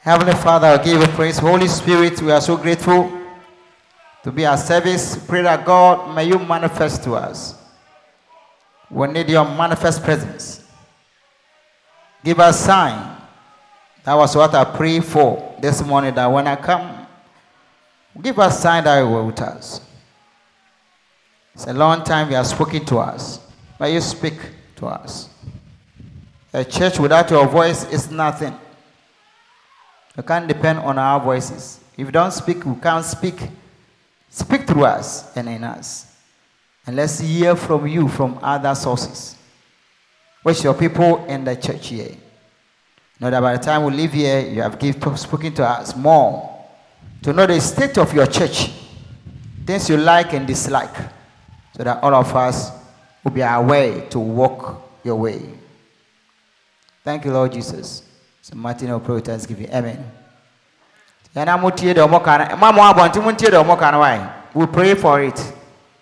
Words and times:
Heavenly 0.00 0.32
Father, 0.34 0.68
I 0.68 0.82
give 0.82 1.00
you 1.00 1.06
praise. 1.08 1.38
Holy 1.38 1.66
Spirit, 1.66 2.22
we 2.22 2.30
are 2.30 2.40
so 2.40 2.56
grateful 2.56 3.12
to 4.22 4.30
be 4.30 4.46
our 4.46 4.56
service. 4.56 5.16
Pray 5.26 5.42
that 5.42 5.64
God, 5.66 6.14
may 6.14 6.24
you 6.24 6.38
manifest 6.38 7.02
to 7.04 7.14
us. 7.14 7.54
We 8.90 9.06
need 9.08 9.28
your 9.28 9.44
manifest 9.44 10.02
presence. 10.02 10.64
Give 12.24 12.38
us 12.38 12.60
sign. 12.60 13.16
That 14.04 14.14
was 14.14 14.34
what 14.36 14.54
I 14.54 14.64
pray 14.64 15.00
for 15.00 15.56
this 15.60 15.84
morning. 15.84 16.14
That 16.14 16.26
when 16.26 16.46
I 16.46 16.56
come, 16.56 17.06
give 18.22 18.38
us 18.38 18.62
sign 18.62 18.84
that 18.84 19.00
you 19.00 19.08
were 19.10 19.24
with 19.24 19.40
us. 19.40 19.80
It's 21.54 21.66
a 21.66 21.72
long 21.72 22.04
time 22.04 22.30
you 22.30 22.36
have 22.36 22.46
spoken 22.46 22.84
to 22.86 22.98
us. 22.98 23.40
May 23.80 23.94
you 23.94 24.00
speak 24.00 24.34
to 24.76 24.86
us. 24.86 25.28
A 26.52 26.64
church 26.64 26.98
without 27.00 27.28
your 27.30 27.46
voice 27.46 27.84
is 27.92 28.10
nothing. 28.10 28.56
You 30.18 30.24
can't 30.24 30.48
depend 30.48 30.80
on 30.80 30.98
our 30.98 31.20
voices. 31.20 31.78
If 31.96 32.06
you 32.06 32.10
don't 32.10 32.32
speak, 32.32 32.64
we 32.66 32.74
can't 32.80 33.04
speak. 33.04 33.40
Speak 34.28 34.66
through 34.66 34.84
us 34.84 35.34
and 35.36 35.48
in 35.48 35.62
us. 35.62 36.12
And 36.84 36.96
let's 36.96 37.20
hear 37.20 37.54
from 37.54 37.86
you 37.86 38.08
from 38.08 38.36
other 38.42 38.74
sources. 38.74 39.36
Which 40.42 40.64
your 40.64 40.74
people 40.74 41.24
in 41.26 41.44
the 41.44 41.54
church 41.54 41.88
here. 41.88 42.16
Know 43.20 43.30
that 43.30 43.40
by 43.40 43.56
the 43.56 43.62
time 43.62 43.84
we 43.84 43.92
leave 43.92 44.12
here, 44.12 44.40
you 44.40 44.60
have 44.60 44.80
give, 44.80 44.96
spoken 45.16 45.54
to 45.54 45.64
us 45.64 45.94
more 45.94 46.66
to 47.22 47.32
know 47.32 47.46
the 47.46 47.60
state 47.60 47.96
of 47.98 48.12
your 48.12 48.26
church, 48.26 48.70
things 49.64 49.88
you 49.88 49.96
like 49.98 50.32
and 50.32 50.46
dislike, 50.46 50.96
so 51.76 51.84
that 51.84 52.02
all 52.02 52.14
of 52.14 52.34
us 52.34 52.72
will 53.22 53.32
be 53.32 53.40
aware 53.40 54.08
to 54.08 54.18
walk 54.18 54.82
your 55.04 55.16
way. 55.16 55.42
Thank 57.04 57.24
you, 57.24 57.32
Lord 57.32 57.52
Jesus. 57.52 58.07
Will 58.54 59.00
pray 59.00 59.20
thanksgiving. 59.20 59.70
Amen. 59.70 60.04
Mutie 61.34 61.94
de 61.94 62.00
omo 62.00 62.22
kana. 62.22 62.56
Mama 62.56 62.82
abonti 62.92 63.20
muntie 63.20 63.50
de 63.50 63.56
omo 63.56 63.78
kana 63.78 63.98
why? 63.98 64.34
We 64.54 64.66
pray 64.66 64.94
for 64.94 65.22
it. 65.22 65.38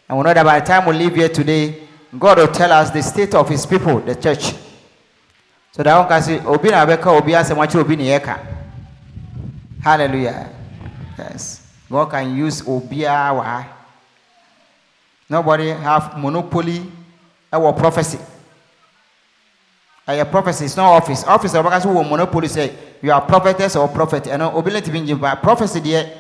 And 0.08 0.19
we 0.19 0.25
know 0.25 0.33
that 0.33 0.44
by 0.44 0.61
the 0.61 0.66
time 0.66 0.86
we 0.86 0.94
leave 0.94 1.14
here 1.16 1.28
today, 1.28 1.83
God 2.19 2.38
will 2.38 2.48
tell 2.48 2.72
us 2.72 2.91
the 2.91 3.03
state 3.03 3.34
of 3.34 3.48
his 3.48 3.66
people, 3.66 4.00
the 4.00 4.14
church. 4.14 4.55
So 5.72 5.83
that 5.83 5.98
one 5.98 6.08
can 6.08 6.22
say, 6.22 6.38
Obi 6.41 6.70
na 6.70 6.86
beka 6.86 7.06
obi 7.06 7.34
obi. 7.34 7.97
Hallelujah. 9.83 10.50
Yes. 11.19 11.66
God 11.91 12.06
can 12.10 12.36
use 12.36 12.62
obia 12.62 13.34
wa. 13.34 13.64
Nobody 15.28 15.69
have 15.69 16.19
monopoly 16.19 16.83
our 17.53 17.72
prophecy. 17.72 18.19
A 20.09 20.25
prophecy 20.25 20.67
is 20.67 20.77
not 20.77 20.93
office. 20.93 21.25
Office 21.25 21.55
of 21.55 21.65
because 21.65 21.83
who 21.83 22.05
monopoly 22.05 22.47
say 22.49 22.73
you 23.03 23.11
are 23.12 23.21
prophetess 23.21 23.75
or 23.75 23.89
prophet. 23.89 24.29
And 24.29 24.41
ability 24.43 24.91
being 24.91 25.17
by 25.19 25.35
prophecy 25.35 25.81
there, 25.81 26.17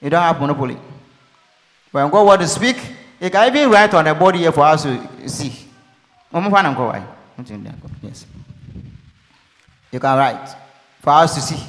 you 0.00 0.10
don't 0.10 0.22
have 0.22 0.38
monopoly. 0.38 0.76
When 1.90 2.10
God 2.10 2.26
want 2.26 2.40
to 2.42 2.48
speak, 2.48 2.76
he 3.18 3.30
can 3.30 3.48
even 3.48 3.70
write 3.70 3.94
on 3.94 4.04
the 4.04 4.14
body 4.14 4.40
here 4.40 4.52
for 4.52 4.64
us 4.64 4.82
to 4.82 5.28
see. 5.28 5.66
Yes. 8.02 8.26
You 9.90 10.00
can 10.00 10.18
write 10.18 10.48
for 11.00 11.10
us 11.10 11.34
to 11.34 11.40
see. 11.40 11.60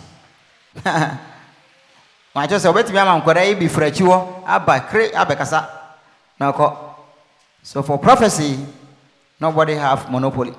My 2.35 2.47
just 2.47 2.63
said, 2.63 2.73
wait 2.73 2.89
me, 2.89 2.97
I'm 2.97 3.23
going 3.23 3.53
to 3.53 3.59
be 3.59 3.67
fresh. 3.67 3.99
You 3.99 4.11
are 4.11 4.59
kre 4.89 5.11
abekasa. 5.11 5.69
Now, 6.39 6.97
so 7.61 7.83
for 7.83 7.97
prophecy, 7.99 8.57
nobody 9.39 9.75
have 9.75 10.09
monopoly. 10.11 10.53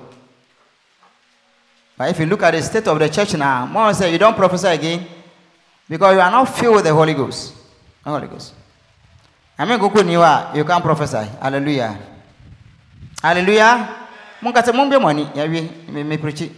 But 1.97 2.09
if 2.09 2.19
you 2.19 2.25
look 2.25 2.43
at 2.43 2.51
the 2.51 2.61
state 2.61 2.87
of 2.87 2.99
the 2.99 3.09
church 3.09 3.33
now, 3.35 3.65
more 3.65 3.93
say 3.93 4.11
you 4.11 4.17
don't 4.17 4.35
prophesy 4.35 4.67
again 4.67 5.07
because 5.87 6.13
you 6.13 6.19
are 6.19 6.31
not 6.31 6.45
filled 6.45 6.75
with 6.75 6.83
the 6.83 6.93
Holy 6.93 7.13
Ghost. 7.13 7.53
The 8.03 8.09
Holy 8.09 8.27
Ghost. 8.27 8.53
I 9.57 9.63
mean, 9.63 9.79
you 9.79 10.65
can't 10.65 10.83
prophesy. 10.83 11.29
Hallelujah. 11.39 11.97
Hallelujah. 13.21 14.07
Munkate 14.41 14.73
mumbe 14.73 15.01
money. 15.01 15.29
Yeah, 15.33 15.47
we 15.47 16.03
me 16.03 16.17
preach 16.17 16.41
it. 16.41 16.51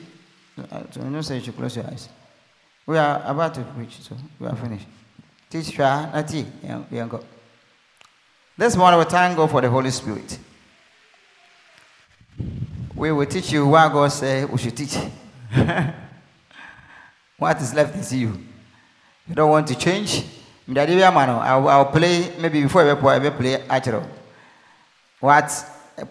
Uh, 0.72 0.82
so 0.90 1.02
know, 1.02 1.22
say 1.22 1.38
you 1.38 1.54
close 1.54 1.76
your 1.76 1.86
eyes. 1.86 2.10
We 2.86 2.98
are 2.98 3.22
about 3.24 3.54
to 3.54 3.62
preach, 3.62 4.02
so 4.02 4.18
we 4.40 4.48
are 4.48 4.56
finished. 4.56 4.88
Teach 5.50 5.68
tea. 6.28 6.46
Yeah, 6.64 7.08
go. 7.08 7.24
This 8.58 8.76
morning 8.76 9.00
we 9.00 9.06
thank 9.06 9.38
God 9.38 9.52
for 9.52 9.62
the 9.62 9.70
Holy 9.70 9.92
Spirit. 9.92 10.40
We 12.96 13.12
will 13.12 13.28
teach 13.28 13.52
you 13.52 13.68
what 13.68 13.94
God 13.94 14.08
said 14.12 14.50
we 14.50 14.58
should 14.58 14.76
teach. 14.76 14.98
what 17.38 17.62
is 17.62 17.74
left 17.74 17.96
is 17.96 18.14
you. 18.14 18.38
You 19.28 19.36
don't 19.36 19.50
want 19.50 19.68
to 19.68 19.76
change. 19.76 20.24
I'll, 20.68 21.68
I'll 21.68 21.86
play 21.86 22.34
maybe 22.40 22.62
before 22.62 22.82
I 22.82 22.94
will 23.20 23.32
play 23.32 23.56
actually. 23.70 24.04
What 25.20 25.50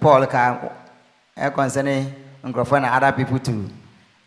Paul 0.01 0.27
can 0.27 0.71
eh, 1.37 1.51
concerning 1.51 2.07
eh, 2.07 2.13
microphone 2.43 2.85
and 2.85 3.05
other 3.05 3.17
people 3.17 3.39
too. 3.39 3.69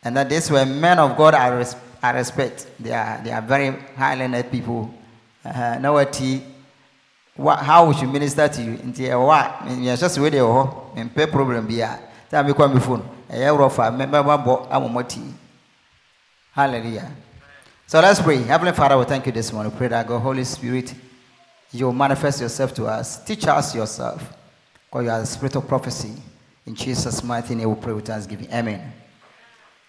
And 0.04 0.16
that 0.16 0.30
these 0.30 0.50
were 0.50 0.66
men 0.66 1.00
of 1.00 1.18
God 1.18 1.34
I, 1.34 1.50
res- 1.50 1.76
I 2.02 2.12
respect. 2.12 2.68
They 2.80 2.94
are 2.94 3.22
they 3.24 3.32
are 3.32 3.42
very 3.42 3.72
highly 3.96 4.28
learned 4.28 4.52
people. 4.52 4.94
Uh, 5.44 5.78
know 5.80 5.94
what 5.94 6.22
what 7.36 7.60
how 7.60 7.88
we 7.88 7.96
should 7.96 8.12
minister 8.12 8.48
to 8.48 8.62
you. 8.64 8.72
Into 8.84 9.10
eh, 9.10 9.16
what? 9.16 9.64
You're 9.78 9.98
just 9.98 10.20
with 10.20 10.34
you. 10.34 10.72
And 10.96 11.14
pay 11.14 11.26
problem 11.26 11.68
be 11.68 11.84
Tell 12.30 12.44
me 12.44 12.54
come 12.54 12.80
phone. 12.80 13.19
A 13.30 13.54
rougher, 13.54 13.92
member 13.92 14.18
I'm 14.18 15.06
Hallelujah. 16.52 17.12
So 17.86 18.00
let's 18.00 18.20
pray. 18.22 18.38
Heavenly 18.38 18.74
Father, 18.74 18.98
we 18.98 19.06
thank 19.06 19.26
you 19.28 19.32
this 19.32 19.54
morning. 19.54 19.72
We 19.72 19.78
pray 19.78 19.88
that 19.90 20.08
God, 20.08 20.20
Holy 20.20 20.44
Spirit, 20.44 20.94
you 21.72 21.92
manifest 21.94 22.42
yourself 22.42 22.74
to 22.76 22.86
us. 22.86 23.24
Teach 23.24 23.46
us 23.46 23.76
yourself. 23.76 24.36
Because 24.86 25.04
you 25.06 25.12
are 25.12 25.20
the 25.20 25.26
spirit 25.28 25.56
of 25.56 25.68
prophecy. 25.68 26.14
In 26.66 26.74
Jesus' 26.74 27.24
mighty 27.24 27.54
name, 27.54 27.70
we 27.70 27.80
pray 27.80 27.94
with 27.94 28.06
thanksgiving. 28.06 28.52
Amen. 28.52 28.94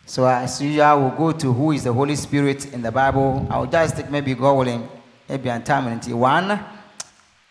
So 0.04 0.26
as 0.26 0.60
usual, 0.60 1.00
we'll 1.00 1.32
go 1.32 1.32
to 1.38 1.52
who 1.52 1.72
is 1.72 1.84
the 1.84 1.92
Holy 1.92 2.16
Spirit 2.16 2.72
in 2.74 2.82
the 2.82 2.92
Bible. 2.92 3.46
I'll 3.50 3.66
just 3.66 3.96
take 3.96 4.10
maybe 4.10 4.34
God 4.34 4.52
willing, 4.52 4.88
maybe 5.28 5.50
on 5.50 5.62
time 5.62 5.86
until 5.86 6.18
one. 6.18 6.62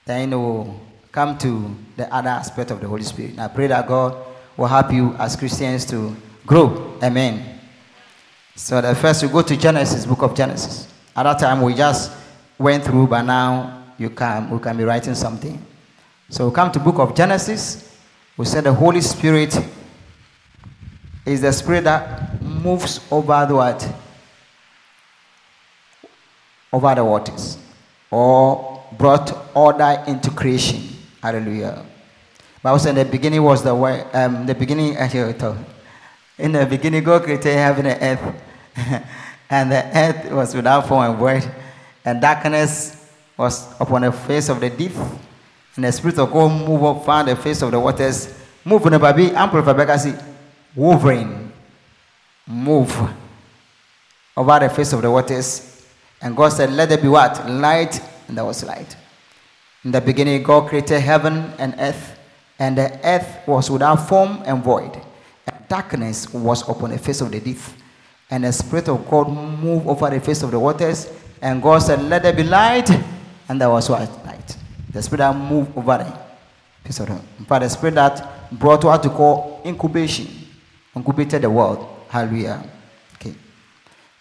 Then 0.06 0.30
we'll 0.30 0.80
come 1.12 1.38
to 1.40 1.76
the 1.96 2.14
other 2.14 2.30
aspect 2.30 2.70
of 2.70 2.80
the 2.80 2.88
Holy 2.88 3.04
Spirit. 3.04 3.40
I 3.40 3.48
pray 3.48 3.68
that 3.68 3.88
God 3.88 4.29
will 4.60 4.68
help 4.68 4.92
you 4.92 5.16
as 5.18 5.38
Christians 5.38 5.86
to 5.86 6.14
grow. 6.46 6.98
Amen. 7.02 7.62
So 8.56 8.82
the 8.82 8.94
first 8.94 9.24
we 9.24 9.30
go 9.30 9.42
to 9.42 9.56
Genesis, 9.56 10.06
book 10.06 10.22
of 10.22 10.36
Genesis. 10.36 10.86
At 11.16 11.24
that 11.24 11.40
time 11.40 11.62
we 11.62 11.74
just 11.74 12.12
went 12.58 12.84
through, 12.84 13.08
but 13.08 13.22
now 13.22 13.86
you 13.98 14.10
can 14.10 14.50
we 14.50 14.60
can 14.60 14.76
be 14.76 14.84
writing 14.84 15.16
something. 15.16 15.66
So 16.30 16.50
we 16.50 16.54
come 16.54 16.74
to 16.74 16.80
book 16.80 17.00
of 17.00 17.16
Genesis. 17.16 17.98
We 18.36 18.44
said 18.46 18.66
the 18.66 18.74
Holy 18.74 19.00
Spirit 19.00 19.58
is 21.26 21.40
the 21.40 21.54
spirit 21.54 21.86
that 21.86 22.42
moves 22.42 23.00
over 23.10 23.46
the 23.46 23.56
what? 23.56 23.94
Over 26.74 26.96
the 26.96 27.06
waters. 27.06 27.58
Or 28.12 28.84
brought 28.98 29.56
order 29.56 30.04
into 30.06 30.32
creation. 30.32 30.82
Hallelujah. 31.22 31.86
Bible 32.62 32.80
said 32.80 32.98
in 32.98 33.06
the 33.06 33.12
beginning 33.12 33.42
was 33.42 33.64
the 33.64 33.74
way, 33.74 34.02
um, 34.14 34.46
the 34.46 34.54
beginning, 34.54 34.96
in 36.40 36.54
the 36.54 36.66
beginning 36.66 37.04
God 37.04 37.24
created 37.24 37.54
heaven 37.54 37.86
and 37.86 38.02
earth. 38.02 38.44
and 39.50 39.72
the 39.72 39.98
earth 39.98 40.32
was 40.32 40.56
without 40.56 40.88
form 40.88 41.10
and 41.10 41.20
void. 41.20 41.52
And 42.06 42.22
darkness 42.22 43.12
was 43.38 43.80
upon 43.80 44.02
the 44.02 44.12
face 44.12 44.50
of 44.50 44.60
the 44.60 44.70
deep. 44.70 44.96
And 45.76 45.86
the 45.86 45.92
Spirit 45.92 46.20
of 46.20 46.32
God 46.32 46.68
moved 46.68 46.84
up, 46.84 47.06
found 47.06 47.28
the 47.28 47.36
face 47.36 47.62
of 47.62 47.72
the 47.72 47.80
waters. 47.80 48.34
Move 48.66 48.86
on 48.86 48.94
the 48.94 49.00
baby, 49.00 49.32
amplify, 49.32 50.16
Wolverine. 50.76 51.52
Move 52.48 52.92
over 54.36 54.60
the 54.60 54.70
face 54.70 54.94
of 54.94 55.02
the 55.02 55.12
waters. 55.12 55.86
And 56.22 56.36
God 56.36 56.50
said, 56.50 56.72
Let 56.72 56.90
there 56.90 56.98
be 56.98 57.08
what? 57.08 57.50
Light. 57.50 58.02
And 58.28 58.38
there 58.38 58.46
was 58.46 58.64
light. 58.64 58.96
In 59.84 59.92
the 59.92 60.02
beginning, 60.02 60.44
God 60.44 60.68
created 60.70 61.00
heaven 61.00 61.54
and 61.58 61.76
earth. 61.80 62.19
And 62.60 62.78
the 62.78 63.00
earth 63.06 63.48
was 63.48 63.72
without 63.72 64.08
form 64.08 64.44
and 64.46 64.62
void. 64.62 64.94
And 65.48 65.68
darkness 65.70 66.32
was 66.34 66.68
upon 66.68 66.92
the 66.92 66.98
face 66.98 67.22
of 67.22 67.32
the 67.32 67.40
deep. 67.40 67.58
And 68.30 68.44
the 68.44 68.52
Spirit 68.52 68.90
of 68.90 69.10
God 69.10 69.30
moved 69.30 69.88
over 69.88 70.10
the 70.10 70.20
face 70.20 70.44
of 70.44 70.52
the 70.52 70.60
waters. 70.60 71.12
And 71.42 71.64
God 71.64 71.80
said, 71.80 72.04
Let 72.04 72.24
there 72.24 72.34
be 72.34 72.44
light. 72.44 72.90
And 73.48 73.60
there 73.60 73.70
was? 73.70 73.90
Light. 73.90 74.58
The 74.92 75.02
Spirit 75.02 75.20
that 75.20 75.36
moved 75.36 75.76
over 75.78 75.98
the 75.98 76.18
face 76.84 77.00
of 77.00 77.08
the 77.08 77.14
In 77.40 77.46
fact, 77.46 77.64
the 77.64 77.70
Spirit 77.70 77.96
that 77.96 78.52
brought 78.52 78.84
what 78.84 79.02
to 79.04 79.10
call 79.10 79.62
incubation, 79.66 80.28
incubated 80.96 81.44
the 81.44 81.50
world. 81.50 81.88
Hallelujah. 82.10 82.64
Okay. 83.16 83.34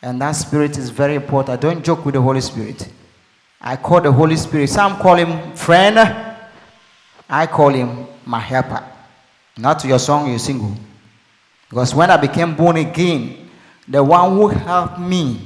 And 0.00 0.20
that 0.20 0.32
Spirit 0.32 0.78
is 0.78 0.90
very 0.90 1.16
important. 1.16 1.58
I 1.58 1.60
don't 1.60 1.84
joke 1.84 2.04
with 2.04 2.14
the 2.14 2.22
Holy 2.22 2.40
Spirit. 2.40 2.88
I 3.60 3.76
call 3.76 4.00
the 4.00 4.12
Holy 4.12 4.36
Spirit. 4.36 4.68
Some 4.68 4.96
call 4.98 5.16
him 5.16 5.56
friend. 5.56 6.27
I 7.28 7.46
call 7.46 7.70
him 7.70 8.06
my 8.24 8.40
helper. 8.40 8.82
Not 9.56 9.84
your 9.84 9.98
song 9.98 10.30
you 10.30 10.38
sing. 10.38 10.76
Because 11.68 11.94
when 11.94 12.10
I 12.10 12.16
became 12.16 12.54
born 12.54 12.76
again, 12.76 13.50
the 13.86 14.02
one 14.02 14.32
who 14.36 14.48
helped 14.48 14.98
me 14.98 15.40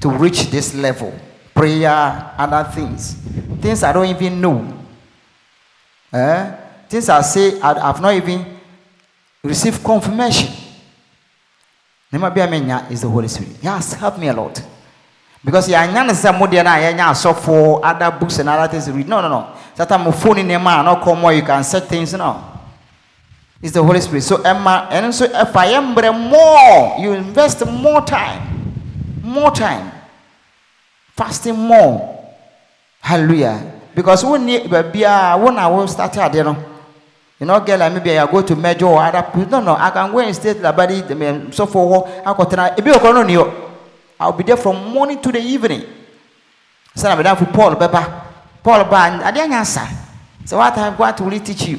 to 0.00 0.10
reach 0.10 0.50
this 0.50 0.74
level. 0.74 1.12
Prayer, 1.54 2.34
other 2.36 2.68
things. 2.70 3.14
Things 3.60 3.82
I 3.82 3.92
don't 3.92 4.06
even 4.06 4.40
know. 4.40 4.84
Eh? 6.12 6.56
Things 6.88 7.08
I 7.08 7.20
say 7.22 7.60
I, 7.60 7.86
have 7.86 8.00
not 8.00 8.14
even 8.14 8.44
received 9.42 9.82
confirmation. 9.82 10.52
Is 12.12 13.00
the 13.02 13.08
Holy 13.08 13.28
Spirit. 13.28 13.56
He 13.60 13.66
has 13.66 13.92
helped 13.94 14.18
me 14.18 14.28
a 14.28 14.32
lot. 14.32 14.62
Because 15.44 15.68
yeah, 15.68 15.86
nyana 15.86 16.14
say 16.14 16.30
mo 16.36 16.46
de 16.46 16.62
na 16.62 16.76
yeah 16.76 17.12
so 17.12 17.32
for 17.34 17.84
other 17.84 18.10
books 18.18 18.38
and 18.38 18.48
other 18.48 18.70
things 18.70 18.84
to 18.86 18.92
read. 18.92 19.08
No, 19.08 19.20
no, 19.20 19.28
no. 19.28 19.55
That 19.76 19.88
time 19.88 20.10
phone 20.12 20.38
in 20.38 20.48
man 20.48 20.84
no 20.84 20.96
come 20.96 21.20
more 21.20 21.32
you 21.32 21.42
can 21.42 21.62
set 21.62 21.84
things 21.84 22.12
now. 22.14 22.60
It's 23.62 23.72
the 23.72 23.82
Holy 23.82 24.00
Spirit. 24.00 24.22
So 24.22 24.42
Emma 24.42 24.88
and 24.90 25.14
so 25.14 25.24
if 25.24 25.56
I 25.56 25.66
am 25.66 25.94
more, 25.94 26.96
you 26.98 27.12
invest 27.12 27.64
more 27.66 28.00
time. 28.04 28.74
More 29.22 29.50
time. 29.50 29.92
Fasting 31.14 31.56
more. 31.56 32.34
Hallelujah. 33.00 33.80
Because 33.94 34.24
when 34.24 34.46
when 34.46 35.58
I 35.58 35.66
will 35.68 35.88
start 35.88 36.16
you 36.34 36.44
know. 36.44 36.72
You 37.38 37.44
know, 37.44 37.60
girl, 37.60 37.78
like 37.78 37.92
maybe 37.92 38.18
I 38.18 38.30
go 38.30 38.40
to 38.40 38.56
major 38.56 38.86
or 38.86 39.02
other. 39.02 39.46
No, 39.50 39.60
no, 39.60 39.76
I 39.76 39.90
can 39.90 40.10
go 40.10 40.20
and 40.20 40.34
stay 40.34 40.54
the 40.54 40.72
body, 40.72 41.02
so 41.52 41.66
for 41.66 42.08
I 42.24 42.32
you 43.28 43.66
I'll 44.18 44.32
be 44.32 44.42
there 44.44 44.56
from 44.56 44.92
morning 44.94 45.20
to 45.20 45.30
the 45.30 45.38
evening. 45.40 45.84
So 46.94 47.10
I'm 47.10 47.22
there 47.22 47.36
for 47.36 47.44
Paul, 47.44 47.74
Baba. 47.74 48.25
Didn't 48.66 49.52
answer. 49.52 49.88
So 50.44 50.58
what 50.58 50.76
I've 50.76 50.96
got 50.96 51.16
to 51.18 51.24
really 51.24 51.40
teach 51.40 51.66
you. 51.68 51.78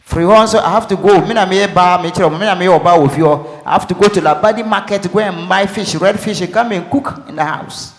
Free 0.00 0.24
also, 0.24 0.58
I 0.58 0.70
have 0.70 0.86
to 0.88 0.96
go. 0.96 1.20
Me 1.26 1.34
na 1.34 1.44
me 1.44 1.66
bar, 1.66 2.00
me 2.02 2.10
me 2.10 2.38
na 2.38 2.54
me 2.54 2.68
oba 2.68 3.00
with 3.00 3.18
you. 3.18 3.28
I 3.64 3.72
have 3.72 3.88
to 3.88 3.94
go 3.94 4.08
to 4.08 4.20
the 4.20 4.34
body 4.34 4.62
market 4.62 5.12
go 5.12 5.18
and 5.18 5.48
buy 5.48 5.66
fish, 5.66 5.94
red 5.96 6.18
fish, 6.20 6.40
and 6.42 6.52
come 6.52 6.72
and 6.72 6.88
cook 6.90 7.24
in 7.28 7.34
the 7.34 7.44
house. 7.44 7.92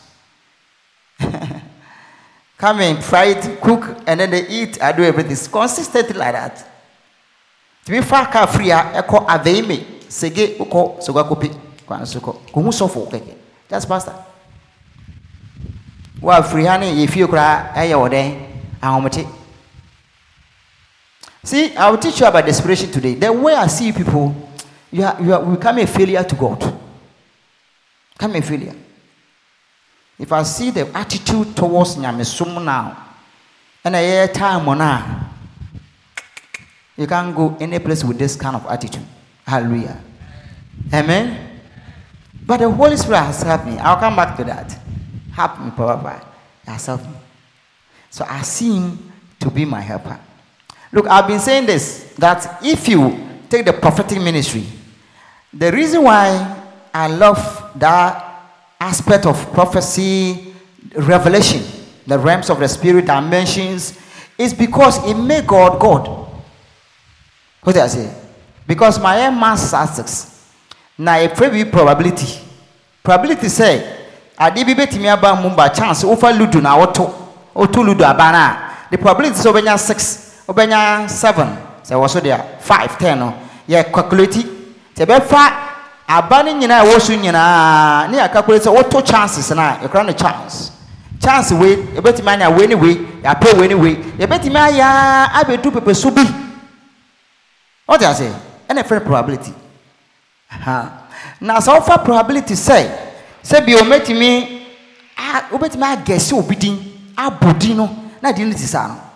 come 2.58 2.80
and 2.80 3.04
fry 3.04 3.26
it, 3.26 3.60
cook, 3.62 3.98
and 4.08 4.20
then 4.20 4.32
they 4.32 4.48
eat. 4.48 4.82
I 4.82 4.94
do 4.94 5.04
everything. 5.04 5.34
It's 5.34 5.48
consistent 5.48 6.16
like 6.16 6.32
that. 6.34 6.66
To 7.86 7.92
be 7.92 8.02
far 8.02 8.32
car 8.32 8.48
free, 8.48 8.72
ah, 8.72 8.94
I 8.98 9.02
call 9.02 9.26
aveime, 9.28 9.84
sege, 10.08 10.58
uko, 10.58 11.02
soga 11.02 11.24
kopi, 11.24 11.50
kwa 11.86 11.98
nsuko. 11.98 12.34
Kuhu 12.54 13.08
keke. 13.12 13.36
That's 13.68 13.86
pastor. 13.86 14.14
Honey, 16.22 17.04
if 17.04 17.16
you 17.16 17.28
cry, 17.28 17.72
I 17.76 17.94
order, 17.94 18.36
I 18.82 19.28
See, 21.44 21.76
I 21.78 21.90
will 21.90 21.98
teach 21.98 22.20
you 22.20 22.26
about 22.26 22.46
desperation 22.46 22.92
today. 22.92 23.14
The 23.14 23.32
way 23.32 23.54
I 23.54 23.68
see 23.68 23.92
people, 23.94 24.36
you 24.92 25.04
are, 25.04 25.22
you 25.22 25.34
are 25.34 25.46
become 25.46 25.78
a 25.80 25.88
failure 25.88 26.24
to 26.24 26.36
God. 26.36 26.60
Become 28.14 28.36
a 28.36 28.42
failure. 28.42 28.76
If 30.20 30.32
I 30.32 30.44
see 30.44 30.72
the 30.72 30.88
attitude 30.98 31.56
towards 31.56 31.96
Nyamesum 31.96 32.66
now, 32.66 33.06
and 33.86 33.96
a 33.96 34.02
year 34.02 34.28
time 34.28 34.68
on 34.68 34.80
now, 34.80 35.30
you 36.98 37.08
can't 37.08 37.34
go 37.34 37.56
any 37.62 37.80
place 37.80 38.04
with 38.04 38.18
this 38.18 38.36
kind 38.36 38.56
of 38.56 38.66
attitude. 38.66 39.06
Hallelujah. 39.46 40.02
Amen. 40.92 41.62
But 42.46 42.58
the 42.58 42.70
Holy 42.70 42.98
Spirit 42.98 43.20
has 43.20 43.44
helped 43.44 43.66
me. 43.68 43.78
I'll 43.78 43.98
come 43.98 44.16
back 44.16 44.36
to 44.38 44.44
that. 44.44 44.78
Help 45.38 45.60
me, 45.60 45.70
Papa. 45.70 46.26
Me. 46.66 47.14
So 48.10 48.26
I 48.28 48.42
see 48.42 48.74
him 48.74 49.12
to 49.40 49.52
be 49.52 49.66
my 49.66 49.82
helper. 49.82 50.20
Look, 50.92 51.06
I've 51.08 51.28
been 51.28 51.40
saying 51.40 51.68
this 51.68 52.12
that 52.18 52.58
if 52.64 52.88
you 52.88 53.16
take 53.48 53.64
the 53.64 53.74
prophetic 53.74 54.20
ministry, 54.20 54.66
the 55.54 55.72
reason 55.72 56.02
why 56.02 56.60
I 56.92 57.08
love 57.10 57.72
that 57.76 58.50
aspect 58.80 59.28
of 59.28 59.54
prophecy, 59.54 60.56
revelation, 60.96 61.62
the 62.08 62.18
realms 62.18 62.50
of 62.50 62.60
the 62.60 62.68
spirit 62.68 63.06
dimensions, 63.06 63.96
is 64.40 64.56
because 64.56 65.08
it 65.08 65.14
made 65.14 65.46
God 65.46 65.80
God. 65.80 66.08
What 67.62 67.74
did 67.74 67.84
I 67.84 67.88
say? 67.88 68.12
Because 68.66 69.00
my 69.00 69.30
mass 69.30 69.68
statistics. 69.68 70.52
Now 70.98 71.20
a 71.20 71.30
probability. 71.30 72.42
Probability 73.04 73.50
say 73.50 73.97
ade 74.38 74.64
bi 74.66 74.74
betimi 74.76 75.08
aba 75.10 75.36
mu 75.36 75.50
ba 75.56 75.70
chance 75.70 76.04
wofa 76.06 76.32
ludo 76.32 76.60
na 76.62 76.76
woto. 76.78 77.14
Woto 77.56 77.84
ludo 77.84 78.06
abana. 78.06 78.88
The 78.92 78.98
probability 78.98 79.36
so 79.42 79.52
benya 79.52 79.78
6 79.78 80.46
obenya 80.48 81.10
7 81.10 81.58
sɛ 81.84 81.96
wɔ 81.96 82.08
so 82.10 82.20
deɛ 82.20 82.42
5 82.62 82.98
10 83.00 83.16
no. 83.20 83.34
Yɛ 83.68 83.92
calculate 83.92 84.46
sɛ 84.96 85.06
bɛfa 85.06 85.52
aba 86.08 86.44
no 86.44 86.52
nyinaa 86.54 86.84
ɛwɔ 86.86 87.00
so 87.02 87.14
nyinaa 87.14 88.08
ne 88.10 88.18
yɛ 88.18 88.30
sɛ 88.32 88.70
woto 88.76 89.02
chances 89.04 89.50
na 89.52 89.78
yɛkora 89.78 90.06
no 90.06 90.14
chance. 90.14 90.72
Chance 91.20 91.52
wei 91.54 91.76
yɛbɛtumi 91.96 92.28
anya 92.28 92.50
wei 92.50 92.68
ne 92.68 92.76
wei 92.76 92.96
yɛapɛ 93.24 93.58
wei 93.60 93.68
ne 93.68 93.74
wei 93.74 93.96
yɛbɛtumi 93.96 94.56
ayɛ 94.56 95.32
abɛdu 95.34 95.72
pɛpɛ 95.72 95.96
so 95.96 96.12
bi 96.12 96.22
ɔte 97.90 98.04
ase 98.06 98.32
ɛna 98.70 98.84
ɛfrɛ 98.84 99.04
probability? 99.04 99.54
Na 101.42 101.60
sɛ 101.60 101.74
wofa 101.82 101.98
probability 102.06 102.54
sɛ 102.54 102.88
sɛ 103.48 103.62
bi 103.66 103.74
wobɛtumi 103.74 104.30
wobɛtumi 105.52 105.86
agɛse 105.86 106.34
obi 106.34 106.56
din 106.56 107.78
no 107.78 107.90
na 108.22 108.32
din 108.32 108.50
no 108.50 108.56
ti 108.56 108.66
saa 108.68 108.88
no 108.88 109.08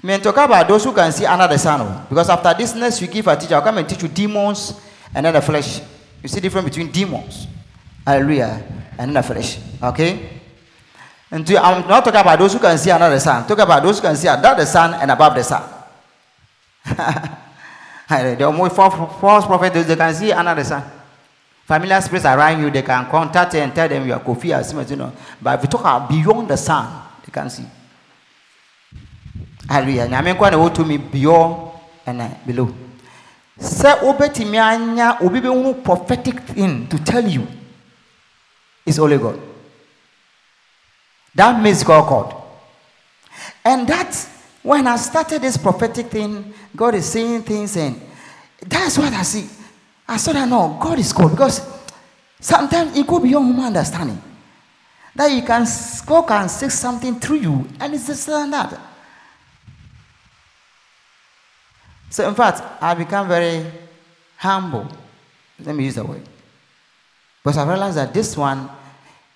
I 0.00 0.06
mean, 0.06 0.20
talk 0.20 0.36
about 0.36 0.68
those 0.68 0.84
who 0.84 0.92
can 0.92 1.10
see 1.10 1.24
another 1.24 1.58
sun. 1.58 2.06
Because 2.08 2.30
after 2.30 2.54
this 2.54 2.72
next 2.72 3.00
week, 3.00 3.16
if 3.16 3.26
I 3.26 3.34
teach, 3.34 3.50
I'll 3.50 3.60
come 3.62 3.78
and 3.78 3.88
teach 3.88 4.00
you 4.00 4.08
demons 4.08 4.74
and 5.12 5.26
then 5.26 5.34
the 5.34 5.40
flesh. 5.42 5.80
You 6.22 6.28
see 6.28 6.36
the 6.36 6.42
difference 6.42 6.68
between 6.68 6.92
demons, 6.92 7.48
hallelujah, 8.06 8.62
and 8.96 9.08
then 9.08 9.14
the 9.14 9.22
flesh. 9.24 9.58
Okay? 9.82 10.40
And 11.32 11.44
to, 11.48 11.60
I'm 11.60 11.88
not 11.88 12.04
talking 12.04 12.20
about 12.20 12.38
those 12.38 12.52
who 12.52 12.60
can 12.60 12.78
see 12.78 12.90
another 12.90 13.18
sun. 13.18 13.44
Talk 13.48 13.58
about 13.58 13.82
those 13.82 13.96
who 13.98 14.02
can 14.06 14.14
see 14.14 14.28
under 14.28 14.54
the 14.54 14.66
sun 14.66 14.94
and 14.94 15.10
above 15.10 15.34
the 15.34 15.42
sun. 15.42 15.64
the 18.08 18.52
more 18.54 18.70
false 18.70 19.46
prophets, 19.46 19.84
they 19.84 19.96
can 19.96 20.14
see 20.14 20.30
another 20.30 20.62
sun. 20.62 20.97
Familiar 21.68 22.00
spirits 22.00 22.24
around 22.24 22.62
you, 22.62 22.70
they 22.70 22.80
can 22.82 23.04
contact 23.10 23.54
and 23.54 23.74
tell 23.74 23.86
them 23.88 24.06
you 24.06 24.14
are 24.14 24.20
Kofi 24.20 24.52
as 24.56 24.72
you 24.90 24.96
know. 24.96 25.12
But 25.40 25.58
if 25.58 25.64
you 25.64 25.68
talk 25.68 25.82
about 25.82 26.08
beyond 26.08 26.48
the 26.48 26.56
sun, 26.56 26.88
they 27.24 27.30
can 27.30 27.50
see. 27.50 27.64
Hallelujah. 29.68 30.08
Nyame 30.08 30.32
nkwa 30.34 30.50
na 30.50 30.56
wotumi 30.56 30.98
beyond 31.12 31.68
and 32.06 32.22
uh, 32.22 32.28
below 32.46 32.74
sɛ 33.60 34.00
wobɛtumi 34.02 34.58
anya 34.58 35.18
obi 35.20 35.40
bɛhunu 35.40 35.82
prophetic 35.84 36.40
thing 36.40 36.86
to 36.88 36.98
tell 36.98 37.26
you 37.26 37.46
is 38.86 38.98
only 38.98 39.18
god 39.18 39.38
that 41.34 41.60
means 41.60 41.82
god 41.82 42.08
god 42.08 42.34
and 43.64 43.86
that 43.88 44.14
when 44.62 44.86
i 44.86 44.96
started 44.96 45.42
this 45.42 45.56
prophetic 45.56 46.06
thing 46.06 46.54
god 46.76 46.94
is 46.94 47.04
saying 47.06 47.42
things 47.42 47.76
and 47.76 48.00
that's 48.66 48.96
what 48.96 49.12
i 49.12 49.22
see 49.22 49.48
i 50.08 50.16
saw 50.16 50.32
that 50.32 50.48
no 50.48 50.78
god 50.80 50.98
is 50.98 51.12
god 51.12 51.30
because 51.30 51.62
sometimes 52.40 52.96
it 52.96 53.06
go 53.06 53.18
beyond 53.20 53.46
human 53.46 53.66
understanding 53.66 54.20
that 55.14 55.30
you 55.30 55.42
can 55.42 55.66
god 56.06 56.22
can 56.22 56.48
say 56.48 56.68
something 56.68 57.18
through 57.20 57.36
you 57.38 57.68
and 57.80 57.94
it's 57.94 58.06
just 58.06 58.28
like 58.28 58.50
that 58.50 58.80
So, 62.10 62.28
in 62.28 62.34
fact, 62.34 62.62
I 62.82 62.94
become 62.94 63.28
very 63.28 63.64
humble. 64.36 64.86
Let 65.60 65.74
me 65.74 65.84
use 65.84 65.96
the 65.96 66.04
word. 66.04 66.22
Because 67.42 67.58
I 67.58 67.68
realized 67.68 67.96
that 67.96 68.14
this 68.14 68.36
one 68.36 68.68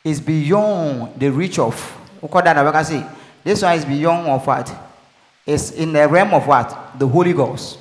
is 0.04 0.20
beyond 0.20 1.18
the 1.18 1.30
reach 1.30 1.58
of, 1.58 1.74
that 2.44 2.56
I 2.56 2.62
this 3.44 3.62
one 3.62 3.76
is 3.76 3.84
beyond 3.84 4.26
of 4.26 4.46
what? 4.46 4.74
It's 5.44 5.72
in 5.72 5.92
the 5.92 6.08
realm 6.08 6.32
of 6.34 6.46
what? 6.46 6.98
The 6.98 7.06
Holy 7.06 7.32
Ghost. 7.32 7.78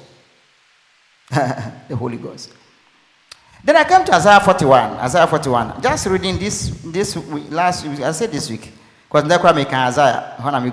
the 1.30 1.96
Holy 1.96 2.18
Ghost. 2.18 2.54
Then 3.64 3.76
I 3.76 3.84
came 3.84 4.04
to 4.06 4.16
Isaiah 4.16 4.40
41. 4.40 4.92
Isaiah 4.94 5.28
41. 5.28 5.82
Just 5.82 6.08
reading 6.08 6.38
this 6.40 6.70
this 6.84 7.16
week, 7.16 7.52
last 7.52 7.86
week, 7.86 8.00
I 8.00 8.12
said 8.12 8.32
this 8.32 8.50
week. 8.50 8.72
Because 9.08 9.28
that's 9.28 9.44
why 9.44 9.52
I 9.52 9.54
make 9.54 9.72
Isaiah. 9.72 10.36
When 10.42 10.56
I'm 10.56 10.66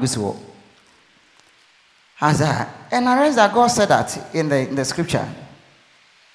Isaiah. 2.22 2.68
And 2.90 3.08
I 3.08 3.14
realized 3.14 3.38
that 3.38 3.52
God 3.52 3.66
said 3.66 3.86
that 3.86 4.34
in 4.34 4.48
the, 4.48 4.68
in 4.68 4.74
the 4.74 4.84
scripture. 4.84 5.28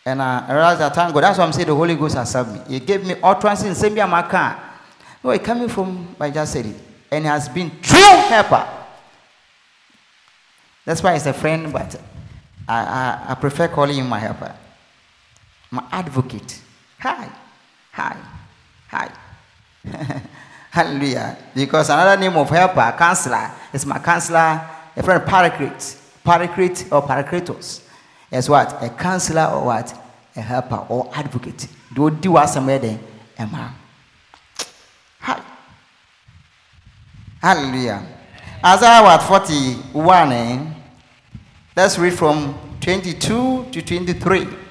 And 0.06 0.22
I 0.22 0.54
realized 0.54 0.82
that 0.82 0.94
thank 0.94 1.14
God. 1.14 1.24
That's 1.24 1.38
why 1.38 1.46
I'm 1.46 1.54
saying 1.54 1.68
the 1.68 1.76
Holy 1.76 1.96
Ghost 1.96 2.16
has 2.16 2.32
served 2.32 2.54
me. 2.54 2.60
He 2.68 2.80
gave 2.80 3.06
me 3.06 3.16
utterance 3.24 3.64
in 3.64 3.74
same 3.74 3.96
my 4.10 4.22
car. 4.22 4.62
No, 5.24 5.32
it 5.32 5.44
coming 5.44 5.70
from 5.70 6.16
I 6.20 6.30
just 6.30 6.54
said 6.54 6.66
it. 6.66 6.76
And 7.10 7.24
he 7.24 7.30
has 7.30 7.48
been 7.48 7.72
true 7.82 7.98
helper. 7.98 8.68
That's 10.86 11.02
why 11.02 11.14
he's 11.14 11.26
a 11.26 11.34
friend, 11.34 11.72
but 11.72 12.00
I, 12.68 12.82
I, 12.82 13.26
I 13.30 13.36
prefer 13.36 13.70
calling 13.70 13.96
him 13.96 14.10
my 14.10 14.20
helper. 14.20 14.54
My 15.74 15.84
advocate. 15.92 16.62
Hi. 17.00 17.28
Hi. 17.94 18.18
Hi. 18.90 19.10
Hallelujah. 20.70 21.36
Because 21.56 21.90
another 21.90 22.22
name 22.22 22.38
of 22.38 22.48
helper, 22.48 22.94
counselor, 22.96 23.50
is 23.74 23.84
my 23.84 23.98
counselor 23.98 24.70
a 24.96 25.02
friend 25.02 25.24
paraclete, 25.24 25.98
paraclete 26.24 26.92
or 26.92 27.02
paracletos 27.02 27.82
is 28.32 28.48
what? 28.48 28.84
A 28.84 28.90
counselor 28.90 29.46
or 29.46 29.66
what? 29.66 30.00
A 30.36 30.42
helper 30.42 30.86
or 30.90 31.10
advocate. 31.12 31.68
Do 31.92 32.12
do 32.12 32.34
what 32.34 32.46
somewhere 32.48 32.78
then, 32.78 33.00
Emma. 33.36 33.74
Hi. 35.22 35.42
Hallelujah. 37.42 38.06
Isaiah 38.64 39.02
what 39.02 39.24
41. 39.24 40.32
Eh? 40.32 40.74
Let's 41.76 41.98
read 41.98 42.14
from 42.14 42.54
22 42.80 43.66
to 43.72 43.82
23. 43.82 44.63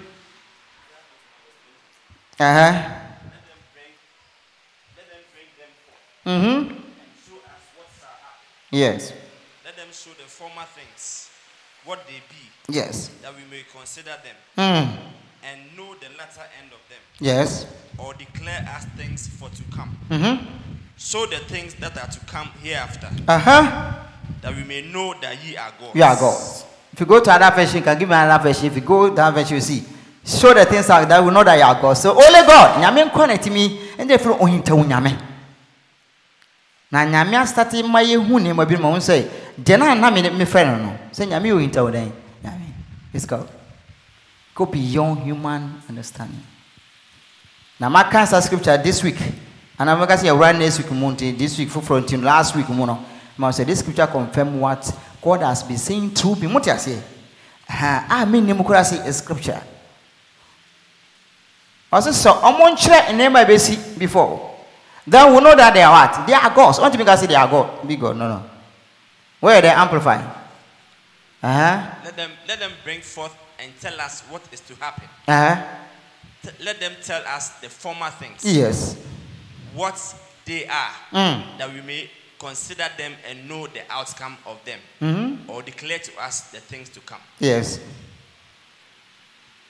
Uh 2.41 2.71
huh. 2.73 2.89
Mm-hmm. 6.27 6.75
Yes. 8.71 9.13
Let 9.65 9.77
them 9.77 9.89
show 9.93 10.11
the 10.11 10.25
former 10.29 10.65
things, 10.75 11.29
what 11.85 12.07
they 12.07 12.23
be, 12.31 12.73
Yes. 12.73 13.11
that 13.23 13.35
we 13.35 13.43
may 13.51 13.65
consider 13.77 14.13
them 14.23 14.37
Mm. 14.57 14.97
and 15.45 15.77
know 15.77 15.95
the 16.01 16.09
latter 16.17 16.47
end 16.63 16.73
of 16.73 16.79
them, 16.89 16.99
Yes. 17.21 17.67
or 17.99 18.15
declare 18.15 18.65
as 18.77 18.85
things 18.97 19.27
for 19.29 19.49
to 19.51 19.63
come. 19.77 19.97
Mm-hmm. 20.09 20.47
Show 20.97 21.27
the 21.27 21.39
things 21.39 21.75
that 21.75 21.99
are 21.99 22.07
to 22.11 22.21
come 22.21 22.49
hereafter, 22.63 23.11
Uh 23.29 23.39
huh. 23.39 23.93
that 24.41 24.55
we 24.57 24.63
may 24.65 24.83
know 24.83 25.15
that 25.21 25.37
ye 25.45 25.57
are 25.57 25.73
gods. 25.79 25.95
You 25.95 26.05
are 26.05 26.17
God. 26.17 26.65
If 26.93 27.01
you 27.01 27.07
go 27.07 27.21
to 27.21 27.35
another 27.35 27.57
version, 27.57 27.79
you 27.79 27.83
can 27.85 27.99
give 27.99 28.09
me 28.09 28.15
another 28.15 28.43
version. 28.45 28.67
If 28.67 28.75
you 28.77 28.81
go 28.83 29.09
to 29.09 29.15
that 29.17 29.35
version, 29.35 29.57
you 29.57 29.61
see. 29.61 29.85
Show 30.25 30.55
the 30.55 30.65
things 30.65 30.89
out 30.89 31.09
that 31.09 31.25
we 31.25 31.31
know 31.33 31.43
that 31.43 31.57
you 31.57 31.65
are 31.65 31.81
God. 31.81 31.95
So 31.95 32.11
only 32.11 32.47
God. 32.47 32.81
Nyame 32.81 33.13
connect 33.13 33.51
me 33.51 33.81
and 33.99 34.09
they 34.09 34.19
feel 34.19 34.35
ohinta 34.35 34.77
wo 34.77 34.85
nyame. 34.85 35.19
Na 36.91 37.05
nyame 37.05 37.37
astate 37.37 37.83
ma 37.83 37.99
ye 37.99 38.15
hu 38.15 38.39
ne 38.39 38.53
ma 38.53 38.65
bi 38.65 38.77
ma 38.77 38.91
wo 38.91 38.99
say, 39.01 39.29
"De 39.61 39.77
na 39.77 39.95
na 39.95 40.11
me 40.11 40.31
me 40.31 40.45
friend 40.45 40.83
no." 40.83 40.99
Say 41.11 41.27
nyame 41.27 41.51
ohinta 41.53 41.83
wo 41.83 41.91
den. 41.91 42.13
Nyame. 42.45 42.73
It's 43.13 43.27
God. 43.27 43.49
Go 44.55 44.67
beyond 44.67 45.21
human 45.21 45.83
understanding. 45.89 46.43
Na 47.81 47.89
maka 47.89 48.25
sa 48.27 48.39
scripture 48.39 48.79
this 48.79 49.03
week. 49.03 49.19
And 49.79 49.91
I'm 49.91 49.97
going 49.97 50.09
to 50.09 50.19
say 50.19 50.29
around 50.29 50.61
next 50.61 50.79
week 50.79 50.93
monte 50.93 51.33
this 51.33 51.59
week 51.59 51.69
for 51.69 51.83
front 51.83 52.13
last 52.23 52.55
week 52.55 52.69
mo 52.69 52.85
no. 52.85 53.05
Ma 53.37 53.51
say 53.51 53.65
this 53.65 53.81
scripture 53.81 54.07
confirm 54.07 54.61
what 54.61 54.89
God 55.21 55.41
has 55.41 55.65
been 55.65 55.79
saying 55.79 56.11
through 56.11 56.37
me. 56.37 56.63
Say? 56.79 57.03
Ha, 57.69 58.07
I 58.09 58.25
mean 58.25 58.49
is 58.49 59.17
scripture. 59.17 59.61
Also 61.93 62.11
so 62.13 62.33
omon 62.33 62.77
chere 62.77 63.13
name 63.13 63.33
by 63.33 63.45
basi 63.45 63.77
before. 63.99 64.51
Then 65.07 65.35
we 65.35 65.41
know 65.41 65.55
that 65.55 65.75
they 65.75 65.83
are 65.83 65.93
what? 65.93 66.27
They 66.27 66.33
are 66.33 66.55
gods. 66.55 66.79
You 66.79 67.05
mean 67.05 67.17
say 67.17 67.27
they 67.27 67.35
are 67.35 67.49
God? 67.49 67.87
Big 67.87 68.01
God. 68.01 68.17
No, 68.17 68.29
no. 68.29 68.43
Where 69.41 69.61
they 69.61 69.69
amplify? 69.69 70.17
Uh-huh. 71.43 71.95
Let 72.05 72.17
them 72.17 72.31
let 72.49 72.61
them 72.61 72.71
bring 72.85 73.01
forth 73.01 73.35
and 73.59 73.73
tell 73.81 74.01
us 74.01 74.23
what 74.31 74.43
is 74.53 74.61
to 74.61 74.75
happen. 74.77 75.05
Uh-huh. 75.27 75.63
T- 76.43 76.65
let 76.65 76.79
them 76.81 76.93
tell 77.03 77.23
us 77.27 77.51
the 77.61 77.69
former 77.69 78.11
things, 78.11 78.45
Yes. 78.45 78.97
what 79.75 79.97
they 80.45 80.67
are, 80.67 80.91
Mm. 81.13 81.59
that 81.59 81.73
we 81.73 81.81
may 81.83 82.11
consider 82.39 82.89
them 82.97 83.13
and 83.29 83.49
know 83.49 83.67
the 83.69 83.83
outcome 83.91 84.37
of 84.47 84.59
them, 84.65 84.79
Mm-hmm. 85.01 85.51
or 85.51 85.63
declare 85.63 85.99
to 85.99 86.13
us 86.21 86.51
the 86.53 86.59
things 86.61 86.89
to 86.91 87.01
come. 87.01 87.21
Yes. 87.39 87.79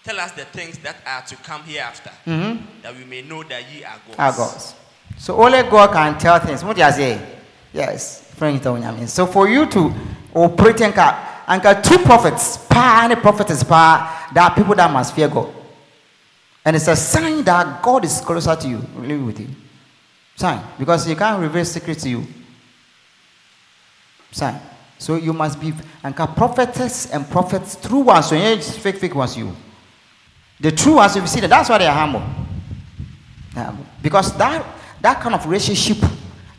Tell 0.05 0.19
us 0.19 0.33
the 0.33 0.45
things 0.47 0.79
that 0.79 0.97
are 1.07 1.23
to 1.23 1.37
come 1.37 1.63
hereafter, 1.63 2.11
Mm-hmm. 2.27 2.83
that 2.83 2.97
we 2.97 3.05
may 3.05 3.23
know 3.23 3.43
that 3.45 3.63
ye 3.73 3.85
are 3.85 4.01
gods. 4.07 4.19
Our 4.19 4.33
gods. 4.37 4.75
So 5.19 5.37
only 5.41 5.63
God 5.63 5.93
can 5.93 6.19
tell 6.19 6.39
things. 6.41 6.65
What 6.65 6.77
do 6.77 6.83
you 6.83 6.91
say? 6.91 7.21
Yes. 7.73 8.23
Friend, 8.35 8.57
you 8.59 8.65
know 8.65 8.73
what 8.73 8.83
I 8.83 8.91
mean. 8.97 9.07
So 9.07 9.27
for 9.27 9.49
you 9.49 9.67
to 9.67 9.93
operate 10.35 10.81
and 10.81 10.93
ka 10.95 11.81
two 11.83 11.99
prophets, 11.99 12.57
pa 12.67 13.07
and 13.09 13.21
prophets, 13.21 13.63
pa, 13.63 14.31
there 14.35 14.43
are 14.43 14.55
people 14.55 14.75
that 14.75 14.91
must 14.91 15.15
fear 15.15 15.29
God. 15.29 15.53
And 16.65 16.77
it's 16.77 16.89
a 16.89 16.97
sign 16.97 17.43
that 17.45 17.83
God 17.83 18.05
is 18.05 18.21
closer 18.21 18.57
to 18.57 18.69
you, 18.69 18.79
living 18.97 19.27
with 19.27 19.39
you. 19.41 19.49
Sign. 20.37 20.61
Because 20.79 21.07
he 21.07 21.15
can't 21.15 21.41
reveal 21.41 21.65
secrets 21.65 22.03
to 22.03 22.09
you. 22.09 22.27
Sign. 24.31 24.61
So 24.99 25.17
you 25.17 25.33
must 25.33 25.61
be 25.61 25.73
and 26.03 26.15
prophetess 26.17 27.11
and 27.13 27.29
prophets, 27.29 27.77
true 27.77 28.01
ones, 28.01 28.29
so 28.29 28.35
yeah, 28.37 28.57
fake 28.61 28.97
fake 28.97 29.15
ones 29.15 29.37
you. 29.37 29.55
The 30.63 30.71
true 30.71 30.95
ones, 30.95 31.17
you 31.17 31.27
see 31.27 31.41
that, 31.41 31.51
that's 31.51 31.69
why 31.69 31.79
they 31.79 31.87
are 31.87 31.93
humble. 31.93 32.23
Um, 33.57 33.85
because 34.01 34.37
that 34.39 34.65
that 35.03 35.21
kind 35.21 35.35
of 35.35 35.45
relationship, 35.45 35.99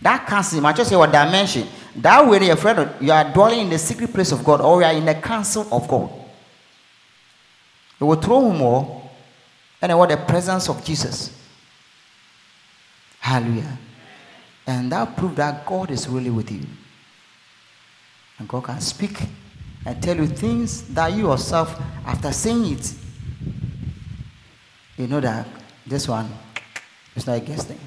that 0.01 0.27
counsel, 0.27 0.63
I 0.65 0.73
just 0.73 0.89
say 0.89 0.97
what 0.97 1.11
dimension, 1.11 1.67
that 1.95 2.27
way 2.27 2.45
you're 2.45 2.55
afraid 2.55 2.77
of, 2.77 3.01
you 3.01 3.11
are 3.11 3.23
dwelling 3.33 3.59
in 3.59 3.69
the 3.69 3.79
secret 3.79 4.13
place 4.13 4.33
of 4.33 4.43
God 4.43 4.59
or 4.59 4.81
you 4.81 4.85
are 4.85 4.93
in 4.93 5.05
the 5.05 5.15
counsel 5.15 5.65
of 5.71 5.87
God. 5.87 6.11
You 8.01 8.07
will 8.07 8.17
throw 8.17 8.51
more 8.51 9.09
and 9.81 9.97
what 9.97 10.09
the 10.09 10.17
presence 10.17 10.67
of 10.67 10.83
Jesus. 10.83 11.39
Hallelujah. 13.21 13.77
And 14.67 14.91
that 14.91 15.15
proves 15.15 15.37
that 15.37 15.65
God 15.65 15.91
is 15.91 16.09
really 16.09 16.29
with 16.29 16.51
you. 16.51 16.65
And 18.37 18.47
God 18.49 18.65
can 18.65 18.81
speak 18.81 19.17
and 19.85 20.03
tell 20.03 20.17
you 20.17 20.27
things 20.27 20.83
that 20.93 21.13
you 21.13 21.29
yourself, 21.29 21.79
after 22.05 22.33
saying 22.33 22.73
it, 22.73 22.93
you 24.97 25.07
know 25.07 25.19
that 25.19 25.47
this 25.85 26.07
one 26.07 26.31
is 27.15 27.27
not 27.27 27.37
a 27.37 27.39
guest 27.39 27.67
thing. 27.67 27.79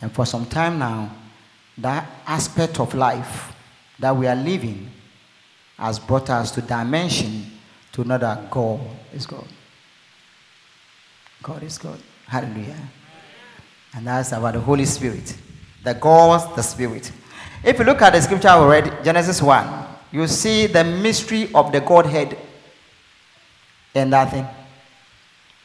And 0.00 0.12
for 0.12 0.26
some 0.26 0.46
time 0.46 0.78
now, 0.78 1.10
that 1.78 2.08
aspect 2.26 2.80
of 2.80 2.94
life 2.94 3.54
that 3.98 4.14
we 4.16 4.26
are 4.26 4.36
living 4.36 4.90
has 5.78 5.98
brought 5.98 6.30
us 6.30 6.50
to 6.52 6.62
dimension 6.62 7.46
to 7.92 8.04
know 8.04 8.18
that 8.18 8.50
God 8.50 8.80
is 9.12 9.26
God. 9.26 9.46
God 11.42 11.62
is 11.62 11.78
God. 11.78 11.98
Hallelujah. 12.26 12.76
And 13.94 14.06
that's 14.06 14.32
about 14.32 14.54
the 14.54 14.60
Holy 14.60 14.84
Spirit. 14.84 15.36
The 15.82 15.94
God, 15.94 16.56
the 16.56 16.62
Spirit. 16.62 17.12
If 17.62 17.78
you 17.78 17.84
look 17.84 18.02
at 18.02 18.12
the 18.12 18.20
scripture 18.20 18.48
I 18.48 18.66
read, 18.66 19.04
Genesis 19.04 19.40
1, 19.40 19.86
you 20.12 20.26
see 20.26 20.66
the 20.66 20.84
mystery 20.84 21.50
of 21.54 21.72
the 21.72 21.80
Godhead 21.80 22.36
in 23.94 24.10
that 24.10 24.30
thing. 24.30 24.46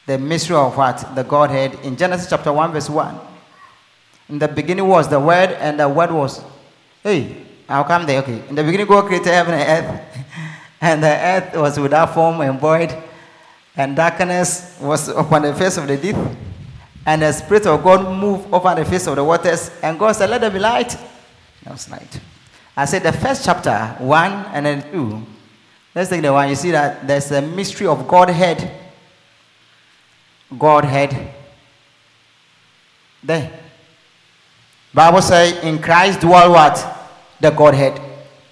The 0.06 0.18
mystery 0.18 0.56
of 0.56 0.76
what? 0.76 1.14
The 1.14 1.22
Godhead 1.22 1.78
in 1.84 1.96
Genesis 1.96 2.28
chapter 2.28 2.52
1, 2.52 2.72
verse 2.72 2.90
1. 2.90 3.18
In 4.30 4.38
the 4.38 4.48
beginning 4.48 4.86
was 4.88 5.08
the 5.08 5.20
Word, 5.20 5.50
and 5.52 5.78
the 5.78 5.88
Word 5.88 6.10
was. 6.10 6.42
Hey, 7.02 7.36
how 7.68 7.84
come 7.84 8.06
they? 8.06 8.18
Okay. 8.18 8.42
In 8.48 8.54
the 8.54 8.64
beginning, 8.64 8.86
God 8.86 9.06
created 9.06 9.28
heaven 9.32 9.54
and 9.54 9.84
earth, 9.84 10.26
and 10.80 11.02
the 11.02 11.08
earth 11.08 11.56
was 11.56 11.78
without 11.78 12.14
form 12.14 12.40
and 12.40 12.58
void, 12.58 12.92
and 13.76 13.94
darkness 13.94 14.78
was 14.80 15.08
upon 15.08 15.42
the 15.42 15.54
face 15.54 15.76
of 15.76 15.86
the 15.86 15.96
deep, 15.96 16.16
and 17.06 17.22
the 17.22 17.32
Spirit 17.32 17.66
of 17.66 17.82
God 17.82 18.18
moved 18.18 18.52
over 18.52 18.74
the 18.74 18.84
face 18.84 19.06
of 19.06 19.16
the 19.16 19.24
waters, 19.24 19.70
and 19.82 19.98
God 19.98 20.12
said, 20.12 20.30
Let 20.30 20.40
there 20.40 20.50
be 20.50 20.58
light. 20.58 20.90
There 21.62 21.72
was 21.72 21.88
light. 21.90 22.20
I 22.76 22.86
said 22.86 23.02
the 23.02 23.12
first 23.12 23.44
chapter, 23.44 23.96
1 23.98 24.32
and 24.54 24.66
then 24.66 24.92
2. 24.92 25.22
Let's 25.94 26.08
take 26.08 26.22
the 26.22 26.32
one. 26.32 26.48
You 26.48 26.54
see 26.54 26.70
that 26.70 27.06
there's 27.06 27.30
a 27.30 27.42
mystery 27.42 27.86
of 27.86 28.08
Godhead. 28.08 28.81
Godhead. 30.58 31.32
There. 33.22 33.50
Bible 34.94 35.22
say 35.22 35.66
in 35.66 35.80
Christ 35.80 36.20
dwell 36.20 36.52
what? 36.52 36.76
The 37.40 37.50
Godhead. 37.50 38.00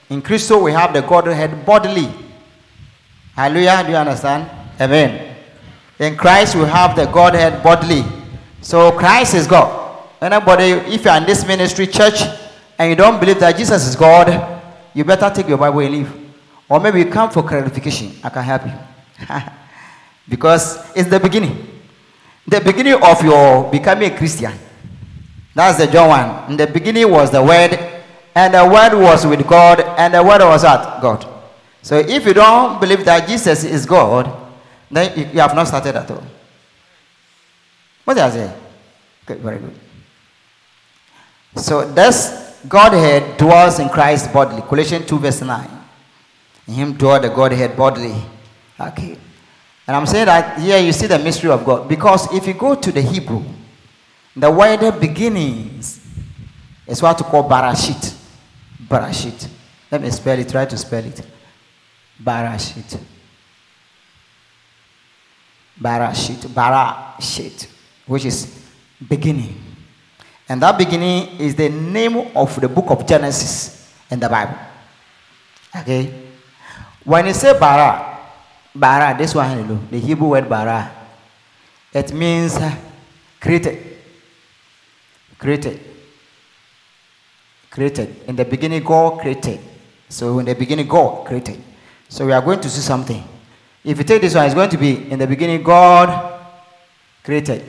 In 0.08 0.22
Christ 0.22 0.50
we 0.50 0.72
have 0.72 0.92
the 0.92 1.02
Godhead 1.02 1.64
bodily. 1.66 2.08
Hallelujah. 3.34 3.82
Do 3.84 3.90
you 3.90 3.96
understand? 3.96 4.50
Amen. 4.80 5.36
In 5.98 6.16
Christ 6.16 6.54
we 6.56 6.62
have 6.62 6.96
the 6.96 7.06
Godhead 7.06 7.62
bodily. 7.62 8.04
So 8.60 8.92
Christ 8.92 9.34
is 9.34 9.46
God. 9.46 10.04
Anybody, 10.20 10.72
if 10.94 11.04
you 11.04 11.10
are 11.10 11.18
in 11.18 11.24
this 11.24 11.46
ministry 11.46 11.86
church 11.86 12.22
and 12.78 12.90
you 12.90 12.96
don't 12.96 13.18
believe 13.20 13.40
that 13.40 13.56
Jesus 13.56 13.86
is 13.86 13.96
God, 13.96 14.62
you 14.94 15.04
better 15.04 15.30
take 15.34 15.48
your 15.48 15.58
Bible 15.58 15.80
and 15.80 15.92
leave. 15.92 16.12
Or 16.68 16.80
maybe 16.80 17.00
you 17.00 17.06
come 17.06 17.30
for 17.30 17.42
clarification. 17.42 18.12
I 18.22 18.28
can 18.28 18.42
help 18.42 18.66
you. 18.66 18.72
because 20.28 20.94
it's 20.96 21.08
the 21.08 21.18
beginning. 21.18 21.79
The 22.46 22.60
beginning 22.60 23.02
of 23.02 23.22
your 23.22 23.70
becoming 23.70 24.12
a 24.12 24.16
Christian. 24.16 24.52
That's 25.54 25.78
the 25.78 25.86
John 25.86 26.08
1. 26.08 26.50
In 26.52 26.56
the 26.56 26.66
beginning 26.66 27.10
was 27.10 27.30
the 27.30 27.42
Word, 27.42 27.78
and 28.34 28.54
the 28.54 28.64
Word 28.64 28.94
was 28.94 29.26
with 29.26 29.46
God, 29.46 29.80
and 29.80 30.14
the 30.14 30.22
Word 30.22 30.40
was 30.40 30.64
at 30.64 31.00
God. 31.00 31.26
So 31.82 31.98
if 31.98 32.26
you 32.26 32.34
don't 32.34 32.80
believe 32.80 33.04
that 33.04 33.28
Jesus 33.28 33.64
is 33.64 33.86
God, 33.86 34.30
then 34.90 35.16
you, 35.18 35.40
have 35.40 35.54
not 35.54 35.68
started 35.68 35.96
at 35.96 36.10
all. 36.10 36.22
What 38.04 38.14
did 38.14 38.22
I 38.24 38.30
say? 38.30 38.52
Good, 39.26 39.38
very 39.38 39.58
good. 39.58 39.74
So 41.56 41.90
this 41.92 42.58
Godhead 42.68 43.36
dwells 43.36 43.78
in 43.78 43.88
Christ 43.88 44.32
bodily. 44.32 44.62
Colossians 44.62 45.06
2 45.06 45.18
verse 45.18 45.40
9. 45.42 45.68
In 46.68 46.74
him 46.74 46.92
dwell 46.94 47.20
the 47.20 47.28
Godhead 47.28 47.76
bodily. 47.76 48.14
Okay. 48.78 49.16
And 49.90 49.96
I'm 49.96 50.06
saying 50.06 50.26
that 50.26 50.60
here 50.60 50.78
you 50.78 50.92
see 50.92 51.08
the 51.08 51.18
mystery 51.18 51.50
of 51.50 51.64
God. 51.64 51.88
Because 51.88 52.32
if 52.32 52.46
you 52.46 52.54
go 52.54 52.76
to 52.76 52.92
the 52.92 53.02
Hebrew, 53.02 53.42
the 54.36 54.48
word 54.48 55.00
beginnings 55.00 56.00
is 56.86 57.02
what 57.02 57.18
to 57.18 57.24
call 57.24 57.50
barashit. 57.50 58.16
Barashit. 58.86 59.48
Let 59.90 60.00
me 60.00 60.10
spell 60.10 60.38
it, 60.38 60.48
try 60.48 60.64
to 60.64 60.76
spell 60.76 61.04
it. 61.04 61.20
Barashit. 62.22 63.00
Barashit. 65.82 66.46
Barashit. 66.46 67.66
Which 68.06 68.26
is 68.26 68.64
beginning. 69.08 69.60
And 70.48 70.62
that 70.62 70.78
beginning 70.78 71.36
is 71.40 71.56
the 71.56 71.68
name 71.68 72.30
of 72.36 72.60
the 72.60 72.68
book 72.68 72.90
of 72.90 73.08
Genesis 73.08 73.92
in 74.08 74.20
the 74.20 74.28
Bible. 74.28 74.56
Okay? 75.74 76.14
When 77.02 77.26
you 77.26 77.34
say 77.34 77.58
bara, 77.58 78.09
bara, 78.74 79.16
this 79.16 79.34
one, 79.34 79.88
the 79.90 79.98
Hebrew 79.98 80.28
word 80.28 80.48
bara, 80.48 80.90
it 81.92 82.12
means 82.12 82.56
uh, 82.56 82.74
created. 83.40 83.98
Created. 85.38 85.80
Created. 87.70 88.22
In 88.26 88.36
the 88.36 88.44
beginning, 88.44 88.82
God 88.82 89.20
created. 89.20 89.60
So 90.08 90.38
in 90.38 90.46
the 90.46 90.54
beginning, 90.54 90.86
God 90.86 91.26
created. 91.26 91.62
So 92.08 92.26
we 92.26 92.32
are 92.32 92.42
going 92.42 92.60
to 92.60 92.68
see 92.68 92.80
something. 92.80 93.22
If 93.84 93.98
you 93.98 94.04
take 94.04 94.20
this 94.20 94.34
one, 94.34 94.44
it's 94.44 94.54
going 94.54 94.70
to 94.70 94.78
be 94.78 95.10
in 95.10 95.18
the 95.18 95.26
beginning, 95.26 95.62
God 95.62 96.40
created. 97.24 97.64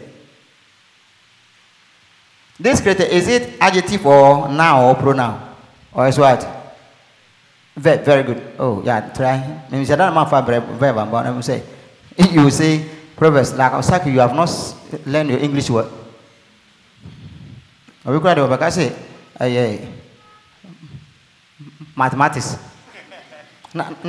This 2.60 2.82
created, 2.82 3.10
is 3.12 3.28
it 3.28 3.58
adjective 3.60 4.06
or 4.06 4.50
noun 4.50 4.84
or 4.84 4.96
pronoun? 4.96 5.56
Or 5.94 6.08
is 6.08 6.18
what? 6.18 6.61
Verb, 7.82 8.06
very 8.06 8.22
good. 8.22 8.42
Oh, 8.60 8.84
yeah, 8.86 9.10
try. 9.10 9.66
Maybe 9.72 9.92
I 9.92 9.96
don't 9.96 10.14
know 10.14 10.22
verb, 10.78 10.96
but 11.10 11.26
I 11.26 11.42
say, 11.42 11.64
you 12.32 12.50
say 12.52 12.86
Proverbs, 13.18 13.54
like 13.58 13.74
Osaka, 13.74 14.10
you 14.10 14.20
have 14.20 14.36
not 14.36 14.50
learned 15.08 15.32
your 15.32 15.40
English 15.40 15.70
word. 15.70 15.90
Are 18.06 18.14
we 18.14 18.20
to 18.36 18.72
say, 18.72 18.96
uh, 19.40 19.46
mathematics? 21.98 22.58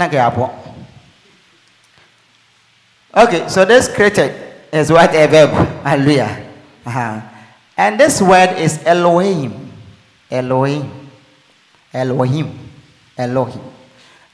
Okay, 3.14 3.49
so 3.49 3.64
this 3.64 3.88
created 3.88 4.33
is 4.73 4.91
what 4.91 5.14
a 5.14 5.26
verb. 5.29 5.50
Hallelujah. 5.85 6.49
Uh-huh. 6.85 7.21
And 7.76 8.00
this 8.00 8.21
word 8.21 8.57
is 8.59 8.83
Elohim. 8.85 9.71
Elohim. 10.31 10.91
Elohim. 11.93 12.72
Elohim. 13.23 13.62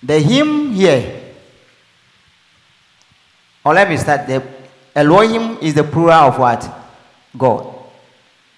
The 0.02 0.18
him 0.21 0.73
here. 0.73 1.35
Or 3.64 3.75
let 3.75 3.88
me 3.88 3.97
start. 3.97 4.26
The 4.26 4.42
Elohim 4.95 5.59
is 5.61 5.75
the 5.75 5.85
plural 5.85 6.28
of 6.28 6.38
what? 6.38 6.68
God. 7.37 7.75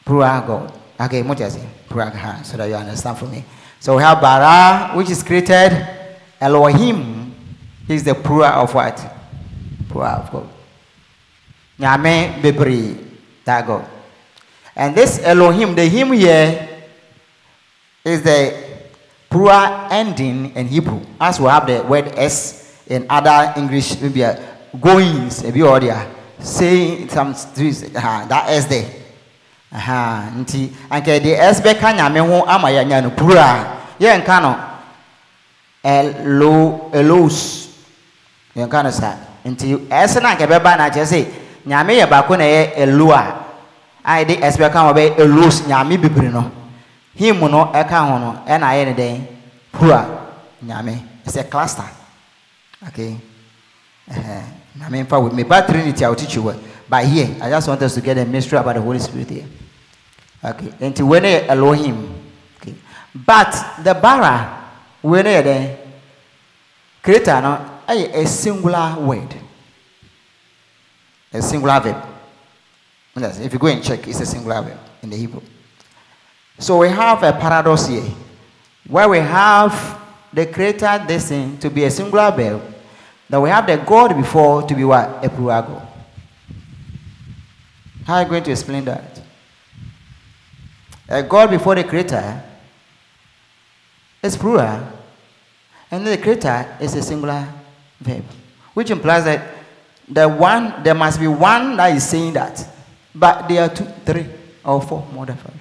Plural 0.05 0.41
God. 0.47 0.73
Okay, 1.01 1.23
say? 1.49 1.67
Plural 1.89 2.11
God. 2.11 2.47
So 2.47 2.57
that 2.57 2.67
you 2.67 2.75
understand 2.75 3.19
for 3.19 3.27
me. 3.27 3.45
So 3.81 3.97
we 3.97 4.03
have 4.03 4.21
Bara, 4.21 4.93
which 4.97 5.11
is 5.11 5.23
created. 5.23 5.87
Elohim 6.41 7.35
is 7.89 8.05
the 8.05 8.15
plural 8.15 8.63
of 8.63 8.75
what? 8.75 8.97
Plural 9.89 10.23
of 10.23 10.31
God. 10.31 10.49
Nyame 11.79 12.41
Bebri. 12.41 13.07
That 13.45 13.67
God. 13.67 13.89
And 14.77 14.95
this 14.95 15.19
Elohim, 15.25 15.75
the 15.75 15.87
him 15.87 16.13
here, 16.13 16.69
is 18.05 18.23
the 18.23 18.70
plural 19.31 19.87
ending 19.91 20.51
in 20.57 20.67
Hebrew. 20.67 21.01
As 21.21 21.39
we 21.39 21.47
have 21.47 21.67
the 21.67 21.83
word 21.87 22.13
S 22.19 22.83
in 22.87 23.07
other 23.09 23.55
English, 23.57 24.01
maybe 24.03 24.25
uh, 24.25 24.35
goings, 24.81 25.43
maybe 25.43 25.63
or 25.63 25.79
there, 25.79 26.11
saying 26.41 27.09
some 27.09 27.31
uh, 27.31 28.27
that 28.27 28.45
S 28.51 28.67
there. 28.67 28.91
Aha, 29.73 30.35
nti 30.35 30.67
anke 30.91 31.23
the 31.23 31.39
S 31.39 31.63
be 31.63 31.73
ka 31.75 31.95
nyame 31.95 32.19
ho 32.19 32.43
ama 32.43 32.71
ya 32.71 32.83
nya 32.83 33.01
no 33.01 33.11
plural. 33.11 33.79
Ye 33.99 34.11
nka 34.11 34.43
no 34.43 34.53
elo 35.85 36.91
elos. 36.91 37.71
Ye 38.55 38.67
nka 38.67 38.83
no 38.83 38.91
sa. 38.91 39.15
Nti 39.47 39.87
S 39.89 40.19
na 40.19 40.35
nke 40.35 40.49
be 40.51 40.59
ba 40.59 40.75
na 40.77 40.91
che 40.91 41.07
say 41.07 41.25
nyame 41.65 41.95
ye 41.95 42.07
ba 42.07 42.27
ko 42.27 42.35
na 42.35 42.45
ye 42.45 42.75
eloa 42.83 43.47
a 44.05 44.19
yɛde 44.19 44.41
ɛsɛ 44.41 44.59
bɛka 44.59 44.81
ho 44.87 44.93
bɛyɛ 44.93 45.19
elos 45.19 45.63
nyame 45.67 45.97
bebree 45.97 46.33
no 46.33 46.51
him 47.21 47.41
no 47.41 47.67
ɛka 47.73 47.99
ho 48.09 48.19
no 48.19 48.43
ɛna 48.47 48.67
ayɛ 48.73 48.85
ne 48.87 48.95
dɛn 48.95 49.27
pura 49.73 50.09
nyame. 50.65 51.03
Ɛsɛ 51.27 51.51
cluster. 51.51 51.85
Okay? 52.89 53.17
Nyame 54.79 55.05
mfa 55.05 55.33
me 55.35 55.43
but 55.43 55.67
trinity 55.69 56.05
i 56.05 56.09
will 56.09 56.17
teach 56.17 56.35
you 56.35 56.43
well 56.43 56.59
but 56.89 57.05
here 57.05 57.29
i 57.41 57.51
just 57.51 57.69
want 57.69 57.83
us 57.83 57.95
to 57.95 58.01
get 58.01 58.17
a 58.19 58.25
mystery 58.25 58.59
about 58.59 58.75
the 58.75 58.81
holy 58.81 58.99
spirit 58.99 59.29
here. 59.29 59.45
Okay? 60.43 61.03
Wei 61.03 61.21
ne 61.21 61.41
yɛ 61.41 61.49
elohim. 61.49 62.09
Okay? 62.57 62.75
But 63.15 63.53
the 63.85 63.95
bara 63.95 64.71
ne 65.03 65.11
yɛ 65.11 65.43
dɛn 65.43 65.77
creator 67.03 67.41
no 67.43 67.67
a 67.89 68.25
singular 68.27 68.97
word. 69.01 69.35
A 71.33 71.43
singular 71.43 71.81
verb. 71.81 72.07
If 73.17 73.53
you 73.53 73.59
go 73.59 73.67
and 73.67 73.83
check, 73.83 74.07
it's 74.09 74.21
a 74.21 74.27
singular 74.27 74.63
verb 74.63 74.79
in 75.03 75.11
the 75.11 75.17
Hebrew. 75.17 75.43
So 76.61 76.77
we 76.77 76.89
have 76.89 77.23
a 77.23 77.33
paradox 77.33 77.87
here, 77.87 78.05
where 78.87 79.09
we 79.09 79.19
have 79.19 79.99
the 80.33 80.45
creator 80.45 81.03
this 81.09 81.31
thing 81.31 81.57
to 81.59 81.71
be 81.71 81.85
a 81.85 81.91
singular 81.91 82.31
verb, 82.31 82.63
that 83.29 83.41
we 83.41 83.49
have 83.49 83.67
the 83.67 83.79
God 83.79 84.15
before 84.15 84.63
to 84.63 84.75
be 84.75 84.85
what? 84.85 85.25
A 85.25 85.31
plural 85.31 85.63
God. 85.63 85.89
How 88.05 88.17
are 88.17 88.23
you 88.23 88.29
going 88.29 88.45
to 88.45 88.51
explain 88.51 88.85
that? 88.85 89.23
A 91.09 91.23
God 91.23 91.51
before 91.51 91.75
the 91.75 91.85
creator 91.85 92.43
is 94.23 94.37
plural, 94.37 94.87
and 95.91 96.07
the 96.07 96.19
creator 96.19 96.77
is 96.79 96.95
a 96.95 97.03
singular 97.03 97.49
verb, 98.01 98.25
which 98.75 98.91
implies 98.91 99.25
that 99.25 99.55
the 100.07 100.29
one 100.29 100.83
there 100.83 100.95
must 100.95 101.19
be 101.19 101.27
one 101.27 101.77
that 101.79 101.97
is 101.97 102.07
saying 102.07 102.35
that 102.35 102.69
but 103.15 103.49
there 103.49 103.63
are 103.63 103.69
two, 103.69 103.85
three, 104.05 104.27
or 104.65 104.81
four, 104.83 105.07
more 105.13 105.27
than 105.27 105.37
five. 105.37 105.60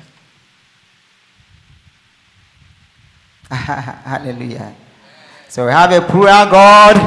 Hallelujah. 4.05 4.75
So 5.47 5.65
we 5.65 5.71
have 5.71 5.91
a 5.91 6.01
plural 6.01 6.45
God. 6.49 6.97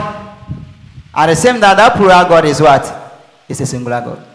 At 1.14 1.26
the 1.26 1.36
same 1.36 1.60
time, 1.60 1.76
that 1.76 1.94
plural 1.96 2.24
God 2.28 2.44
is 2.44 2.60
what? 2.60 2.82
It's 3.48 3.60
a 3.60 3.66
singular 3.66 4.00
God. 4.00 4.26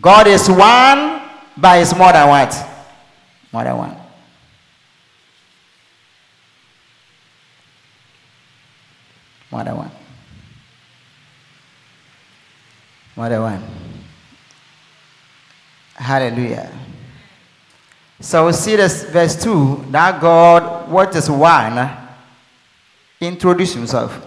God 0.00 0.26
is 0.26 0.48
one, 0.48 1.20
but 1.56 1.80
it's 1.80 1.94
more 1.94 2.12
than 2.12 2.28
what? 2.28 2.68
More 3.52 3.64
than 3.64 3.76
one. 3.76 3.96
More 9.50 9.64
than 9.64 9.76
one. 9.76 9.90
Mother 13.14 13.40
one. 13.40 13.62
Hallelujah. 15.94 16.72
So 18.22 18.46
we 18.46 18.52
see 18.52 18.76
this 18.76 19.02
verse 19.02 19.34
2 19.42 19.86
that 19.90 20.20
God, 20.20 20.88
what 20.88 21.14
is 21.16 21.28
one, 21.28 21.90
introduce 23.20 23.74
himself. 23.74 24.24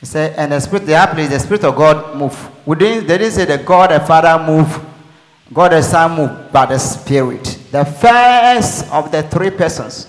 He 0.00 0.06
said, 0.06 0.34
and 0.38 0.52
the 0.52 0.58
spirit, 0.58 0.86
the 0.86 1.08
place, 1.12 1.28
the 1.28 1.38
spirit 1.38 1.64
of 1.64 1.76
God 1.76 2.16
move. 2.16 2.50
We 2.66 2.76
didn't, 2.76 3.06
they 3.06 3.18
didn't 3.18 3.34
say 3.34 3.44
the 3.44 3.58
God 3.58 3.90
the 3.90 4.00
Father 4.00 4.42
move, 4.42 4.82
God 5.52 5.72
the 5.72 5.82
Son 5.82 6.16
move, 6.16 6.50
but 6.50 6.66
the 6.70 6.78
Spirit. 6.78 7.44
The 7.70 7.84
first 7.84 8.90
of 8.90 9.12
the 9.12 9.22
three 9.24 9.50
persons 9.50 10.06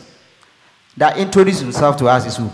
that 0.95 1.17
introduce 1.17 1.59
himself 1.59 1.97
to 1.97 2.07
us 2.07 2.25
is 2.25 2.37
who? 2.37 2.49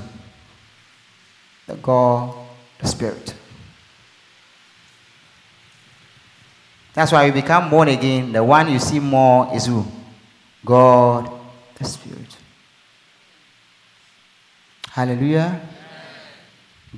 The 1.68 1.76
God 1.76 2.34
the 2.80 2.88
Spirit. 2.88 3.37
That's 6.98 7.12
why 7.12 7.26
you 7.26 7.32
become 7.32 7.70
born 7.70 7.90
again. 7.90 8.32
The 8.32 8.44
one 8.44 8.72
you 8.72 8.80
see 8.80 9.00
more 9.00 9.54
is 9.54 9.68
who? 9.68 9.86
God, 10.66 11.32
the 11.76 11.86
Spirit. 11.86 12.36
Hallelujah. 14.90 15.62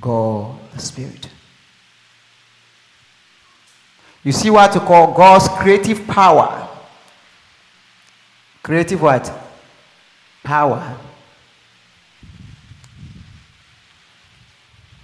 God, 0.00 0.58
the 0.72 0.78
Spirit. 0.80 1.28
You 4.24 4.32
see 4.32 4.48
what 4.48 4.72
to 4.72 4.80
call 4.80 5.12
God's 5.12 5.46
creative 5.48 6.06
power. 6.06 6.66
Creative 8.62 9.02
what? 9.02 9.30
Power. 10.42 10.96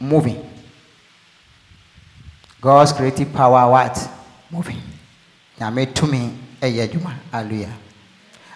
Moving. 0.00 0.50
God's 2.62 2.94
creative 2.94 3.30
power 3.34 3.70
what? 3.70 4.15
Moving. 4.50 4.80
Nyame 5.58 5.86
tumi 5.86 6.32
ɛyɛ 6.60 6.88
adwuma. 6.88 7.14
Hallelujah. 7.32 7.72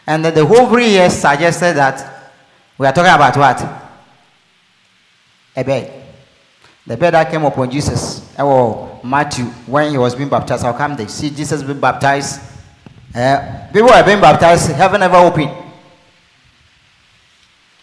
And 0.07 0.25
then 0.25 0.35
the 0.35 0.45
whole 0.45 0.69
three 0.69 0.91
years 0.91 1.13
suggested 1.15 1.77
that 1.77 2.33
we 2.79 2.87
are 2.87 2.93
talking 2.93 3.13
about 3.13 3.37
what? 3.37 3.61
A 5.57 5.65
bed. 5.65 6.05
The 6.87 6.97
bed 6.97 7.15
that 7.15 7.31
came 7.31 7.45
upon 7.45 7.71
Jesus. 7.71 8.29
Oh, 8.39 9.01
Matthew, 9.05 9.45
when 9.67 9.91
he 9.91 9.99
was 9.99 10.15
being 10.15 10.29
baptized, 10.29 10.63
how 10.63 10.73
come 10.73 10.97
they 10.97 11.07
see 11.07 11.31
Jesus 11.31 11.63
being 11.63 11.79
baptized? 11.81 12.41
Uh, 13.15 13.67
people 13.73 13.89
were 13.89 14.03
being 14.05 14.21
baptized, 14.21 14.71
heaven 14.73 15.01
never 15.01 15.17
opened. 15.17 15.51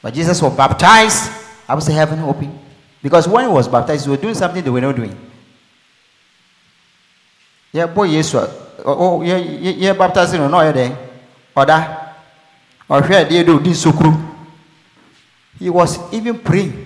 But 0.01 0.13
Jesus 0.13 0.41
was 0.41 0.55
baptized, 0.55 1.31
I 1.67 1.75
would 1.75 1.83
say 1.83 1.93
heaven 1.93 2.19
opened. 2.19 2.57
Because 3.01 3.27
when 3.27 3.45
he 3.45 3.51
was 3.51 3.67
baptized, 3.67 4.05
he 4.05 4.11
was 4.11 4.19
doing 4.19 4.35
something 4.35 4.63
they 4.63 4.69
were 4.69 4.81
not 4.81 4.95
doing. 4.95 5.15
Yɛbɔ 7.73 8.07
yesu 8.07 8.37
yɛ 8.83 9.93
baptise 9.97 10.33
no 10.37 10.47
na 10.47 10.57
ɔyɛ 10.57 10.73
dɛn 10.73 10.95
ɔda 11.55 11.77
ɔhwɛ 12.89 13.15
adeɛ 13.25 13.45
de 13.45 13.51
odi 13.51 13.69
nsokuro 13.71 14.27
he 15.59 15.69
was 15.69 15.99
even 16.13 16.37
praying. 16.39 16.85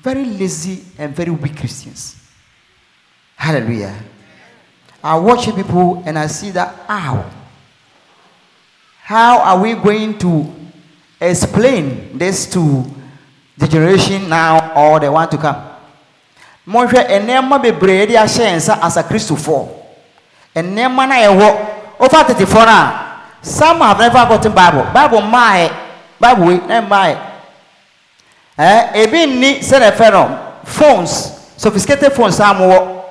Very 0.00 0.24
lazy 0.24 0.84
and 0.98 1.14
very 1.14 1.30
weak 1.30 1.56
christians. 1.56 2.16
Hallelujah. 3.34 3.94
I 5.02 5.16
watch 5.18 5.46
people 5.54 6.02
and 6.06 6.18
i 6.18 6.26
see 6.26 6.50
that 6.50 6.74
how 6.88 7.30
how 9.02 9.38
are 9.38 9.60
we 9.60 9.74
going 9.74 10.18
to 10.18 10.52
explain 11.20 12.18
this 12.18 12.46
to 12.50 12.84
the 13.56 13.68
generation 13.68 14.28
now 14.28 14.74
or 14.74 14.98
the 14.98 15.10
one 15.10 15.28
to 15.28 15.38
come 15.38 15.75
monhwɛ 16.66 17.20
nneɛma 17.20 17.58
bebree 17.62 18.06
de 18.06 18.14
ahyɛ 18.16 18.56
nsa 18.56 18.78
as 18.82 18.96
a 18.96 19.02
kristofoɔ. 19.02 19.68
Nneɛma 20.56 21.08
no 21.08 21.14
a 21.14 21.26
ɛwɔ 21.26 21.56
wofa 21.98 22.24
tetefoɔ 22.24 22.66
no 22.66 22.72
a 22.72 23.02
some 23.42 23.80
have 23.80 23.98
never 23.98 24.26
gotten 24.26 24.52
bible. 24.52 24.82
Bible 24.92 25.20
mmaeɛ 25.20 25.70
bible 26.20 26.44
wei 26.46 26.60
na 26.66 26.80
mmaeɛ. 26.82 27.18
Ɛɛ 28.58 28.92
ebi 28.94 29.26
nni 29.26 29.58
sɛdeɛ 29.60 29.92
fɛ 29.96 30.12
no 30.12 30.38
phones 30.64 31.32
sophisticated 31.56 32.12
phones 32.12 32.40
a 32.40 32.44
mowɔ. 32.54 33.02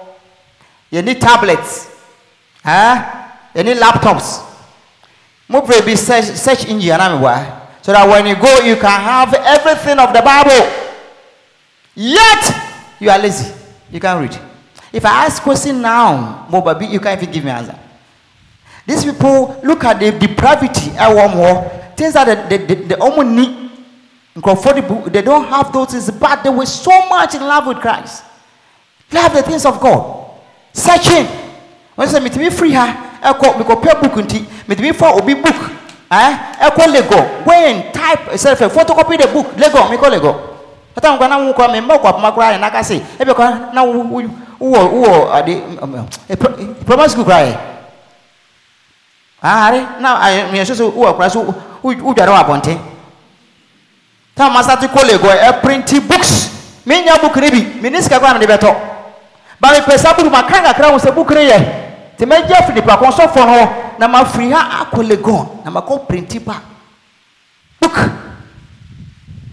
Yɛni 0.92 1.20
tablets. 1.20 1.88
Ɛɛ 2.66 3.04
yɛni 3.56 3.76
laptops. 3.80 4.42
Mo 5.48 5.62
pray 5.62 5.82
bi 5.82 5.94
search 5.96 6.26
search 6.36 6.66
engine 6.66 6.92
anam 7.00 7.22
wa 7.22 7.40
so 7.82 7.92
that 7.94 8.08
when 8.10 8.26
you 8.26 8.36
go 8.36 8.60
you 8.62 8.76
can 8.76 9.00
have 9.00 9.34
everything 9.36 10.00
of 10.00 10.12
the 10.12 10.22
bible. 10.22 10.68
Yet 11.94 12.65
you 13.00 13.10
are 13.10 13.20
lazy. 13.20 13.54
You 13.92 14.00
can't 14.00 14.20
read. 14.20 14.40
If 14.92 15.06
i 15.06 15.26
ask 15.26 15.42
question 15.44 15.82
now 15.82 16.48
mo 16.50 16.62
baby 16.62 16.86
you 16.88 17.00
can't 17.00 17.22
even 17.22 17.34
give 17.34 17.44
me 17.44 17.52
answer. 17.52 17.78
These 18.88 19.06
people 19.06 19.60
look 19.64 19.84
at 19.84 20.00
the 20.00 20.12
depravity 20.12 20.92
eh, 20.92 21.06
ɛwɔ 21.10 21.30
mo 21.30 21.36
more. 21.36 21.72
things 21.96 22.14
that 22.14 22.26
the 22.50 22.58
the 22.58 22.66
the, 22.66 22.76
the 22.88 22.96
ɔmo 22.96 23.24
ni 23.26 23.70
nkurɔfoɔ 24.38 25.04
de 25.06 25.10
they 25.12 25.22
don't 25.22 25.46
have 25.48 25.72
those 25.74 25.92
things 25.92 26.12
but 26.12 26.44
they 26.44 26.50
were 26.50 26.66
so 26.66 26.92
much 27.10 27.36
in 27.36 27.42
love 27.42 27.68
with 27.68 27.78
christ. 27.80 28.24
Love 29.12 29.34
the 29.34 29.44
things 29.44 29.66
of 29.66 29.80
god. 29.80 30.32
Searching. 30.74 31.28
Wọ́n 31.98 32.08
sọ 32.08 32.20
mìtìmí 32.20 32.50
free 32.52 32.74
ha? 32.74 32.96
Ẹ̀kọ́ 33.24 33.58
bíkọ́ 33.58 33.82
pẹ́ 33.82 34.02
book 34.02 34.16
nti. 34.24 34.46
Mìtìmí 34.68 34.92
fọ́ 34.94 35.18
obi 35.22 35.34
book. 35.36 35.56
Eh? 36.12 36.18
Eh, 36.18 36.38
Ẹ̀ 36.62 36.70
ẹ̀kọ́ 36.70 36.88
lego. 36.92 37.20
Go 37.46 37.52
and 37.52 37.84
type 37.94 38.32
ẹ̀sẹ̀ 38.34 38.56
fẹ́ 38.56 38.70
photocopy 38.70 39.18
the 39.18 39.28
book. 39.28 39.48
Lego. 39.58 39.90
Mi 39.90 39.98
kọ́ 39.98 40.10
lego 40.12 40.55
hata 40.96 41.12
nkwa 41.16 41.28
na 41.28 41.38
nkwa 41.38 41.68
me 41.68 41.82
mbɔ 41.82 42.00
kwapoma 42.00 42.32
koraa 42.32 42.52
ne 42.52 42.58
naka 42.58 42.84
se 42.84 43.02
ebi 43.20 43.34
kwa 43.34 43.50
na 43.74 43.82
wowɔ 43.84 44.30
wowɔ 44.62 45.34
ade 45.34 45.62
um, 45.82 45.94
um, 45.96 46.08
eh, 46.30 46.36
primary 46.86 47.06
eh, 47.06 47.10
school 47.12 47.26
koraa 47.26 47.46
yɛ 47.46 47.56
ahare 49.44 49.82
na 50.00 50.16
ah, 50.22 50.30
eh, 50.32 50.46
mmiɛnso 50.52 50.76
so 50.76 50.90
wowɔ 50.92 51.14
koraa 51.16 51.30
so 51.30 51.54
wodware 51.84 52.30
wɔ 52.32 52.40
abɔnten 52.44 52.78
tam 54.36 54.54
masa 54.54 54.78
te 54.80 54.88
college 54.88 55.22
hɔ 55.22 55.52
ɛprinti 55.52 56.00
books. 56.08 56.52
Menya 56.86 57.18
book 57.20 57.36
ne 57.38 57.50
bi 57.50 57.62
mene 57.82 58.02
sika 58.02 58.20
koraa 58.20 58.38
mede 58.38 58.48
bɛtɔ 58.48 58.76
ba 59.60 59.70
mepɛ 59.74 59.98
saa 59.98 60.14
book 60.14 60.32
maka 60.32 60.62
kakra 60.62 60.92
ho 60.92 60.98
sɛ 60.98 61.14
book 61.14 61.32
ne 61.32 61.46
yɛ 61.50 61.58
nti 62.16 62.26
mɛgya 62.26 62.56
afiri 62.62 62.76
nipa 62.76 62.96
kɔnsɔfoɔ 62.98 63.46
no 63.46 63.70
na 64.00 64.08
mafiri 64.08 64.52
ha 64.52 64.60
ah, 64.70 64.86
akɔ 64.86 65.04
legon 65.04 65.48
na 65.66 65.72
makɔ 65.72 66.06
printi 66.08 66.40
ba. 66.40 66.62
Book 67.82 67.98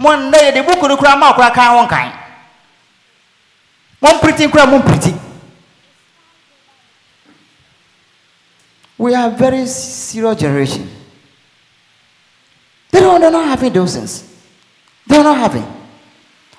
mo 0.03 0.11
nnɛ 0.17 0.38
yɛde 0.51 0.67
book 0.67 0.83
no 0.88 0.97
koraa 0.97 1.17
ma 1.17 1.33
ɔkora 1.33 1.53
kan 1.55 1.71
ho 1.77 1.85
nkan 1.87 2.12
mompiriti 4.03 4.49
koraa 4.51 4.67
mompiriti 4.67 5.15
we 8.99 9.15
are 9.17 9.31
very 9.31 9.67
serious 9.67 10.38
generation. 10.38 10.88
They 12.93 13.01
don't, 13.01 13.21
they're 13.21 13.33
not 13.33 13.49
having 13.49 13.73
those 13.73 13.95
things 13.97 14.25
they're 15.07 15.23
not 15.23 15.37
having 15.38 15.67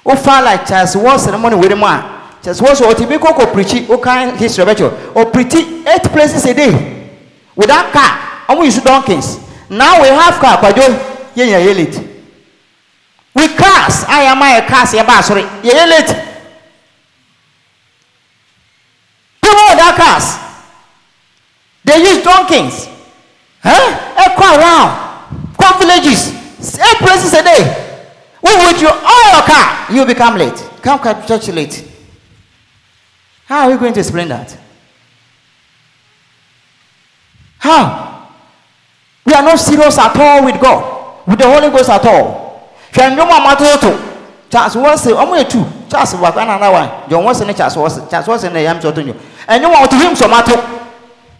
wofa 0.05 0.43
like 0.43 0.65
charles 0.65 0.95
wɔ 0.95 1.19
ceremony 1.19 1.55
wei 1.55 1.75
mu 1.75 1.85
a 1.85 2.09
kyerɛ 2.41 2.53
sɛ 2.55 2.63
wɔsɔ 2.65 2.93
ɔtumi 2.93 3.17
kɔ 3.19 3.35
kɔ 3.37 3.51
pirikyi 3.53 3.87
wokan 3.87 4.37
history 4.37 4.65
bɛkyɛ 4.65 5.13
ɔpirikyi 5.13 5.87
eight 5.87 6.03
places 6.11 6.45
a 6.45 6.53
day. 6.53 6.71
Without 7.55 7.91
car 7.91 8.17
ɔmo 8.49 8.65
use 8.65 8.81
donkeys. 8.81 9.37
Now 9.69 10.01
we 10.01 10.07
have 10.07 10.39
car 10.39 10.57
kwadwo 10.57 10.87
yɛ 11.35 11.45
nyina 11.45 11.59
yɛ 11.59 11.75
late 11.75 12.12
with 13.35 13.57
cars 13.57 14.03
a 14.03 14.25
yɛama 14.25 14.47
yɛ 14.55 14.67
cars 14.67 14.91
yɛba 14.93 15.19
asɔre 15.19 15.43
yɛyɛ 15.63 15.87
late 15.89 16.15
people 19.41 19.65
without 19.69 19.95
cars 19.95 20.37
they 21.85 21.97
use 21.99 22.23
donkeys 22.23 22.87
huh? 23.63 24.15
ɛkɔ 24.17 24.57
around 24.57 24.91
kɔ 25.57 25.79
villages 25.79 26.31
eight 26.79 26.97
places 26.99 27.33
a 27.33 27.43
day 27.43 27.61
we 28.41 28.55
with 28.65 28.81
your 28.81 28.91
all 28.93 29.33
your 29.33 29.43
car 29.43 29.85
you 29.91 30.05
become 30.05 30.37
late 30.37 30.57
come 30.81 30.99
come 30.99 31.25
church 31.25 31.47
late. 31.49 31.89
How 33.45 33.67
are 33.67 33.71
we 33.71 33.77
going 33.77 33.93
to 33.93 33.99
explain 33.99 34.27
that? 34.29 34.57
How? 37.59 38.29
We 39.25 39.33
are 39.33 39.41
not 39.41 39.59
serious 39.59 39.97
at 39.97 40.15
all 40.17 40.45
with 40.45 40.59
God, 40.59 41.27
with 41.27 41.39
the 41.39 41.45
Holy 41.45 41.69
Ghost 41.69 41.89
at 41.89 42.05
all. 42.05 42.42
Hwɛ 42.93 43.09
nnwom 43.09 43.29
a 43.29 43.39
matoto 43.41 43.97
Charles 44.49 44.75
Wɔse 44.75 45.11
ɔmo 45.13 45.35
yɛ 45.37 45.49
tu 45.49 45.65
Charles 45.89 46.13
wakɔ 46.13 46.45
na 46.47 46.57
nawa 46.57 47.09
John 47.09 47.23
Wɔse 47.23 47.45
ne 47.45 47.53
Charles 47.53 47.75
Wɔse 47.75 48.09
Charles 48.09 48.27
Wɔse 48.27 48.51
ne 48.53 48.63
yam 48.63 48.79
sɛ 48.79 48.91
ɔto 48.93 49.03
nnwom 49.03 49.15
nnwom 49.47 49.73
a 49.73 49.87
ɔto 49.87 49.99
him 50.01 50.13
sɔ 50.13 50.29
mato 50.29 50.55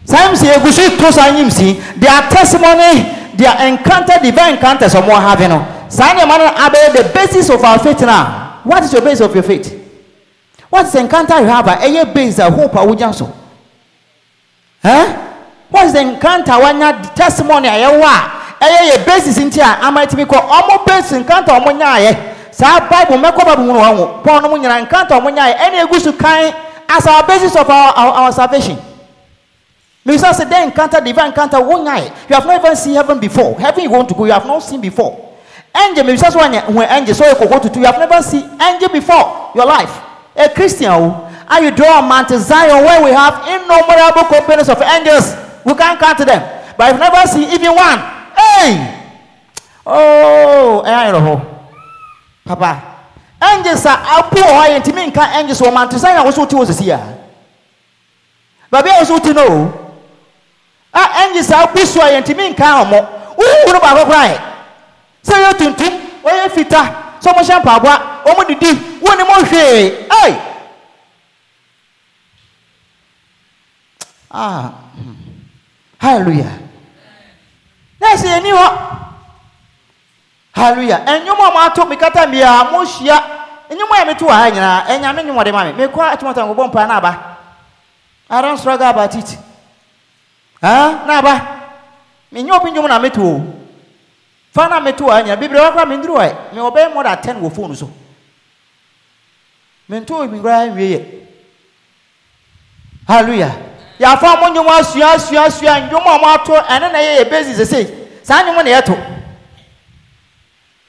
saa 0.04 0.28
im 0.28 0.36
si 0.36 0.46
egu 0.48 0.70
so 0.72 0.88
to 0.96 1.12
saa 1.12 1.30
nyim 1.32 1.50
si 1.50 1.74
their 1.96 2.20
testimony 2.28 3.06
their 3.34 3.56
encounter 3.68 4.18
divine 4.22 4.54
encounters 4.54 4.94
ɔmo 4.94 5.18
having 5.20 5.48
no 5.48 5.64
saa 5.88 6.12
nneɛma 6.14 6.38
no 6.38 6.46
abɛyɛ 6.48 6.92
the 6.92 7.10
basis 7.14 7.48
of 7.50 7.62
our 7.64 7.78
faith 7.78 8.00
now. 8.02 8.44
What 8.64 8.82
is 8.82 8.92
your 8.92 9.02
basis 9.02 9.20
of 9.20 9.34
your 9.34 9.42
faith? 9.44 9.70
What 10.70 10.86
is 10.86 10.92
the 10.92 11.00
encounter 11.00 11.38
you 11.38 11.46
have? 11.46 11.68
A 11.68 11.88
year 11.88 12.06
base 12.06 12.38
a 12.38 12.50
hope 12.50 12.72
a 12.72 12.78
wujan 12.78 13.14
so. 13.14 13.32
Huh? 14.82 15.30
What 15.68 15.86
is 15.86 15.92
the 15.92 16.00
encounter? 16.00 16.52
You 16.52 17.14
testimony? 17.14 17.68
A 17.68 17.78
year 17.78 18.00
wa? 18.00 18.08
A 18.08 18.43
year 18.68 19.04
basis 19.04 19.38
in 19.38 19.50
tia, 19.50 19.64
I 19.64 19.90
might 19.90 20.14
be 20.14 20.24
called 20.24 20.44
almost 20.46 20.86
base 20.86 21.12
encounter 21.12 21.52
on 21.52 21.64
one 21.64 21.80
Sa 22.52 22.88
Bible 22.88 23.18
make 23.18 23.34
up 23.34 23.58
one 23.58 23.66
one. 23.68 24.22
Paul 24.22 24.40
no 24.42 24.48
munya 24.48 24.80
encounter 24.80 25.14
on 25.14 25.24
one 25.24 25.38
Any 25.38 25.86
good 25.90 26.02
to 26.04 26.12
kind 26.12 26.54
as 26.88 27.06
our 27.06 27.26
basis 27.26 27.56
of 27.56 27.68
our, 27.68 27.92
our, 27.94 28.12
our 28.24 28.32
salvation. 28.32 28.78
Because 30.04 30.22
I 30.22 30.32
said 30.32 30.50
they 30.50 30.62
encounter 30.62 31.00
divine 31.00 31.28
encounter 31.30 31.60
one 31.64 31.84
You 31.86 32.34
have 32.36 32.46
not 32.46 32.60
even 32.64 32.76
seen 32.76 32.94
heaven 32.94 33.18
before. 33.18 33.58
Heaven 33.58 33.84
you 33.84 33.90
want 33.90 34.08
to 34.10 34.14
go, 34.14 34.24
you 34.26 34.32
have 34.32 34.46
not 34.46 34.60
seen 34.60 34.80
before. 34.80 35.32
Angel, 35.74 36.04
maybe 36.04 36.18
that's 36.18 36.36
one 36.36 36.52
when 36.74 36.88
angel 36.90 37.14
so 37.14 37.26
you 37.26 37.34
go 37.48 37.58
to 37.58 37.68
two, 37.68 37.80
you 37.80 37.86
have 37.86 37.98
never 37.98 38.22
seen 38.22 38.44
angel 38.60 38.88
before 38.90 39.50
your 39.56 39.66
life 39.66 39.90
a 40.36 40.48
Christian, 40.50 40.90
and 40.90 41.64
you 41.64 41.70
draw 41.70 42.02
on 42.02 42.08
Mount 42.08 42.28
Zion 42.30 42.84
where 42.84 43.02
we 43.04 43.10
have 43.10 43.46
innumerable 43.46 44.26
companies 44.26 44.68
of 44.68 44.80
angels. 44.82 45.34
We 45.64 45.74
can't 45.74 45.98
count 45.98 46.18
them. 46.18 46.42
But 46.76 46.92
I've 46.92 46.98
never 47.00 47.26
seen 47.28 47.48
even 47.54 47.74
one. 47.74 48.13
Hey! 48.36 49.00
Oh, 49.86 50.82
I 50.84 51.10
don't 51.10 51.24
know. 51.24 51.68
Papa. 52.44 52.90
Angels 53.42 53.84
are 53.86 53.98
up 54.18 54.30
poor 54.30 54.44
and 54.44 54.84
to 54.84 54.92
me 54.92 55.10
can 55.10 55.40
angels 55.40 55.60
or 55.60 55.70
Mount 55.70 55.92
Zion 55.92 56.24
was 56.24 56.36
what 56.38 56.52
was 56.54 56.78
here. 56.78 57.18
But 58.70 58.86
I 58.86 58.98
also 58.98 59.18
to 59.18 59.34
know. 59.34 59.96
Ah, 60.92 61.26
angels 61.26 61.50
are 61.50 61.68
pushy 61.68 62.00
and 62.00 62.24
to 62.24 62.34
me 62.34 62.54
can 62.54 62.88
more. 62.88 63.02
Ooh, 63.40 63.72
no, 63.72 63.80
Baba 63.80 64.04
cry. 64.04 64.52
Say 65.22 65.46
you 65.46 65.58
to 65.58 65.84
him, 65.84 66.22
where 66.22 66.44
you 66.44 66.50
fit 66.50 66.72
so 67.24 67.32
mo 67.32 67.40
hyɛ 67.40 67.56
mpaboa 67.60 67.94
wɔn 68.26 68.46
didi 68.48 68.70
wɔn 69.00 69.16
ni 69.16 69.24
mo 69.24 69.34
hwee 69.48 70.08
ɛy 70.08 70.32
ah 74.30 74.72
hallelujah 75.98 76.60
nɛɛsi 78.14 78.26
yɛ 78.28 78.42
ni 78.42 78.50
hɔ 78.50 78.66
hallelujah. 80.54 81.00
Ɛnyɔm 81.06 81.40
a 81.40 81.50
mo 81.50 81.58
ato 81.58 81.84
mi 81.86 81.96
kata 81.96 82.26
mbia 82.26 82.70
mo 82.70 82.84
hyia 82.84 83.22
ɛnyɔm 83.70 84.02
a 84.02 84.04
mi 84.06 84.14
to 84.14 84.24
wɔ 84.24 84.30
ha 84.30 84.50
nyinaa 84.50 84.86
ɛnya 84.86 85.14
mi 85.14 85.22
nyɔm 85.22 85.44
de 85.44 85.52
ma 85.52 85.64
mi 85.64 85.72
mi 85.72 85.86
kɔ 85.86 86.12
atumata 86.12 86.42
nkɔbɔ 86.42 86.68
mpa 86.68 86.86
n'aba 86.86 87.18
i 88.30 88.40
don 88.40 88.56
struggle 88.56 88.86
about 88.88 89.14
it. 89.14 89.38
Ah 90.62 91.04
n'aba 91.06 91.40
mi 92.32 92.42
nyɛ 92.42 92.60
obi 92.60 92.70
nyɔm 92.70 92.88
na 92.88 92.98
mi 92.98 93.10
to 93.10 93.20
o. 93.22 93.44
Fana 94.54 94.80
mi 94.82 94.92
to 94.92 95.10
anya 95.10 95.36
bibiri 95.36 95.60
wakora 95.60 95.86
mi 95.88 95.96
nduru 95.96 96.16
ɛ 96.18 96.52
mi 96.52 96.60
ɔbɛyɛ 96.60 96.94
more 96.94 97.04
than 97.04 97.20
ten 97.20 97.40
wɔ 97.40 97.52
phone 97.54 97.74
so 97.74 97.90
mi 99.88 99.98
nto 100.00 100.26
mi 100.30 100.38
nkura 100.38 100.68
nwie 100.70 100.98
yɛ 100.98 101.04
hallelujah. 103.08 103.52
Yafa 103.98 104.36
mo 104.40 104.48
nyom 104.48 104.68
asua 104.68 105.12
asua 105.14 105.44
asua 105.46 105.80
nyom 105.90 106.06
a 106.06 106.18
mo 106.18 106.26
ato 106.28 106.52
ɛne 106.54 106.92
na 106.92 106.98
yɛ 106.98 107.18
yɛ 107.18 107.30
bezi 107.30 107.54
sese 107.54 108.03
saa 108.24 108.42
nyom 108.42 108.56
na 108.64 108.70
yɛ 108.70 108.80
to 108.84 108.94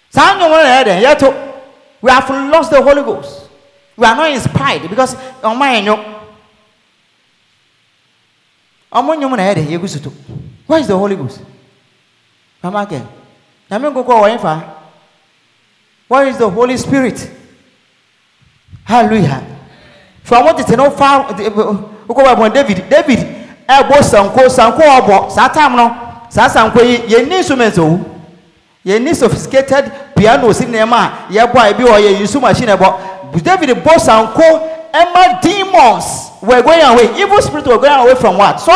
saa 0.10 0.34
nyom 0.40 0.52
na 0.52 0.64
yɛ 0.64 0.84
dɛ 0.88 1.02
yɛ 1.04 1.20
to 1.20 1.30
we 2.02 2.12
have 2.12 2.30
lost 2.30 2.70
the 2.72 2.82
holy 2.82 3.02
ghost. 3.02 3.50
We 3.98 4.06
are 4.06 4.16
not 4.16 4.30
inspired 4.32 4.90
because 4.90 5.16
ɔmo 5.44 5.60
ayɛ 5.62 5.84
nyom 5.84 6.00
ɔmo 8.92 9.16
nnwom 9.16 9.36
na 9.38 9.44
ɛyɛ 9.44 9.56
de 9.56 9.62
yɛgu 9.78 9.90
so 9.90 10.00
to 10.00 10.10
where 10.66 10.80
is 10.80 10.88
the 10.88 10.98
holy 10.98 11.16
ghost? 11.16 11.42
Mama 12.64 12.86
kɛ 12.86 13.02
nyame 13.70 13.92
nkokɔ 13.94 14.14
wɔ 14.24 14.30
yɛn 14.32 14.40
fa. 14.42 14.64
Where 16.08 16.28
is 16.28 16.38
the 16.38 16.50
holy 16.50 16.78
spirit? 16.78 17.30
Hallelujah. 18.86 19.42
Fún 20.24 20.38
àwọn 20.42 20.56
tètè 20.56 20.76
náà 20.78 20.90
fa 20.96 21.28
okò 22.08 22.24
wà 22.24 22.36
bọ̀ 22.36 22.54
david 22.54 22.90
david 22.90 23.20
ẹ 23.68 23.84
bọ 23.90 24.02
sanko 24.02 24.50
sanko 24.50 24.82
ọbọ 24.84 25.30
saa 25.36 25.48
time 25.50 25.76
no 25.76 26.05
saa 26.36 26.50
sanko 26.50 26.84
yi 26.84 26.98
yẹn 27.08 27.30
ní 27.30 27.38
instrument 27.38 27.78
o. 27.80 28.00
Yẹn 28.86 29.04
ní 29.06 29.16
sophisticated 29.16 29.92
piano 30.16 30.52
si 30.52 30.66
nneɛma 30.66 30.98
a 30.98 31.12
yɛ 31.32 31.48
bɔ 31.52 31.60
a 31.60 31.70
ebi 31.72 31.84
wɔ 31.84 32.00
yɛ 32.00 32.20
yusu 32.20 32.42
machine 32.42 32.68
ɛbɔ. 32.76 33.42
David 33.42 33.70
bɔ 33.84 34.00
sanko 34.00 34.44
ɛma 34.94 35.42
demons 35.42 36.32
were 36.42 36.62
going 36.62 36.82
away. 36.82 37.10
Evil 37.18 37.42
spirit 37.42 37.66
were 37.68 37.78
going 37.78 37.94
away 37.94 38.16
from 38.16 38.38
what? 38.38 38.60
So 38.60 38.74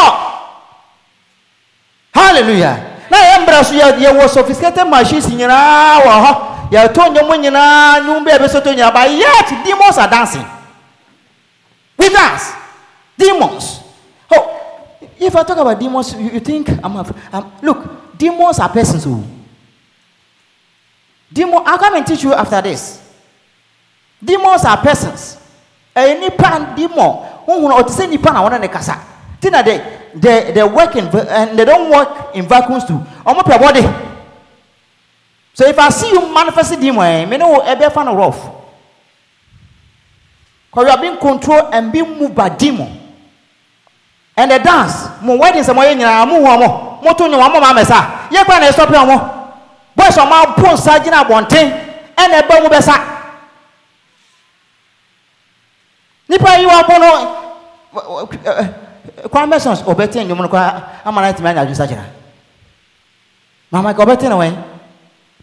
hallelujah. 2.13 2.79
Na 3.11 3.17
yɛn 3.17 3.45
mbɛrɛ 3.45 3.65
so 3.65 3.73
yɛ 3.75 3.99
yɛ 3.99 4.19
wɔ 4.19 4.29
sophisticated 4.29 4.87
machines 4.87 5.27
nyinaa 5.27 5.99
wɔ 5.99 6.25
hɔ. 6.25 6.37
Yɛ 6.71 6.93
to 6.93 7.01
nnwom 7.01 7.43
nyinaa 7.43 7.99
nnwom 7.99 8.25
bɛɛ 8.25 8.37
bɛ 8.39 8.49
so 8.49 8.61
to 8.61 8.69
nyinaa 8.69 8.93
but 8.93 9.11
yet 9.11 9.63
demons 9.65 9.97
are 9.97 10.07
dancing. 10.09 10.45
With 11.97 12.15
us 12.15 12.53
demons. 13.17 13.81
Oh 14.31 14.58
if 15.19 15.35
i 15.35 15.43
talk 15.43 15.57
about 15.57 15.79
demons 15.79 16.13
you, 16.13 16.31
you 16.31 16.39
think 16.39 16.69
i'm, 16.83 16.97
I'm 16.97 17.51
look 17.61 18.17
demons 18.17 18.59
are 18.59 18.69
persons 18.69 19.05
o 19.05 19.23
demon 21.31 21.61
i'll 21.65 21.77
come 21.77 21.95
and 21.95 22.05
teach 22.07 22.23
you 22.23 22.33
after 22.33 22.61
this. 22.61 22.99
Demons 24.23 24.65
are 24.65 24.77
persons. 24.77 25.37
Ɛyɛ 25.95 26.19
nipa 26.19 26.73
demon 26.75 27.25
huhun 27.47 27.71
ɔte 27.71 27.89
sɛ 27.89 28.09
nipa 28.09 28.31
na 28.31 28.43
wɔn 28.47 28.59
ne 28.61 28.67
kasa 28.67 28.95
ti 29.41 29.49
na 29.49 29.61
they 29.61 29.81
they 30.15 30.51
they 30.51 30.63
work 30.63 30.95
in 30.95 31.07
and 31.07 31.57
they 31.57 31.65
don't 31.65 31.89
work 31.89 32.35
in 32.35 32.45
vacuums 32.45 32.85
too. 32.85 32.99
Ɔmo 33.25 33.41
pɛ 33.41 33.59
body. 33.59 33.81
So 35.53 35.65
if 35.67 35.77
i 35.79 35.89
see 35.89 36.09
you 36.11 36.33
manifesting 36.33 36.79
demon 36.79 37.05
eh 37.05 37.25
me 37.25 37.37
ne 37.37 37.45
wo 37.45 37.59
ɛbɛ 37.61 37.91
fa 37.91 38.03
no 38.03 38.15
rough. 38.15 38.49
Because 40.69 40.85
you 40.85 40.91
are 40.91 41.01
being 41.01 41.17
controlled 41.17 41.73
and 41.73 41.91
being 41.91 42.17
moved 42.19 42.35
by 42.35 42.49
demon. 42.49 42.98
And 44.39 44.51
the 44.51 44.59
dance, 44.63 45.19
mo 45.19 45.35
wedding 45.35 45.63
some 45.63 45.75
way 45.75 45.91
nyina 45.91 46.23
mo 46.23 46.39
ho 46.39 46.55
mo. 46.55 46.99
Mo 47.03 47.11
to 47.11 47.27
nyawa 47.27 47.51
mo 47.51 47.59
ma 47.59 47.73
mesa. 47.75 48.29
Ye 48.31 48.39
kwa 48.47 48.59
na 48.59 48.71
stop 48.71 48.87
mo. 48.87 49.19
Boys 49.91 50.15
o 50.15 50.23
ma 50.23 50.55
pon 50.55 50.77
sa 50.77 50.95
gina 51.03 51.27
bonten. 51.27 51.67
And 52.15 52.31
e 52.31 52.41
ba 52.47 52.63
mu 52.63 52.69
besa. 52.71 52.95
Nipa 56.29 56.55
yi 56.55 56.65
wa 56.65 56.83
pono 56.87 57.09
kwa 59.29 59.47
message 59.47 59.83
obeti 59.83 60.23
nyom 60.23 60.39
no 60.39 60.47
kwa 60.47 60.83
amana 61.03 61.33
timi 61.33 61.49
anya 61.49 61.61
adwisa 61.61 61.87
gina. 61.87 62.05
Mama 63.69 63.93
ka 63.93 64.03
obeti 64.03 64.29
na 64.29 64.37
wen. 64.37 64.55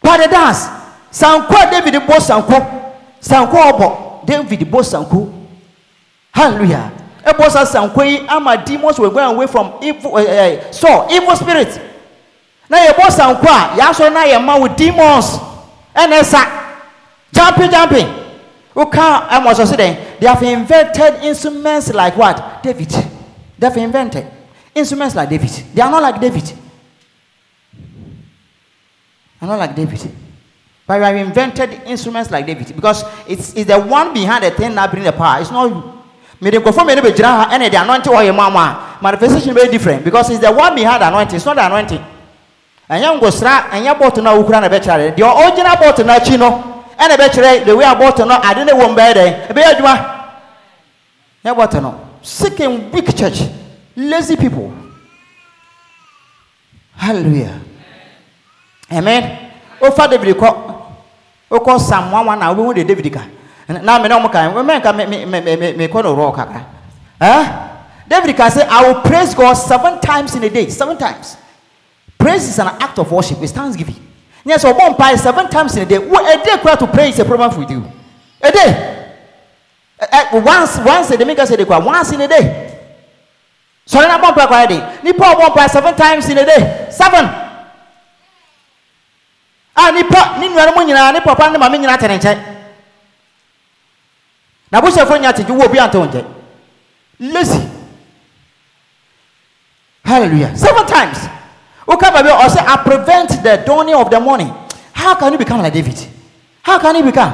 But 0.01 0.23
the 0.23 0.29
dance, 0.29 0.69
sanko 1.11 1.71
David 1.71 2.01
bo 2.07 2.19
sanko. 2.19 2.73
Sanko 3.21 3.57
obo 3.57 4.07
david 4.27 4.71
bɔ 4.71 4.85
sanko 4.85 5.33
hallelujah 6.33 6.91
ɛbɔ 7.27 7.51
sa 7.51 7.65
sanko 7.65 8.03
yi 8.03 8.27
ama 8.29 8.57
demons 8.57 8.99
were 8.99 9.11
going 9.11 9.27
away 9.35 9.47
from 9.47 9.73
evil 9.83 10.17
uh, 10.17 10.21
uh, 10.21 10.71
saul 10.73 11.07
evil 11.11 11.35
spirit 11.37 11.81
na 12.71 12.79
yɛbɔ 12.87 13.11
sanko 13.11 13.47
a 13.47 13.77
yɛasɔ 13.77 14.13
na 14.13 14.25
yɛ 14.25 14.45
ma 14.45 14.59
with 14.59 14.77
demons 14.77 15.39
ɛna 15.95 16.21
ɛsa 16.21 16.43
jumping 17.33 17.71
jumping 17.71 18.09
woka 18.75 19.29
ɛmɔ 19.29 19.53
sɔ 19.55 19.67
so 19.67 19.77
dɛn 19.77 19.97
they 20.21 20.27
have 20.27 20.43
invented 20.43 21.15
instruments 21.25 21.93
like 21.93 22.17
what 22.17 22.63
david 22.63 22.91
they 23.59 23.67
have 23.67 23.77
invented 23.77 24.27
instruments 24.75 25.15
like 25.17 25.29
david 25.29 25.51
they 25.75 25.83
are 25.83 25.91
not 25.91 26.03
like 26.03 26.21
david 26.21 26.53
are 29.41 29.49
not 29.49 29.59
like 29.59 29.75
david. 29.77 30.11
But 30.87 31.01
we 31.01 31.05
have 31.05 31.17
invented 31.17 31.71
instruments 31.87 32.31
like 32.31 32.47
David 32.47 32.75
because 32.75 33.03
it's, 33.29 33.55
it's 33.55 33.67
the 33.67 33.81
one 33.81 34.15
behind 34.15 34.45
the 34.45 34.51
thing 34.53 34.75
that 34.77 34.91
bring 34.91 35.03
the 35.03 35.13
power. 35.13 35.41
It's 35.41 35.51
not 35.51 35.69
you. 35.69 35.96
Me 36.41 36.51
the 36.51 36.61
perform 36.61 36.91
any 36.91 37.01
bejira 37.01 37.49
and 37.51 37.63
the 37.63 37.83
anointing 37.83 38.13
or 38.13 38.23
your 38.23 38.35
mama. 38.35 38.99
Manifestation 39.03 39.55
very 39.55 39.69
different 39.69 40.05
because 40.05 40.31
it's 40.31 40.41
the 40.41 40.53
one 40.53 40.75
behind 40.75 41.03
the 41.03 41.09
anointing. 41.09 41.37
It's 41.37 41.45
not 41.47 41.57
the 41.57 41.67
anointing. 41.67 42.05
And 42.89 43.03
young 43.03 43.21
go 43.21 43.31
stra 43.31 43.69
and 43.73 43.85
your 43.85 43.95
bought 43.95 44.17
na 44.19 44.35
ukra 44.35 44.61
na 44.61 44.69
betray. 44.69 45.11
The 45.17 45.25
original 45.25 45.77
bought 45.77 45.99
na 46.05 46.19
chino 46.19 46.85
and 46.99 47.13
a 47.13 47.17
betray 47.17 47.65
the 47.65 47.77
way 47.77 47.85
I 47.85 47.99
bought 47.99 48.19
no 48.19 48.39
I 48.43 48.55
didn't 48.55 48.77
want 48.77 48.97
better. 48.97 49.53
Be 49.55 49.61
adwa. 49.63 50.39
Ya 51.45 51.55
bought 51.55 51.75
no. 51.75 52.09
Sick 52.23 52.61
and 52.61 52.93
weak 52.93 53.17
church. 53.17 53.43
Lazy 53.97 54.37
people. 54.37 54.73
Hallelujah. 56.95 57.61
Amen. 58.93 59.53
Ofa 59.81 60.09
David 60.09 60.37
kɔ 60.37 60.77
wokɔ 61.51 61.79
psalm 61.79 62.13
one 62.13 62.27
one 62.27 62.39
na 62.39 62.53
wobɛhu 62.53 62.75
de 62.75 62.85
david 62.85 63.13
ka 63.13 63.21
na 63.69 63.99
me 63.99 64.09
ne 64.09 64.15
ɔmo 64.15 64.31
ka 64.31 64.49
mɛnka 64.51 64.93
mekɔ 65.77 66.03
no 66.03 66.15
rɔ 66.15 66.35
kakra 66.35 66.63
eh? 67.21 67.45
david 68.07 68.37
ka 68.37 68.49
say 68.49 68.63
i 68.69 68.87
will 68.87 69.01
praise 69.01 69.35
god 69.35 69.55
seven 69.55 69.99
times 70.01 70.35
in 70.37 70.45
a 70.45 70.51
day. 70.51 70.69
Seven 70.69 70.97
times. 70.97 71.37
Praise 72.17 72.49
is 72.49 72.59
an 72.59 72.69
act 72.81 72.99
of 72.99 73.11
worship. 73.11 73.39
It's 73.43 73.53
thanksgiving. 73.53 73.97
Yes 74.45 74.65
ɔbɔ 74.65 74.97
mpae 74.97 75.19
seven 75.19 75.49
times 75.51 75.77
in 75.77 75.83
a 75.83 75.87
day. 75.87 75.97
A 75.97 76.45
day 76.45 76.57
kora 76.63 76.77
to 76.77 76.87
pray 76.87 77.09
is 77.11 77.19
a 77.19 77.25
problem 77.25 77.57
with 77.59 77.71
you. 77.71 77.83
A 78.41 78.53
day. 78.53 79.03
Eh, 79.99 80.07
eh, 80.13 80.39
once 80.41 80.79
once 80.79 81.11
a 81.11 81.17
day 81.17 81.25
make 81.25 81.39
us 81.41 81.49
say 81.49 81.57
de 81.57 81.65
kora 81.67 81.81
once 81.81 82.13
in 82.13 82.21
a 82.21 82.29
day. 82.29 82.79
Sɔre 83.89 84.07
na 84.07 84.19
bɔ 84.19 84.33
mpae 84.33 84.47
kora 84.47 84.67
de 84.69 85.03
nipa 85.03 85.25
ɔbɔ 85.25 85.51
mpae 85.51 85.69
seven 85.71 85.95
times 85.97 86.29
in 86.29 86.39
a 86.39 86.47
day. 86.47 86.87
Seven. 86.91 87.25
A 89.77 89.91
nipa 89.93 90.39
ne 90.39 90.49
nuanom 90.49 90.87
nyinaa 90.87 91.13
ne 91.13 91.21
papa 91.21 91.51
ne 91.51 91.59
maame 91.59 91.79
nyinaa 91.79 91.99
te 91.99 92.07
ne 92.07 92.19
nkyɛn 92.19 92.56
na 94.71 94.79
abusuafo 94.79 95.17
nya 95.19 95.29
ategye 95.29 95.55
wo 95.55 95.65
obi 95.65 95.79
ante 95.79 95.99
wo 95.99 96.07
nkyɛn 96.07 96.25
lazy 97.21 97.61
hallelujah. 100.05 100.57
Seven 100.57 100.87
times. 100.87 101.19
Woka 101.87 102.11
baabi 102.11 102.29
a 102.31 102.47
ɔsɛ 102.47 102.65
i 102.67 102.77
prevent 102.85 103.43
the 103.43 103.63
dawning 103.67 103.95
of 103.95 104.11
the 104.11 104.21
morning. 104.21 104.53
How 104.93 105.15
can 105.15 105.33
you 105.33 105.39
become 105.39 105.61
like 105.63 105.73
david? 105.73 105.99
How 106.63 106.79
can 106.79 106.97
you 106.97 107.03
become? 107.03 107.33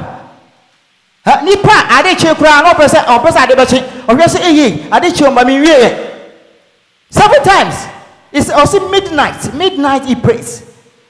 Nipa 1.43 1.87
ade 1.99 2.17
kye 2.17 2.33
koraa 2.33 2.63
na 2.63 2.73
ɔpɛ 2.73 2.87
sɛ 2.87 3.05
ɔpɛ 3.05 3.29
sɛ 3.31 3.43
ade 3.43 3.55
bɛkye 3.57 3.83
ɔhwɛ 4.07 4.25
sɛ 4.25 4.39
eye 4.41 4.87
ade 4.91 5.13
kye 5.13 5.27
ɔma 5.27 5.45
mi 5.45 5.59
wie 5.59 5.67
yɛ 5.67 6.09
seven 7.09 7.43
times. 7.43 7.75
It's 8.31 8.49
ɔsɛ 8.49 8.89
midnight 8.89 9.53
midnight 9.53 10.05
he 10.05 10.15
prays 10.15 10.63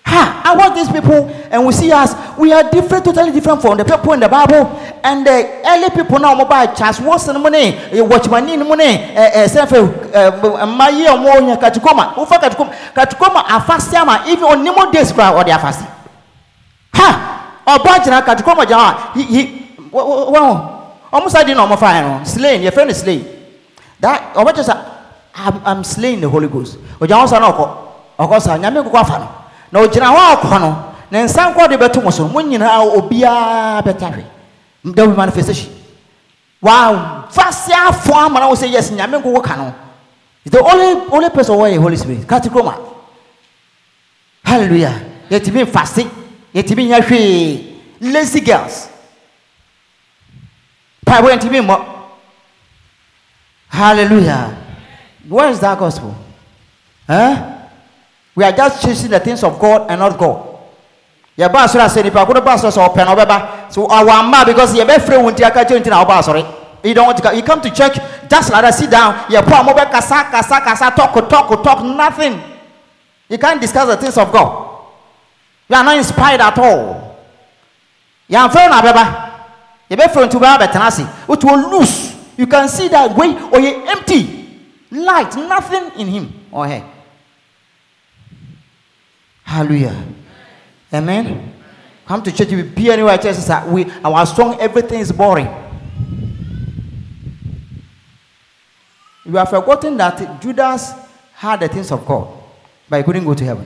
Ha! 0.05 0.41
I 0.45 0.55
want 0.55 0.75
these 0.75 0.89
people, 0.89 1.29
and 1.49 1.65
we 1.65 1.71
see 1.71 1.91
us. 1.91 2.13
We 2.37 2.51
are 2.51 2.69
different, 2.69 3.05
totally 3.05 3.31
different 3.31 3.61
from 3.61 3.77
the 3.77 3.85
people 3.85 4.13
in 4.13 4.19
the 4.19 4.27
Bible. 4.27 4.67
And 5.03 5.25
the 5.25 5.61
early 5.65 5.89
people 5.89 6.19
now, 6.19 6.35
mobile 6.35 6.75
Charles 6.75 6.99
Watson 6.99 7.41
money, 7.41 7.79
watchman 8.01 8.49
in 8.49 8.67
money, 8.67 8.97
self, 9.47 9.71
my 9.71 10.89
year 10.89 11.15
more 11.17 11.55
Katukoma, 11.57 12.17
Ufa 12.17 12.35
Katukoma, 12.35 12.73
Katukoma 12.93 13.65
fasting, 13.65 14.31
even 14.31 14.43
on 14.43 14.63
Nemo 14.63 14.91
days, 14.91 15.11
or 15.11 15.43
they 15.43 15.51
are 15.51 15.59
fasting. 15.59 15.87
Ha! 16.93 17.63
Or 17.65 17.79
Bajana 17.79 18.21
Katukoma 18.21 18.67
Jama, 18.67 19.11
he, 19.15 19.23
he, 19.23 19.71
well, 19.89 20.99
almost 21.11 21.35
I 21.35 21.43
didn't 21.43 21.57
know 21.57 21.67
my 21.67 21.75
fire, 21.77 22.25
slain, 22.25 22.61
your 22.61 22.71
friend 22.71 22.89
is 22.91 22.99
slain. 22.99 23.25
That, 23.99 24.35
or 24.35 24.43
what 24.43 24.55
just, 24.55 24.69
I'm, 24.69 25.65
I'm 25.65 25.83
slaying 25.83 26.19
the 26.19 26.29
Holy 26.29 26.49
Ghost. 26.49 26.77
Or 26.99 27.07
Johnson, 27.07 27.41
or 27.41 27.53
course, 28.17 28.47
I'm 28.47 28.61
going 28.61 28.83
to 28.83 29.42
na 29.73 29.79
ogyina 29.79 30.05
hɔ 30.05 30.21
akɔ 30.33 30.59
no 30.59 30.93
ne 31.09 31.23
nsa 31.23 31.49
nkɔ 31.49 31.67
de 31.69 31.77
bɛto 31.77 32.03
mo 32.03 32.11
so 32.11 32.27
mo 32.27 32.39
nyinaa 32.39 32.85
obiara 32.95 33.81
bɛta 33.81 34.13
hwe 34.13 34.23
there 34.85 35.07
will 35.07 35.15
manifestation. 35.15 35.71
Wow 36.61 37.25
fase 37.31 37.73
afɔ 37.73 38.13
ama 38.13 38.39
na 38.39 38.47
wo 38.49 38.53
sɛ 38.53 38.69
yes 38.71 38.91
nyame 38.91 39.17
nkoko 39.19 39.43
ka 39.43 39.55
no. 39.55 39.73
The 40.45 40.59
only 40.61 41.07
only 41.11 41.29
person 41.31 41.55
wɔ 41.55 41.73
yɛ 41.73 41.81
holy 41.81 41.97
spirit. 41.97 42.27
Katikroma 42.27 42.77
hallelujah. 44.45 44.93
Yɛtumi 45.31 45.65
mfase 45.65 46.07
yɛtumi 46.53 46.87
nya 46.87 47.01
hwee. 47.01 47.73
Lazy 47.99 48.41
girls. 48.41 48.89
Paabo 51.03 51.29
yɛntumi 51.29 51.65
mmɔ. 51.65 51.85
Hallelujah. 53.69 54.55
Where 55.27 55.49
is 55.49 55.59
that 55.61 55.79
gospel? 55.79 56.15
Huh? 57.07 57.52
We 58.35 58.43
are 58.43 58.51
just 58.51 58.81
chasing 58.83 59.11
the 59.11 59.19
things 59.19 59.43
of 59.43 59.59
God 59.59 59.89
and 59.89 59.99
not 59.99 60.17
God. 60.17 60.53
yɛ 61.37 61.51
ba 61.51 61.63
asɔre 61.65 61.81
asɛ 61.85 62.03
nipa 62.03 62.25
ko 62.25 62.33
ne 62.33 62.41
ba 62.41 62.53
asɔre 62.53 62.71
sɛ 62.71 62.89
ɔpɛ 62.89 63.05
na 63.05 63.15
ɔbɛba. 63.15 63.71
So 63.71 63.87
ɔwɔ 63.87 64.09
ama 64.09 64.45
because 64.45 64.73
yɛ 64.73 64.85
bɛ 64.85 65.01
fere 65.01 65.17
wɔn 65.17 65.35
ti 65.35 65.43
aka 65.43 65.65
kyerɛ 65.65 65.79
nti 65.81 65.89
na 65.89 66.03
ɔba 66.05 66.19
asɔre. 66.19 66.45
You 66.83 66.93
don't 66.93 67.05
want 67.05 67.17
to 67.17 67.23
come 67.23 67.35
you 67.35 67.43
come 67.43 67.61
to 67.61 67.69
church 67.69 67.97
just 68.29 68.51
like 68.51 68.61
that 68.61 68.73
sit 68.75 68.89
down 68.89 69.13
yɛ 69.29 69.41
pɔ 69.41 69.61
a 69.61 69.63
mo 69.63 69.73
bɛ 69.73 69.91
kasa 69.91 70.25
kasa 70.29 70.61
kasa 70.61 70.91
talk 70.95 71.13
talk 71.29 71.63
talk 71.63 71.83
nothing. 71.83 72.39
You 73.29 73.37
can't 73.37 73.59
discuss 73.59 73.87
the 73.87 73.97
things 73.97 74.17
of 74.17 74.31
God. 74.31 74.69
You 75.69 75.75
are 75.75 75.83
not 75.83 75.97
inspired 75.97 76.41
at 76.41 76.57
all. 76.57 77.17
Fere 78.29 78.69
na 78.69 78.81
abɛba. 78.81 79.31
Yɛ 79.89 79.97
bɛ 79.97 80.11
fere 80.13 80.27
nti 80.27 80.39
ɔbɛba 80.39 80.57
bɛtena 80.67 80.87
ase. 80.87 81.05
Otu 81.27 81.49
o 81.49 81.55
loose. 81.69 82.13
You 82.37 82.45
can 82.47 82.67
see 82.67 82.87
that 82.89 83.15
way 83.15 83.33
ɔyɛ 83.33 83.87
empty. 83.87 84.39
Light, 84.91 85.35
nothing 85.35 85.91
in 85.97 86.07
him 86.07 86.33
or 86.51 86.67
her. 86.67 86.83
Hallelujah. 89.43 90.05
Amen. 90.93 91.53
Come 92.05 92.21
to 92.23 92.31
church, 92.31 92.51
you 92.51 92.63
be 92.63 92.91
anywhere. 92.91 93.17
Church 93.17 93.37
is 93.37 93.49
we 93.67 93.89
our 94.03 94.25
song, 94.25 94.57
everything 94.59 94.99
is 94.99 95.11
boring. 95.11 95.47
You 99.25 99.35
have 99.37 99.49
forgotten 99.49 99.95
that 99.97 100.41
Judas 100.41 100.93
had 101.33 101.61
the 101.61 101.67
things 101.69 101.91
of 101.91 102.05
God, 102.05 102.27
but 102.89 102.97
he 102.97 103.03
couldn't 103.03 103.23
go 103.23 103.33
to 103.33 103.43
heaven. 103.43 103.65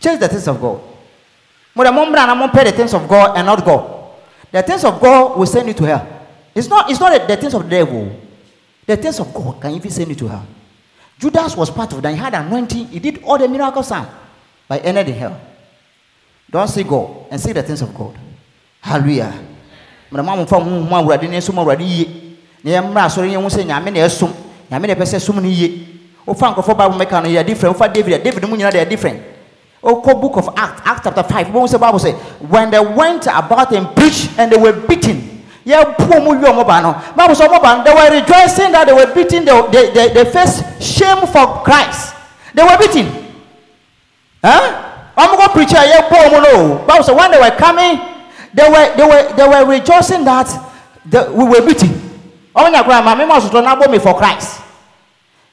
Chase 0.00 0.18
the 0.18 0.28
things 0.28 0.46
of 0.46 0.60
God. 0.60 0.80
But 1.74 1.92
one 1.94 2.12
brand, 2.12 2.30
I'm 2.30 2.50
pay 2.50 2.64
the 2.64 2.72
things 2.72 2.94
of 2.94 3.08
God 3.08 3.36
and 3.36 3.46
not 3.46 3.64
God. 3.64 4.12
The 4.50 4.62
things 4.62 4.84
of 4.84 5.00
God 5.00 5.38
will 5.38 5.46
send 5.46 5.68
you 5.68 5.74
to 5.74 5.84
hell. 5.84 6.26
It's 6.54 6.68
not, 6.68 6.90
it's 6.90 7.00
not 7.00 7.12
the, 7.12 7.26
the 7.26 7.40
things 7.40 7.54
of 7.54 7.64
the 7.64 7.70
devil. 7.70 8.20
The 8.86 8.96
things 8.96 9.18
of 9.20 9.32
God 9.32 9.60
can 9.60 9.72
even 9.72 9.90
send 9.90 10.10
you 10.10 10.16
to 10.16 10.28
hell. 10.28 10.46
Judas 11.18 11.56
was 11.56 11.70
part 11.70 11.92
of 11.92 12.02
that. 12.02 12.10
He 12.10 12.16
had 12.16 12.34
anointing. 12.34 12.88
He 12.88 12.98
did 12.98 13.22
all 13.22 13.38
the 13.38 13.48
miracles, 13.48 13.90
ended 14.70 15.08
in 15.08 15.14
hell. 15.14 15.40
Don't 16.52 16.68
see 16.68 16.84
God 16.84 17.26
and 17.30 17.40
see 17.40 17.52
the 17.52 17.62
things 17.62 17.80
of 17.80 17.94
God. 17.94 18.14
Hallelujah. 18.80 19.32
Mmerɛ 20.12 20.24
mo 20.24 20.32
amfa 20.32 20.60
mo 20.60 20.80
mu 20.80 20.94
awurade 20.96 21.28
ne 21.28 21.40
som 21.40 21.56
awurade 21.56 21.80
yie 21.80 22.36
na 22.62 22.70
yɛmmra 22.72 23.06
asɔre 23.06 23.32
yɛn 23.32 23.40
ho 23.42 23.48
sɛ 23.48 23.64
nyame 23.64 23.90
na 23.90 24.00
ɛsom. 24.00 24.30
Nyame 24.70 24.86
na 24.86 24.94
ɛpɛ 24.94 25.06
sɛ 25.06 25.20
som 25.20 25.36
no 25.36 25.48
yie 25.48 25.88
wofa 26.26 26.52
nkɔfɔ 26.54 26.76
bible 26.76 26.98
mɛka 26.98 27.22
no 27.22 27.28
yɛ 27.30 27.46
different. 27.46 27.74
Wofa 27.74 27.88
david 27.92 28.22
david 28.22 28.46
mu 28.46 28.56
nyinaa 28.56 28.72
yɛ 28.72 28.88
different. 28.88 29.22
Wokɔ 29.82 30.20
book 30.20 30.36
of 30.36 30.48
act 30.54 30.82
act 30.84 31.04
chapter 31.04 31.22
5 31.22 31.46
wobɛhu 31.46 31.68
sɛ 31.68 31.80
bible 31.80 31.98
sɛ 31.98 32.14
when 32.50 32.70
they 32.70 32.80
went 32.80 33.26
about 33.26 33.72
and 33.72 33.96
preached 33.96 34.30
and 34.36 34.52
they 34.52 34.58
were 34.58 34.72
beaten 34.72 35.42
yɛbuo 35.64 36.22
mu 36.22 36.38
wie 36.38 36.44
ɔmo 36.46 36.66
ba 36.66 36.82
no. 36.82 36.92
Bible 37.16 37.34
sɛ 37.34 37.48
ɔmo 37.48 37.62
ba 37.62 37.76
no 37.78 37.84
they 37.84 37.94
were 37.94 38.20
rejoicing 38.20 38.72
that 38.72 38.86
they 38.86 38.92
were 38.92 39.06
beaten. 39.14 39.46
They, 39.46 39.62
they, 39.72 39.90
they, 39.92 40.08
they 40.12 40.24
faced 40.30 40.82
shame 40.82 41.26
for 41.28 41.62
christ. 41.64 42.14
They 42.52 42.62
were 42.62 42.76
beaten 42.76 43.21
huh? 44.42 45.14
ɔmo 45.16 45.36
kɔ 45.36 45.52
preach 45.52 45.72
a 45.72 45.82
yɛbuo 45.86 46.28
ɔmo 46.28 46.42
no 46.42 46.74
bible 46.86 47.04
sɛ 47.04 47.16
when 47.16 47.30
they 47.30 47.38
were 47.40 47.50
coming 47.56 48.00
they 48.54 48.68
were 48.68 48.96
they 48.96 49.04
were 49.06 49.32
they 49.36 49.48
were 49.48 49.64
rejoicing 49.66 50.24
that 50.24 50.46
the, 51.04 51.30
we 51.32 51.44
were 51.44 51.60
beaten. 51.66 51.88
Ɔmo 52.54 52.70
nya 52.72 52.84
kora 52.84 53.02
ma 53.02 53.14
mema 53.14 53.40
sotɔ 53.40 53.62
na 53.64 53.76
bɔ 53.76 53.90
me 53.90 53.98
for 53.98 54.14
christ. 54.16 54.60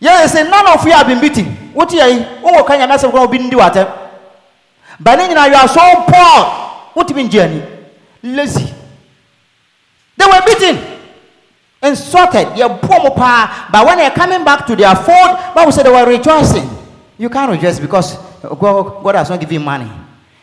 Yɛyɛ 0.02 0.25
sɛ 0.28 0.49
none 0.49 0.67
of 0.67 0.86
you 0.86 0.91
have 0.91 1.08
been 1.08 1.19
beaten. 1.19 1.71
Wote 1.73 1.89
yɛ 1.91 2.10
yi 2.12 2.25
wowɔ 2.43 2.65
ka 2.65 2.73
nyame 2.78 2.91
asɛm 2.95 3.12
kora 3.12 3.23
obi 3.23 3.39
ndi 3.39 3.52
watɛm 3.56 3.88
but 4.99 5.15
ne 5.17 5.28
nyinaa 5.28 5.49
you 5.49 5.56
are 5.56 5.67
so 5.67 5.82
poor. 6.08 7.04
Wotumi 7.04 7.30
ngye 7.30 7.41
ani 7.43 7.63
lazy. 8.23 8.73
They 10.17 10.25
were 10.25 10.41
beaten. 10.45 10.78
Insulted. 11.82 12.47
Yɛboɔ 12.58 13.04
mo 13.04 13.10
paa 13.12 13.67
but 13.71 13.86
when 13.86 13.97
they 13.97 14.06
are 14.06 14.12
coming 14.12 14.43
back 14.43 14.65
to 14.67 14.75
their 14.75 14.95
fold 14.95 15.38
bible 15.56 15.71
said 15.71 15.86
they 15.86 15.91
were 15.91 16.06
rejoicing 16.06 16.69
you 17.19 17.29
can't 17.29 17.51
rejoice 17.51 17.79
because 17.79 18.17
god, 18.41 19.03
god 19.03 19.15
has 19.15 19.29
not 19.29 19.39
given 19.39 19.55
you 19.55 19.60
money. 19.60 19.91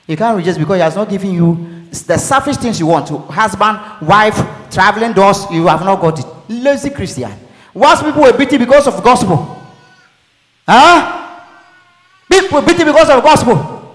You 0.07 0.17
can't 0.17 0.37
rejoice 0.37 0.59
because 0.59 0.77
he 0.77 0.83
has 0.83 0.95
not 0.95 1.09
given 1.09 1.33
you 1.33 1.89
the 1.91 2.19
selfish 2.19 2.59
things 2.59 2.79
you 2.79 2.87
want. 2.87 3.09
To 3.09 3.19
husband 3.19 4.07
wife 4.07 4.37
traveling 4.71 5.15
doors 5.15 5.47
you 5.51 5.67
have 5.67 5.81
not 5.81 6.01
got 6.01 6.19
it. 6.21 6.27
Lazy 6.49 6.91
christian. 6.91 7.33
Once 7.75 8.03
people 8.03 8.23
were 8.23 8.37
beaten 8.37 8.59
because 8.59 8.87
of 8.87 9.03
gospel. 9.03 9.67
Huh? 10.69 11.41
People 12.31 12.61
beaten 12.61 12.87
because 12.87 13.09
of 13.09 13.23
gospel. 13.23 13.95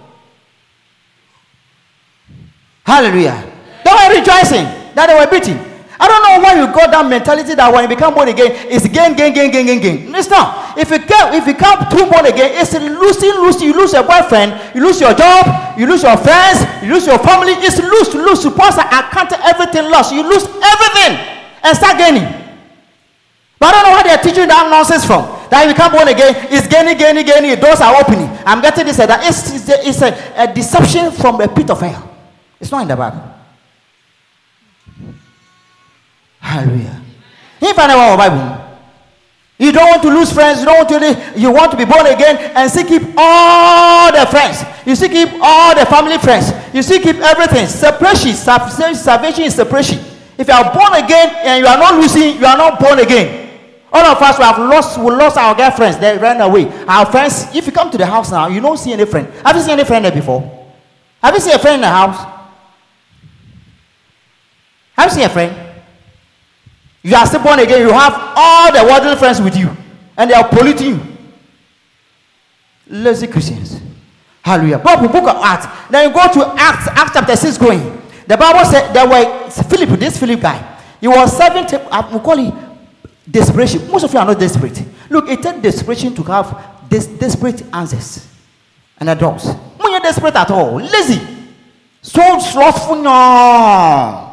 Hallelujah. 2.84 3.48
They 3.86 3.92
were 3.92 4.20
rejoicing 4.20 4.66
that 4.96 5.06
they 5.08 5.14
were 5.16 5.30
beaten 5.30 5.71
I 6.02 6.10
don't 6.10 6.24
know 6.26 6.42
why 6.42 6.58
you 6.58 6.66
got 6.74 6.90
that 6.90 7.06
mentality 7.06 7.54
that 7.54 7.70
when 7.70 7.86
you 7.86 7.92
become 7.94 8.18
born 8.18 8.26
again, 8.26 8.50
it's 8.74 8.90
gain, 8.90 9.14
gain, 9.14 9.38
gain, 9.38 9.54
gain, 9.54 9.70
gain, 9.70 9.78
gain. 9.78 10.10
It's 10.18 10.34
not. 10.34 10.74
If 10.74 10.90
you 10.90 10.98
come, 10.98 11.38
if 11.38 11.46
you 11.46 11.54
come 11.54 11.78
too 11.94 12.10
born 12.10 12.26
again, 12.26 12.58
it's 12.58 12.74
losing, 12.74 13.38
losing. 13.38 13.70
You 13.70 13.78
lose 13.78 13.94
your 13.94 14.02
boyfriend, 14.02 14.58
you 14.74 14.82
lose 14.82 14.98
your 14.98 15.14
job, 15.14 15.46
you 15.78 15.86
lose 15.86 16.02
your 16.02 16.18
friends, 16.18 16.66
you 16.82 16.90
lose 16.90 17.06
your 17.06 17.22
family. 17.22 17.54
It's 17.62 17.78
lose, 17.78 18.18
lose. 18.18 18.42
Supposed 18.42 18.82
to 18.82 18.86
account 18.90 19.30
everything 19.46 19.94
lost. 19.94 20.10
You 20.10 20.26
lose 20.26 20.42
everything 20.50 21.22
and 21.62 21.78
start 21.78 22.02
gaining. 22.02 22.26
But 23.62 23.70
I 23.70 23.72
don't 23.78 23.84
know 23.86 23.94
where 23.94 24.06
they're 24.10 24.26
teaching 24.26 24.50
that 24.50 24.74
nonsense 24.74 25.06
from. 25.06 25.22
That 25.54 25.70
if 25.70 25.70
you 25.70 25.78
come 25.78 25.94
born 25.94 26.10
again, 26.10 26.34
it's 26.50 26.66
gaining, 26.66 26.98
gaining, 26.98 27.30
gaining. 27.30 27.54
Doors 27.62 27.78
are 27.78 27.94
opening. 27.94 28.26
I'm 28.42 28.58
getting 28.58 28.90
this. 28.90 28.98
That 28.98 29.22
it's, 29.22 29.54
it's, 29.54 29.70
a, 29.70 29.78
it's 29.86 30.02
a, 30.02 30.10
a 30.34 30.50
deception 30.50 31.14
from 31.14 31.38
the 31.38 31.46
pit 31.46 31.70
of 31.70 31.78
hell. 31.78 32.10
It's 32.58 32.74
not 32.74 32.82
in 32.82 32.88
the 32.90 32.98
Bible. 32.98 33.31
Hallelujah. 36.52 37.02
If 37.62 37.80
I 37.80 37.88
never 37.88 38.18
Bible, 38.18 38.62
you 39.58 39.72
don't 39.72 39.88
want 39.88 40.02
to 40.04 40.10
lose 40.10 40.34
friends, 40.34 40.60
you 40.60 40.66
don't 40.66 40.84
want 40.84 40.90
to 40.90 41.40
you 41.40 41.52
want 41.52 41.72
to 41.72 41.78
be 41.78 41.86
born 41.86 42.06
again 42.08 42.36
and 42.58 42.70
still 42.70 42.84
keep 42.86 43.04
all 43.16 44.12
the 44.12 44.26
friends. 44.28 44.60
You 44.86 44.96
still 44.96 45.08
keep 45.10 45.30
all 45.42 45.74
the 45.74 45.86
family 45.86 46.18
friends. 46.18 46.52
You 46.74 46.82
still 46.84 47.00
keep 47.02 47.16
everything. 47.18 47.68
Separation, 47.68 48.34
salvation 48.36 49.46
is 49.46 49.56
separation. 49.56 50.00
If 50.38 50.48
you 50.48 50.54
are 50.54 50.74
born 50.74 50.92
again 51.02 51.30
and 51.46 51.64
you 51.64 51.68
are 51.68 51.78
not 51.78 51.96
losing, 51.96 52.38
you 52.38 52.46
are 52.46 52.58
not 52.58 52.80
born 52.82 53.00
again. 53.00 53.48
All 53.94 54.04
of 54.04 54.22
us 54.22 54.38
we 54.38 54.44
have 54.44 54.58
lost, 54.60 54.98
we 55.00 55.06
lost 55.12 55.38
our 55.38 55.56
girlfriends. 55.56 56.00
They 56.00 56.18
ran 56.18 56.42
away. 56.42 56.68
Our 56.86 57.06
friends. 57.06 57.48
If 57.56 57.66
you 57.66 57.72
come 57.72 57.90
to 57.92 57.98
the 57.98 58.06
house 58.06 58.30
now, 58.32 58.48
you 58.48 58.60
don't 58.60 58.78
see 58.78 58.92
any 58.92 59.06
friend. 59.06 59.28
Have 59.46 59.56
you 59.56 59.62
seen 59.62 59.72
any 59.80 59.86
friend 59.86 60.04
there 60.04 60.12
before? 60.12 60.42
Have 61.24 61.34
you 61.34 61.40
seen 61.40 61.54
a 61.56 61.60
friend 61.60 61.76
in 61.76 61.82
the 61.82 61.88
house? 61.88 62.20
Have 64.98 65.12
you 65.12 65.16
seen 65.16 65.24
a 65.26 65.30
friend? 65.30 65.71
You 67.04 67.16
are 67.16 67.26
still 67.26 67.44
born 67.44 67.60
again. 67.60 67.82
You 67.82 67.92
have 67.92 68.14
all 68.36 68.72
the 68.72 68.84
worldly 68.84 69.16
friends 69.16 69.42
with 69.42 69.58
you, 69.58 69.76
and 70.18 70.30
they 70.30 70.36
are 70.36 70.48
polluting 70.48 70.88
you. 70.88 71.00
Lazy 72.88 73.28
Christians. 73.28 73.82
Hallelujah. 74.44 74.80
Bible 74.80 75.08
book 75.08 75.24
of 75.30 75.38
Acts. 75.42 75.68
Then 75.90 76.10
you 76.10 76.14
go 76.16 76.32
to 76.34 76.54
Acts, 76.58 76.88
Acts 76.90 77.12
chapter 77.14 77.36
6 77.36 77.58
going. 77.58 78.02
The 78.28 78.38
Bible 78.38 78.66
said 78.66 78.94
there 78.94 79.08
were 79.08 79.50
Philip, 79.50 80.00
this 80.00 80.18
Philip 80.20 80.42
guy. 80.42 80.80
He 81.00 81.08
was 81.08 81.36
serving, 81.36 81.66
we 81.66 82.20
call 82.20 82.40
it 82.40 82.54
desperation. 83.30 83.90
Most 83.90 84.04
of 84.04 84.14
you 84.14 84.20
are 84.20 84.26
not 84.26 84.40
desperate. 84.40 84.84
Look, 85.10 85.30
it 85.30 85.42
takes 85.42 85.60
desperation 85.60 86.14
to 86.16 86.24
have 86.24 86.90
this 86.90 87.08
desperate 87.08 87.64
answers 87.74 88.28
and 88.98 89.10
adults. 89.10 89.48
When 89.78 89.92
you're 89.92 90.00
desperate 90.02 90.36
at 90.36 90.52
all, 90.52 90.76
lazy, 90.76 91.20
so 92.02 92.40
slothful, 92.40 92.98
no. 92.98 94.31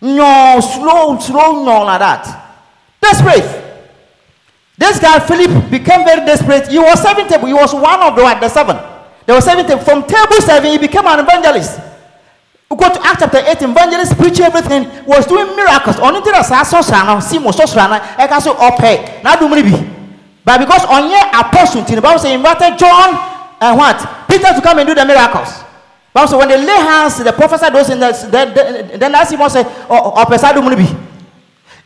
No, 0.00 0.60
slow, 0.60 1.18
slow, 1.18 1.64
no, 1.64 1.84
like 1.84 2.00
that. 2.00 2.56
Desperate. 3.00 3.62
This 4.76 4.98
guy, 4.98 5.18
Philip, 5.20 5.70
became 5.70 6.04
very 6.04 6.26
desperate. 6.26 6.68
He 6.68 6.78
was 6.78 7.00
serving 7.00 7.28
table. 7.28 7.46
He 7.46 7.54
was 7.54 7.72
one 7.72 8.02
of 8.02 8.16
the, 8.16 8.22
what, 8.22 8.40
the 8.40 8.48
seven. 8.48 8.76
There 9.24 9.34
was 9.34 9.44
seven 9.44 9.66
table. 9.66 9.82
From 9.82 10.02
table 10.04 10.40
seven, 10.40 10.70
he 10.72 10.78
became 10.78 11.06
an 11.06 11.20
evangelist. 11.20 11.80
We 12.70 12.76
go 12.76 12.88
to 12.92 13.00
Acts 13.06 13.20
chapter 13.20 13.38
8, 13.38 13.62
evangelist 13.62 14.16
preaching 14.18 14.44
everything, 14.46 14.84
was 15.06 15.26
doing 15.26 15.54
miracles. 15.54 15.98
Only 16.00 16.20
thing 16.22 16.32
that's 16.32 16.48
so 16.70 16.80
sana, 16.82 17.20
see 17.22 17.38
mo 17.38 17.50
so 17.52 17.66
sana, 17.66 18.00
I 18.18 18.26
can 18.26 18.40
say 18.40 18.50
okay. 18.50 19.20
Now 19.22 19.36
do 19.36 19.48
maybe. 19.48 19.72
But 20.44 20.58
because 20.58 20.84
on 20.86 21.08
your 21.08 21.24
apostle, 21.32 21.82
the 21.84 22.02
Bible 22.02 22.18
say 22.18 22.34
invited 22.34 22.78
John 22.78 23.14
and 23.60 23.78
what? 23.78 24.28
Peter 24.28 24.52
to 24.52 24.60
come 24.60 24.78
and 24.78 24.88
do 24.88 24.94
the 24.94 25.04
miracles. 25.04 25.63
But 26.14 26.28
so 26.28 26.38
when 26.38 26.46
they 26.48 26.56
lay 26.56 26.78
hands, 26.78 27.18
the 27.18 27.32
professor 27.32 27.68
does 27.70 27.90
in 27.90 27.98
the 27.98 28.12
then 28.30 28.54
then 29.00 29.14
as 29.16 29.30
he 29.30 29.36
must 29.36 29.54
say, 29.54 29.64
oh, 29.66 29.86
oh, 29.90 30.12
oh 30.14 30.24
Pesado 30.24 30.62
Munibi. 30.62 30.86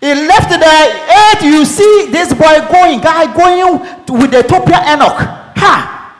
He 0.01 0.15
left 0.15 0.51
the 0.51 0.63
eight, 0.63 1.43
you 1.43 1.65
see 1.65 2.09
this 2.13 2.33
boy 2.35 2.61
going, 2.71 3.01
guy 3.01 3.25
going 3.35 3.81
with 4.21 4.31
the 4.31 4.43
Topia 4.47 4.85
Enoch. 4.95 5.17
Ha! 5.57 6.15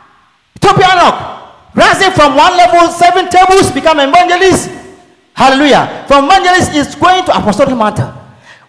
Topia 0.59 0.97
Enoch. 0.97 1.75
Rising 1.77 2.11
from 2.13 2.35
one 2.35 2.57
level, 2.57 2.89
seven 2.91 3.29
tables, 3.29 3.71
become 3.71 4.01
evangelist. 4.01 4.71
Hallelujah. 5.35 6.05
From 6.09 6.25
evangelist 6.25 6.75
is 6.75 6.95
going 6.97 7.25
to 7.27 7.37
apostolic 7.37 7.77
matter. 7.77 8.13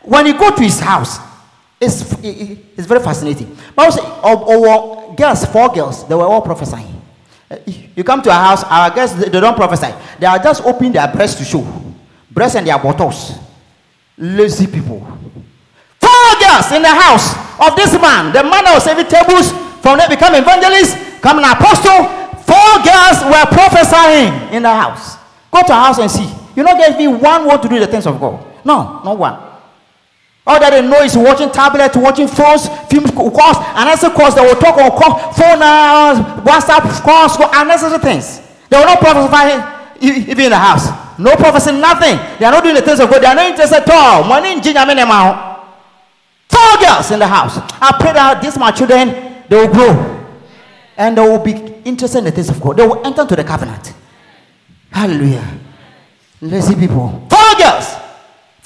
When 0.04 0.28
you 0.28 0.38
go 0.38 0.54
to 0.54 0.62
his 0.62 0.80
house, 0.80 1.18
it's, 1.82 2.14
it's 2.22 2.86
very 2.86 3.00
fascinating. 3.00 3.58
But 3.76 3.86
also, 3.86 4.04
or, 4.22 4.58
or 4.58 5.16
girls, 5.16 5.46
four 5.46 5.70
girls, 5.70 6.08
they 6.08 6.14
were 6.14 6.26
all 6.26 6.42
prophesying. 6.42 6.99
You 7.96 8.04
come 8.04 8.22
to 8.22 8.30
a 8.30 8.34
house, 8.34 8.64
our 8.64 8.94
guests, 8.94 9.18
they 9.18 9.40
don't 9.40 9.56
prophesy. 9.56 9.94
They 10.20 10.28
are 10.28 10.38
just 10.38 10.64
opening 10.64 10.92
their 10.92 11.08
breasts 11.08 11.40
to 11.40 11.46
show. 11.46 11.66
Breasts 12.30 12.56
and 12.56 12.68
their 12.68 12.78
bottles. 12.78 13.34
Lazy 14.18 14.68
people. 14.68 15.00
Four 16.00 16.30
girls 16.40 16.72
in 16.72 16.84
the 16.84 16.94
house 16.94 17.34
of 17.60 17.76
this 17.76 17.94
man. 17.94 18.32
The 18.32 18.44
man 18.44 18.64
that 18.66 18.74
was 18.76 18.84
serving 18.84 19.08
tables, 19.08 19.52
from 19.82 19.98
there 19.98 20.10
become 20.10 20.36
evangelist, 20.36 21.22
come 21.22 21.40
an 21.40 21.46
apostle. 21.50 22.06
Four 22.46 22.86
girls 22.86 23.18
were 23.26 23.46
prophesying 23.50 24.54
in 24.54 24.64
the 24.64 24.70
house. 24.70 25.18
Go 25.52 25.64
to 25.64 25.74
a 25.74 25.76
house 25.76 25.98
and 25.98 26.12
see. 26.12 26.30
You 26.56 26.64
not 26.64 26.78
me 26.98 27.08
one 27.08 27.48
word 27.48 27.62
to 27.64 27.70
do 27.70 27.80
the 27.80 27.88
things 27.88 28.06
of 28.06 28.20
God. 28.20 28.46
No, 28.64 29.02
not 29.04 29.18
one. 29.18 29.49
All 30.50 30.58
that 30.60 30.74
they 30.74 30.82
know 30.82 30.98
is 31.06 31.14
watching 31.16 31.52
tablets, 31.54 31.94
watching 31.96 32.26
phones, 32.28 32.66
film 32.90 33.06
calls, 33.14 33.62
unnecessary 33.78 34.18
calls. 34.18 34.34
They 34.34 34.42
will 34.42 34.58
talk 34.58 34.82
on 34.82 34.90
call, 34.98 35.30
phone, 35.38 35.62
uh, 35.62 36.42
WhatsApp 36.42 36.90
calls, 37.06 37.38
and 37.38 37.54
unnecessary 37.54 38.02
things. 38.02 38.42
They 38.66 38.78
will 38.82 38.90
not 38.90 38.98
prophesy 38.98 39.62
even 40.02 40.46
in 40.46 40.50
the 40.50 40.58
house. 40.58 40.90
No 41.20 41.36
prophecy, 41.36 41.72
nothing. 41.78 42.18
They 42.40 42.46
are 42.46 42.52
not 42.52 42.64
doing 42.64 42.74
the 42.74 42.82
things 42.82 43.00
of 43.00 43.10
God. 43.12 43.22
They 43.22 43.28
are 43.28 43.36
not 43.36 43.46
interested 43.46 43.78
at 43.78 43.90
all. 43.94 44.24
Money 44.26 44.58
Four 46.50 46.78
girls 46.82 47.12
in 47.12 47.20
the 47.20 47.28
house. 47.28 47.58
I 47.80 47.96
pray 48.00 48.14
that 48.14 48.42
these 48.42 48.58
my 48.58 48.72
children 48.72 49.44
they 49.48 49.56
will 49.56 49.72
grow 49.72 50.26
and 50.98 51.16
they 51.16 51.22
will 51.22 51.38
be 51.44 51.52
interested 51.86 52.18
in 52.20 52.24
the 52.24 52.32
things 52.32 52.50
of 52.50 52.60
God. 52.60 52.78
They 52.78 52.88
will 52.88 53.06
enter 53.06 53.22
into 53.22 53.36
the 53.36 53.44
covenant. 53.44 53.94
Hallelujah. 54.90 55.46
Lazy 56.42 56.74
people. 56.74 57.28
Four 57.30 57.56
girls. 57.60 58.09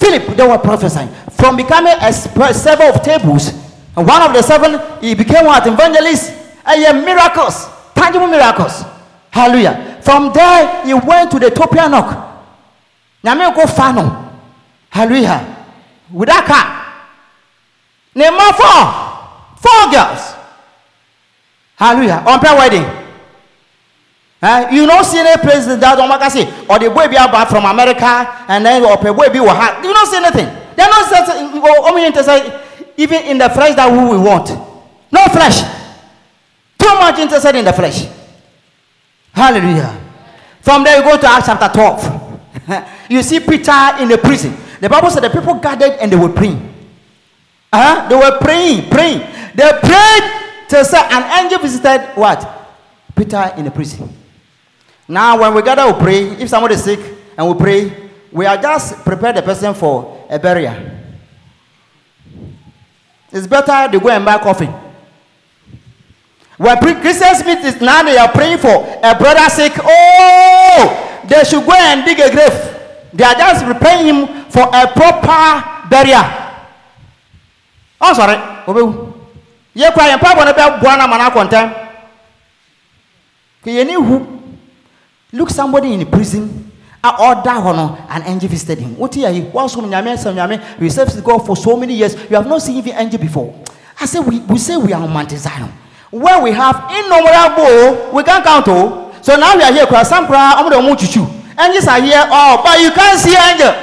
Philip, 0.04 0.36
they 0.36 0.46
were 0.46 0.58
prophesying. 0.58 1.08
From 1.32 1.56
becoming 1.56 1.94
a 1.98 2.12
server 2.12 2.84
of 2.84 3.02
tables, 3.02 3.52
one 3.94 4.20
of 4.22 4.34
the 4.34 4.42
seven, 4.42 4.78
he 5.00 5.14
became 5.14 5.46
what? 5.46 5.66
Evangelist. 5.66 6.30
And 6.66 6.82
yeah, 6.82 6.92
miracles. 6.92 7.66
Tangible 7.94 8.26
miracles. 8.26 8.84
Hallelujah. 9.30 10.00
From 10.02 10.30
there, 10.32 10.84
he 10.84 10.92
went 10.92 11.30
to 11.30 11.38
the 11.38 11.48
Topianok. 11.48 12.32
Nyame 13.24 13.54
go 13.54 13.66
fano. 13.66 14.30
Hallelujah. 14.90 15.64
With 16.12 16.28
that 16.28 16.44
car. 16.44 16.84
Name 18.14 18.38
four. 18.52 18.84
Four 19.56 19.90
girls. 19.90 20.34
Hallelujah. 21.76 22.22
On 22.26 22.38
prayer 22.38 22.56
wedding. 22.56 23.03
Eh, 24.44 24.74
you 24.76 24.84
don't 24.86 25.04
see 25.04 25.16
any 25.18 25.40
place 25.40 25.64
that 25.64 26.28
say 26.30 26.44
or 26.68 26.78
the 26.78 26.90
boy 26.92 27.08
be 27.08 27.16
about 27.16 27.48
from 27.48 27.64
America 27.64 28.44
and 28.46 28.60
then 28.66 28.84
or 28.84 28.98
the 29.00 29.08
boy 29.10 29.30
be 29.32 29.38
have. 29.40 29.82
You 29.82 29.88
don't 29.94 30.06
see 30.06 30.18
anything. 30.20 30.44
They're 30.76 30.84
not 30.86 31.08
interested 31.96 32.60
even 32.98 33.24
in 33.24 33.38
the 33.38 33.48
flesh 33.48 33.74
that 33.74 33.88
we 33.90 34.18
want. 34.18 34.50
No 35.10 35.24
flesh. 35.32 35.64
Too 36.76 36.92
much 37.00 37.18
interested 37.20 37.56
in 37.56 37.64
the 37.64 37.72
flesh. 37.72 38.06
Hallelujah. 39.32 39.98
From 40.60 40.84
there 40.84 40.98
you 40.98 41.04
go 41.04 41.16
to 41.18 41.26
Acts 41.26 41.46
chapter 41.46 41.72
12. 41.72 43.08
you 43.08 43.22
see 43.22 43.40
Peter 43.40 43.96
in 44.00 44.08
the 44.08 44.18
prison. 44.18 44.54
The 44.78 44.90
Bible 44.90 45.08
said 45.08 45.22
the 45.24 45.30
people 45.30 45.54
gathered 45.54 45.92
and 45.92 46.12
they 46.12 46.16
were 46.16 46.28
praying. 46.28 46.60
Uh-huh. 47.72 48.08
They 48.10 48.14
were 48.14 48.38
praying, 48.42 48.90
praying. 48.90 49.20
They 49.54 49.70
prayed 49.80 50.24
to 50.68 50.84
say 50.84 51.00
an 51.00 51.44
angel 51.44 51.60
visited 51.60 52.12
what? 52.14 52.44
Peter 53.16 53.54
in 53.56 53.64
the 53.64 53.70
prison. 53.70 54.12
Now, 55.08 55.38
when 55.40 55.54
we 55.54 55.62
gather, 55.62 55.86
we 55.92 55.98
pray. 56.00 56.20
If 56.42 56.48
somebody 56.48 56.74
is 56.74 56.84
sick 56.84 57.00
and 57.36 57.48
we 57.48 57.54
pray, 57.54 58.10
we 58.32 58.46
are 58.46 58.56
just 58.56 59.04
prepare 59.04 59.32
the 59.32 59.42
person 59.42 59.74
for 59.74 60.26
a 60.30 60.38
burial. 60.38 60.74
It's 63.30 63.46
better 63.46 63.88
they 63.90 63.98
go 63.98 64.08
and 64.08 64.24
buy 64.24 64.38
coffee. 64.38 64.70
When 66.56 66.78
Christians 66.78 67.44
meet 67.44 67.58
is 67.58 67.80
now 67.80 68.02
they 68.02 68.16
are 68.16 68.30
praying 68.30 68.58
for 68.58 68.70
a 69.02 69.14
brother 69.18 69.48
sick. 69.50 69.72
Oh, 69.82 71.20
they 71.28 71.42
should 71.44 71.66
go 71.66 71.72
and 71.74 72.04
dig 72.04 72.20
a 72.20 72.30
grave. 72.30 72.52
They 73.12 73.24
are 73.24 73.34
just 73.34 73.64
preparing 73.64 74.06
him 74.06 74.44
for 74.50 74.62
a 74.62 74.86
proper 74.86 75.88
burial. 75.88 76.22
Oh, 78.00 78.14
sorry. 78.14 78.36
Look 85.34 85.50
somebody 85.50 85.92
in 85.92 86.06
prison. 86.06 86.70
A 87.02 87.20
order 87.20 87.50
hono 87.60 87.98
an 88.08 88.22
angel 88.22 88.48
visited 88.48 88.78
him. 88.78 88.96
What 88.96 89.14
here? 89.14 89.50
Once 89.52 89.74
from 89.74 89.90
nyame 89.90 90.16
some 90.16 90.36
nyame 90.36 90.78
we 90.78 90.88
serve 90.88 91.22
God 91.24 91.44
for 91.44 91.56
so 91.56 91.76
many 91.76 91.94
years. 91.94 92.14
You 92.30 92.36
have 92.36 92.46
not 92.46 92.62
seen 92.62 92.76
even 92.76 92.94
angel 92.94 93.18
before. 93.18 93.52
I 94.00 94.06
say 94.06 94.20
we, 94.20 94.38
we 94.40 94.58
say 94.58 94.76
we 94.76 94.92
are 94.92 95.02
on 95.02 95.12
Mount. 95.12 95.32
Where 96.10 96.40
we 96.40 96.52
have 96.52 96.86
innumerable, 96.88 98.14
we 98.14 98.22
can 98.22 98.42
count 98.44 98.66
oh. 98.68 99.12
So 99.20 99.36
now 99.36 99.56
we 99.56 99.64
are 99.64 99.72
here. 99.72 99.86
Kwa 99.86 100.04
some 100.04 100.26
kra 100.26 100.54
omo 100.54 100.70
de 100.70 100.76
omo 100.76 100.94
chuchu. 100.94 101.26
Angels 101.58 101.88
are 101.88 102.00
here. 102.00 102.24
Oh, 102.30 102.62
but 102.64 102.80
you 102.80 102.92
can't 102.92 103.18
see 103.18 103.34
angel. 103.34 103.74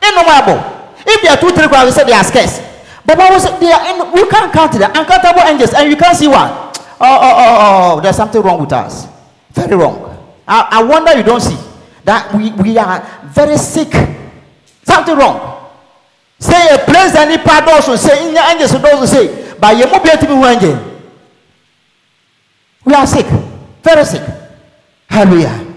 Innumerable. 0.00 0.62
If 1.06 1.22
there 1.22 1.32
are 1.32 1.40
two, 1.40 1.50
three 1.50 1.66
crowds, 1.66 1.86
we 1.86 1.90
say 1.90 2.04
they 2.04 2.12
are 2.12 2.24
scarce. 2.24 2.62
But 3.04 3.18
Bible 3.18 3.40
said 3.40 3.58
they 3.58 3.72
are 3.72 4.12
we 4.14 4.28
can't 4.30 4.52
count 4.52 4.72
them. 4.72 4.92
Uncountable 4.94 5.42
angels, 5.42 5.74
and 5.74 5.90
you 5.90 5.96
can't 5.96 6.16
see 6.16 6.28
one. 6.28 6.48
Oh, 6.48 6.72
oh, 7.00 7.34
oh, 7.36 7.58
oh, 7.98 8.00
there's 8.00 8.16
something 8.16 8.40
wrong 8.40 8.60
with 8.60 8.72
us. 8.72 9.08
Very 9.50 9.76
wrong. 9.76 10.13
I, 10.46 10.68
I 10.70 10.82
wonder 10.82 11.16
you 11.16 11.22
don't 11.22 11.40
see 11.40 11.56
that 12.04 12.34
we, 12.34 12.52
we 12.52 12.78
are 12.78 13.00
very 13.24 13.56
sick. 13.56 13.92
Something 14.82 15.16
wrong. 15.16 15.70
Say 16.38 16.74
a 16.74 16.78
place 16.78 17.14
any 17.14 17.38
part 17.42 17.66
also 17.68 17.96
say 17.96 18.28
in 18.28 18.34
the 18.34 18.40
angels 18.40 18.74
also 18.74 19.06
say, 19.06 19.54
but 19.58 19.76
you 19.76 19.86
must 19.86 20.04
be 20.04 20.10
able 20.10 20.26
to 20.26 20.48
angel. 20.48 21.00
We 22.84 22.92
are 22.92 23.06
sick, 23.06 23.26
very 23.82 24.04
sick. 24.04 24.22
Hallelujah. 25.08 25.74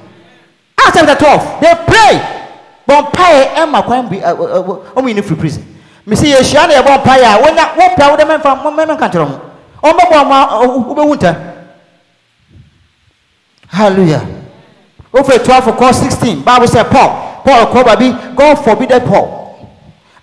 Acts 0.78 0.97
chapter 0.97 1.15
12, 1.15 1.61
they 1.61 1.74
pray. 1.88 2.34
Pray, 2.88 3.51
Emma, 3.55 3.80
uh, 3.80 4.34
uh, 4.34 4.84
uh, 4.95 5.05
in 5.07 5.22
free 5.22 5.36
prison. 5.36 5.76
Me 6.05 6.15
see 6.15 6.32
a 6.34 6.38
shana 6.39 6.80
about 6.80 7.03
paya, 7.03 7.41
when 7.43 7.53
that 7.55 7.76
one 7.78 7.95
proud 7.95 8.28
man 8.28 8.39
from 8.41 8.63
one 8.63 8.76
man. 8.76 8.88
Oh, 9.84 9.93
my 9.93 10.24
mama, 10.24 11.05
winter. 11.05 11.68
Hallelujah. 13.68 14.37
Over 15.14 15.38
12 15.38 15.64
for 15.64 15.74
call 15.74 15.93
16. 15.93 16.43
Bible 16.43 16.68
said 16.68 16.84
Paul. 16.86 17.41
Paul 17.43 17.72
call 17.72 17.84
baby. 17.84 18.12
God 18.36 18.55
forbid 18.55 18.89
that 18.89 19.05
Paul. 19.05 19.38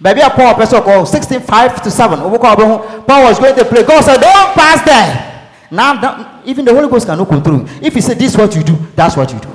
Baby 0.00 0.20
Paul 0.20 0.54
person 0.54 0.82
call 0.82 1.06
16, 1.06 1.40
5 1.40 1.82
to 1.82 1.90
7. 1.90 2.20
Over 2.20 2.38
call 2.38 2.56
Paul 3.02 3.24
was 3.24 3.38
going 3.38 3.56
to 3.56 3.64
pray. 3.64 3.82
God 3.84 4.04
said, 4.04 4.18
Don't 4.18 4.54
pass 4.54 4.84
there. 4.84 5.34
Now 5.70 6.42
even 6.44 6.64
the 6.64 6.74
Holy 6.74 6.88
Ghost 6.88 7.06
cannot 7.06 7.28
control 7.28 7.60
you. 7.60 7.68
If 7.82 7.94
he 7.94 8.00
said 8.00 8.18
this 8.18 8.32
is 8.32 8.38
what 8.38 8.54
you 8.54 8.62
do, 8.62 8.76
that's 8.94 9.16
what 9.16 9.32
you 9.32 9.40
do. 9.40 9.48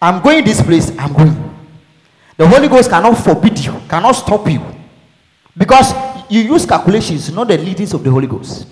I'm 0.00 0.22
going 0.22 0.44
this 0.44 0.60
place, 0.60 0.90
I'm 0.98 1.12
going. 1.12 1.36
The 2.36 2.48
Holy 2.48 2.66
Ghost 2.68 2.90
cannot 2.90 3.16
forbid 3.18 3.58
you, 3.64 3.80
cannot 3.88 4.12
stop 4.12 4.48
you. 4.50 4.64
Because 5.56 5.92
you 6.28 6.40
use 6.40 6.66
calculations, 6.66 7.30
not 7.32 7.48
the 7.48 7.58
leadings 7.58 7.92
of 7.92 8.02
the 8.02 8.10
Holy 8.10 8.26
Ghost. 8.26 8.66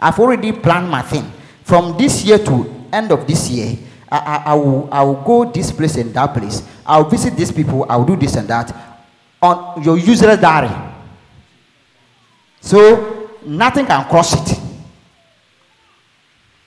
I've 0.00 0.18
already 0.18 0.52
planned 0.52 0.90
my 0.90 1.02
thing. 1.02 1.30
From 1.62 1.96
this 1.96 2.24
year 2.24 2.38
to 2.38 2.84
end 2.92 3.12
of 3.12 3.26
this 3.26 3.48
year, 3.48 3.78
I, 4.10 4.18
I, 4.18 4.42
I, 4.52 4.54
will, 4.54 4.88
I 4.90 5.02
will 5.02 5.22
go 5.22 5.44
this 5.50 5.70
place 5.72 5.96
and 5.96 6.12
that 6.14 6.34
place. 6.34 6.62
I'll 6.86 7.08
visit 7.08 7.36
these 7.36 7.52
people. 7.52 7.86
I'll 7.88 8.04
do 8.04 8.16
this 8.16 8.36
and 8.36 8.48
that 8.48 8.74
on 9.40 9.82
your 9.82 9.98
useless 9.98 10.40
diary. 10.40 10.70
So 12.60 13.30
nothing 13.44 13.86
can 13.86 14.04
cross 14.08 14.34
it. 14.34 14.58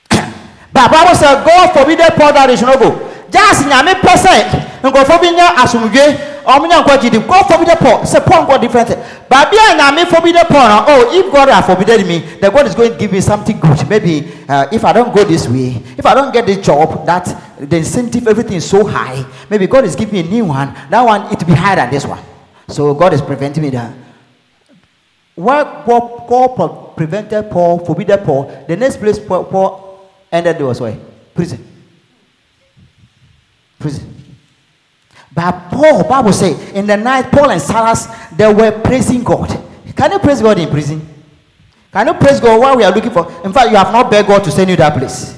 but 0.73 0.91
Bible 0.91 1.15
said, 1.15 1.43
God 1.43 1.73
forbid 1.73 1.99
that 1.99 2.49
he 2.49 2.55
should 2.55 2.65
not 2.67 2.79
go. 2.79 3.07
Just 3.31 3.63
nyame 3.63 3.93
pɛ 4.01 4.13
sɛ 4.17 4.33
nkurɔfoɔ 4.83 5.21
bi 5.21 5.31
nya 5.31 5.55
asomdwe 5.63 6.30
ɔmo 6.45 6.67
nya 6.67 6.81
nkwa 6.81 6.97
gyidi 6.97 7.19
God 7.27 7.43
forbid 7.47 7.67
Paul 7.79 8.01
sɛ 8.03 8.25
Paul 8.25 8.45
nkɔ 8.45 8.61
different. 8.61 8.89
Baabi 9.29 9.57
a 9.57 9.75
nyame 9.77 10.05
forbid 10.07 10.35
Paul 10.47 10.85
oh 10.87 11.09
if 11.13 11.31
God 11.31 11.49
has 11.49 11.65
forbidden 11.65 12.07
me 12.07 12.19
then 12.39 12.51
God 12.51 12.67
is 12.67 12.75
going 12.75 12.91
to 12.91 12.97
give 12.97 13.11
me 13.11 13.21
something 13.21 13.59
good 13.59 13.89
maybe 13.89 14.27
uh, 14.47 14.67
if 14.71 14.83
I 14.85 14.93
don't 14.93 15.13
go 15.13 15.23
this 15.23 15.47
way 15.47 15.81
if 15.97 16.05
I 16.05 16.13
don't 16.13 16.33
get 16.33 16.45
this 16.45 16.65
job 16.65 17.05
that 17.05 17.25
the 17.59 17.77
incentive 17.77 18.27
everything 18.27 18.57
is 18.57 18.69
so 18.69 18.85
high 18.85 19.25
maybe 19.49 19.67
God 19.67 19.85
is 19.85 19.95
giving 19.95 20.13
me 20.13 20.19
a 20.27 20.31
new 20.31 20.45
one 20.45 20.73
that 20.89 21.01
one 21.01 21.31
it 21.31 21.39
will 21.39 21.47
be 21.47 21.53
higher 21.53 21.75
than 21.75 21.89
this 21.91 22.05
one 22.05 22.19
so 22.67 22.93
God 22.93 23.13
is 23.13 23.21
preventing 23.21 23.63
me 23.63 23.69
that 23.71 23.93
where 25.35 25.65
Paul 25.65 26.55
pro- 26.55 26.93
prevented 26.95 27.49
Paul, 27.49 27.79
forbidden 27.79 28.23
Paul, 28.23 28.65
the 28.67 28.75
next 28.75 28.97
place 28.97 29.17
Paul, 29.17 29.45
Paul 29.45 30.09
ended 30.31 30.59
was 30.61 30.79
where? 30.81 30.97
Prison. 31.33 31.65
Prison. 33.79 34.20
But 35.33 35.69
Paul, 35.69 36.03
Bible 36.07 36.33
say, 36.33 36.73
in 36.73 36.85
the 36.85 36.97
night, 36.97 37.31
Paul 37.31 37.51
and 37.51 37.61
Silas, 37.61 38.07
they 38.35 38.51
were 38.53 38.71
praising 38.81 39.23
God. 39.23 39.49
Can 39.95 40.11
you 40.11 40.19
praise 40.19 40.41
God 40.41 40.59
in 40.59 40.69
prison? 40.69 41.07
Can 41.91 42.07
you 42.07 42.13
praise 42.13 42.39
God 42.39 42.59
while 42.59 42.75
we 42.77 42.83
are 42.83 42.93
looking 42.93 43.11
for? 43.11 43.31
In 43.43 43.53
fact, 43.53 43.69
you 43.69 43.77
have 43.77 43.91
not 43.91 44.09
begged 44.09 44.27
God 44.27 44.43
to 44.43 44.51
send 44.51 44.69
you 44.69 44.75
that 44.77 44.97
place. 44.97 45.37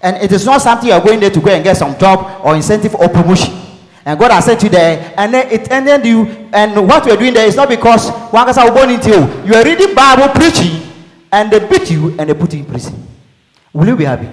And 0.00 0.16
it 0.22 0.32
is 0.32 0.44
not 0.44 0.60
something 0.60 0.88
you 0.88 0.94
are 0.94 1.00
going 1.00 1.20
there 1.20 1.30
to 1.30 1.40
go 1.40 1.50
and 1.50 1.64
get 1.64 1.76
some 1.76 1.96
job 1.98 2.44
or 2.44 2.54
incentive 2.54 2.94
or 2.94 3.08
promotion. 3.08 3.54
And 4.04 4.18
God 4.18 4.32
has 4.32 4.44
sent 4.44 4.62
you 4.62 4.68
there, 4.68 5.14
and 5.16 5.32
then 5.32 5.50
it 5.50 5.70
ended 5.70 6.04
you. 6.04 6.26
And 6.52 6.86
what 6.86 7.06
you 7.06 7.12
are 7.12 7.16
doing 7.16 7.32
there 7.32 7.46
is 7.46 7.56
not 7.56 7.70
because 7.70 8.10
one 8.30 8.46
person 8.46 8.72
born 8.74 8.90
into 8.90 9.08
you. 9.08 9.44
You 9.46 9.54
are 9.54 9.64
reading 9.64 9.94
Bible, 9.94 10.28
preaching, 10.28 10.82
and 11.32 11.50
they 11.50 11.66
beat 11.66 11.90
you 11.90 12.14
and 12.18 12.28
they 12.28 12.34
put 12.34 12.52
you 12.52 12.60
in 12.60 12.66
prison. 12.66 12.94
Will 13.72 13.88
you 13.88 13.96
be 13.96 14.04
happy? 14.04 14.28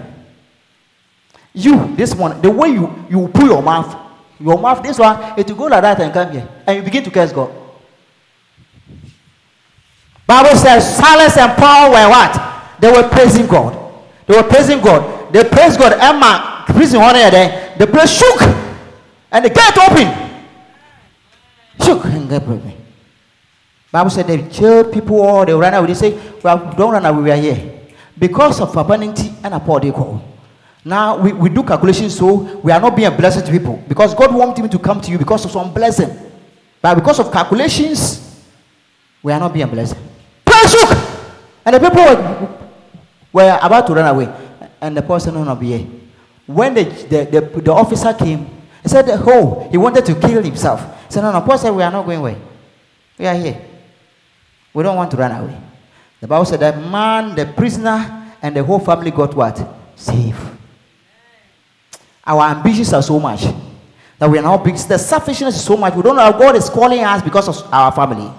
You, 1.54 1.96
this 1.96 2.14
one, 2.14 2.42
the 2.42 2.52
way 2.52 2.70
you 2.70 2.94
you 3.10 3.28
pull 3.30 3.48
your 3.48 3.64
mouth, 3.64 3.96
your 4.44 4.60
mouth, 4.60 4.82
this 4.84 4.98
one, 4.98 5.40
it 5.40 5.48
will 5.48 5.56
go 5.56 5.66
like 5.66 5.82
that 5.82 6.00
and 6.00 6.14
come 6.14 6.32
here, 6.32 6.48
and 6.68 6.78
you 6.78 6.84
begin 6.84 7.04
to 7.04 7.12
curse 7.12 7.32
God. 7.32 7.52
Bible 10.26 10.56
says 10.56 10.96
Silas 10.98 11.38
and 11.38 11.52
Paul 11.58 11.92
were 11.92 12.08
what? 12.08 12.80
They 12.80 12.90
were 12.90 13.08
praising 13.10 13.48
God. 13.48 13.78
They 14.26 14.36
were 14.36 14.48
praising 14.48 14.80
God. 14.80 15.34
They 15.34 15.44
praised 15.44 15.78
God. 15.78 15.94
Emma, 16.00 16.64
prison 16.68 17.02
one 17.02 17.14
there, 17.14 17.76
the 17.78 17.86
place 17.86 18.18
shook, 18.18 18.42
and 19.32 19.46
the 19.46 19.50
gate 19.50 19.78
opened. 19.78 20.32
Shook 21.84 22.06
and 22.06 22.30
gate. 22.30 22.78
Bible 23.92 24.10
said 24.10 24.28
they 24.28 24.42
jailed 24.48 24.94
people 24.94 25.22
all 25.22 25.46
they 25.46 25.54
ran 25.54 25.74
away. 25.74 25.88
They 25.88 25.94
say, 25.96 26.20
Well, 26.42 26.74
don't 26.78 26.94
run 26.94 27.06
away, 27.06 27.24
we 27.24 27.32
are 27.32 27.36
here. 27.36 27.80
Because 28.18 28.62
of 28.62 28.76
abundance 28.78 29.22
and 29.44 29.54
a 29.54 29.60
poor 29.60 29.80
they 29.80 29.92
call. 29.92 30.31
Now 30.84 31.18
we, 31.18 31.32
we 31.34 31.50
do 31.50 31.64
calculations 31.64 32.18
so 32.18 32.60
we 32.60 32.72
are 32.72 32.80
not 32.80 32.96
being 32.96 33.08
a 33.08 33.16
blessing 33.16 33.44
to 33.46 33.52
people 33.52 33.84
because 33.88 34.16
God 34.16 34.34
wants 34.34 34.60
him 34.60 34.68
to 34.70 34.80
come 34.80 35.00
to 35.02 35.12
you 35.12 35.18
because 35.18 35.46
of 35.46 35.52
some 35.52 35.74
blessing. 35.74 36.10
But 36.82 36.96
because 36.96 37.20
of 37.20 37.32
calculations, 37.32 38.44
we 39.22 39.32
are 39.32 39.40
not 39.40 39.54
being 39.54 39.66
a 39.66 39.68
blessing. 39.68 40.00
And 41.66 41.76
the 41.76 41.80
people 41.80 42.04
were, 42.04 42.58
were 43.34 43.60
about 43.62 43.88
to 43.88 43.94
run 43.94 44.08
away. 44.08 44.34
And 44.82 44.98
the 44.98 45.02
person 45.02 45.36
will 45.36 45.46
not 45.46 45.60
be 45.60 45.78
here. 45.78 45.88
When 46.48 46.74
the, 46.74 46.84
the, 46.84 47.40
the, 47.40 47.62
the 47.62 47.72
officer 47.72 48.14
came, 48.14 48.50
he 48.82 48.90
said, 48.90 49.06
Oh, 49.10 49.68
he 49.70 49.78
wanted 49.78 50.06
to 50.06 50.16
kill 50.16 50.42
himself. 50.42 50.82
He 51.08 51.14
said, 51.14 51.22
No, 51.22 51.32
no, 51.32 51.42
Paul 51.42 51.58
said, 51.58 51.70
We 51.70 51.84
are 51.84 51.92
not 51.92 52.06
going 52.06 52.20
away. 52.20 52.38
We 53.18 53.28
are 53.28 53.36
here. 53.36 53.62
We 54.74 54.84
don't 54.84 54.96
want 54.96 55.12
to 55.12 55.18
run 55.18 55.32
away. 55.32 55.58
The 56.20 56.28
Bible 56.28 56.46
said 56.46 56.60
that 56.62 56.78
man, 56.78 57.36
the 57.36 57.46
prisoner, 57.46 58.34
and 58.42 58.56
the 58.56 58.64
whole 58.64 58.80
family 58.80 59.12
got 59.12 59.36
what? 59.36 59.64
Saved. 59.96 60.40
Our 62.26 62.56
ambitions 62.56 62.94
are 62.94 63.02
so 63.02 63.20
much 63.20 63.42
that 64.20 64.30
we 64.30 64.38
are 64.38 64.44
now 64.44 64.58
big. 64.58 64.76
The 64.76 64.98
selfishness 64.98 65.56
is 65.56 65.64
so 65.64 65.76
much. 65.76 65.96
We 65.96 66.04
don't 66.04 66.16
know 66.16 66.32
God 66.32 66.56
is 66.56 66.70
calling 66.70 67.04
us 67.04 67.22
because 67.24 67.48
of 67.48 67.74
our 67.74 67.92
family, 67.92 68.32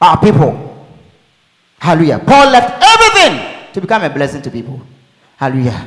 our 0.00 0.18
people. 0.20 0.66
Hallelujah. 1.78 2.18
Paul 2.18 2.50
left 2.50 2.82
everything 2.82 3.72
to 3.72 3.80
become 3.80 4.02
a 4.02 4.10
blessing 4.10 4.42
to 4.42 4.50
people. 4.50 4.80
Hallelujah. 5.36 5.86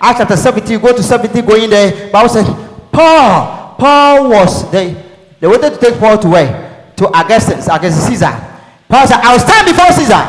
Acts 0.00 0.18
chapter 0.18 0.36
17, 0.36 0.80
go 0.80 0.96
to 0.96 1.02
17, 1.02 1.44
go 1.44 1.54
in 1.56 1.70
there. 1.70 2.10
Bible 2.10 2.28
said, 2.28 2.46
Paul, 2.90 3.76
Paul 3.78 4.30
was 4.30 4.70
they 4.70 5.08
they 5.40 5.46
wanted 5.46 5.74
to 5.74 5.78
take 5.78 5.98
Paul 5.98 6.18
to 6.18 6.28
where? 6.28 6.92
To 6.96 7.06
Augustus, 7.14 7.68
Augustus 7.68 8.06
Caesar. 8.08 8.32
Paul 8.88 9.06
said, 9.06 9.20
I 9.20 9.32
will 9.32 9.40
stand 9.40 9.66
before 9.68 9.92
Caesar. 9.92 10.22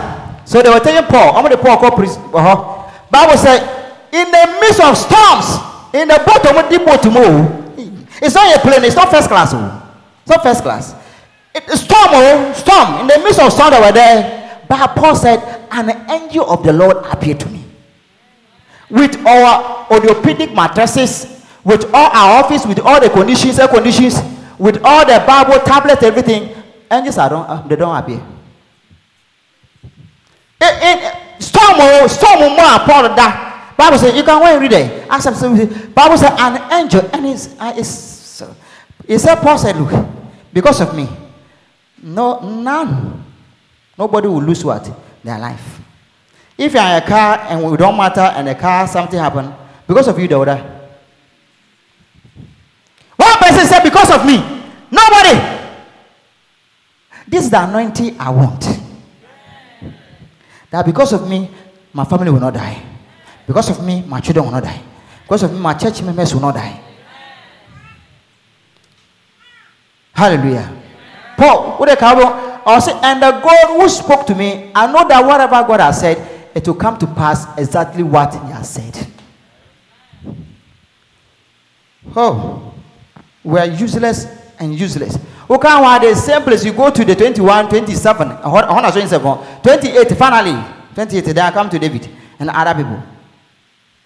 So 0.45 0.61
they 0.61 0.69
were 0.69 0.79
taking 0.79 1.07
Paul. 1.09 1.33
How 1.33 1.41
many 1.41 1.55
Paul 1.55 1.77
called 1.77 1.95
priest? 1.95 2.19
Uh-huh. 2.19 2.91
Bible 3.09 3.37
said, 3.37 3.63
in 4.11 4.29
the 4.29 4.57
midst 4.61 4.81
of 4.81 4.97
storms, 4.97 5.68
in 5.93 6.07
the 6.07 6.21
bottom 6.25 6.57
of 6.57 6.69
the 6.69 6.79
boat 6.79 7.01
to. 7.03 7.59
It's 8.21 8.35
not 8.35 8.55
a 8.55 8.59
plane, 8.59 8.83
it's 8.83 8.95
not 8.95 9.09
first 9.09 9.27
class. 9.29 9.51
oh. 9.53 9.97
It's 10.21 10.29
not 10.29 10.43
first 10.43 10.61
class. 10.61 10.95
It, 11.55 11.63
storm, 11.77 12.09
oh, 12.11 12.53
storm. 12.53 13.01
In 13.01 13.07
the 13.07 13.19
midst 13.23 13.39
of 13.39 13.51
storm, 13.51 13.71
they 13.71 13.79
were 13.79 13.91
there. 13.91 14.61
But 14.67 14.95
Paul 14.95 15.15
said, 15.15 15.39
an 15.71 15.89
angel 16.11 16.49
of 16.49 16.63
the 16.63 16.73
Lord 16.73 16.97
appeared 17.05 17.39
to 17.41 17.49
me 17.49 17.65
with 18.89 19.15
our 19.25 19.87
orthopedic 19.91 20.53
mattresses, 20.53 21.43
with 21.63 21.85
all 21.93 22.09
our 22.11 22.43
office, 22.43 22.65
with 22.65 22.79
all 22.79 22.99
the 22.99 23.09
conditions, 23.09 23.59
air 23.59 23.67
conditions, 23.67 24.19
with 24.57 24.81
all 24.83 25.05
the 25.05 25.23
Bible 25.25 25.59
tablets, 25.65 26.03
everything. 26.03 26.55
Angels 26.91 27.17
are 27.17 27.29
don't, 27.29 27.49
uh, 27.49 27.61
they 27.67 27.75
don't 27.75 27.95
appear. 27.95 28.21
Eh, 30.61 30.79
eh, 30.81 31.39
storm, 31.39 31.75
oh, 31.77 32.07
storm, 32.07 32.39
more 32.39 32.79
Paul 32.85 33.15
that. 33.15 33.48
Bible 33.79 33.97
says 33.97 34.13
you 34.13 34.23
can 34.23 34.39
go 34.41 34.45
and 34.45 34.61
read 34.61 34.73
it. 34.73 35.07
Ask 35.09 35.23
them 35.23 35.35
something. 35.35 35.91
Bible 35.93 36.17
said 36.17 36.35
an 36.37 36.83
angel, 36.83 37.09
and 37.13 37.25
it's, 37.25 37.55
it's 37.79 38.43
he 39.07 39.17
said 39.17 39.35
Paul 39.35 39.57
said, 39.57 39.77
look, 39.77 40.05
because 40.51 40.81
of 40.81 40.93
me, 40.93 41.07
no 42.03 42.39
none, 42.41 43.23
nobody 43.97 44.27
will 44.27 44.43
lose 44.43 44.65
what 44.65 44.83
their 45.23 45.39
life. 45.39 45.79
If 46.57 46.73
you're 46.73 46.83
in 46.83 47.01
a 47.01 47.07
car 47.07 47.39
and 47.47 47.63
we 47.71 47.77
don't 47.77 47.95
matter 47.95 48.19
and 48.19 48.49
the 48.49 48.55
car 48.55 48.85
something 48.85 49.17
happen, 49.17 49.53
because 49.87 50.09
of 50.09 50.19
you 50.19 50.27
they 50.27 50.35
will 50.35 50.43
die. 50.43 50.59
One 53.15 53.37
person 53.37 53.65
said, 53.65 53.81
because 53.83 54.11
of 54.11 54.25
me, 54.25 54.43
nobody. 54.91 55.39
This 57.29 57.45
is 57.45 57.49
the 57.49 57.63
anointing 57.63 58.19
I 58.19 58.29
want. 58.29 58.67
That 60.69 60.85
because 60.85 61.13
of 61.13 61.29
me, 61.29 61.49
my 61.93 62.03
family 62.03 62.29
will 62.29 62.41
not 62.41 62.53
die. 62.53 62.88
Because 63.49 63.71
of 63.71 63.83
me, 63.83 64.03
my 64.05 64.19
children 64.19 64.45
will 64.45 64.51
not 64.51 64.63
die. 64.63 64.79
Because 65.23 65.41
of 65.41 65.51
me, 65.51 65.57
my 65.57 65.73
church 65.73 66.03
members 66.03 66.31
will 66.35 66.41
not 66.41 66.53
die. 66.53 66.79
Hallelujah. 70.13 70.71
Paul, 71.35 71.77
what 71.77 71.89
the 71.89 71.95
cowboy? 71.95 72.25
I 72.63 72.77
say, 72.77 72.91
and 73.01 73.23
the 73.23 73.31
God 73.31 73.81
who 73.81 73.89
spoke 73.89 74.27
to 74.27 74.35
me, 74.35 74.69
I 74.75 74.85
know 74.91 75.07
that 75.07 75.25
whatever 75.25 75.67
God 75.67 75.79
has 75.79 75.99
said, 75.99 76.51
it 76.53 76.67
will 76.67 76.75
come 76.75 76.99
to 76.99 77.07
pass 77.07 77.57
exactly 77.57 78.03
what 78.03 78.31
He 78.35 78.51
has 78.51 78.69
said. 78.69 79.07
Oh, 82.15 82.71
we 83.43 83.57
are 83.57 83.65
useless 83.65 84.27
and 84.59 84.77
useless. 84.77 85.17
Okay, 85.49 85.67
while 85.67 85.99
the 85.99 86.13
same 86.13 86.43
place 86.43 86.63
you 86.63 86.73
go 86.73 86.91
to 86.91 87.03
the 87.03 87.15
21, 87.15 87.67
27, 87.67 88.27
127, 88.27 89.61
28, 89.63 90.15
finally, 90.15 90.63
28, 90.93 91.25
then 91.25 91.39
I 91.39 91.49
come 91.49 91.67
to 91.67 91.79
David 91.79 92.07
and 92.37 92.51
other 92.51 92.83
people. 92.83 93.01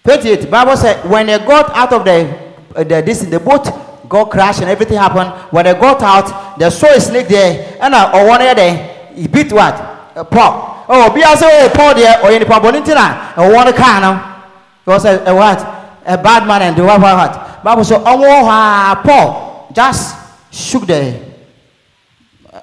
28, 0.04 0.50
Bible 0.50 0.76
said, 0.76 1.08
when 1.08 1.26
they 1.26 1.38
got 1.38 1.70
out 1.70 1.92
of 1.92 2.04
the, 2.04 2.28
uh, 2.76 2.84
the 2.84 3.02
this 3.02 3.22
in 3.24 3.30
the 3.30 3.40
boat, 3.40 3.66
God 4.08 4.26
crashed 4.26 4.60
and 4.60 4.68
everything 4.70 4.98
happened. 4.98 5.30
When 5.50 5.64
they 5.64 5.72
got 5.72 6.02
out, 6.02 6.58
they 6.58 6.68
saw 6.70 6.88
a 6.94 7.00
snake 7.00 7.26
there, 7.28 7.78
and 7.80 7.94
uh, 7.94 8.12
or 8.14 8.28
one 8.28 8.40
there, 8.40 9.10
he 9.14 9.26
beat 9.26 9.50
what? 9.52 9.74
Uh, 10.14 10.24
Paul. 10.24 10.84
Oh, 10.88 11.12
be 11.14 11.22
also 11.24 11.46
a 11.46 11.70
Paul 11.74 11.94
there, 11.94 12.22
or 12.22 12.30
in 12.30 12.40
the 12.40 12.46
Pabonitina, 12.46 13.36
or 13.38 13.52
one 13.54 13.72
car 13.72 14.00
now. 14.00 14.44
He 14.84 14.90
was 14.90 15.04
a, 15.06 15.24
a 15.24 15.34
what? 15.34 15.58
A 16.06 16.18
bad 16.18 16.46
man 16.46 16.60
and 16.60 16.76
the 16.76 16.84
what, 16.84 17.00
what? 17.00 17.64
Bible 17.64 17.82
said, 17.82 18.02
oh, 18.04 19.00
Paul 19.02 19.70
just 19.72 20.14
shook 20.52 20.86
the 20.86 21.18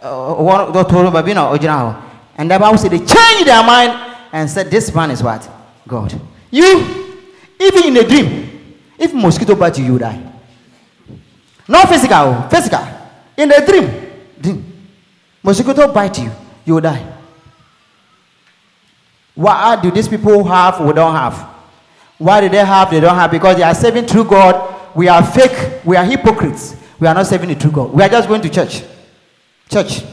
uh, 0.02 0.34
one 0.36 0.72
the 0.72 1.24
you 1.28 1.34
know, 1.34 1.52
original. 1.52 1.96
And 2.38 2.50
the 2.50 2.58
Bible 2.58 2.78
said 2.78 2.92
they 2.92 2.98
changed 3.00 3.48
their 3.48 3.64
mind 3.64 4.16
and 4.32 4.50
said, 4.50 4.72
This 4.72 4.94
man 4.94 5.12
is 5.12 5.22
what? 5.22 5.50
God. 5.88 6.20
You, 6.50 7.01
even 7.62 7.84
in 7.86 7.98
a 7.98 8.08
dream, 8.08 8.76
if 8.98 9.14
mosquito 9.14 9.56
bite 9.56 9.78
you, 9.80 9.86
you 9.86 10.00
die. 10.00 10.22
Not 11.68 11.88
physical, 11.88 12.44
physical. 12.50 12.86
In 13.38 13.52
a 13.52 13.66
dream, 13.66 14.12
dream. 14.40 14.66
Mosquito 15.44 15.92
bite 15.94 16.20
you, 16.20 16.32
you 16.66 16.82
die. 16.82 17.06
What 19.36 19.82
do 19.82 19.92
these 19.92 20.08
people 20.08 20.44
have 20.44 20.80
we 20.82 20.94
don't 20.94 21.16
have? 21.16 21.36
Why 22.18 22.42
do 22.42 22.50
they 22.50 22.64
have 22.64 22.92
they 22.92 23.00
don't 23.00 23.16
have? 23.16 23.32
Because 23.32 23.58
they 23.58 23.64
are 23.64 23.74
serving 23.74 24.06
true 24.06 24.26
God. 24.26 24.96
We 24.96 25.08
are 25.08 25.24
fake, 25.24 25.84
we 25.86 25.96
are 25.96 26.06
hypocrites. 26.06 26.76
We 27.00 27.08
are 27.08 27.16
not 27.16 27.26
serving 27.26 27.50
the 27.50 27.56
true 27.56 27.72
God. 27.72 27.94
We 27.94 28.04
are 28.04 28.10
just 28.10 28.28
going 28.28 28.42
to 28.42 28.50
church. 28.50 28.84
Church. 29.70 30.04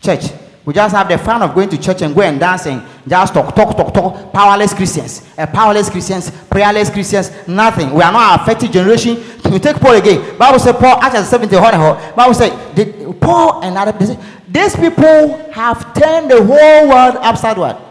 Church. 0.00 0.30
We 0.70 0.74
just 0.74 0.94
have 0.94 1.08
the 1.08 1.18
fun 1.18 1.42
of 1.42 1.52
going 1.52 1.68
to 1.70 1.76
church 1.76 2.00
and 2.02 2.14
go 2.14 2.20
and 2.20 2.38
dancing. 2.38 2.80
Just 3.04 3.34
talk, 3.34 3.56
talk, 3.56 3.76
talk, 3.76 3.92
talk. 3.92 4.32
Powerless 4.32 4.72
Christians. 4.72 5.26
Uh, 5.36 5.44
powerless 5.44 5.90
Christians. 5.90 6.30
Prayerless 6.48 6.90
Christians. 6.90 7.32
Nothing. 7.48 7.92
We 7.92 8.00
are 8.02 8.12
not 8.12 8.40
affected 8.40 8.70
generation. 8.72 9.16
We 9.50 9.58
take 9.58 9.78
Paul 9.80 9.96
again. 9.96 10.38
Bible 10.38 10.60
said 10.60 10.78
Paul, 10.78 11.02
Acts 11.02 11.28
70, 11.28 11.56
Bible 11.56 12.34
the, 12.34 13.16
Paul 13.20 13.64
and 13.64 13.76
other, 13.76 14.06
say, 14.06 14.16
these 14.48 14.76
people 14.76 15.50
have 15.50 15.92
turned 15.92 16.30
the 16.30 16.36
whole 16.36 16.88
world 16.88 17.16
upside 17.16 17.56
down. 17.56 17.84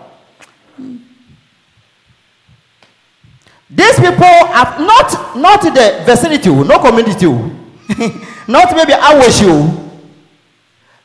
These 3.70 3.96
people 3.96 4.24
have 4.24 4.80
not 4.80 5.36
not 5.36 5.62
the 5.64 6.02
vicinity, 6.06 6.50
no 6.50 6.80
community, 6.80 7.26
not 8.48 8.74
maybe 8.74 8.94
I 8.94 9.20
wish 9.20 9.42
you. 9.42 9.89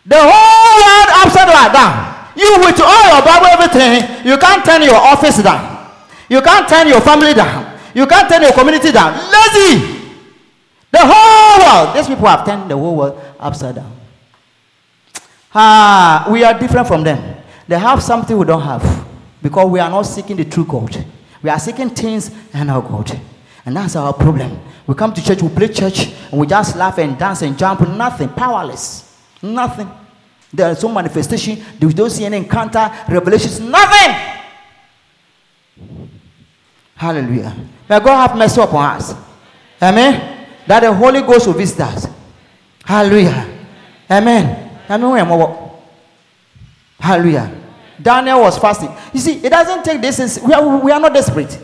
The 0.07 0.21
whole 0.21 0.77
world 0.85 1.11
upside 1.25 1.73
down. 1.73 2.15
You 2.37 2.59
with 2.61 2.81
all 2.81 3.15
your 3.15 3.23
Bible, 3.23 3.47
everything, 3.47 4.27
you 4.27 4.37
can't 4.39 4.65
turn 4.65 4.83
your 4.83 4.97
office 4.97 5.43
down. 5.43 5.91
You 6.29 6.41
can't 6.43 6.69
turn 6.69 6.89
your 6.89 7.01
family 7.01 7.33
down. 7.33 7.79
You 7.95 8.07
can't 8.07 8.29
turn 8.29 8.43
your 8.43 8.53
community 8.53 8.91
down. 8.91 9.15
Lazy. 9.31 10.03
The 10.91 11.01
whole 11.01 11.85
world. 11.87 11.97
These 11.97 12.09
people 12.09 12.27
have 12.27 12.45
turned 12.45 12.71
the 12.71 12.77
whole 12.77 12.97
world 12.97 13.21
upside 13.39 13.77
down. 13.77 13.93
Ah, 15.55 16.27
we 16.31 16.43
are 16.43 16.59
different 16.59 16.89
from 16.89 17.05
them. 17.05 17.37
They 17.69 17.79
have 17.79 18.03
something 18.03 18.37
we 18.37 18.45
don't 18.45 18.63
have 18.63 19.07
because 19.41 19.71
we 19.71 19.79
are 19.79 19.89
not 19.89 20.03
seeking 20.03 20.37
the 20.37 20.45
true 20.45 20.65
God. 20.65 21.05
We 21.43 21.51
are 21.51 21.59
seeking 21.59 21.91
things 21.91 22.31
and 22.53 22.71
our 22.71 22.83
God. 22.83 23.19
And 23.65 23.77
that's 23.77 23.95
our 23.97 24.13
problem. 24.13 24.61
We 24.87 24.95
come 24.95 25.15
to 25.15 25.25
church, 25.25 25.41
we 25.41 25.49
play 25.49 25.69
church, 25.69 26.13
and 26.31 26.41
we 26.41 26.47
just 26.47 26.77
laugh 26.77 26.99
and 26.99 27.17
dance 27.19 27.43
and 27.43 27.57
jump. 27.57 27.81
Nothing. 27.89 28.29
Powerless. 28.31 29.14
Nothing. 29.45 29.91
There 30.53 30.71
is 30.71 30.83
no 30.83 30.89
manifestation. 30.91 31.63
We 31.81 31.93
don't 31.93 32.11
see 32.11 32.25
any 32.25 32.39
encounter, 32.39 32.91
revelations, 33.09 33.61
nothing. 33.61 34.17
Hallelujah. 36.95 37.55
May 37.89 38.01
God 38.01 38.29
have 38.29 38.39
mercy 38.39 38.61
upon 38.61 38.97
us. 38.97 39.15
Amen. 39.83 40.47
That 40.67 40.81
the 40.81 40.95
Holy 40.95 41.21
Ghost 41.21 41.47
will 41.47 41.55
visit 41.55 41.81
us. 41.81 42.07
Hallelujah. 42.85 43.47
Amen. 44.11 44.81
Amen. 44.89 45.71
Hallelujah. 46.99 47.61
Daniel 48.01 48.41
was 48.41 48.57
fasting. 48.59 48.91
You 49.13 49.21
see, 49.21 49.45
it 49.45 49.51
doesn't 49.51 49.85
take 49.85 50.01
this. 50.01 50.19
Is, 50.21 50.41
we, 50.41 50.55
are, 50.55 50.79
we 50.79 50.91
are 50.91 51.01
not 51.01 51.13
desperate. 51.13 51.59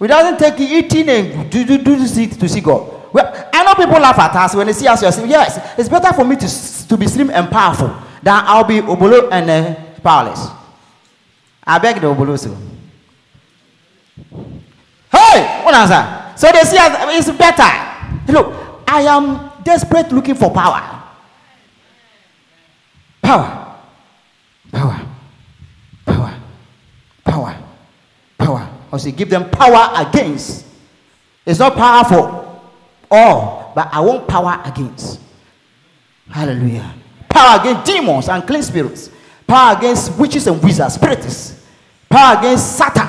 It 0.00 0.06
doesn't 0.08 0.38
take 0.38 0.58
eating 0.58 1.08
and 1.08 1.50
do, 1.50 1.64
do, 1.64 1.78
do 1.78 1.96
to 1.96 2.48
see 2.48 2.60
God. 2.60 3.01
Well, 3.12 3.50
I 3.52 3.62
know 3.64 3.74
people 3.74 4.00
laugh 4.00 4.18
at 4.18 4.34
us 4.34 4.54
when 4.54 4.66
they 4.66 4.72
see 4.72 4.86
us. 4.86 5.00
Saying, 5.00 5.28
yes, 5.28 5.78
it's 5.78 5.88
better 5.88 6.12
for 6.12 6.24
me 6.24 6.36
to, 6.36 6.88
to 6.88 6.96
be 6.96 7.06
slim 7.06 7.30
and 7.30 7.50
powerful 7.50 7.88
than 8.22 8.42
I'll 8.46 8.64
be 8.64 8.80
obolo 8.80 9.28
and 9.30 9.50
uh, 9.50 9.74
powerless. 10.02 10.48
I 11.64 11.78
beg 11.78 12.00
the 12.00 12.06
obolo 12.06 12.38
so. 12.38 12.56
Hey, 15.10 15.62
what 15.64 15.74
answer? 15.74 16.32
So 16.36 16.50
they 16.52 16.62
see 16.62 16.78
us, 16.78 17.28
it's 17.28 17.36
better. 17.36 18.32
Look, 18.32 18.82
I 18.86 19.02
am 19.02 19.50
desperate 19.62 20.10
looking 20.12 20.34
for 20.34 20.50
power. 20.50 21.02
Power. 23.22 23.78
Power. 24.72 25.06
Power. 26.04 26.38
power. 27.24 27.62
I 28.92 28.98
say, 28.98 29.12
give 29.12 29.30
them 29.30 29.48
power 29.48 29.90
against. 30.06 30.66
It's 31.46 31.58
not 31.58 31.74
powerful, 31.74 32.41
all, 33.12 33.72
but 33.74 33.88
I 33.92 34.00
want 34.00 34.26
power 34.26 34.60
against. 34.64 35.20
Hallelujah. 36.28 36.94
Power 37.28 37.60
against 37.60 37.84
demons 37.84 38.28
and 38.28 38.46
clean 38.46 38.62
spirits. 38.62 39.10
Power 39.46 39.76
against 39.76 40.18
witches 40.18 40.46
and 40.46 40.62
wizards, 40.62 40.94
spirits. 40.94 41.64
Power 42.08 42.38
against 42.38 42.76
Satan. 42.76 43.08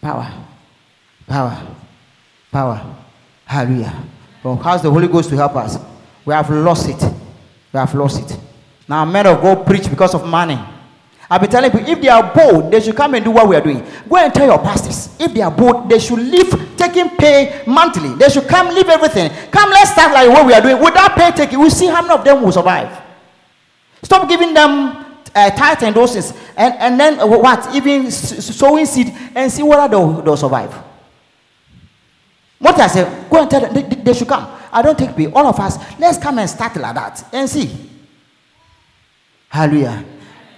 Power. 0.00 0.32
Power. 1.26 1.66
Power. 2.52 2.96
Hallelujah. 3.44 4.04
Well, 4.42 4.56
how's 4.56 4.82
the 4.82 4.90
Holy 4.90 5.08
Ghost 5.08 5.30
to 5.30 5.36
help 5.36 5.56
us? 5.56 5.78
We 6.24 6.34
have 6.34 6.48
lost 6.50 6.88
it. 6.88 7.02
We 7.72 7.78
have 7.78 7.94
lost 7.94 8.30
it. 8.30 8.38
Now, 8.86 9.04
men 9.04 9.26
of 9.26 9.40
God 9.40 9.66
preach 9.66 9.88
because 9.88 10.14
of 10.14 10.26
money. 10.26 10.58
I've 11.30 11.42
been 11.42 11.50
telling 11.50 11.70
people 11.70 11.86
if 11.88 12.00
they 12.00 12.08
are 12.08 12.32
bold, 12.34 12.70
they 12.72 12.80
should 12.80 12.96
come 12.96 13.14
and 13.14 13.22
do 13.24 13.30
what 13.30 13.46
we 13.48 13.54
are 13.56 13.60
doing. 13.60 13.84
Go 14.08 14.16
and 14.16 14.32
tell 14.32 14.46
your 14.46 14.58
pastors 14.58 15.14
if 15.20 15.34
they 15.34 15.42
are 15.42 15.50
bold, 15.50 15.88
they 15.88 15.98
should 15.98 16.18
leave 16.20 16.50
taking 16.76 17.10
pay 17.10 17.62
monthly. 17.66 18.14
They 18.14 18.30
should 18.30 18.48
come 18.48 18.74
leave 18.74 18.88
everything. 18.88 19.30
Come, 19.50 19.68
let's 19.70 19.90
start 19.92 20.12
like 20.14 20.28
what 20.30 20.46
we 20.46 20.54
are 20.54 20.60
doing. 20.62 20.82
Without 20.82 21.14
pay 21.16 21.30
taking, 21.32 21.58
we'll 21.58 21.70
see 21.70 21.86
how 21.86 22.00
many 22.00 22.14
of 22.14 22.24
them 22.24 22.42
will 22.42 22.52
survive. 22.52 23.02
Stop 24.02 24.26
giving 24.26 24.54
them 24.54 25.04
uh, 25.34 25.50
tithe 25.50 25.82
and 25.82 25.94
those 25.94 26.12
things, 26.14 26.32
and, 26.56 26.72
and 26.78 26.98
then 26.98 27.20
uh, 27.20 27.26
what? 27.26 27.74
Even 27.74 28.10
sowing 28.10 28.86
seed 28.86 29.14
and 29.34 29.52
see 29.52 29.62
whether 29.62 29.86
they'll, 29.88 30.22
they'll 30.22 30.36
survive. 30.36 30.72
What 32.58 32.78
I 32.80 32.86
say, 32.86 33.04
go 33.30 33.42
and 33.42 33.50
tell 33.50 33.60
them 33.60 33.74
they- 33.74 33.82
they 33.96 34.14
should 34.14 34.28
come. 34.28 34.48
I 34.72 34.80
don't 34.80 34.98
take 34.98 35.14
pay. 35.14 35.30
All 35.30 35.46
of 35.46 35.60
us, 35.60 35.76
let's 35.98 36.16
come 36.16 36.38
and 36.38 36.48
start 36.48 36.74
like 36.76 36.94
that 36.94 37.22
and 37.34 37.48
see. 37.50 37.70
Hallelujah. 39.50 40.04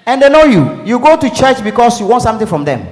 And 0.07 0.23
they 0.23 0.29
know 0.29 0.45
you. 0.45 0.85
You 0.85 0.99
go 0.99 1.17
to 1.17 1.31
church 1.31 1.63
because 1.63 2.01
you 2.01 2.07
want 2.07 2.23
something 2.23 2.47
from 2.47 2.65
them. 2.65 2.87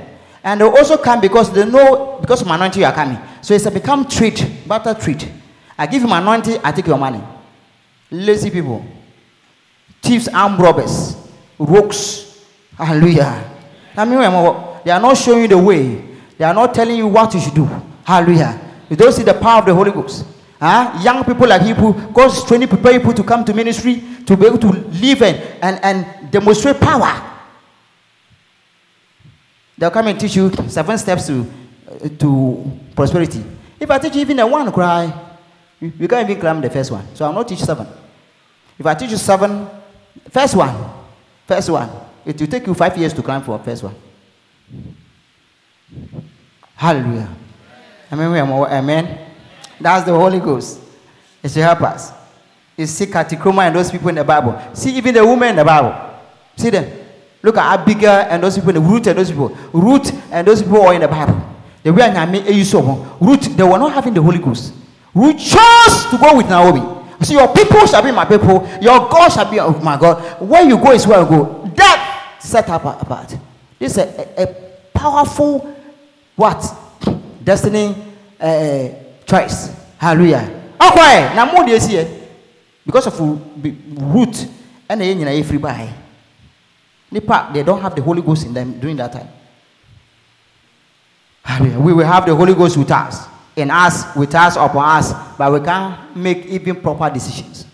And 0.45 0.61
they 0.61 0.65
also 0.65 0.97
come 0.97 1.21
because 1.21 1.53
they 1.53 1.65
know 1.65 2.19
because 2.21 2.43
of 2.43 2.49
anointing 2.49 2.81
you 2.81 2.87
are 2.87 2.93
coming. 2.95 3.19
So 3.41 3.55
it's 3.55 3.67
a 3.67 3.71
become 3.71 4.07
treat, 4.07 4.47
barter 4.67 4.95
treat. 4.95 5.29
I 5.77 5.87
give 5.87 6.03
you 6.03 6.09
my 6.09 6.21
anointing, 6.21 6.61
I 6.63 6.73
take 6.73 6.87
your 6.87 6.99
money. 6.99 7.23
Lazy 8.11 8.51
people. 8.51 8.85
Thieves, 10.03 10.29
armed 10.29 10.59
robbers, 10.61 11.17
rogues. 11.59 12.45
Hallelujah. 12.77 13.45
I 13.97 14.05
mean, 14.05 14.19
they 14.85 14.91
are 14.93 15.01
not 15.01 15.17
showing 15.17 15.43
you 15.43 15.49
the 15.49 15.59
way. 15.59 16.05
They 16.37 16.45
are 16.45 16.55
not 16.55 16.73
telling 16.75 16.97
you 16.97 17.09
what 17.09 17.35
you 17.35 17.41
should 17.41 17.55
do. 17.55 17.69
Hallelujah. 18.05 18.61
You 18.89 18.97
don't 18.97 19.13
see 19.13 19.25
the 19.25 19.35
power 19.35 19.59
of 19.59 19.67
the 19.67 19.75
Holy 19.75 19.91
Ghost. 19.91 20.25
Huh? 20.61 20.99
Young 21.03 21.25
people 21.25 21.47
like 21.47 21.63
people, 21.63 21.93
God's 21.93 22.45
training, 22.45 22.69
prepare 22.69 22.99
people 22.99 23.15
to 23.15 23.23
come 23.23 23.45
to 23.45 23.55
ministry 23.55 24.03
to 24.27 24.37
be 24.37 24.47
able 24.47 24.59
to 24.59 24.69
live 24.69 25.23
and, 25.23 25.39
and, 25.63 25.85
and 25.85 26.31
demonstrate 26.31 26.81
power. 26.81 27.37
They'll 29.77 29.91
come 29.91 30.09
and 30.09 30.19
teach 30.19 30.35
you 30.35 30.51
seven 30.67 30.99
steps 30.99 31.29
to, 31.29 31.47
uh, 31.89 32.09
to 32.19 32.79
prosperity. 32.97 33.45
If 33.79 33.89
I 33.89 33.99
teach 33.99 34.17
you 34.17 34.23
even 34.23 34.41
a 34.41 34.47
one 34.47 34.73
cry, 34.73 35.13
you, 35.81 36.09
can't 36.09 36.29
even 36.29 36.41
climb 36.41 36.61
the 36.61 36.69
first 36.69 36.91
one. 36.91 37.07
So 37.15 37.25
I'll 37.25 37.33
not 37.33 37.47
teach 37.47 37.61
seven. 37.61 37.87
If 38.77 38.85
I 38.85 38.95
teach 38.95 39.11
you 39.13 39.17
seven, 39.17 39.69
first 40.29 40.57
one, 40.57 40.75
first 41.47 41.71
one, 41.71 41.89
it 42.27 42.41
will 42.41 42.49
take 42.49 42.67
you 42.67 42.75
five 42.75 42.99
years 42.99 43.13
to 43.13 43.23
climb 43.23 43.43
for 43.43 43.57
first 43.61 43.85
one. 43.85 43.95
Hallelujah. 46.75 47.29
Amen. 48.11 48.51
Amen. 48.51 49.28
That's 49.81 50.05
the 50.05 50.13
Holy 50.13 50.41
Ghost. 50.41 50.81
It 51.43 51.51
should 51.51 51.63
help 51.63 51.83
us. 51.83 52.13
You 52.77 52.87
see 52.87 53.07
Katikuma 53.07 53.67
and 53.67 53.77
those 53.77 53.91
people 53.91 54.09
in 54.09 54.15
the 54.17 54.25
Bible. 54.25 54.61
See 54.73 54.97
even 54.97 55.15
the 55.15 55.27
women 55.27 55.51
in 55.51 55.57
the 55.57 55.65
Bible. 55.65 55.95
See 56.57 56.71
them. 56.71 56.91
Look 57.43 57.57
at 57.57 57.81
Abigail 57.81 58.27
and 58.31 58.43
those 58.43 58.57
people, 58.59 58.73
Ruth 58.75 59.07
and 59.07 59.19
those 59.19 59.31
people. 59.31 59.49
Ruth 59.73 60.13
and 60.33 60.47
those 60.47 60.63
people 60.63 60.83
are 60.83 60.95
in 60.95 61.01
the 61.01 61.09
Bible. 61.09 61.41
They 61.83 61.91
were 61.91 61.99
Nyame 61.99 62.41
Eyusomo. 62.43 63.21
Ruth, 63.21 63.57
they 63.57 63.63
were 63.63 63.79
not 63.79 63.93
having 63.93 64.15
the 64.15 64.23
Holy 64.23 64.39
Ghost. 64.39 64.75
Ruth 65.15 65.39
chose 65.39 66.07
to 66.11 66.19
go 66.21 66.37
with 66.37 66.49
Naomi. 66.49 66.81
So 67.23 67.33
your 67.33 67.53
people 67.53 67.87
shall 67.87 68.03
be 68.03 68.13
my 68.13 68.25
people. 68.25 68.69
Your 68.81 69.09
God 69.09 69.29
shall 69.31 69.51
be 69.51 69.59
oh 69.59 69.73
my 69.81 69.99
God. 69.99 70.41
Where 70.41 70.63
you 70.63 70.77
go 70.79 70.93
is 70.93 71.07
where 71.07 71.21
I 71.21 71.29
go. 71.29 71.71
That 71.75 72.37
set 72.41 72.69
up 72.69 72.85
apart. 72.85 73.37
This 73.79 73.93
is 73.93 73.99
a, 73.99 74.41
a, 74.41 74.43
a 74.45 74.47
powerful 74.93 75.75
what 76.37 76.65
destiny 77.43 77.97
uh, 78.41 78.89
choice. 79.29 79.71
Hallelujah. 79.99 80.73
Okay, 80.81 81.29
eh, 81.29 81.35
now 81.35 81.53
more 81.53 81.65
this 81.67 81.85
eh. 81.87 81.89
here 81.89 82.09
because 82.87 83.07
of 83.07 83.21
root 83.21 84.49
and 84.89 85.01
the 85.01 85.43
free 85.43 85.59
by. 85.59 85.83
Eh. 85.83 85.93
Nipa, 87.11 87.51
they 87.53 87.63
don't 87.63 87.81
have 87.81 87.95
the 87.95 88.03
Holy 88.03 88.23
Ghost 88.23 88.47
in 88.47 88.55
them 88.55 88.79
during 88.81 88.97
that 88.97 89.13
time. 89.13 89.29
Hallelujah. 91.43 91.81
We 91.81 91.93
will 91.93 92.07
have 92.07 92.27
the 92.27 92.35
Holy 92.35 92.55
Ghost 92.55 92.77
with 92.77 92.91
us, 92.91 93.27
in 93.57 93.71
us, 93.71 94.15
with 94.15 94.35
us, 94.35 94.57
upon 94.57 94.99
us, 94.99 95.13
but 95.37 95.53
we 95.53 95.61
can't 95.61 96.17
make 96.17 96.47
even 96.47 96.77
proper 96.81 97.11
decisions. 97.11 97.67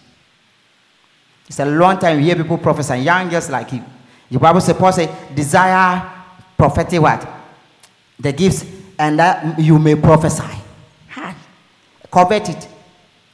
It's 1.46 1.58
a 1.58 1.64
long 1.64 1.98
time 1.98 2.18
you 2.18 2.24
hear 2.24 2.36
people 2.36 2.58
prophesy, 2.58 2.98
young 2.98 3.28
girls 3.28 3.50
like 3.50 3.72
you. 3.72 3.84
The 4.30 4.38
Bible 4.38 4.60
says, 4.60 4.76
Paul 4.76 4.92
say, 4.92 5.12
desire 5.34 6.10
prophetic 6.56 7.00
what? 7.00 7.28
The 8.18 8.32
gifts, 8.32 8.64
and 8.98 9.18
that 9.18 9.58
you 9.58 9.78
may 9.78 9.96
prophesy. 9.96 10.64
Covet 12.14 12.48
it. 12.48 12.68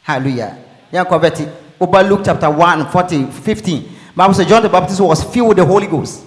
Hallelujah. 0.02 0.56
Yeah, 0.90 1.04
covet 1.04 1.38
it. 1.38 1.48
Over 1.78 2.02
Luke 2.02 2.22
chapter 2.24 2.48
1, 2.50 2.90
40, 2.90 3.26
15. 3.26 3.88
Bible 4.16 4.32
says 4.32 4.46
John 4.46 4.62
the 4.62 4.70
Baptist 4.70 5.00
was 5.02 5.22
filled 5.22 5.48
with 5.48 5.58
the 5.58 5.66
Holy 5.66 5.86
Ghost. 5.86 6.24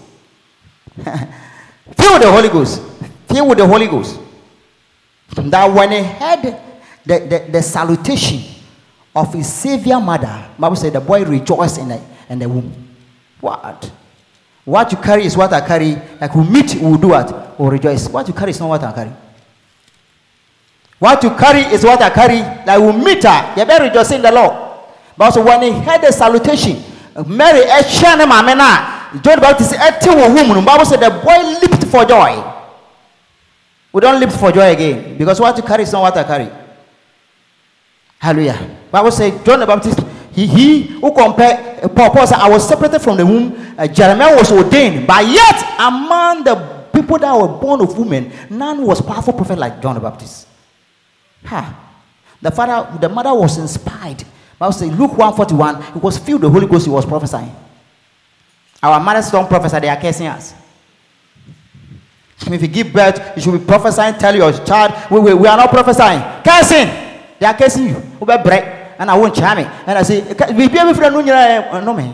filled 0.96 1.18
with 1.18 2.22
the 2.22 2.32
Holy 2.32 2.50
Ghost. 2.50 2.80
Filled 3.28 3.50
with 3.50 3.58
the 3.58 3.66
Holy 3.66 3.88
Ghost. 3.88 4.20
That 5.36 5.66
when 5.74 5.92
he 5.94 6.04
heard 6.04 6.44
the, 7.04 7.20
the, 7.28 7.48
the 7.54 7.62
salutation 7.64 8.44
of 9.16 9.34
his 9.34 9.52
savior 9.52 10.00
mother, 10.00 10.48
Bible 10.60 10.76
said 10.76 10.94
the 10.94 11.02
boy 11.02 11.26
rejoiced 11.26 11.80
in 11.80 11.88
the, 11.88 12.02
in 12.30 12.38
the 12.38 12.48
womb. 12.48 12.72
What? 13.42 13.92
What 14.64 14.92
you 14.92 15.00
carry 15.00 15.26
is 15.26 15.36
what 15.36 15.52
I 15.52 15.66
carry. 15.66 15.96
Like 16.22 16.36
we 16.36 16.44
meet, 16.44 16.76
we 16.76 16.82
will 16.86 16.98
do 16.98 17.08
what? 17.08 17.58
We 17.58 17.64
will 17.64 17.72
rejoice. 17.72 18.08
What 18.10 18.28
you 18.28 18.34
carry 18.36 18.52
is 18.52 18.60
not 18.60 18.70
what 18.70 18.84
I 18.84 18.94
carry. 18.94 19.12
What 21.04 21.22
you 21.22 21.32
carry 21.36 21.60
is 21.76 21.84
what 21.84 22.02
I 22.02 22.10
carry. 22.10 22.40
Like 22.66 22.80
will 22.80 22.94
meet 22.94 23.24
her, 23.26 23.54
you 23.58 23.66
better 23.66 23.84
rejoice 23.84 24.12
in 24.14 24.22
the 24.22 24.32
Lord. 24.32 24.54
But 25.18 25.36
when 25.36 25.62
he 25.62 25.72
heard 25.72 26.00
the 26.00 26.14
salutation, 26.14 26.82
Mary, 27.28 27.60
eh, 27.60 27.80
a 27.80 27.84
channel, 27.84 28.26
mamma, 28.26 29.12
John 29.22 29.36
the 29.36 29.42
Baptist, 29.42 29.74
a 29.74 30.00
two 30.02 30.16
woman, 30.16 30.64
Bible 30.64 30.86
said 30.86 31.02
the 31.02 31.10
boy 31.10 31.60
leaped 31.60 31.88
for 31.92 32.06
joy. 32.06 32.42
We 33.92 34.00
don't 34.00 34.18
leap 34.18 34.30
for 34.32 34.50
joy 34.54 34.72
again 34.72 35.18
because 35.18 35.42
what 35.42 35.58
you 35.58 35.64
carry 35.64 35.84
is 35.84 35.92
not 35.92 36.04
what 36.04 36.16
I 36.16 36.24
carry. 36.24 36.50
Hallelujah. 38.18 38.78
Bible 38.90 39.12
says 39.12 39.44
John 39.44 39.60
the 39.60 39.66
Baptist, 39.66 40.00
he, 40.32 40.48
he 40.48 40.82
who 41.02 41.12
compare 41.14 41.82
uh, 41.84 41.90
Paul, 41.90 42.12
Paul 42.12 42.28
said, 42.28 42.38
I 42.40 42.48
was 42.48 42.66
separated 42.66 43.00
from 43.00 43.18
the 43.18 43.26
womb. 43.26 43.76
Uh, 43.78 43.88
Jeremiah 43.88 44.38
was 44.38 44.54
ordained, 44.54 45.06
but 45.06 45.28
yet 45.28 45.66
among 45.82 46.46
the 46.46 46.56
people 46.94 47.20
that 47.20 47.36
were 47.36 47.50
born 47.60 47.82
of 47.82 47.98
women, 48.00 48.32
none 48.50 48.86
was 48.88 49.02
powerful 49.02 49.34
prophet 49.34 49.58
like 49.60 49.82
John 49.82 49.96
the 49.96 50.00
Baptist. 50.00 50.48
Ha. 51.46 51.80
The 52.42 52.52
father, 52.52 52.98
the 53.00 53.10
mother 53.10 53.34
was 53.34 53.58
inspired. 53.58 54.24
Bible 54.60 54.74
says 54.74 54.90
Luke 54.92 55.12
141, 55.18 55.94
he 55.94 56.00
was 56.00 56.18
filled 56.18 56.42
the 56.42 56.50
Holy 56.50 56.68
Ghost, 56.68 56.86
he 56.86 56.92
was 56.92 57.06
prophesying. 57.06 57.54
Our 58.82 59.00
mothers 59.00 59.32
don't 59.32 59.48
prophesy, 59.48 59.80
they 59.80 59.90
are 59.90 60.00
cursing 60.00 60.28
us. 60.28 60.54
If 62.42 62.62
you 62.62 62.68
give 62.68 62.92
birth, 62.92 63.36
you 63.36 63.42
should 63.42 63.58
be 63.58 63.66
prophesying, 63.66 64.16
tell 64.16 64.36
your 64.36 64.52
child, 64.66 64.94
we, 65.10 65.20
we, 65.20 65.34
we 65.34 65.48
are 65.48 65.56
not 65.58 65.70
prophesying. 65.70 66.22
Cursing! 66.44 66.88
They 67.40 67.46
are 67.46 67.54
cursing 67.54 67.88
you. 67.88 68.02
And 69.00 69.10
I 69.10 69.18
won't 69.18 69.36
charm 69.36 69.60
it. 69.60 69.68
And 69.88 69.98
I 69.98 70.04
say, 70.04 70.22
we 70.54 70.68
be 70.68 70.78
able 70.78 70.94
to 70.94 71.82
no 71.82 71.94
me. 71.94 72.14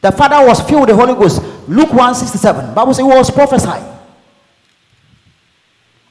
The 0.00 0.12
father 0.12 0.46
was 0.46 0.60
filled 0.62 0.82
with 0.82 0.90
the 0.90 0.96
Holy 0.96 1.14
Ghost. 1.14 1.42
Luke 1.68 1.90
167. 1.90 2.74
Bible 2.74 2.94
says 2.94 3.04
he 3.04 3.08
was 3.08 3.30
prophesying. 3.30 3.84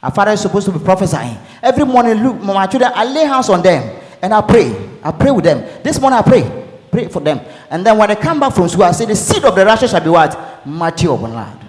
Our 0.01 0.11
father 0.11 0.31
is 0.31 0.41
supposed 0.41 0.65
to 0.67 0.71
be 0.71 0.79
prophesying. 0.79 1.37
Every 1.61 1.85
morning, 1.85 2.23
look, 2.23 2.41
my 2.41 2.67
children, 2.67 2.91
I 2.95 3.03
lay 3.05 3.25
hands 3.25 3.49
on 3.49 3.61
them 3.61 4.01
and 4.21 4.33
I 4.33 4.41
pray. 4.41 4.89
I 5.03 5.11
pray 5.11 5.31
with 5.31 5.43
them. 5.43 5.83
This 5.83 5.99
morning 5.99 6.19
I 6.19 6.21
pray. 6.21 6.67
Pray 6.91 7.07
for 7.07 7.19
them. 7.19 7.39
And 7.69 7.85
then 7.85 7.97
when 7.97 8.09
they 8.09 8.15
come 8.15 8.39
back 8.39 8.53
from 8.53 8.67
school, 8.69 8.83
I 8.83 8.91
say, 8.91 9.05
The 9.05 9.15
seed 9.15 9.43
of 9.43 9.55
the 9.55 9.65
righteous 9.65 9.91
shall 9.91 10.01
be 10.01 10.09
what? 10.09 10.65
Mighty 10.65 11.05
upon 11.05 11.33
land. 11.33 11.59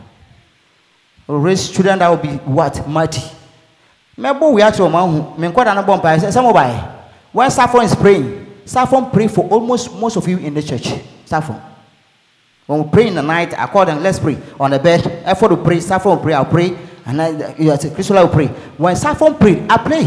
We'll 1.27 1.39
raise 1.39 1.71
children 1.71 1.99
that 1.99 2.09
will 2.09 2.17
be 2.17 2.37
what? 2.39 2.89
Mighty. 2.89 3.23
Remember, 4.17 4.51
we 4.51 4.63
actually, 4.63 4.87
an 4.87 4.93
bomb. 4.93 6.01
I 6.05 6.19
Some 6.19 6.53
by 6.53 6.71
eh? 6.71 6.97
when 7.33 7.51
Saffron 7.51 7.85
is 7.85 7.95
praying, 7.95 8.47
Saffron 8.65 9.11
pray 9.11 9.29
for 9.29 9.49
almost 9.49 9.95
most 9.95 10.17
of 10.17 10.27
you 10.29 10.39
in 10.39 10.55
the 10.55 10.63
church. 10.63 10.89
Saffron. 11.25 11.61
When 12.67 12.85
we 12.85 12.91
pray 12.91 13.07
in 13.09 13.15
the 13.15 13.23
night, 13.23 13.59
I 13.59 13.67
call 13.67 13.87
them, 13.87 14.03
let's 14.03 14.19
pray. 14.19 14.39
On 14.59 14.71
the 14.71 14.79
bed, 14.79 15.07
effort 15.25 15.49
to 15.49 15.57
pray, 15.57 15.81
Saffron 15.81 16.17
will 16.17 16.23
pray, 16.23 16.35
I'll 16.35 16.45
pray. 16.45 16.77
And 17.11 17.21
I, 17.21 17.55
you 17.59 17.77
say, 17.77 17.91
Crystal 17.93 18.15
will 18.17 18.29
pray. 18.29 18.47
When 18.79 18.95
Saffron 18.95 19.35
prayed, 19.35 19.67
I 19.69 19.79
pray. 19.79 20.05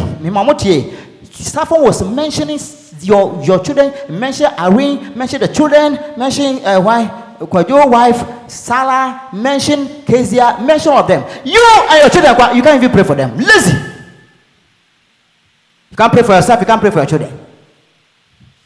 Saffron 1.31 1.81
was 1.81 2.01
mentioning 2.01 2.57
your, 3.01 3.43
your 3.43 3.61
children, 3.61 3.93
mention 4.07 4.45
Irene, 4.57 5.13
mention 5.17 5.41
the 5.41 5.49
children, 5.49 5.99
mention 6.17 6.63
uh, 6.63 6.79
why 6.79 7.35
Kwajo 7.39 7.91
wife, 7.91 8.49
Salah, 8.49 9.27
mention 9.33 10.03
Kezia, 10.05 10.59
mention 10.61 10.93
of 10.93 11.05
them. 11.05 11.23
You 11.43 11.61
and 11.89 11.99
your 12.03 12.09
children, 12.09 12.55
you 12.55 12.63
can't 12.63 12.81
even 12.81 12.89
pray 12.89 13.03
for 13.03 13.15
them. 13.15 13.35
Lazy. 13.37 13.73
You 15.91 15.97
can't 15.97 16.13
pray 16.13 16.23
for 16.23 16.35
yourself, 16.35 16.61
you 16.61 16.65
can't 16.65 16.79
pray 16.79 16.89
for 16.89 16.99
your 16.99 17.05
children. 17.05 17.37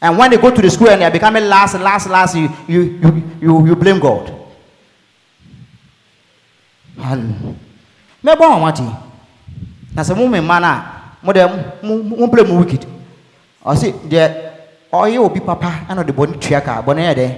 And 0.00 0.16
when 0.16 0.30
they 0.30 0.36
go 0.36 0.54
to 0.54 0.62
the 0.62 0.70
school 0.70 0.90
and 0.90 1.00
they 1.00 1.06
are 1.06 1.10
becoming 1.10 1.42
last, 1.46 1.74
last, 1.74 2.08
last, 2.08 2.36
you, 2.36 2.48
you, 2.68 2.82
you, 2.82 3.22
you, 3.40 3.66
you 3.66 3.74
blame 3.74 3.98
God. 3.98 4.32
Hallelujah. 6.96 7.56
Wọn 8.24 8.62
wọ́n 8.62 8.74
ti. 8.74 8.82
Na 9.94 10.02
sɛ 10.02 10.14
mo 10.16 10.26
mɛ 10.28 10.40
mma 10.40 10.60
no 10.60 10.66
a, 10.66 10.84
mo 11.22 11.32
dɛ 11.32 11.42
mo 11.82 12.28
play 12.28 12.44
mo 12.44 12.58
wicked. 12.60 12.86
Ɔsi 13.64 13.92
deɛ 14.08 14.32
ɔyɛ 14.92 15.18
obi 15.18 15.40
papa 15.40 15.86
ɛna 15.88 16.02
ɔde 16.04 16.12
bɔne 16.12 16.38
tua 16.40 16.60
ka 16.60 16.82
bɔne 16.82 17.00
yɛ 17.08 17.14
dɛ. 17.14 17.36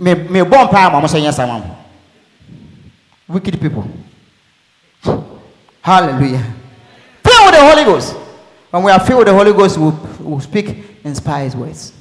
Me 0.00 0.14
me 0.14 0.40
bɔ 0.40 0.64
mpa 0.68 0.86
ama 0.86 1.00
mo 1.00 1.06
sɛ 1.06 1.20
nyɛ 1.20 1.32
sama 1.32 1.58
mo. 1.58 1.76
Wicked 3.28 3.60
people. 3.60 3.84
Hallelujah. 5.82 6.44
Filled 7.24 7.46
with 7.46 7.54
the 7.54 7.60
Holy 7.60 7.84
Ghost. 7.84 8.14
When 8.70 8.84
we 8.84 8.90
are 8.92 9.00
filled 9.00 9.18
with 9.18 9.28
the 9.28 9.34
Holy 9.34 9.52
Ghost, 9.52 9.76
we 9.78 9.90
will 10.20 10.40
speak 10.40 11.00
inspired 11.04 11.54
words. 11.54 11.92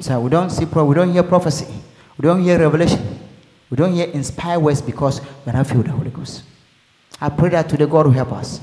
So 0.00 0.20
we 0.20 0.28
don't 0.30 0.50
see, 0.50 0.64
we 0.66 0.94
don't 0.94 1.12
hear 1.12 1.22
prophecy, 1.22 1.66
we 2.18 2.22
don't 2.22 2.42
hear 2.42 2.58
revelation, 2.58 3.15
we 3.70 3.76
don't 3.76 3.92
hear 3.92 4.06
inspired 4.08 4.60
words 4.60 4.80
because 4.80 5.20
we're 5.44 5.52
not 5.52 5.66
filled 5.66 5.78
with 5.78 5.86
the 5.86 5.92
Holy 5.92 6.10
Ghost. 6.10 6.42
I 7.20 7.28
pray 7.28 7.48
that 7.50 7.68
today 7.68 7.86
God 7.86 8.06
will 8.06 8.12
help 8.12 8.32
us. 8.32 8.60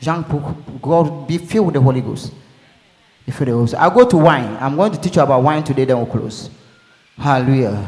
Young 0.00 0.24
people, 0.24 0.56
God 0.80 1.26
be 1.26 1.38
filled 1.38 1.66
with 1.66 1.74
the 1.74 1.80
Holy 1.80 2.00
Ghost. 2.00 2.32
Be 3.26 3.32
filled 3.32 3.40
with 3.40 3.48
the 3.48 3.52
Holy 3.52 3.62
Ghost. 3.62 3.74
I'll 3.74 3.90
go 3.90 4.08
to 4.08 4.16
wine. 4.16 4.56
I'm 4.60 4.76
going 4.76 4.92
to 4.92 5.00
teach 5.00 5.16
you 5.16 5.22
about 5.22 5.42
wine 5.42 5.64
today, 5.64 5.84
then 5.84 5.96
we'll 5.96 6.06
close. 6.06 6.50
Hallelujah. 7.16 7.86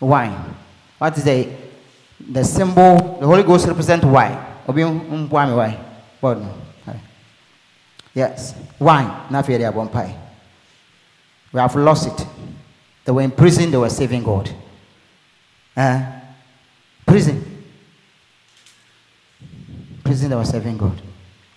Wine. 0.00 0.54
What 0.98 1.16
is 1.16 1.24
the 1.24 1.48
the 2.20 2.44
symbol? 2.44 3.18
The 3.20 3.26
Holy 3.26 3.42
Ghost 3.42 3.66
represents 3.66 4.04
wine. 4.04 4.38
Wine. 4.66 5.78
Yes. 8.14 8.54
Wine. 8.78 9.42
Fear. 9.44 9.72
We 11.52 11.60
have 11.60 11.76
lost 11.76 12.06
it. 12.08 12.26
They 13.04 13.12
were 13.12 13.22
in 13.22 13.30
prison, 13.30 13.70
they 13.70 13.76
were 13.76 13.90
saving 13.90 14.22
God. 14.22 14.50
Uh, 15.76 16.20
prison. 17.06 17.64
Prison, 20.04 20.30
they 20.30 20.36
were 20.36 20.44
serving 20.44 20.76
God. 20.78 21.00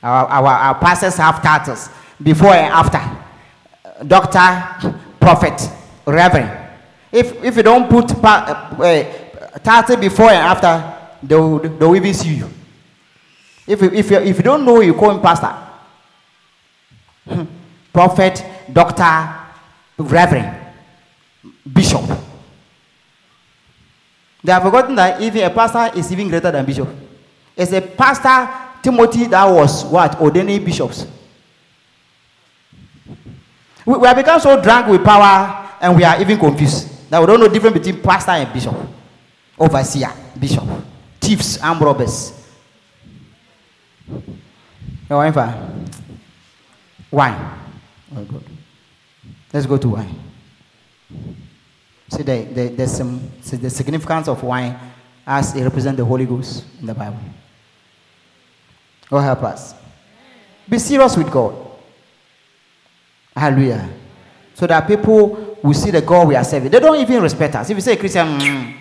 Our, 0.02 0.26
our, 0.28 0.48
our 0.48 0.76
pastors 0.76 1.18
have 1.18 1.42
titles 1.42 1.90
before 2.22 2.54
and 2.54 2.72
after. 2.74 2.98
Uh, 2.98 4.04
Doctor, 4.04 5.00
prophet, 5.20 5.70
reverend. 6.06 6.52
If, 7.12 7.44
if 7.44 7.58
you 7.58 7.64
don't 7.64 7.90
put 7.90 8.08
pa- 8.22 8.76
uh, 8.78 8.84
uh, 8.84 9.60
title 9.60 9.98
before 9.98 10.30
and 10.30 10.38
after, 10.38 11.18
they 11.24 11.36
will, 11.36 11.60
they 11.60 11.86
will 11.86 11.96
even 11.96 12.14
see 12.14 12.36
you. 12.36 12.50
If 13.68 13.82
if, 13.82 14.12
you, 14.12 14.18
if 14.18 14.38
you 14.38 14.44
don't 14.44 14.64
know, 14.64 14.82
you 14.82 14.94
call 14.94 15.12
him 15.12 15.22
pastor. 15.22 15.56
prophet, 17.94 18.44
doctor, 18.72 19.34
reverend, 19.98 20.56
bishop. 21.74 22.04
They 24.46 24.52
have 24.52 24.62
forgotten 24.62 24.94
that 24.96 25.20
even 25.22 25.44
a 25.44 25.50
pastor 25.50 25.98
is 25.98 26.12
even 26.12 26.28
greater 26.30 26.52
than 26.52 26.64
bishop. 26.64 26.88
It's 27.58 27.72
a 27.74 27.82
pastor, 27.82 28.48
Timothy, 28.84 29.26
that 29.26 29.46
was 29.46 29.84
what? 29.86 30.22
Ordaining 30.22 30.64
bishops. 30.64 31.08
We, 33.88 33.98
we 33.98 34.06
have 34.08 34.16
become 34.16 34.40
so 34.40 34.62
drunk 34.62 34.86
with 34.88 35.04
power 35.04 35.68
and 35.82 35.96
we 35.96 36.04
are 36.04 36.22
even 36.22 36.38
confused 36.38 37.10
that 37.10 37.20
we 37.20 37.26
don't 37.26 37.40
know 37.40 37.48
the 37.48 37.54
difference 37.56 37.80
between 37.80 38.04
pastor 38.04 38.32
and 38.32 38.54
bishop, 38.54 38.76
overseer, 39.58 40.12
bishop, 40.40 40.64
thieves, 41.20 41.58
armed 41.58 41.82
robbers. 41.82 42.34
Ah? 45.10 45.72
wine. 47.10 47.52
Oh, 48.16 48.24
good. 48.26 48.44
Let's 49.52 49.66
go 49.66 49.78
to 49.78 49.90
wine. 49.90 50.20
See 52.10 52.24
the, 52.24 52.44
the, 52.44 52.68
the, 52.70 52.88
see 52.88 53.58
the 53.58 53.70
significance 53.70 54.28
of 54.28 54.44
wine 54.44 54.78
as 55.26 55.56
it 55.56 55.64
represents 55.64 55.98
the 55.98 56.06
Holy 56.06 56.26
Ghost 56.26 56.66
in 56.80 56.86
the 56.86 56.94
Bible. 56.94 57.20
God 59.10 59.22
help 59.22 59.44
us. 59.44 59.74
Be 60.70 60.80
serious 60.80 61.18
with 61.18 61.32
God. 61.32 61.56
Hallelujah. 63.36 63.90
So 64.54 64.68
that 64.68 64.88
people 64.88 65.58
will 65.62 65.74
see 65.74 65.92
the 65.92 66.02
God 66.02 66.28
we 66.28 66.36
are 66.36 66.44
serving. 66.44 66.72
They 66.72 66.80
don't 66.80 67.00
even 67.00 67.22
respect 67.22 67.56
us. 67.56 67.70
If 67.70 67.78
you 67.78 67.82
say 67.82 67.98
Christian, 67.98 68.28
mm, 68.28 68.74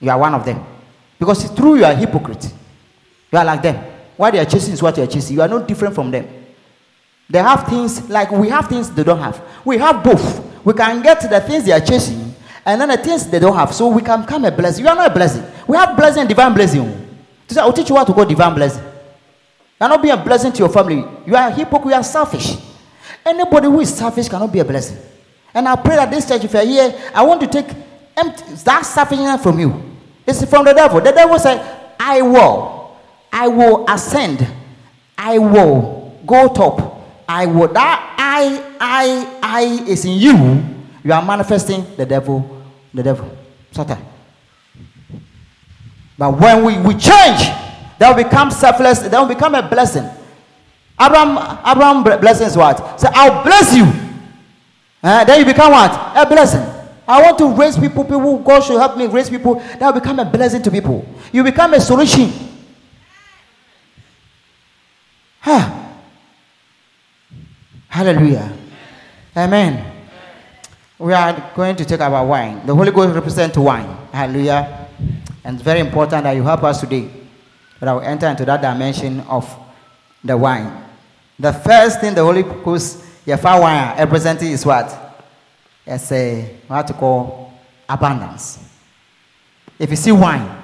you 0.00 0.10
are 0.10 0.18
one 0.18 0.34
of 0.34 0.44
them. 0.44 0.64
Because 1.18 1.44
through 1.50 1.76
you 1.76 1.84
are 1.84 1.92
a 1.92 1.96
hypocrite. 1.96 2.52
You 3.30 3.38
are 3.38 3.44
like 3.44 3.62
them. 3.62 3.84
What 4.16 4.32
they 4.32 4.38
are 4.40 4.44
chasing 4.44 4.74
is 4.74 4.82
what 4.82 4.96
you 4.96 5.02
are 5.02 5.06
chasing. 5.06 5.36
You 5.36 5.42
are 5.42 5.48
no 5.48 5.64
different 5.64 5.94
from 5.94 6.10
them. 6.10 6.26
They 7.28 7.38
have 7.38 7.68
things 7.68 8.08
like 8.10 8.30
we 8.32 8.48
have 8.48 8.68
things 8.68 8.90
they 8.90 9.04
don't 9.04 9.20
have. 9.20 9.40
We 9.64 9.78
have 9.78 10.02
both. 10.02 10.64
We 10.64 10.72
can 10.74 11.00
get 11.02 11.20
the 11.30 11.40
things 11.40 11.64
they 11.64 11.72
are 11.72 11.80
chasing 11.80 12.29
and 12.70 12.80
then 12.80 12.88
the 12.88 12.96
things 12.96 13.26
they 13.26 13.38
don't 13.38 13.56
have. 13.56 13.74
So 13.74 13.88
we 13.88 14.02
can 14.02 14.24
come 14.24 14.44
a 14.44 14.50
blessing. 14.50 14.84
You 14.84 14.90
are 14.90 14.94
not 14.94 15.10
a 15.10 15.14
blessing. 15.14 15.44
We 15.66 15.76
have 15.76 15.96
blessing 15.96 16.26
divine 16.26 16.54
blessing. 16.54 17.08
I'll 17.56 17.72
teach 17.72 17.90
you 17.90 17.96
how 17.96 18.04
to 18.04 18.12
go 18.12 18.24
divine 18.24 18.54
blessing. 18.54 18.82
You 18.82 19.86
are 19.86 19.88
not 19.88 20.02
being 20.02 20.14
a 20.14 20.16
blessing 20.22 20.52
to 20.52 20.58
your 20.60 20.68
family. 20.68 21.04
You 21.26 21.34
are 21.34 21.50
hypocrite. 21.50 21.90
You 21.90 21.94
are 21.94 22.04
selfish. 22.04 22.56
Anybody 23.26 23.66
who 23.66 23.80
is 23.80 23.92
selfish 23.94 24.28
cannot 24.28 24.52
be 24.52 24.60
a 24.60 24.64
blessing. 24.64 24.98
And 25.52 25.66
I 25.68 25.74
pray 25.76 25.96
that 25.96 26.10
this 26.10 26.28
church, 26.28 26.44
if 26.44 26.52
you 26.52 26.60
are 26.60 26.64
here, 26.64 27.10
I 27.12 27.24
want 27.24 27.40
to 27.40 27.46
take 27.48 27.66
empty, 28.16 28.44
that 28.64 28.82
selfishness 28.82 29.42
from 29.42 29.58
you. 29.58 29.82
It's 30.26 30.44
from 30.44 30.64
the 30.64 30.72
devil. 30.72 31.00
The 31.00 31.10
devil 31.10 31.38
said, 31.38 31.94
I 31.98 32.22
will, 32.22 32.96
I 33.32 33.48
will 33.48 33.84
ascend, 33.88 34.46
I 35.18 35.38
will 35.38 36.18
go 36.24 36.48
top. 36.48 36.98
I 37.28 37.46
will. 37.46 37.68
That 37.68 38.16
I, 38.18 38.74
I, 38.80 39.38
I 39.42 39.62
is 39.88 40.04
in 40.04 40.18
you. 40.18 40.64
You 41.04 41.12
are 41.12 41.24
manifesting 41.24 41.86
the 41.96 42.04
devil, 42.04 42.59
the 42.92 43.02
devil, 43.02 43.30
Satan. 43.72 43.98
But 46.18 46.38
when 46.38 46.64
we, 46.64 46.78
we 46.78 46.92
change, 46.94 47.40
that 47.98 48.14
will 48.14 48.22
become 48.22 48.50
selfless, 48.50 49.00
that 49.00 49.18
will 49.18 49.28
become 49.28 49.54
a 49.54 49.66
blessing. 49.66 50.08
Abraham, 51.00 51.38
Abraham 51.66 52.02
ble- 52.04 52.18
blessings 52.18 52.56
what? 52.56 53.00
Say, 53.00 53.08
I'll 53.12 53.42
bless 53.42 53.74
you. 53.74 53.84
Eh, 55.02 55.24
then 55.24 55.40
you 55.40 55.46
become 55.46 55.72
what? 55.72 55.90
A 56.16 56.26
blessing. 56.28 56.60
I 57.08 57.22
want 57.22 57.38
to 57.38 57.48
raise 57.54 57.76
people, 57.78 58.04
people, 58.04 58.38
God 58.38 58.60
should 58.60 58.78
help 58.78 58.96
me 58.96 59.06
raise 59.06 59.30
people. 59.30 59.54
That 59.54 59.92
will 59.92 60.00
become 60.00 60.18
a 60.18 60.24
blessing 60.24 60.62
to 60.62 60.70
people. 60.70 61.06
You 61.32 61.42
become 61.42 61.74
a 61.74 61.80
solution. 61.80 62.30
Huh. 65.40 65.88
Hallelujah. 67.88 68.52
Amen. 69.36 69.89
We 71.00 71.14
are 71.14 71.50
going 71.56 71.76
to 71.76 71.84
take 71.86 72.00
our 72.02 72.26
wine. 72.26 72.66
The 72.66 72.74
Holy 72.74 72.90
Ghost 72.92 73.14
represents 73.14 73.56
wine. 73.56 73.88
Hallelujah. 74.12 74.86
And 75.42 75.54
it's 75.56 75.64
very 75.64 75.80
important 75.80 76.24
that 76.24 76.32
you 76.32 76.42
help 76.42 76.62
us 76.62 76.78
today. 76.80 77.08
That 77.78 77.88
I 77.88 77.94
will 77.94 78.02
enter 78.02 78.26
into 78.26 78.44
that 78.44 78.60
dimension 78.60 79.20
of 79.20 79.48
the 80.22 80.36
wine. 80.36 80.84
The 81.38 81.54
first 81.54 82.02
thing 82.02 82.14
the 82.14 82.22
Holy 82.22 82.42
Ghost, 82.42 83.02
fire 83.24 83.58
wine 83.62 83.96
representing 83.98 84.52
is 84.52 84.66
what? 84.66 84.94
It's 85.86 86.12
a 86.12 86.56
what 86.66 86.86
to 86.88 86.92
call 86.92 87.50
abundance. 87.88 88.58
If 89.78 89.88
you 89.88 89.96
see 89.96 90.12
wine, 90.12 90.54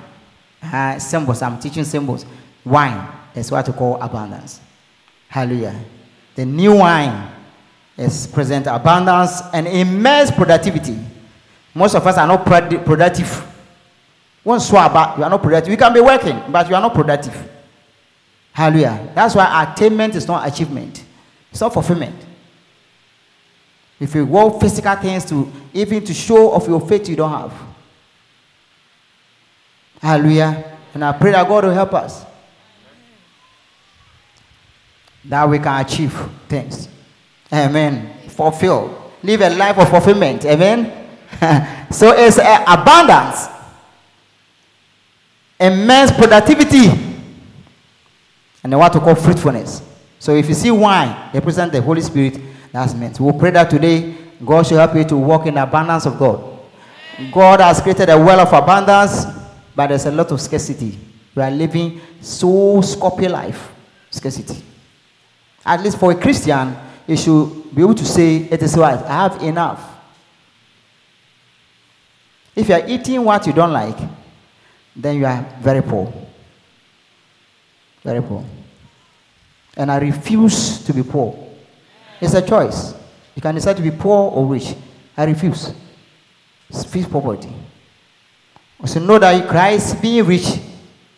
uh, 0.62 0.99
symbols, 0.99 1.41
I'm 1.41 1.59
teaching 1.59 1.84
symbols. 1.84 2.26
Wine 2.62 3.09
is 3.34 3.51
what 3.51 3.64
to 3.64 3.72
call 3.72 3.99
abundance. 4.03 4.61
Hallelujah. 5.28 5.80
The 6.34 6.45
new 6.45 6.74
wine 6.76 7.26
is 7.97 8.26
present 8.26 8.66
abundance 8.66 9.42
and 9.53 9.66
immense 9.66 10.30
productivity. 10.30 10.99
Most 11.74 11.94
of 11.94 12.07
us 12.07 12.18
are 12.18 12.26
not 12.26 12.44
produ- 12.44 12.84
productive. 12.84 13.53
Swab, 14.59 15.18
you 15.18 15.24
are 15.24 15.30
not 15.30 15.42
productive. 15.42 15.70
You 15.70 15.76
can 15.76 15.92
be 15.92 16.01
working, 16.01 16.40
but 16.51 16.68
you 16.68 16.74
are 16.76 16.80
not 16.80 16.94
productive. 16.94 17.51
Hallelujah. 18.53 19.11
That's 19.14 19.34
why 19.34 19.64
attainment 19.70 20.14
is 20.14 20.26
not 20.28 20.47
achievement. 20.47 21.05
It's 21.51 21.61
not 21.61 21.74
fulfillment. 21.74 22.14
If 23.99 24.14
you 24.14 24.24
want 24.24 24.61
physical 24.61 24.94
things 24.97 25.24
to 25.26 25.51
even 25.72 26.05
to 26.05 26.14
show 26.14 26.53
of 26.53 26.68
your 26.68 26.80
faith 26.86 27.09
you 27.09 27.16
don't 27.16 27.30
have. 27.30 27.53
Hallelujah. 30.01 30.76
And 30.94 31.05
I 31.05 31.12
pray 31.12 31.32
that 31.32 31.49
God 31.49 31.64
will 31.64 31.72
help 31.74 31.94
us. 31.94 32.24
That 35.24 35.49
we 35.49 35.59
can 35.59 35.84
achieve 35.84 36.16
things. 36.49 36.88
Amen. 37.53 38.12
Fulfill. 38.28 39.12
Live 39.22 39.40
a 39.40 39.51
life 39.51 39.78
of 39.78 39.88
fulfillment. 39.88 40.44
Amen. 40.44 41.07
so 41.90 42.12
it's 42.12 42.38
uh, 42.38 42.64
abundance, 42.66 43.49
immense 45.59 46.12
productivity, 46.12 46.88
and 48.62 48.78
what 48.78 48.92
to 48.92 49.01
call 49.01 49.14
fruitfulness. 49.14 49.82
So 50.18 50.34
if 50.34 50.49
you 50.49 50.55
see 50.55 50.70
wine 50.70 51.30
represent 51.34 51.72
the 51.72 51.82
Holy 51.82 52.01
Spirit, 52.01 52.40
that's 52.72 52.94
meant. 52.94 53.20
We'll 53.20 53.32
pray 53.32 53.51
that 53.51 53.70
today 53.70 54.16
God 54.44 54.66
should 54.66 54.78
help 54.78 54.94
you 54.94 55.05
to 55.05 55.16
walk 55.16 55.47
in 55.47 55.57
abundance 55.57 56.07
of 56.07 56.18
God. 56.18 56.59
God 57.32 57.61
has 57.61 57.80
created 57.80 58.11
a 58.11 58.18
well 58.18 58.40
of 58.40 58.53
abundance, 58.53 59.24
but 59.74 59.88
there's 59.88 60.07
a 60.07 60.11
lot 60.11 60.30
of 60.30 60.40
scarcity. 60.40 60.99
We 61.34 61.42
are 61.42 61.51
living 61.51 62.01
so 62.20 62.80
scorpion 62.80 63.32
life, 63.32 63.72
scarcity. 64.11 64.62
At 65.64 65.82
least 65.82 65.99
for 65.99 66.12
a 66.12 66.14
Christian, 66.14 66.76
you 67.07 67.16
should 67.16 67.74
be 67.74 67.82
able 67.82 67.94
to 67.94 68.04
say, 68.04 68.36
It 68.36 68.62
is 68.62 68.76
right, 68.76 68.98
I 68.98 69.28
have 69.28 69.42
enough. 69.42 69.94
If 72.54 72.68
you 72.68 72.74
are 72.74 72.88
eating 72.88 73.22
what 73.22 73.46
you 73.46 73.52
don't 73.52 73.72
like, 73.72 73.98
then 74.94 75.16
you 75.18 75.26
are 75.26 75.42
very 75.61 75.82
poor. 75.82 76.12
Very 78.02 78.22
poor. 78.22 78.44
And 79.76 79.92
I 79.92 79.98
refuse 79.98 80.82
to 80.84 80.94
be 80.94 81.02
poor. 81.02 81.36
It's 82.20 82.32
a 82.32 82.40
choice. 82.40 82.94
You 83.34 83.42
can 83.42 83.54
decide 83.54 83.76
to 83.76 83.82
be 83.82 83.90
poor 83.90 84.30
or 84.32 84.46
rich. 84.46 84.74
I 85.16 85.24
refuse. 85.24 85.74
It's 86.70 87.07
poverty. 87.07 87.52
So 88.84 89.00
know 89.00 89.18
that 89.18 89.48
Christ 89.48 90.00
being 90.00 90.24
rich 90.24 90.61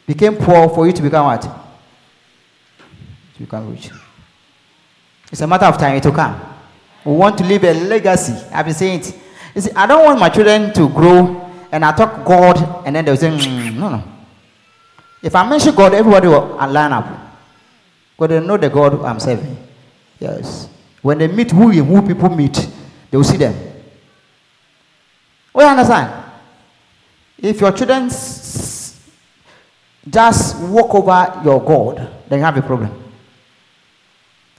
became 0.07 0.37
poor 0.37 0.69
for 0.69 0.87
you 0.87 0.93
to 0.93 1.03
become 1.03 1.27
what? 1.27 1.43
To 1.43 3.39
become 3.39 3.71
rich. 3.71 3.91
It's 5.31 5.41
a 5.41 5.47
matter 5.47 5.67
of 5.67 5.79
time 5.79 5.97
it 5.97 6.05
will 6.05 6.13
come. 6.13 6.41
We 7.05 7.13
want 7.13 7.39
to 7.39 7.45
leave 7.45 7.65
a 7.65 7.75
legacy. 7.75 8.35
I've 8.53 8.67
been 8.67 8.75
saying 8.75 9.01
it. 9.01 9.19
You 9.55 9.61
see, 9.61 9.71
I 9.73 9.87
don't 9.87 10.05
want 10.05 10.21
my 10.21 10.29
children 10.29 10.73
to 10.75 10.89
grow 10.89 11.51
and 11.71 11.85
I 11.85 11.93
talk 11.93 12.25
God 12.25 12.87
and 12.87 12.97
then 12.97 13.05
they'll 13.05 13.17
say, 13.17 13.31
mm, 13.31 13.75
no, 13.77 13.91
no. 13.91 14.03
If 15.23 15.35
I 15.35 15.49
mention 15.49 15.75
God, 15.75 15.95
everybody 15.95 16.29
will 16.29 16.57
line 16.57 16.93
up. 16.93 17.07
Because 18.17 18.29
they 18.41 18.47
know 18.47 18.57
the 18.57 18.69
God 18.69 19.03
I'm 19.05 19.21
serving. 19.21 19.57
Yes. 20.19 20.69
When 21.03 21.19
they 21.19 21.29
meet 21.29 21.51
who, 21.51 21.71
who 21.71 22.07
people 22.07 22.29
meet, 22.31 22.55
they 23.11 23.17
will 23.17 23.25
see 23.25 23.37
them. 23.37 23.55
We 25.55 25.65
understand? 25.65 26.25
If 27.39 27.61
your 27.61 27.73
children 27.73 28.09
just 30.09 30.61
walk 30.61 30.95
over 30.95 31.41
your 31.45 31.63
God, 31.63 32.09
then 32.29 32.41
you 32.41 32.45
have 32.45 32.57
a 32.57 32.63
problem. 32.63 32.91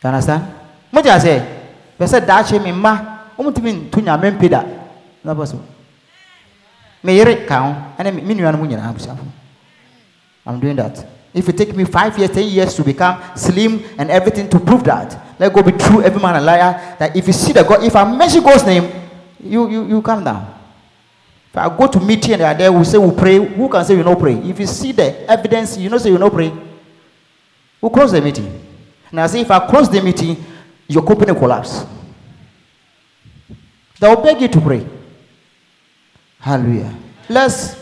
You 0.03 0.09
understand? 0.09 0.58
What 0.91 1.05
I 1.05 1.19
say? 1.19 1.61
They 1.97 2.07
said 2.07 2.25
that 2.25 2.47
she 2.47 2.59
me 2.59 2.71
ma, 2.71 3.19
umutimi 3.37 3.89
tunya 3.89 4.17
mempida. 4.19 4.65
No 5.23 5.35
possible. 5.35 5.65
Me 7.03 7.15
yere 7.15 7.45
ka 7.45 7.95
and 7.97 8.15
me 8.15 8.33
nua 8.33 8.51
no 8.51 8.57
mu 8.57 8.65
nyina 8.65 8.91
abusafo. 8.93 9.25
I'm 10.45 10.59
doing 10.59 10.75
that. 10.77 11.05
If 11.33 11.47
it 11.47 11.57
take 11.57 11.75
me 11.75 11.85
five 11.85 12.17
years, 12.17 12.31
ten 12.31 12.47
years 12.47 12.73
to 12.73 12.83
become 12.83 13.21
slim 13.35 13.83
and 13.99 14.09
everything 14.09 14.49
to 14.49 14.59
prove 14.59 14.83
that, 14.85 15.37
let 15.39 15.53
go 15.53 15.61
be 15.61 15.71
true, 15.73 16.01
every 16.01 16.19
man 16.19 16.35
a 16.37 16.41
liar. 16.41 16.95
That 16.97 17.15
if 17.15 17.27
you 17.27 17.33
see 17.33 17.53
the 17.53 17.63
God, 17.63 17.83
if 17.83 17.95
I 17.95 18.03
mention 18.17 18.41
God's 18.43 18.65
name, 18.65 18.89
you 19.39 19.69
you 19.69 19.85
you 19.87 20.01
calm 20.01 20.23
down. 20.23 20.55
If 21.51 21.57
I 21.57 21.77
go 21.77 21.87
to 21.87 21.99
meeting 21.99 22.33
and 22.33 22.41
they 22.41 22.45
are 22.45 22.53
there, 22.55 22.71
we 22.71 22.83
say 22.83 22.97
we 22.97 23.11
pray. 23.15 23.37
Who 23.37 23.69
can 23.69 23.85
say 23.85 23.95
you 23.95 24.03
no 24.03 24.15
pray? 24.15 24.35
If 24.35 24.59
you 24.59 24.65
see 24.65 24.91
the 24.91 25.29
evidence, 25.29 25.77
you 25.77 25.89
know 25.89 25.97
say 25.97 26.09
you 26.09 26.17
no 26.17 26.29
pray. 26.29 26.51
We 27.81 27.89
close 27.89 28.11
the 28.11 28.21
meeting. 28.21 28.65
Now 29.11 29.27
say 29.27 29.41
if 29.41 29.51
I 29.51 29.67
close 29.67 29.89
the 29.89 30.01
meeting, 30.01 30.35
your 30.89 31.05
company 31.05 31.33
collapse. 31.33 31.85
They 33.99 34.07
will 34.07 34.21
beg 34.21 34.41
you 34.41 34.47
to 34.47 34.59
pray. 34.59 34.85
Hallelujah. 36.39 36.93
Let's 37.29 37.75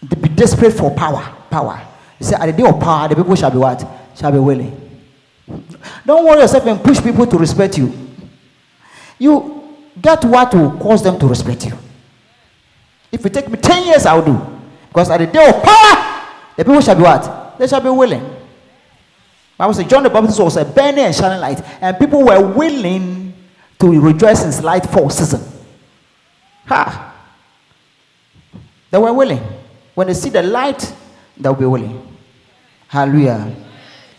be 0.00 0.28
desperate 0.28 0.72
for 0.72 0.90
power. 0.94 1.34
Power. 1.50 1.80
He 2.18 2.24
said, 2.24 2.40
at 2.40 2.46
the 2.46 2.52
day 2.52 2.68
of 2.68 2.78
power, 2.78 3.08
the 3.08 3.16
people 3.16 3.34
shall 3.34 3.50
be 3.50 3.58
what? 3.58 3.84
Shall 4.14 4.30
be 4.30 4.38
willing. 4.38 4.78
Don't 6.04 6.24
worry 6.26 6.40
yourself 6.40 6.66
and 6.66 6.82
push 6.82 7.00
people 7.00 7.26
to 7.26 7.38
respect 7.38 7.78
you. 7.78 7.92
You 9.18 9.76
get 10.00 10.24
what 10.24 10.52
will 10.54 10.78
cause 10.78 11.02
them 11.02 11.18
to 11.18 11.26
respect 11.26 11.66
you. 11.66 11.72
If 13.10 13.24
it 13.24 13.32
take 13.32 13.48
me 13.48 13.56
10 13.58 13.86
years, 13.86 14.04
I'll 14.04 14.24
do. 14.24 14.40
Because 14.88 15.10
at 15.10 15.18
the 15.18 15.26
day 15.26 15.48
of 15.48 15.62
power, 15.62 16.28
the 16.56 16.64
people 16.64 16.80
shall 16.80 16.96
be 16.96 17.02
what? 17.02 17.56
They 17.58 17.66
shall 17.66 17.80
be 17.80 17.88
willing. 17.88 18.41
Bible 19.58 19.74
says 19.74 19.86
John 19.86 20.02
the 20.02 20.10
Baptist 20.10 20.40
was 20.40 20.56
a 20.56 20.64
burning 20.64 21.04
and 21.04 21.14
shining 21.14 21.40
light, 21.40 21.60
and 21.80 21.98
people 21.98 22.24
were 22.24 22.52
willing 22.52 23.34
to 23.78 24.00
rejoice 24.00 24.40
in 24.40 24.46
his 24.46 24.62
light 24.62 24.86
for 24.86 25.06
a 25.06 25.10
season. 25.10 25.40
Ha! 26.66 27.14
They 28.90 28.98
were 28.98 29.12
willing. 29.12 29.40
When 29.94 30.06
they 30.06 30.14
see 30.14 30.30
the 30.30 30.42
light, 30.42 30.94
they'll 31.36 31.54
be 31.54 31.66
willing. 31.66 32.16
Hallelujah. 32.88 33.54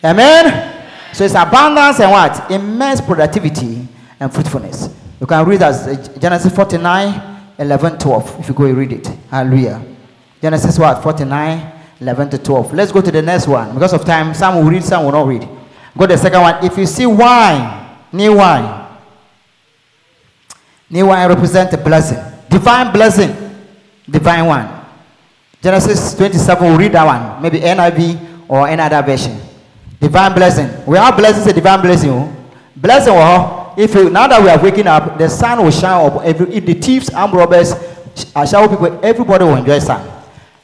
Amen. 0.04 0.90
So 1.14 1.24
it's 1.24 1.36
abundance 1.36 2.00
and 2.00 2.12
what? 2.12 2.52
Immense 2.52 3.02
productivity 3.02 3.88
and 4.20 4.34
fruitfulness. 4.34 4.90
You 5.20 5.28
can 5.28 5.46
read 5.46 5.62
as 5.62 5.88
uh, 5.88 6.18
Genesis 6.20 6.54
49, 6.54 7.54
11, 7.60 8.00
12. 8.00 8.40
If 8.40 8.48
you 8.50 8.54
go, 8.56 8.66
you 8.66 8.74
read 8.74 8.94
it. 8.94 9.08
Hallelujah. 9.30 9.86
Genesis 10.42 10.78
what? 10.80 11.02
49, 11.04 11.73
11 12.04 12.30
to 12.32 12.38
12. 12.38 12.74
Let's 12.74 12.92
go 12.92 13.02
to 13.02 13.12
the 13.12 13.22
next 13.22 13.48
one. 13.48 13.74
Because 13.74 13.94
of 13.94 14.06
time, 14.06 14.34
some 14.34 14.56
will 14.56 14.70
read, 14.70 14.84
some 14.84 15.06
will 15.06 15.12
not 15.14 15.26
read. 15.28 15.42
Go 15.98 16.06
to 16.06 16.14
the 16.14 16.18
second 16.18 16.42
one. 16.42 16.64
If 16.64 16.78
you 16.78 16.86
see 16.86 17.06
wine, 17.06 17.98
new 18.12 18.36
wine, 18.36 18.88
new 20.90 21.08
wine 21.08 21.30
represents 21.30 21.74
a 21.74 21.78
blessing, 21.78 22.20
divine 22.50 22.92
blessing, 22.92 23.32
divine 24.10 24.46
one. 24.46 24.68
Genesis 25.62 26.14
27, 26.16 26.68
we'll 26.68 26.78
read 26.78 26.92
that 26.92 27.06
one. 27.06 27.42
Maybe 27.42 27.60
NIV 27.62 28.50
or 28.50 28.68
another 28.68 29.02
version. 29.02 29.40
Divine 30.00 30.34
blessing. 30.36 30.86
We 30.86 30.98
have 30.98 31.16
blessings, 31.16 31.48
a 31.48 31.54
divine 31.54 31.82
blessing. 31.82 32.10
oh. 32.10 32.36
Blessing, 32.76 33.14
well, 33.14 33.74
if 33.78 33.96
you, 33.96 34.10
now 34.10 34.28
that 34.28 34.42
we 34.44 34.50
are 34.50 34.62
waking 34.62 34.88
up, 34.88 35.18
the 35.18 35.30
sun 35.30 35.64
will 35.64 35.72
shine 35.72 36.06
up. 36.06 36.22
If 36.26 36.66
the 36.66 36.74
thieves, 36.74 37.10
armed 37.12 37.34
robbers, 37.34 37.72
uh, 38.36 38.46
shower 38.46 38.68
people, 38.68 39.00
everybody 39.06 39.46
will 39.46 39.56
enjoy 39.56 39.80
sun. 39.80 40.13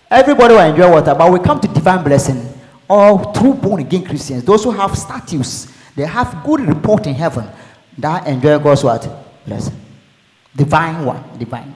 Everybody 0.10 0.53
will 0.55 0.62
enjoy 0.62 0.89
water, 0.89 1.14
but 1.14 1.32
we 1.32 1.39
come 1.39 1.60
to 1.60 1.68
divine 1.68 2.03
blessing. 2.03 2.47
All 2.89 3.32
true 3.32 3.53
born 3.53 3.82
again 3.82 4.03
Christians, 4.03 4.43
those 4.43 4.64
who 4.64 4.72
have 4.72 4.97
statues, 4.97 5.72
they 5.95 6.05
have 6.05 6.43
good 6.43 6.62
report 6.62 7.05
in 7.05 7.14
heaven. 7.14 7.47
That 7.97 8.26
enjoy 8.26 8.57
God's 8.57 8.84
what? 8.84 9.07
Blessing. 9.45 9.76
Divine 10.55 11.05
one, 11.05 11.24
divine. 11.38 11.76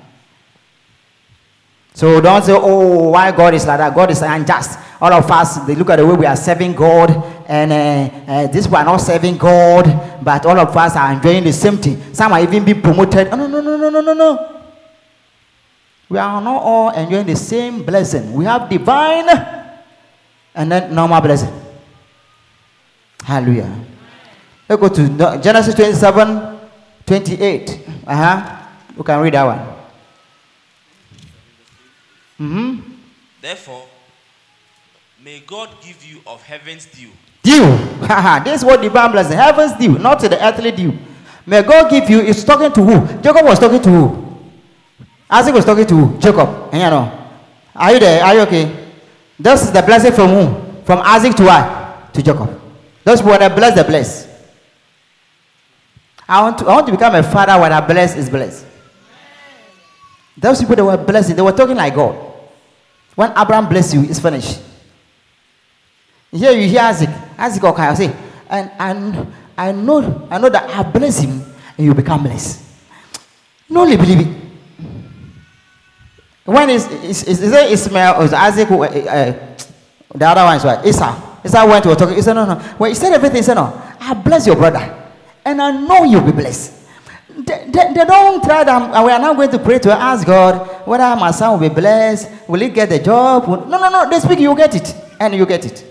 So 1.94 2.20
don't 2.20 2.42
say, 2.42 2.54
oh, 2.56 3.10
why 3.10 3.32
God 3.32 3.54
is 3.54 3.68
like 3.68 3.78
that? 3.78 3.94
God 3.94 4.10
is 4.10 4.24
unjust. 4.24 4.80
All 5.00 5.14
of 5.14 5.30
us, 5.30 5.58
they 5.68 5.76
look 5.76 5.92
at 5.92 5.98
the 5.98 6.06
way 6.08 6.16
we 6.16 6.26
are 6.26 6.36
serving 6.36 6.74
God, 6.74 7.12
and 7.48 7.72
uh, 7.72 8.32
uh, 8.32 8.48
this 8.48 8.68
we 8.68 8.76
are 8.76 8.86
not 8.86 8.98
serving 8.98 9.38
God, 9.38 9.86
but 10.24 10.44
all 10.48 10.58
of 10.58 10.76
us 10.76 10.96
are 10.96 11.14
enjoying 11.14 11.44
the 11.44 11.54
same 11.54 11.78
thing. 11.78 12.14
Some 12.14 12.32
are 12.34 12.42
even 12.42 12.66
being 12.66 12.82
promoted. 12.82 13.28
Oh, 13.28 13.36
no, 13.36 13.46
no, 13.48 13.62
no, 13.62 13.78
no, 13.78 13.90
no, 13.90 14.02
no, 14.02 14.14
no. 14.14 14.53
We 16.14 16.20
are 16.20 16.40
not 16.40 16.62
all 16.62 16.92
enjoying 16.92 17.26
the 17.26 17.36
same 17.36 17.82
blessing. 17.82 18.34
We 18.34 18.46
have 18.46 18.70
divine 18.70 19.28
and 20.54 20.72
then 20.72 20.94
normal 20.94 21.20
blessing. 21.20 21.52
Hallelujah. 23.24 23.84
Let's 24.70 24.80
go 24.80 24.90
to 24.90 25.42
Genesis 25.42 25.74
27, 25.74 26.60
28. 27.08 27.88
Uh 28.06 28.16
huh. 28.16 28.58
You 28.96 29.02
can 29.02 29.22
read 29.22 29.34
that 29.34 29.44
one. 29.44 29.60
Mm-hmm. 32.40 32.94
Therefore, 33.42 33.86
may 35.24 35.40
God 35.40 35.70
give 35.82 36.06
you 36.06 36.22
of 36.28 36.44
heaven's 36.44 36.86
dew, 36.86 37.10
Dew. 37.42 37.76
This 38.46 38.60
is 38.60 38.66
what 38.66 38.84
divine 38.84 39.12
blessing. 39.12 39.36
Heaven's 39.36 39.74
dew, 39.80 39.98
not 39.98 40.20
the 40.20 40.38
earthly 40.46 40.70
dew. 40.74 40.94
May 41.44 41.64
God 41.64 41.90
give 41.90 42.08
you. 42.08 42.20
It's 42.20 42.44
talking 42.44 42.72
to 42.72 42.84
who? 42.84 43.22
Jacob 43.24 43.46
was 43.46 43.58
talking 43.58 43.82
to 43.82 43.90
who? 43.90 44.23
Isaac 45.34 45.56
was 45.56 45.66
talking 45.66 45.88
to? 45.88 46.18
Jacob. 46.20 46.72
You 46.72 46.80
know. 46.80 47.28
Are 47.76 47.92
you 47.94 48.00
there? 48.00 48.24
Are 48.24 48.36
you 48.36 48.42
okay? 48.42 48.92
This 49.40 49.64
is 49.64 49.72
the 49.72 49.82
blessing 49.82 50.12
from 50.12 50.30
who? 50.30 50.84
From 50.84 51.00
Isaac 51.00 51.36
to 51.38 51.44
what? 51.44 52.14
To 52.14 52.22
Jacob. 52.22 52.62
Those 53.04 53.20
people 53.20 53.32
when 53.32 53.42
I 53.42 53.50
bless, 53.50 53.76
the 53.76 53.84
bless. 53.84 54.28
I 56.30 56.42
want 56.44 56.60
to. 56.60 56.66
I 56.66 56.76
want 56.76 56.86
to 56.86 56.92
become 56.92 57.16
a 57.16 57.24
father 57.24 57.60
when 57.60 57.74
I 57.74 57.82
bless 57.82 58.16
is 58.16 58.30
blessed. 58.30 58.64
Those 60.38 60.60
people 60.62 60.76
that 60.76 60.86
were 60.86 60.98
blessed, 60.98 61.36
they 61.36 61.42
were 61.42 61.52
talking 61.52 61.76
like 61.76 61.96
God. 61.96 62.16
When 63.16 63.32
Abraham 63.32 63.68
bless 63.68 63.92
you, 63.94 64.04
it's 64.04 64.20
finished. 64.20 64.62
Here 66.32 66.52
you 66.52 66.68
hear 66.68 66.82
Isaac. 66.82 67.10
Isaac 67.40 67.64
okay, 67.64 67.84
I 67.84 67.94
say, 67.96 68.16
and 68.50 68.72
and 68.80 69.34
I 69.58 69.72
know 69.72 70.28
I 70.30 70.38
know 70.38 70.50
that 70.50 70.70
I 70.70 70.84
bless 70.84 71.20
him 71.22 71.44
and 71.76 71.88
you 71.88 71.94
become 71.96 72.22
blessed. 72.22 72.62
No 73.68 73.86
believe 73.86 74.20
it. 74.20 74.43
When 76.46 76.70
is 76.70 76.88
is 77.04 77.24
is, 77.24 77.42
is 77.42 77.54
it 77.54 77.72
Ismail 77.72 78.16
or 78.20 78.26
is 78.26 78.34
Isaac? 78.34 78.70
Uh, 78.70 79.34
the 80.16 80.28
other 80.28 80.44
one 80.44 80.58
is 80.58 80.64
what? 80.64 80.86
Esau. 80.86 81.40
Esau 81.46 81.68
went 81.68 81.84
to 81.84 81.96
talk. 81.96 82.10
He 82.12 82.22
said, 82.22 82.34
no, 82.34 82.46
no. 82.46 82.56
When 82.78 82.92
he 82.92 82.96
said 82.96 83.14
everything, 83.14 83.38
he 83.38 83.44
said, 83.44 83.56
no. 83.56 83.82
I 84.00 84.14
bless 84.14 84.46
your 84.46 84.56
brother, 84.56 85.12
and 85.46 85.62
I 85.62 85.72
know 85.72 86.04
you'll 86.04 86.22
be 86.22 86.32
blessed. 86.32 86.82
They, 87.30 87.70
they, 87.70 87.94
they 87.94 88.06
don't 88.06 88.44
try 88.44 88.64
them. 88.64 88.92
We 88.92 89.12
are 89.12 89.20
now 89.20 89.34
going 89.34 89.50
to 89.52 89.60
pray 89.60 89.80
to 89.80 89.92
ask 89.92 90.26
God 90.26 90.88
whether 90.88 91.16
my 91.20 91.32
son 91.32 91.60
will 91.60 91.68
be 91.68 91.74
blessed. 91.74 92.30
Will 92.48 92.60
he 92.60 92.70
get 92.70 92.90
the 92.90 93.00
job? 93.00 93.48
No, 93.48 93.66
no, 93.66 93.90
no. 93.90 94.10
They 94.10 94.20
speak, 94.20 94.40
you 94.40 94.56
get 94.56 94.76
it, 94.76 94.96
and 95.20 95.34
you 95.34 95.46
get 95.46 95.66
it. 95.66 95.86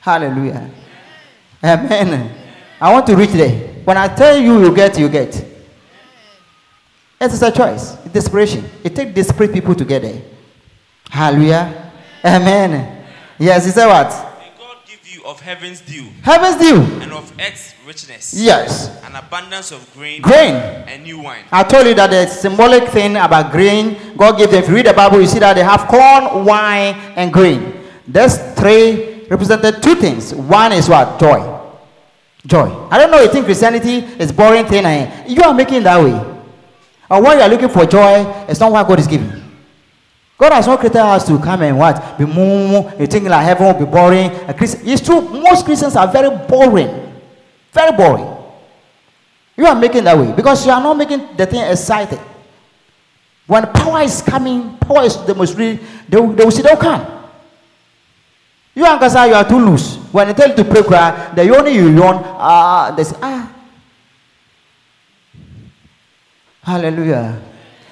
Hallelujah. 0.00 0.70
Amen. 1.62 2.32
I 2.80 2.92
want 2.92 3.06
to 3.08 3.16
reach 3.16 3.30
there. 3.32 3.50
When 3.84 3.96
I 3.96 4.08
tell 4.08 4.38
you, 4.38 4.60
you 4.60 4.74
get, 4.74 4.98
you 4.98 5.08
get. 5.08 5.49
It 7.20 7.32
is 7.32 7.42
a 7.42 7.50
choice. 7.52 7.92
Desperation. 8.12 8.64
It 8.82 8.96
takes 8.96 9.12
desperate 9.14 9.52
people 9.52 9.74
together. 9.74 10.20
Hallelujah. 11.10 11.92
Amen. 12.24 13.04
Yes, 13.38 13.64
he 13.66 13.70
said 13.72 13.86
what? 13.86 14.08
May 14.38 14.50
God 14.58 14.76
give 14.86 15.00
you 15.14 15.24
of 15.24 15.40
heaven's 15.40 15.80
dew 15.80 16.06
Heaven's 16.22 16.56
dew. 16.56 16.76
and 17.02 17.12
of 17.12 17.32
earth's 17.40 17.74
richness, 17.86 18.34
Yes. 18.34 18.88
an 19.04 19.14
abundance 19.16 19.72
of 19.72 19.86
grain 19.94 20.20
Grain. 20.22 20.54
and 20.54 21.02
new 21.02 21.20
wine. 21.20 21.44
I 21.50 21.62
told 21.64 21.86
you 21.86 21.94
that 21.94 22.10
the 22.10 22.26
symbolic 22.26 22.88
thing 22.88 23.16
about 23.16 23.50
grain, 23.50 23.96
God 24.16 24.38
gave 24.38 24.50
them. 24.50 24.62
If 24.62 24.68
you 24.68 24.74
read 24.76 24.86
the 24.86 24.92
Bible, 24.94 25.20
you 25.20 25.26
see 25.26 25.38
that 25.40 25.54
they 25.54 25.62
have 25.64 25.88
corn, 25.88 26.44
wine, 26.44 26.94
and 27.16 27.32
grain. 27.32 27.74
Those 28.06 28.36
three 28.54 29.24
represented 29.28 29.82
two 29.82 29.94
things. 29.96 30.34
One 30.34 30.72
is 30.72 30.88
what? 30.88 31.18
Joy. 31.18 31.40
Joy. 32.46 32.88
I 32.90 32.98
don't 32.98 33.10
know, 33.10 33.20
you 33.22 33.28
think 33.30 33.44
Christianity 33.46 33.96
is 34.18 34.32
boring 34.32 34.66
thing. 34.66 34.84
eh? 34.86 35.24
You 35.28 35.42
are 35.42 35.52
making 35.54 35.78
it 35.78 35.84
that 35.84 36.02
way. 36.02 36.36
Or 37.10 37.20
when 37.22 37.38
you 37.38 37.42
are 37.42 37.48
looking 37.48 37.68
for 37.68 37.84
joy, 37.86 38.24
it's 38.48 38.60
not 38.60 38.70
what 38.70 38.86
God 38.86 39.00
is 39.00 39.06
giving. 39.06 39.32
God 40.38 40.52
has 40.52 40.66
not 40.66 40.78
created 40.78 41.00
us 41.00 41.26
to 41.26 41.38
come 41.38 41.62
and 41.62 41.76
what? 41.76 42.16
Be 42.16 42.24
moo. 42.24 42.88
You 42.98 43.06
think 43.06 43.28
like 43.28 43.44
heaven 43.44 43.66
will 43.66 43.84
be 43.84 43.90
boring. 43.90 44.30
It's 44.48 45.00
true. 45.04 45.20
Most 45.20 45.64
Christians 45.66 45.96
are 45.96 46.06
very 46.10 46.30
boring. 46.46 47.12
Very 47.72 47.92
boring. 47.96 48.26
You 49.56 49.66
are 49.66 49.74
making 49.74 50.04
that 50.04 50.16
way 50.16 50.32
because 50.32 50.64
you 50.64 50.72
are 50.72 50.80
not 50.82 50.96
making 50.96 51.36
the 51.36 51.44
thing 51.44 51.60
exciting. 51.70 52.20
When 53.46 53.66
power 53.66 54.00
is 54.02 54.22
coming, 54.22 54.78
power 54.78 55.02
is 55.02 55.16
demonstrated, 55.16 55.84
they, 56.08 56.18
will- 56.18 56.32
they 56.32 56.44
will 56.44 56.50
see 56.52 56.62
they'll 56.62 56.76
come. 56.76 57.04
You 58.74 58.86
and 58.86 59.00
Kasa, 59.00 59.26
you 59.26 59.34
are 59.34 59.46
too 59.46 59.58
loose. 59.58 59.96
When 60.12 60.28
they 60.28 60.32
tell 60.34 60.48
you 60.48 60.54
to 60.54 60.64
pray, 60.64 60.82
cry, 60.84 61.32
the 61.34 61.54
only 61.54 61.74
you 61.74 61.88
yawn, 61.90 62.22
ah, 62.24 62.94
they 62.96 63.02
say, 63.04 63.16
ah. 63.20 63.52
Hallelujah. 66.70 67.42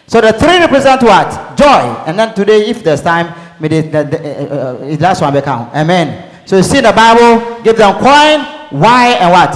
So 0.06 0.20
the 0.20 0.32
three 0.32 0.58
represent 0.58 1.02
what? 1.02 1.58
Joy. 1.58 2.04
And 2.06 2.16
then 2.16 2.32
today, 2.32 2.66
if 2.70 2.84
there's 2.84 3.02
time, 3.02 3.34
may 3.58 3.66
the, 3.66 3.82
the, 3.82 4.18
uh, 4.52 4.84
uh, 4.84 4.96
last 5.00 5.20
one 5.20 5.32
become. 5.32 5.68
Amen. 5.74 6.46
So 6.46 6.56
you 6.56 6.62
see 6.62 6.80
the 6.80 6.92
Bible, 6.92 7.60
give 7.64 7.76
them 7.76 7.92
coin, 7.94 8.80
wine, 8.80 9.16
and 9.18 9.32
what? 9.32 9.52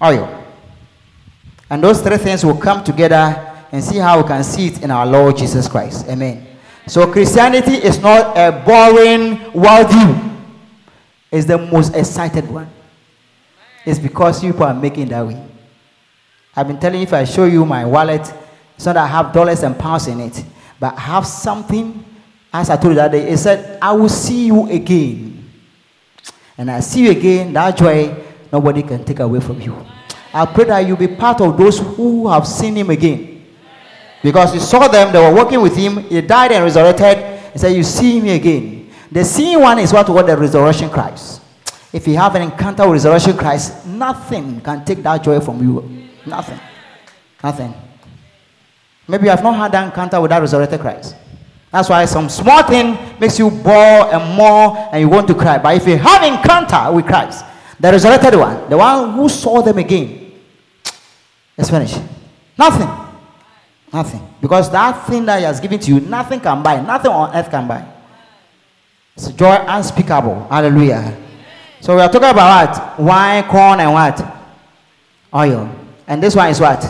Oil. 0.00 0.44
And 1.68 1.82
those 1.82 2.00
three 2.00 2.18
things 2.18 2.44
will 2.44 2.56
come 2.56 2.84
together 2.84 3.34
and 3.72 3.82
see 3.82 3.98
how 3.98 4.22
we 4.22 4.28
can 4.28 4.44
see 4.44 4.68
it 4.68 4.82
in 4.82 4.92
our 4.92 5.06
Lord 5.06 5.36
Jesus 5.36 5.66
Christ. 5.66 6.06
Amen. 6.08 6.46
So 6.86 7.10
Christianity 7.10 7.74
is 7.74 7.98
not 7.98 8.36
a 8.38 8.52
boring 8.64 9.38
worldview. 9.52 10.38
It's 11.32 11.46
the 11.46 11.58
most 11.58 11.96
excited 11.96 12.48
one. 12.48 12.70
It's 13.84 13.98
because 13.98 14.40
people 14.40 14.64
are 14.64 14.74
making 14.74 15.08
that 15.08 15.26
way. 15.26 15.50
I've 16.54 16.66
been 16.66 16.78
telling 16.80 17.00
you 17.00 17.04
if 17.04 17.12
I 17.12 17.24
show 17.24 17.44
you 17.44 17.64
my 17.64 17.84
wallet, 17.84 18.32
it's 18.76 18.86
not 18.86 18.94
that 18.94 19.04
I 19.04 19.06
have 19.06 19.32
dollars 19.32 19.62
and 19.62 19.78
pounds 19.78 20.06
in 20.06 20.20
it, 20.20 20.44
but 20.78 20.94
I 20.96 21.00
have 21.00 21.26
something. 21.26 22.04
As 22.52 22.68
I 22.70 22.76
told 22.76 22.92
you 22.92 22.94
that 22.96 23.12
day, 23.12 23.28
it 23.28 23.36
said, 23.38 23.78
I 23.80 23.92
will 23.92 24.08
see 24.08 24.46
you 24.46 24.68
again. 24.68 25.48
And 26.58 26.70
I 26.70 26.80
see 26.80 27.04
you 27.04 27.10
again, 27.12 27.52
that 27.52 27.76
joy, 27.76 28.14
nobody 28.52 28.82
can 28.82 29.04
take 29.04 29.20
away 29.20 29.40
from 29.40 29.60
you. 29.60 29.76
I 30.32 30.46
pray 30.46 30.64
that 30.64 30.80
you 30.80 30.96
be 30.96 31.08
part 31.08 31.40
of 31.40 31.56
those 31.56 31.78
who 31.78 32.28
have 32.28 32.46
seen 32.46 32.74
him 32.76 32.90
again. 32.90 33.46
Because 34.22 34.52
you 34.54 34.60
saw 34.60 34.86
them, 34.88 35.12
they 35.12 35.18
were 35.18 35.34
working 35.34 35.60
with 35.60 35.76
him, 35.76 36.04
he 36.04 36.20
died 36.20 36.52
and 36.52 36.64
resurrected. 36.64 37.40
He 37.52 37.58
said, 37.58 37.74
You 37.74 37.82
see 37.82 38.20
me 38.20 38.30
again. 38.30 38.90
The 39.10 39.24
seeing 39.24 39.60
one 39.60 39.78
is 39.78 39.92
what 39.92 40.08
what 40.08 40.26
the 40.26 40.36
resurrection 40.36 40.88
Christ. 40.90 41.42
If 41.92 42.06
you 42.06 42.16
have 42.16 42.34
an 42.36 42.42
encounter 42.42 42.84
with 42.88 43.04
resurrection 43.04 43.36
Christ, 43.36 43.86
nothing 43.86 44.60
can 44.60 44.84
take 44.84 45.02
that 45.02 45.24
joy 45.24 45.40
from 45.40 45.60
you. 45.62 46.09
Nothing. 46.26 46.60
Nothing. 47.42 47.74
Maybe 49.08 49.24
you 49.24 49.30
have 49.30 49.42
not 49.42 49.56
had 49.56 49.72
that 49.72 49.86
encounter 49.86 50.20
with 50.20 50.30
that 50.30 50.38
resurrected 50.40 50.80
Christ. 50.80 51.16
That's 51.72 51.88
why 51.88 52.04
some 52.04 52.28
small 52.28 52.62
thing 52.64 52.98
makes 53.20 53.38
you 53.38 53.50
bore 53.50 54.12
and 54.12 54.36
more 54.36 54.88
and 54.92 55.00
you 55.00 55.08
want 55.08 55.28
to 55.28 55.34
cry. 55.34 55.58
But 55.58 55.76
if 55.76 55.86
you 55.86 55.96
have 55.96 56.22
encounter 56.22 56.92
with 56.92 57.06
Christ, 57.06 57.44
the 57.78 57.92
resurrected 57.92 58.34
one, 58.34 58.68
the 58.68 58.76
one 58.76 59.12
who 59.12 59.28
saw 59.28 59.62
them 59.62 59.78
again, 59.78 60.32
it's 61.56 61.70
finished. 61.70 62.00
Nothing. 62.58 62.88
Nothing. 63.92 64.34
Because 64.40 64.70
that 64.70 65.06
thing 65.06 65.24
that 65.26 65.38
he 65.38 65.44
has 65.44 65.60
given 65.60 65.78
to 65.80 65.94
you, 65.94 66.00
nothing 66.00 66.40
can 66.40 66.62
buy. 66.62 66.80
Nothing 66.80 67.10
on 67.10 67.34
earth 67.34 67.50
can 67.50 67.66
buy. 67.66 67.86
It's 69.16 69.28
joy 69.28 69.64
unspeakable. 69.66 70.46
Hallelujah. 70.48 71.16
So 71.80 71.96
we 71.96 72.02
are 72.02 72.08
talking 72.08 72.28
about 72.28 72.96
what? 72.98 73.00
Wine, 73.00 73.44
corn, 73.44 73.80
and 73.80 73.92
what? 73.92 74.36
Oil. 75.34 75.79
And 76.10 76.20
this 76.20 76.34
one 76.34 76.50
is 76.50 76.58
what? 76.60 76.84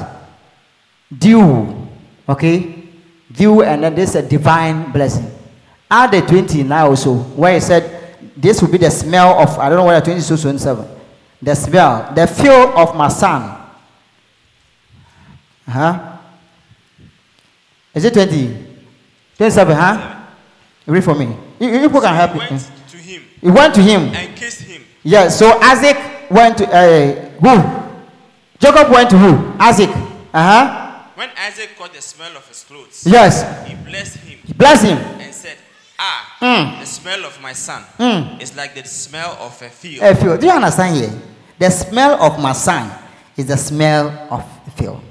Dew. 1.16 1.86
Okay? 2.26 2.88
Dew, 3.30 3.62
and 3.62 3.84
then 3.84 3.94
this 3.94 4.10
is 4.10 4.16
a 4.16 4.22
divine 4.26 4.90
blessing. 4.92 5.30
Add 5.90 6.12
the 6.12 6.22
20 6.22 6.62
now 6.62 6.86
also, 6.88 7.14
where 7.36 7.52
he 7.52 7.60
said, 7.60 8.16
This 8.34 8.62
will 8.62 8.70
be 8.70 8.78
the 8.78 8.90
smell 8.90 9.38
of, 9.38 9.58
I 9.58 9.68
don't 9.68 9.76
know 9.76 9.84
whether 9.84 10.02
22 10.02 10.36
27. 10.38 10.86
The 11.42 11.54
smell, 11.54 12.12
the 12.14 12.26
feel 12.26 12.72
of 12.74 12.96
my 12.96 13.08
son. 13.08 13.58
Huh? 15.68 16.16
Is 17.94 18.04
it 18.06 18.14
20? 18.14 18.66
27, 19.36 19.76
huh? 19.76 20.24
Read 20.86 21.04
for 21.04 21.14
me. 21.14 21.36
You, 21.58 21.68
you 21.68 21.80
people 21.88 22.00
can 22.00 22.14
help 22.14 22.32
He 22.32 22.38
went 22.38 22.62
to 22.88 22.96
him 22.96 23.22
He 23.42 23.50
went 23.50 23.74
to 23.74 23.82
him. 23.82 24.00
and 24.14 24.34
kissed 24.34 24.62
him. 24.62 24.82
Yes, 25.02 25.38
so 25.38 25.58
Isaac 25.60 26.30
went 26.30 26.56
to 26.58 26.66
uh, 26.66 27.30
who? 27.40 27.89
Jacob 28.60 28.90
went 28.90 29.10
to 29.10 29.18
who? 29.18 29.52
Isaac. 29.58 29.90
Uh 30.32 30.42
huh. 30.42 31.02
When 31.14 31.28
Isaac 31.36 31.70
caught 31.78 31.92
the 31.92 32.00
smell 32.02 32.36
of 32.36 32.46
his 32.48 32.62
clothes, 32.64 33.04
Yes. 33.06 33.42
he 33.68 33.74
blessed 33.74 34.16
him 34.18 34.38
He 34.44 34.52
blessed 34.52 34.84
him. 34.84 34.98
and 34.98 35.34
said, 35.34 35.56
Ah, 35.98 36.36
Mm. 36.40 36.80
the 36.80 36.86
smell 36.86 37.24
of 37.26 37.40
my 37.42 37.52
son 37.52 37.82
Mm. 37.98 38.40
is 38.40 38.56
like 38.56 38.74
the 38.74 38.84
smell 38.88 39.36
of 39.40 39.60
a 39.62 39.68
field. 39.68 40.02
A 40.02 40.14
field. 40.14 40.40
Do 40.40 40.46
you 40.46 40.52
understand 40.52 40.96
here? 40.96 41.12
The 41.58 41.70
smell 41.70 42.22
of 42.22 42.38
my 42.40 42.52
son 42.52 42.90
is 43.36 43.46
the 43.46 43.56
smell 43.56 44.08
of 44.30 44.44
the 44.64 44.70
field. 44.70 45.02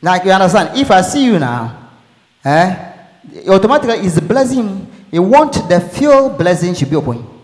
Like 0.00 0.24
you 0.24 0.32
understand? 0.32 0.78
If 0.78 0.90
I 0.90 1.02
see 1.02 1.24
you 1.24 1.38
now, 1.38 1.76
eh, 2.42 2.74
automatically 3.48 3.98
it's 4.06 4.16
a 4.16 4.22
blessing. 4.22 4.86
You 5.10 5.22
want 5.22 5.68
the 5.68 5.78
field 5.80 6.38
blessing 6.38 6.74
should 6.74 6.88
be 6.88 6.96
upon 6.96 7.16
you. 7.18 7.40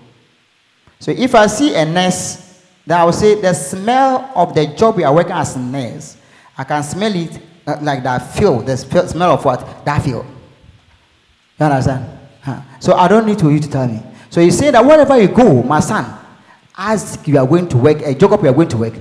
So 1.01 1.11
if 1.11 1.35
I 1.35 1.47
see 1.49 1.75
a 1.75 1.85
nurse, 1.85 2.46
then 2.87 3.01
I 3.01 3.05
will 3.05 3.13
say 3.13 3.41
the 3.41 3.53
smell 3.53 4.31
of 4.35 4.55
the 4.55 4.67
job 4.69 4.97
we 4.97 5.03
are 5.05 5.13
working 5.13 5.33
as 5.33 5.57
a 5.57 5.59
nurse, 5.59 6.17
I 6.57 6.63
can 6.65 6.83
smell 6.85 7.15
it 7.15 7.41
uh, 7.67 7.79
like 7.83 8.03
that 8.05 8.35
field, 8.35 8.67
the 8.67 8.77
smell 8.77 9.33
of 9.33 9.45
what? 9.45 9.85
That 9.85 10.03
field. 10.03 10.25
You 11.59 11.67
understand? 11.67 12.07
Huh. 12.43 12.61
So 12.79 12.95
I 12.95 13.09
don't 13.09 13.27
need 13.27 13.41
for 13.41 13.51
you 13.51 13.59
to 13.59 13.69
tell 13.69 13.89
me. 13.89 14.01
So 14.31 14.41
you 14.41 14.53
say 14.53 14.71
that 14.71 14.85
wherever 14.85 15.21
you 15.21 15.29
go, 15.29 15.63
my 15.65 15.81
son, 15.81 16.07
as 16.79 17.19
you 17.27 17.39
are 17.39 17.47
going 17.47 17.69
to 17.69 17.77
work, 17.77 18.03
uh, 18.03 18.13
Jacob, 18.13 18.43
you 18.43 18.51
are 18.51 18.55
going 18.55 18.69
to 18.69 18.77
work, 18.77 18.95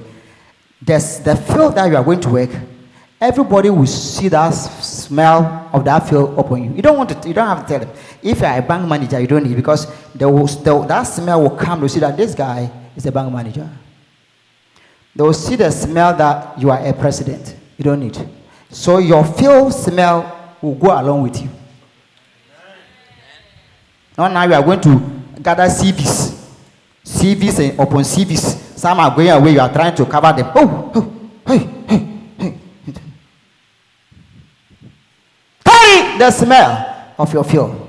there's 0.82 1.20
the 1.20 1.36
field 1.36 1.76
that 1.76 1.88
you 1.88 1.96
are 1.96 2.04
going 2.04 2.22
to 2.22 2.30
work, 2.30 2.50
everybody 3.22 3.70
will 3.70 3.86
see 3.86 4.30
that 4.30 4.50
smell 4.50 5.70
of 5.72 5.86
that 5.86 6.10
field 6.10 6.40
upon 6.40 6.64
you. 6.64 6.74
You 6.74 6.82
don't 6.82 6.98
want 6.98 7.10
to, 7.10 7.28
you 7.28 7.36
don't 7.36 7.48
have 7.48 7.68
to 7.68 7.68
tell 7.68 7.80
them. 7.80 7.96
If 8.24 8.40
you 8.40 8.46
are 8.46 8.58
a 8.58 8.62
bank 8.62 8.88
manager, 8.90 9.20
you 9.20 9.28
don't 9.28 9.44
need 9.44 9.56
because 9.56 9.86
that 10.16 11.04
smell 11.04 11.42
will 11.42 11.56
come 11.56 11.82
to 11.82 11.90
see 11.90 12.00
that 12.00 12.18
this 12.18 12.34
guy 12.34 12.72
is 12.96 13.06
a 13.06 13.12
bank 13.12 13.32
manager. 13.32 13.70
They 15.16 15.24
will 15.24 15.34
see 15.34 15.56
the 15.56 15.72
smell 15.72 16.16
that 16.18 16.60
you 16.60 16.70
are 16.70 16.86
a 16.86 16.94
president. 16.94 17.56
You 17.78 17.84
don't 17.84 18.00
need. 18.00 18.18
So 18.70 18.98
your 18.98 19.24
field 19.24 19.74
smell 19.74 20.56
will 20.62 20.76
go 20.76 20.88
along 21.00 21.24
with 21.24 21.42
you. 21.42 21.50
Not 24.18 24.32
now 24.32 24.44
you 24.44 24.54
are 24.54 24.64
going 24.64 24.82
to 24.82 25.22
gather 25.42 25.64
CVs. 25.64 26.34
CVs 27.04 27.70
and 27.70 27.80
upon 27.80 28.04
CVs. 28.04 28.78
Some 28.78 29.00
are 29.00 29.16
going 29.16 29.30
away, 29.30 29.52
you 29.52 29.60
are 29.60 29.72
trying 29.72 29.96
to 29.96 30.06
cover 30.06 30.34
them. 30.34 30.52
Oh, 30.56 30.92
oh, 30.96 31.30
hey, 31.48 31.58
hey, 31.88 32.08
hey. 32.38 32.58
Carry 35.64 36.18
the 36.18 36.32
smell 36.32 37.14
of 37.18 37.34
your 37.34 37.44
field. 37.44 37.82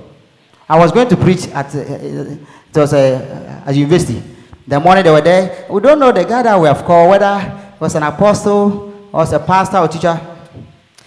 I 0.69 0.79
was 0.79 0.93
going 0.93 1.09
to 1.09 1.17
preach 1.17 1.47
at 1.49 1.75
uh, 1.75 1.79
uh, 1.79 1.83
it 1.83 2.77
was 2.77 2.93
uh, 2.93 3.63
at 3.67 3.75
university. 3.75 4.23
The 4.67 4.81
morning 4.81 5.05
they 5.05 5.11
were 5.11 5.21
there. 5.21 5.67
We 5.71 5.81
don't 5.81 5.99
know 5.99 6.11
the 6.11 6.25
guy 6.25 6.43
that 6.43 6.61
we 6.61 6.67
have 6.67 6.85
called 6.85 7.11
whether 7.11 7.39
he 7.39 7.79
was 7.79 7.95
an 7.95 8.03
apostle 8.03 9.09
or 9.13 9.21
was 9.21 9.33
a 9.33 9.39
pastor 9.39 9.79
or 9.79 9.89
teacher. 9.89 10.21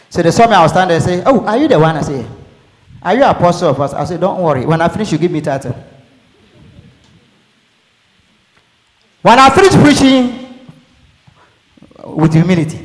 So 0.09 0.21
they 0.21 0.31
saw 0.31 0.47
me. 0.47 0.53
I 0.53 0.63
was 0.63 0.71
standing 0.71 0.97
there. 0.97 1.01
Say, 1.01 1.23
"Oh, 1.25 1.45
are 1.45 1.57
you 1.57 1.67
the 1.67 1.77
one?" 1.77 1.97
I 1.97 2.01
say, 2.01 2.25
"Are 3.03 3.15
you 3.15 3.23
apostle 3.23 3.69
or 3.69 3.75
pastor?" 3.75 3.97
I 3.97 4.05
said, 4.05 4.21
"Don't 4.21 4.41
worry. 4.41 4.65
When 4.65 4.79
I 4.81 4.87
finish, 4.87 5.11
you 5.11 5.17
give 5.17 5.31
me 5.31 5.41
title." 5.41 5.75
When 9.21 9.37
I 9.37 9.49
finish 9.49 9.73
preaching 9.73 10.59
with 12.05 12.33
humility, 12.33 12.79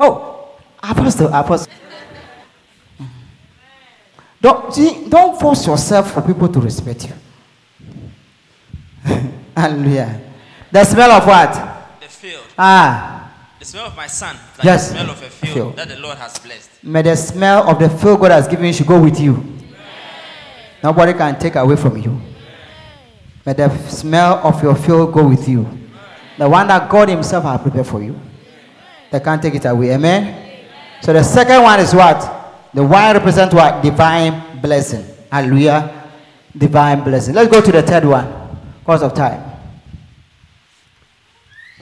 oh, 0.00 0.56
apostle, 0.82 1.28
apostle. 1.28 1.70
Don't 4.40 4.74
see, 4.74 5.06
don't 5.08 5.38
force 5.38 5.66
yourself 5.66 6.12
for 6.12 6.22
people 6.22 6.48
to 6.48 6.58
respect 6.60 7.06
you. 7.06 7.12
Hallelujah. 9.56 10.20
The 10.70 10.84
smell 10.84 11.10
of 11.12 11.26
what? 11.26 11.52
The 12.00 12.08
field, 12.08 12.44
Ah, 12.58 13.30
the 13.58 13.64
smell 13.64 13.86
of 13.86 13.96
my 13.96 14.06
son, 14.06 14.36
like 14.58 14.64
Yes. 14.64 14.88
the 14.88 14.94
smell 14.94 15.10
of 15.10 15.22
a 15.22 15.28
field, 15.30 15.54
Field. 15.54 15.76
that 15.76 15.88
the 15.88 15.98
Lord 15.98 16.18
has 16.18 16.38
blessed. 16.38 16.70
May 16.82 17.02
the 17.02 17.16
smell 17.16 17.68
of 17.68 17.78
the 17.78 17.90
field 17.90 18.20
God 18.20 18.30
has 18.32 18.48
given 18.48 18.66
you 18.66 18.72
should 18.72 18.86
go 18.86 18.98
with 19.00 19.20
you. 19.20 19.44
Nobody 20.82 21.12
can 21.12 21.38
take 21.38 21.56
away 21.56 21.76
from 21.76 21.96
you. 21.98 22.20
May 23.44 23.52
the 23.52 23.68
smell 23.88 24.40
of 24.44 24.62
your 24.62 24.74
field 24.74 25.12
go 25.12 25.26
with 25.28 25.48
you. 25.48 25.66
The 26.38 26.48
one 26.48 26.66
that 26.68 26.88
God 26.88 27.08
Himself 27.08 27.44
has 27.44 27.60
prepared 27.60 27.86
for 27.86 28.02
you. 28.02 28.18
They 29.10 29.20
can't 29.20 29.42
take 29.42 29.54
it 29.54 29.64
away. 29.66 29.92
Amen. 29.92 30.34
So 31.02 31.12
the 31.12 31.22
second 31.22 31.62
one 31.62 31.78
is 31.80 31.94
what? 31.94 32.70
The 32.72 32.82
wine 32.82 33.14
represents 33.14 33.54
what? 33.54 33.82
Divine 33.82 34.60
blessing. 34.62 35.04
Hallelujah. 35.30 36.08
Divine 36.56 37.02
blessing. 37.04 37.34
Let's 37.34 37.50
go 37.50 37.60
to 37.60 37.72
the 37.72 37.82
third 37.82 38.04
one. 38.06 38.41
Because 38.82 39.02
of 39.02 39.14
time. 39.14 39.42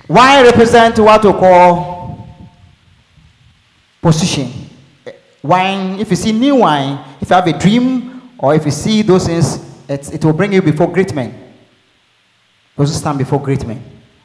Wine 0.09 0.45
represents 0.45 0.99
what 0.99 1.25
we 1.25 1.33
call 1.33 2.29
position. 4.03 4.51
Wine, 5.43 5.99
if 5.99 6.11
you 6.11 6.17
see 6.17 6.33
new 6.33 6.57
wine, 6.57 6.99
if 7.21 7.31
you 7.31 7.37
have 7.37 7.47
a 7.47 7.59
dream, 7.59 8.31
or 8.39 8.55
if 8.55 8.65
you 8.65 8.71
see 8.71 9.03
those 9.03 9.27
things, 9.27 9.59
it, 9.89 10.15
it 10.15 10.25
will 10.25 10.33
bring 10.33 10.53
you 10.53 10.61
before 10.63 10.93
great 10.93 11.15
men. 11.15 11.55
Those 12.77 12.95
stand 12.95 13.19
before 13.19 13.41
great 13.41 13.67
men. 13.67 13.83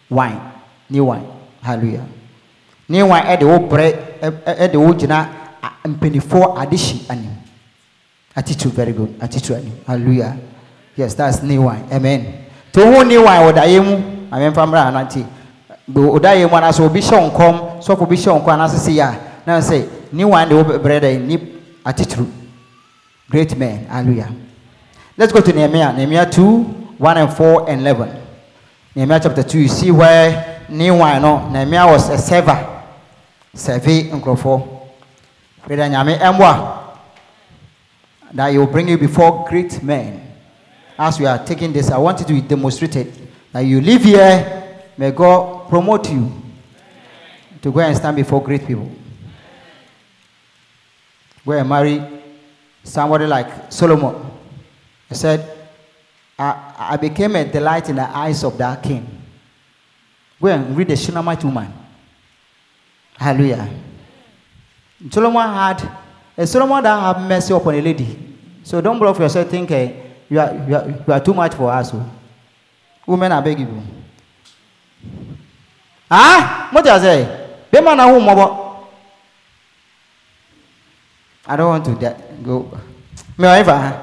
Wine, 0.09 0.41
new 0.89 1.05
wine. 1.05 1.27
Hallelujah. 1.61 2.07
New 2.89 3.07
wine, 3.07 3.25
at 3.25 3.39
the 3.39 3.51
old 3.51 3.69
bread, 3.69 3.95
at 4.21 4.71
the 4.71 4.77
old 4.77 4.99
jina, 4.99 5.57
and 5.83 5.99
penny 6.01 6.19
four 6.19 6.61
addition. 6.61 6.99
Attitude, 8.35 8.73
very 8.73 8.91
good. 8.91 9.15
Attitude. 9.21 9.57
anim. 9.57 9.79
Hallelujah. 9.87 10.39
Yes, 10.95 11.13
that's 11.13 11.41
new 11.41 11.61
wine. 11.61 11.87
Amen. 11.91 12.44
To 12.75 12.85
who 12.85 13.05
new 13.05 13.23
wine, 13.23 13.45
what 13.45 13.57
I 13.57 13.67
am, 13.67 14.27
I 14.33 14.41
am 14.41 14.53
from 14.53 14.71
Ranati. 14.71 15.25
Do 15.89 16.11
Oda 16.11 16.35
yɛ 16.35 16.49
mu 16.49 16.57
anaasɛ 16.57 16.81
obi 16.83 16.99
hyɛ 16.99 17.31
nkɔm 17.31 17.79
sɔfo 17.79 18.01
obi 18.01 18.17
hyɛ 18.17 18.35
nkɔm 18.41 18.53
anaasɛ 18.53 18.77
si 18.77 18.99
a 18.99 19.15
na 19.45 19.59
sɛ 19.61 19.87
ne 20.11 20.25
wan 20.25 20.49
de 20.49 20.55
wɔbrɛ 20.55 20.99
dɛ 20.99 21.21
ni 21.25 21.37
atitiri 21.85 22.27
great 23.29 23.55
man 23.57 23.85
hallelujah. 23.85 24.29
Let's 25.15 25.31
go 25.31 25.39
to 25.39 25.53
nehemiah 25.53 25.93
nehemiah 25.95 26.25
2 26.29 26.63
1 26.97 27.17
and 27.17 27.31
4 27.33 27.69
and 27.69 27.81
11 27.81 28.09
nehemiah 28.95 29.19
chapter 29.23 29.43
2 29.43 29.59
you 29.59 29.67
see 29.69 29.91
where 29.91 30.63
ne 30.67 30.91
wan 30.91 31.21
no 31.21 31.47
nehemiah 31.49 31.87
was 31.87 32.09
a 32.09 32.17
server. 32.17 32.81
Serve 33.53 34.09
nkurɔfoɔ 34.11 34.67
that 35.67 35.91
nyame 35.91 36.17
ɛmboa 36.17 36.77
that 38.33 38.53
will 38.53 38.67
bring 38.67 38.89
you 38.89 38.97
before 38.97 39.45
great 39.47 39.81
men 39.81 40.24
as 40.97 41.19
we 41.19 41.25
are 41.25 41.43
taking 41.45 41.71
this 41.73 41.91
i 41.91 41.97
want 41.97 42.19
you 42.19 42.25
to 42.25 42.41
demonstrate 42.41 42.95
it 42.95 43.13
that 43.51 43.61
you 43.61 43.81
live 43.81 44.03
here 44.03 44.79
may 44.97 45.11
god 45.11 45.67
promote 45.69 46.09
you 46.11 46.31
to 47.65 47.71
go 47.71 47.79
and 47.79 47.97
stand 47.97 48.15
before 48.15 48.43
great 48.43 48.63
people. 48.67 48.87
Go 51.43 51.53
and 51.53 51.67
marry 51.67 51.99
somebody 52.83 53.25
like 53.25 53.71
solomon. 53.71 54.13
He 55.09 55.15
said 55.15 55.57
i, 56.37 56.75
I 56.93 56.97
became 56.97 57.35
a 57.35 57.43
delight 57.43 57.89
in 57.89 57.95
the 57.95 58.07
eyes 58.15 58.43
of 58.43 58.55
that 58.59 58.83
king. 58.83 59.03
Go 60.39 60.47
and 60.49 60.77
read 60.77 60.89
the 60.89 60.95
shunammite 60.95 61.43
woman. 61.43 61.73
Hallelujah. 63.17 63.67
Solomon 65.09 65.49
had 65.49 65.89
a 66.37 66.45
solomon 66.45 66.83
that 66.83 67.15
had 67.15 67.27
mercy 67.27 67.51
upon 67.51 67.73
a 67.73 67.81
lady. 67.81 68.37
So 68.63 68.79
don't 68.79 68.99
bluff 68.99 69.17
yourself 69.17 69.49
think 69.49 69.71
eh, 69.71 69.91
you, 70.29 70.39
are, 70.39 70.53
you, 70.67 70.75
are, 70.75 70.87
you 71.07 71.13
are 71.13 71.19
too 71.19 71.33
much 71.33 71.53
for 71.53 71.71
us 71.71 71.91
oh. 71.93 72.05
women 73.07 73.31
i 73.31 73.41
beg 73.41 73.59
you 73.59 73.67
ah 76.09 76.69
mo 76.71 76.81
tell 76.81 76.99
say 76.99 77.27
bema 77.71 77.95
na 77.95 78.03
hu 78.05 78.19
mọbọ 78.19 78.75
i 81.47 81.55
don't 81.57 81.69
want 81.69 81.85
to 81.85 81.95
da- 81.95 82.17
go 82.43 82.65
me 83.37 83.47
ever 83.47 84.01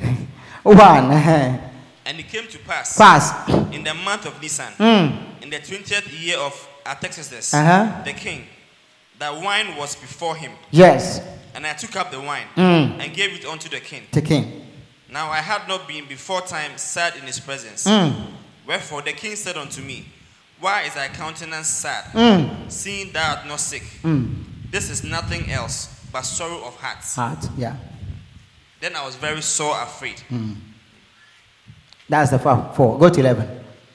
one 0.64 1.12
eh, 1.12 1.58
And 2.04 2.20
it 2.20 2.28
came 2.28 2.46
to 2.48 2.58
pass 2.58 2.96
pass 2.96 3.48
in 3.72 3.82
the 3.82 3.94
month 3.94 4.26
of 4.26 4.40
Nisan, 4.40 4.72
mm. 4.78 5.42
in 5.42 5.50
the 5.50 5.58
twentieth 5.58 6.06
year 6.22 6.38
of 6.38 6.54
Artaxerxes, 6.86 7.52
Uh-huh. 7.52 8.02
the 8.04 8.12
king, 8.12 8.44
that 9.18 9.34
wine 9.42 9.74
was 9.76 9.96
before 9.96 10.36
him, 10.36 10.52
yes 10.70 11.20
and 11.54 11.66
I 11.66 11.72
took 11.72 11.96
up 11.96 12.10
the 12.10 12.20
wine 12.20 12.46
Mm. 12.56 13.00
and 13.00 13.14
gave 13.14 13.32
it 13.34 13.44
unto 13.46 13.68
the 13.68 13.80
king. 13.80 14.02
the 14.12 14.20
king 14.22 14.65
Now 15.16 15.30
I 15.30 15.40
had 15.40 15.66
not 15.66 15.88
been 15.88 16.04
before 16.06 16.42
time 16.42 16.72
sad 16.76 17.16
in 17.16 17.22
his 17.22 17.40
presence. 17.40 17.84
mm. 17.86 18.12
Wherefore 18.66 19.00
the 19.00 19.14
king 19.14 19.34
said 19.34 19.56
unto 19.56 19.80
me, 19.80 20.04
Why 20.60 20.82
is 20.82 20.92
thy 20.92 21.08
countenance 21.08 21.68
sad, 21.68 22.04
Mm. 22.12 22.70
seeing 22.70 23.12
thou 23.12 23.30
art 23.36 23.46
not 23.46 23.60
sick? 23.60 23.82
Mm. 24.02 24.44
This 24.70 24.90
is 24.90 25.02
nothing 25.04 25.50
else 25.50 25.88
but 26.12 26.20
sorrow 26.22 26.60
of 26.66 26.76
heart. 26.76 27.02
heart 27.14 27.48
yeah 27.56 27.76
Then 28.80 28.94
I 28.94 29.06
was 29.06 29.16
very 29.16 29.40
sore 29.40 29.80
afraid. 29.82 30.20
that's 32.10 32.30
the 32.30 32.38
four, 32.38 32.70
four. 32.76 32.98
go 32.98 33.08
to 33.08 33.20
11 33.20 33.48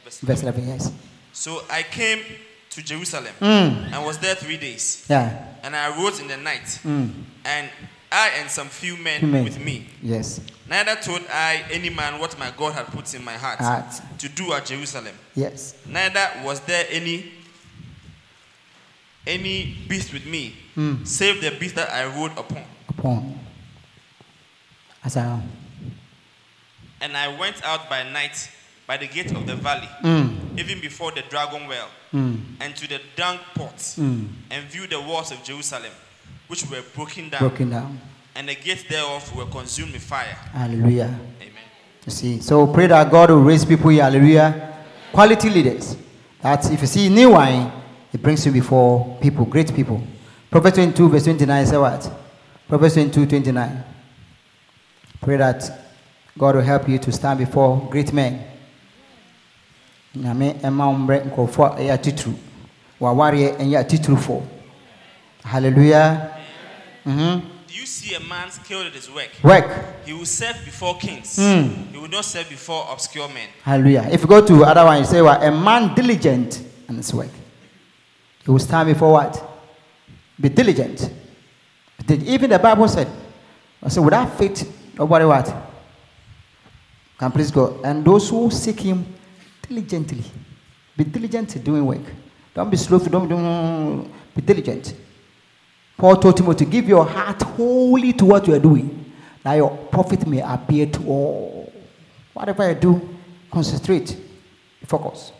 Verse- 0.03 0.21
verse 0.21 0.41
11 0.41 0.67
yes 0.67 0.91
So 1.33 1.61
I 1.69 1.83
came 1.83 2.23
to 2.71 2.81
Jerusalem 2.81 3.33
mm. 3.39 3.93
and 3.93 4.05
was 4.05 4.17
there 4.17 4.33
three 4.33 4.57
days. 4.57 5.05
yeah 5.07 5.29
And 5.63 5.75
I 5.75 5.95
arose 5.95 6.19
in 6.19 6.27
the 6.27 6.37
night, 6.37 6.65
mm. 6.83 7.11
and 7.45 7.69
I 8.11 8.29
and 8.39 8.49
some 8.49 8.69
few 8.69 8.97
men 8.97 9.19
Few 9.19 9.27
men. 9.29 9.43
with 9.43 9.59
me. 9.63 9.85
yes 10.01 10.39
Neither 10.71 10.95
told 11.01 11.21
I 11.29 11.65
any 11.69 11.89
man 11.89 12.17
what 12.17 12.39
my 12.39 12.49
God 12.57 12.71
had 12.71 12.85
put 12.87 13.13
in 13.13 13.25
my 13.25 13.33
heart 13.33 13.59
Heart. 13.59 13.91
to 14.19 14.29
do 14.29 14.53
at 14.53 14.65
Jerusalem. 14.65 15.13
yes 15.35 15.75
Neither 15.85 16.31
was 16.45 16.61
there 16.61 16.85
any 16.89 17.29
any 19.27 19.75
beast 19.87 20.13
with 20.13 20.25
me, 20.25 20.55
Mm. 20.77 21.05
save 21.05 21.41
the 21.41 21.51
beast 21.59 21.75
that 21.75 21.91
I 21.91 22.05
rode 22.05 22.31
upon. 22.37 22.63
upon 22.87 23.37
as 25.03 25.17
I 25.17 25.41
And 27.01 27.17
I 27.17 27.27
went 27.37 27.61
out 27.65 27.89
by 27.89 28.03
night 28.09 28.49
by 28.87 28.95
the 28.97 29.07
gate 29.07 29.31
of 29.31 29.45
the 29.45 29.55
valley, 29.55 29.89
mm. 30.03 30.57
even 30.59 30.79
before 30.79 31.11
the 31.11 31.21
dragon 31.23 31.67
well, 31.67 31.89
Mm. 32.13 32.55
and 32.61 32.75
to 32.77 32.87
the 32.87 33.01
dung 33.17 33.39
pots, 33.55 33.97
Mm. 33.97 34.29
and 34.49 34.65
viewed 34.71 34.89
the 34.91 35.01
walls 35.01 35.31
of 35.31 35.43
Jerusalem, 35.43 35.91
which 36.47 36.63
were 36.67 36.81
broken 36.95 37.29
down, 37.29 37.39
broken 37.39 37.69
down 37.69 37.99
and 38.35 38.47
the 38.47 38.55
gates 38.55 38.83
thereof 38.83 39.35
were 39.35 39.45
consumed 39.45 39.93
with 39.93 40.01
fire. 40.03 40.35
hallelujah 40.53 41.19
Amen. 41.41 41.63
You 42.05 42.11
see, 42.11 42.39
so 42.41 42.65
pray 42.67 42.87
that 42.87 43.11
God 43.11 43.29
will 43.29 43.41
raise 43.41 43.63
people 43.65 43.89
here, 43.91 44.03
hallelujah, 44.03 44.75
quality 45.13 45.49
leaders. 45.49 45.95
That 46.41 46.65
if 46.71 46.81
you 46.81 46.87
see 46.87 47.09
new 47.09 47.31
wine, 47.33 47.71
it 48.11 48.21
brings 48.21 48.43
you 48.45 48.51
before 48.51 49.17
people, 49.21 49.45
great 49.45 49.73
people. 49.73 50.01
Proverbs 50.49 50.75
22, 50.77 51.09
verse 51.09 51.23
29, 51.25 51.65
say 51.67 51.77
what? 51.77 52.11
Proverbs 52.67 52.95
22, 52.95 53.27
29. 53.27 53.83
Pray 55.21 55.37
that 55.37 55.63
God 56.37 56.55
will 56.55 56.63
help 56.63 56.89
you 56.89 56.97
to 56.97 57.11
stand 57.11 57.37
before 57.39 57.87
great 57.91 58.11
men. 58.11 58.43
Nyame 60.17 60.59
ɛma 60.61 60.87
wo 60.87 60.93
mmerɛ 60.97 61.29
nkurɔfoɔ 61.29 61.77
a 61.77 61.81
ɛyɛ 61.81 61.93
atitiri 61.97 62.33
wawareɛ 62.99 63.57
ɛnyɛ 63.59 63.77
atitirifoɔ 63.85 64.41
hallelujah 65.43 66.31
Mhm. 67.05 67.41
Do 67.41 67.47
you 67.73 67.85
see 67.85 68.15
a 68.15 68.19
man 68.19 68.49
skilled 68.51 68.87
at 68.87 68.93
his 68.93 69.09
work? 69.09 69.29
work 69.43 70.05
He 70.05 70.13
will 70.13 70.25
serve 70.25 70.57
before 70.65 70.97
kings. 70.97 71.37
Mm. 71.37 71.91
He 71.91 71.97
will 71.97 72.07
not 72.09 72.25
serve 72.25 72.49
before 72.49 72.85
obscure 72.91 73.27
men. 73.29 73.49
Hallelujah. 73.63 74.07
If 74.11 74.21
you 74.21 74.27
go 74.27 74.45
to 74.45 74.63
other 74.65 74.85
one, 74.85 74.99
you 74.99 75.05
say 75.05 75.21
what? 75.21 75.43
A 75.43 75.51
man 75.51 75.93
diligent 75.95 76.63
in 76.89 76.95
his 76.95 77.13
work. 77.13 77.29
He 78.43 78.51
will 78.51 78.59
stand 78.59 78.87
before 78.89 79.11
what? 79.13 79.43
Be 80.39 80.49
diligent. 80.49 81.11
Even 82.09 82.49
the 82.49 82.59
Bible 82.59 82.87
said, 82.87 83.07
I 83.81 83.89
said, 83.89 84.03
without 84.03 84.37
faith, 84.37 84.93
nobody 84.97 85.25
what? 85.25 85.53
Can 87.17 87.31
please 87.31 87.51
go. 87.51 87.79
And 87.83 88.03
those 88.03 88.29
who 88.29 88.49
seek 88.49 88.79
him 88.79 89.05
diligently. 89.67 90.23
Be 90.97 91.03
diligent 91.03 91.55
in 91.55 91.61
doing 91.61 91.85
work. 91.85 92.01
Don't 92.53 92.69
be 92.69 92.77
slow, 92.77 92.99
don't, 92.99 93.29
don't 93.29 94.11
be 94.35 94.41
diligent. 94.41 94.93
Paul 96.01 96.15
told 96.15 96.35
Timothy, 96.35 96.65
give 96.65 96.87
your 96.87 97.05
heart 97.05 97.39
wholly 97.43 98.11
to 98.13 98.25
what 98.25 98.47
you 98.47 98.55
are 98.55 98.59
doing, 98.59 99.13
that 99.43 99.53
your 99.53 99.69
profit 99.69 100.25
may 100.25 100.41
appear 100.41 100.87
to 100.87 101.05
all. 101.05 101.71
Whatever 102.33 102.69
you 102.69 102.73
do, 102.73 103.09
concentrate, 103.51 104.17
focus. 104.87 105.31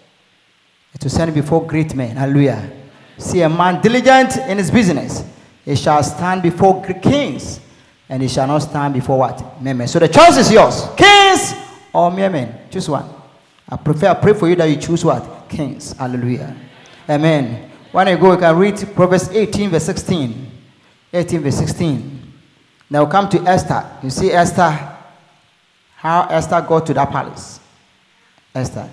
To 1.00 1.10
send 1.10 1.34
before 1.34 1.66
great 1.66 1.96
men. 1.96 2.16
Hallelujah. 2.16 2.72
See 3.18 3.42
a 3.42 3.50
man 3.50 3.82
diligent 3.82 4.38
in 4.38 4.60
his 4.60 4.70
business. 4.70 5.26
He 5.66 5.76
shall 5.76 6.04
stand 6.04 6.44
before 6.44 6.84
kings, 7.02 7.60
and 8.08 8.22
he 8.22 8.28
shall 8.28 8.46
not 8.46 8.60
stand 8.60 8.94
before 8.94 9.18
what? 9.18 9.60
Men. 9.60 9.88
So 9.88 9.98
the 9.98 10.10
choice 10.10 10.38
is 10.38 10.52
yours. 10.52 10.86
Kings 10.96 11.56
or 11.92 12.12
men. 12.12 12.68
Choose 12.70 12.88
one. 12.88 13.10
I 13.68 13.78
prefer, 13.78 14.10
I 14.10 14.14
pray 14.14 14.34
for 14.36 14.48
you 14.48 14.56
that 14.58 14.66
you 14.66 14.76
choose 14.76 15.04
what? 15.04 15.50
Kings. 15.50 15.94
Hallelujah. 15.94 16.56
Amen. 17.10 17.72
When 17.92 18.08
you 18.10 18.18
go, 18.20 18.34
you 18.34 18.38
can 18.38 18.56
read 18.56 18.78
Proverbs 18.94 19.30
18, 19.30 19.72
verse 19.72 19.86
16. 19.86 20.50
18, 21.14 21.42
verse 21.42 21.58
16. 21.58 22.34
Now 22.90 23.06
come 23.06 23.30
to 23.30 23.40
Esther. 23.42 23.86
You 24.04 24.10
see 24.10 24.32
Esther, 24.32 24.70
how 25.96 26.28
Esther 26.30 26.62
got 26.62 26.86
to 26.88 26.94
that 26.94 27.10
palace. 27.10 27.60
Esther. 28.54 28.90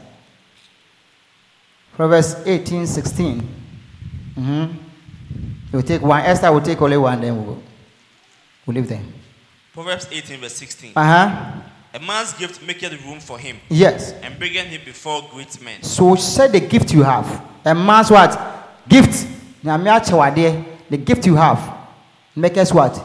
Proverbs 1.97 2.37
18, 2.47 2.87
16. 2.87 3.41
Mm-hmm. 4.37 4.79
We'll 5.73 5.83
take 5.83 6.03
one. 6.03 6.21
Esther 6.23 6.53
will 6.53 6.61
take 6.61 6.81
only 6.81 6.97
one, 6.97 7.21
then 7.21 7.37
we'll, 7.45 7.61
we'll 8.67 8.75
leave 8.77 8.89
them. 8.89 9.13
Proverbs 9.75 10.09
18, 10.11 10.41
verse 10.41 10.55
16. 10.55 10.93
Uh 10.95 11.03
huh. 11.05 11.61
A 11.95 12.01
man's 12.01 12.35
gift 12.35 12.63
maketh 12.67 12.93
room 13.05 13.19
for 13.19 13.39
him, 13.39 13.57
Yes. 13.69 14.13
and 14.23 14.39
bringeth 14.39 14.67
him 14.67 14.81
before 14.85 15.27
great 15.33 15.61
men. 15.63 15.83
So 15.83 16.15
say 16.17 16.47
the 16.49 16.61
gift 16.61 16.93
you 16.93 17.03
have. 17.03 17.43
A 17.65 17.75
man's 17.75 18.11
what? 18.11 18.39
Gift. 18.89 19.27
Nyame 19.65 19.89
akyɛw 19.99 20.33
adeɛ. 20.35 20.65
The 20.91 20.97
gift 20.99 21.27
you 21.27 21.35
have. 21.37 21.78
Make 22.39 22.57
us 22.57 22.73
what? 22.73 23.01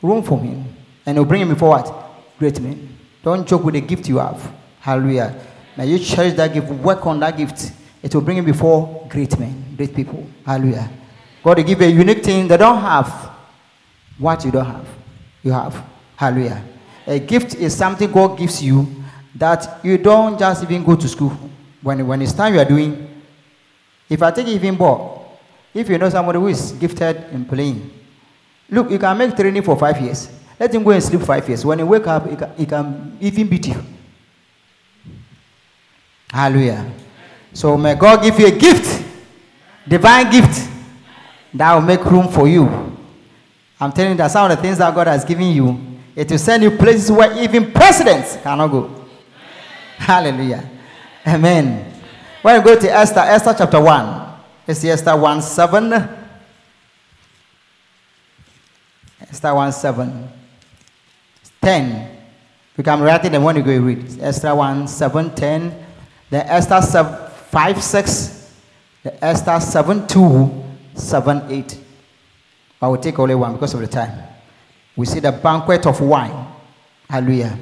Room 0.00 0.22
for 0.22 0.38
him. 0.38 0.64
And 1.04 1.16
it'll 1.16 1.24
bring 1.24 1.42
him 1.42 1.48
before 1.48 1.70
what? 1.70 2.12
Great 2.38 2.60
men. 2.60 2.96
Don't 3.22 3.46
joke 3.46 3.64
with 3.64 3.74
the 3.74 3.80
gift 3.80 4.08
you 4.08 4.18
have. 4.18 4.52
Hallelujah. 4.78 5.34
Now 5.76 5.84
you 5.84 5.98
cherish 5.98 6.34
that 6.34 6.52
gift, 6.52 6.68
work 6.68 7.04
on 7.06 7.18
that 7.20 7.36
gift. 7.36 7.72
It 8.02 8.14
will 8.14 8.22
bring 8.22 8.36
him 8.36 8.44
before 8.44 9.06
great 9.08 9.36
men, 9.38 9.74
great 9.76 9.94
people. 9.94 10.26
Hallelujah. 10.44 10.88
God 11.42 11.58
will 11.58 11.64
give 11.64 11.80
you 11.80 11.86
a 11.88 11.90
unique 11.90 12.22
thing 12.22 12.46
they 12.46 12.56
don't 12.56 12.80
have. 12.80 13.30
What 14.18 14.44
you 14.44 14.52
don't 14.52 14.66
have, 14.66 14.86
you 15.42 15.50
have. 15.50 15.84
Hallelujah. 16.16 16.62
A 17.06 17.18
gift 17.18 17.56
is 17.56 17.76
something 17.76 18.10
God 18.12 18.38
gives 18.38 18.62
you 18.62 18.86
that 19.34 19.84
you 19.84 19.98
don't 19.98 20.38
just 20.38 20.62
even 20.62 20.84
go 20.84 20.94
to 20.94 21.08
school. 21.08 21.36
When, 21.80 22.06
when 22.06 22.22
it's 22.22 22.32
time 22.32 22.54
you 22.54 22.60
are 22.60 22.64
doing, 22.64 23.22
if 24.08 24.22
I 24.22 24.30
take 24.30 24.46
even 24.46 24.76
more, 24.76 25.26
if 25.74 25.88
you 25.88 25.98
know 25.98 26.10
somebody 26.10 26.38
who 26.38 26.48
is 26.48 26.72
gifted 26.72 27.16
in 27.32 27.44
playing, 27.44 27.90
look, 28.72 28.90
you 28.90 28.98
can 28.98 29.16
make 29.16 29.36
training 29.36 29.62
for 29.62 29.76
five 29.78 30.00
years. 30.00 30.28
Let 30.58 30.74
him 30.74 30.82
go 30.82 30.90
and 30.90 31.02
sleep 31.02 31.20
five 31.22 31.46
years. 31.46 31.64
When 31.64 31.78
he 31.78 31.84
wake 31.84 32.06
up, 32.06 32.28
he 32.28 32.36
can, 32.36 32.54
he 32.56 32.66
can 32.66 33.18
even 33.20 33.48
beat 33.48 33.68
you. 33.68 33.82
Hallelujah. 36.30 36.90
So 37.52 37.76
may 37.76 37.94
God 37.94 38.22
give 38.22 38.40
you 38.40 38.46
a 38.46 38.50
gift, 38.50 39.04
divine 39.86 40.30
gift, 40.30 40.70
that 41.52 41.74
will 41.74 41.82
make 41.82 42.02
room 42.06 42.28
for 42.28 42.48
you. 42.48 42.66
I'm 43.78 43.92
telling 43.92 44.12
you 44.12 44.16
that 44.18 44.30
some 44.30 44.50
of 44.50 44.56
the 44.56 44.62
things 44.62 44.78
that 44.78 44.94
God 44.94 45.06
has 45.08 45.24
given 45.24 45.48
you, 45.50 45.78
it 46.16 46.30
will 46.30 46.38
send 46.38 46.62
you 46.62 46.70
places 46.70 47.10
where 47.12 47.36
even 47.42 47.70
presidents 47.72 48.36
cannot 48.36 48.68
go. 48.68 49.06
Hallelujah. 49.98 50.68
Amen. 51.26 51.92
When 52.40 52.56
you 52.56 52.64
go 52.64 52.78
to 52.78 52.90
Esther, 52.90 53.20
Esther 53.20 53.54
chapter 53.58 53.80
1, 53.80 54.34
it's 54.66 54.84
Esther 54.84 55.16
1 55.16 55.42
7. 55.42 56.21
Esther 59.32 59.54
1 59.54 59.72
7. 59.72 60.28
10. 61.62 62.18
You 62.76 62.84
can 62.84 63.00
write 63.00 63.24
it 63.24 63.34
and 63.34 63.42
when 63.42 63.56
you 63.56 63.62
go 63.62 63.78
read. 63.78 64.20
Esther 64.20 64.54
1 64.54 64.86
7 64.86 65.34
10. 65.34 65.84
Then 66.28 66.46
Esther 66.46 66.82
7, 66.82 67.30
5 67.50 67.82
6. 67.82 68.52
The 69.02 69.24
Esther 69.24 69.58
7 69.58 70.06
2 70.06 70.64
7 70.94 71.42
8. 71.50 71.78
I 72.82 72.88
will 72.88 72.98
take 72.98 73.18
only 73.18 73.34
one 73.34 73.54
because 73.54 73.72
of 73.72 73.80
the 73.80 73.86
time. 73.86 74.22
We 74.94 75.06
see 75.06 75.20
the 75.20 75.32
banquet 75.32 75.86
of 75.86 76.00
wine. 76.00 76.46
Hallelujah. 77.08 77.58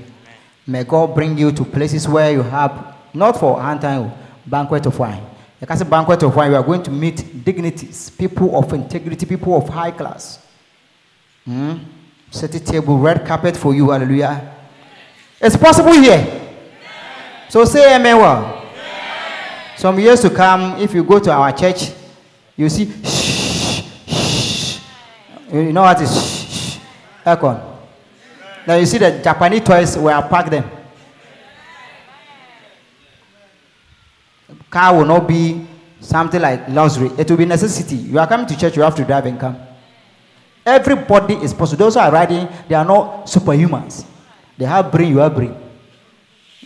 May 0.67 0.83
God 0.85 1.15
bring 1.15 1.39
you 1.39 1.53
to 1.53 1.65
places 1.65 2.09
where 2.09 2.33
you 2.33 2.43
have, 2.43 2.97
not 3.15 3.39
for 3.39 3.61
hand 3.61 3.83
time, 3.83 4.13
banquet 4.47 4.87
of 4.87 4.99
wine. 4.99 5.23
Like 5.61 5.79
said, 5.79 5.91
banquet 5.91 6.23
of 6.23 6.35
wine, 6.35 6.51
you 6.51 6.57
are 6.57 6.63
going 6.63 6.83
to 6.83 6.91
meet 6.91 7.45
dignities, 7.45 8.11
people 8.11 8.57
of 8.59 8.73
integrity, 8.73 9.27
people 9.27 9.57
of 9.57 9.69
high 9.69 9.91
class. 9.91 10.47
Hmm? 11.45 11.79
Set 12.31 12.55
a 12.55 12.61
table, 12.61 12.99
red 12.99 13.27
carpet 13.27 13.57
for 13.57 13.75
you. 13.75 13.91
Hallelujah. 13.91 14.55
It's 15.41 15.57
possible 15.57 15.93
here. 15.93 16.49
So 17.49 17.65
say 17.65 17.97
amen. 17.97 18.17
Well. 18.19 18.57
Some 19.77 19.99
years 19.99 20.21
to 20.21 20.31
come, 20.31 20.79
if 20.79 20.93
you 20.93 21.03
go 21.03 21.19
to 21.19 21.33
our 21.33 21.53
church, 21.53 21.91
you 22.55 22.69
see, 22.69 22.85
shh, 23.03 23.83
shh. 24.07 24.81
You 25.51 25.73
know 25.73 25.81
what 25.83 25.99
is 26.03 26.13
shh, 26.13 26.77
shh? 26.77 26.79
Aircon. 27.25 27.79
Now 28.67 28.75
you 28.75 28.85
see 28.85 28.99
the 28.99 29.21
Japanese 29.25 29.63
toys 29.65 29.97
where 29.97 30.15
I 30.15 30.29
park 30.29 30.51
them. 30.51 30.71
Car 34.69 34.95
will 34.95 35.07
not 35.07 35.27
be 35.27 35.67
something 35.99 36.41
like 36.41 36.69
luxury. 36.69 37.11
It 37.19 37.31
will 37.31 37.39
be 37.39 37.47
necessity. 37.47 37.97
You 37.97 38.19
are 38.19 38.27
coming 38.27 38.47
to 38.47 38.59
church, 38.59 38.77
you 38.77 38.83
have 38.83 38.95
to 38.97 39.05
drive 39.05 39.25
and 39.25 39.41
come. 39.41 39.57
Everybody 40.71 41.35
is 41.35 41.53
possible. 41.53 41.85
Those 41.85 41.95
who 41.95 42.01
are 42.01 42.11
riding, 42.13 42.49
they 42.69 42.75
are 42.75 42.85
not 42.85 43.27
superhumans. 43.27 44.05
They 44.57 44.65
have 44.67 44.91
brain, 44.93 45.09
you 45.11 45.19
have 45.19 45.35
brain. 45.35 45.55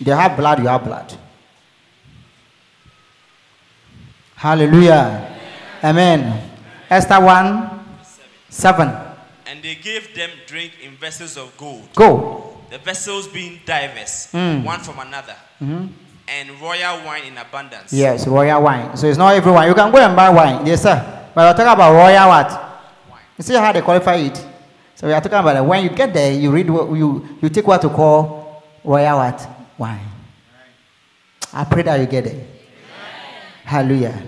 They 0.01 0.11
have 0.11 0.37
blood, 0.37 0.59
you 0.61 0.67
have 0.69 0.85
blood. 0.85 1.15
Hallelujah. 4.37 5.31
Amen. 5.83 6.51
Esther 6.91 7.21
1 7.21 7.71
7. 8.51 8.89
And 9.47 9.63
they 9.63 9.75
gave 9.77 10.15
them 10.15 10.31
drink 10.47 10.73
in 10.83 10.93
vessels 10.97 11.37
of 11.37 11.57
gold, 11.57 11.89
Go. 11.95 12.57
the 12.71 12.79
vessels 12.79 13.29
being 13.29 13.61
diverse, 13.65 14.29
Mm. 14.33 14.65
one 14.65 14.81
from 14.81 14.99
another, 14.99 15.37
and 15.61 16.51
royal 16.61 17.05
wine 17.05 17.25
in 17.25 17.39
abundance. 17.39 17.93
Yes, 17.93 18.27
royal 18.27 18.63
wine. 18.63 18.97
So 18.97 19.07
it's 19.07 19.19
not 19.19 19.35
everyone. 19.35 19.69
You 19.69 19.75
can 19.75 19.91
go 19.93 19.99
and 19.99 20.17
buy 20.17 20.31
wine. 20.31 20.67
Yes, 20.67 20.83
sir. 20.83 20.97
But 21.35 21.45
we're 21.51 21.65
talking 21.65 21.73
about 21.73 21.93
royal 21.93 22.29
what? 22.29 22.64
You 23.39 23.45
see 23.45 23.55
how 23.55 23.73
they 23.73 23.83
qualify 23.83 24.17
it? 24.17 24.47
So 24.95 25.09
we 25.09 25.13
are 25.13 25.21
talking 25.21 25.39
about 25.39 25.57
it. 25.57 25.65
when 25.65 25.83
you 25.83 25.91
get 25.91 26.15
there, 26.15 26.33
you 26.33 26.51
read 26.51 26.71
what 26.71 26.91
you 26.93 27.27
you 27.43 27.49
take 27.49 27.67
what 27.67 27.83
to 27.83 27.89
call 27.89 28.63
royal 28.85 29.19
what? 29.19 29.49
Wine. 29.77 30.01
I 31.53 31.65
pray 31.65 31.83
that 31.83 32.01
you 32.01 32.07
get 32.07 32.25
there. 32.25 32.47
Hallelujah. 33.65 34.23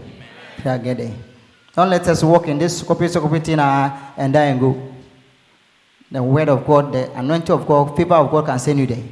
Pray 0.58 0.72
I 0.72 0.78
get 0.78 0.96
there. 0.98 1.14
Don't 1.74 1.90
let 1.90 2.06
us 2.08 2.22
walk 2.24 2.48
in 2.48 2.58
this 2.58 2.82
copy 2.82 3.08
copy 3.08 3.54
uh, 3.54 3.90
and 4.16 4.32
die 4.32 4.46
and 4.46 4.60
go. 4.60 4.92
The 6.10 6.22
word 6.22 6.48
of 6.48 6.66
God, 6.66 6.92
the 6.92 7.12
anointing 7.18 7.50
of 7.50 7.66
God, 7.66 7.96
favor 7.96 8.14
of 8.14 8.30
God 8.30 8.46
can 8.46 8.58
send 8.58 8.78
you 8.78 8.86
there. 8.86 9.02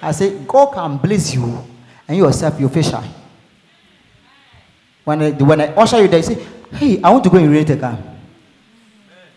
I 0.00 0.12
say, 0.12 0.38
God 0.44 0.72
can 0.72 0.96
bless 0.96 1.34
you 1.34 1.44
and 2.06 2.16
you 2.16 2.24
yourself, 2.24 2.58
your 2.60 2.68
face 2.68 2.90
shine. 2.90 3.10
When 5.04 5.22
I, 5.22 5.30
when 5.32 5.60
I 5.60 5.66
usher 5.74 6.00
you 6.00 6.08
there, 6.08 6.18
you 6.18 6.24
say, 6.24 6.46
Hey, 6.72 7.00
I 7.02 7.10
want 7.10 7.24
to 7.24 7.30
go 7.30 7.44
rent 7.44 7.70
a 7.70 7.76
car. 7.76 7.98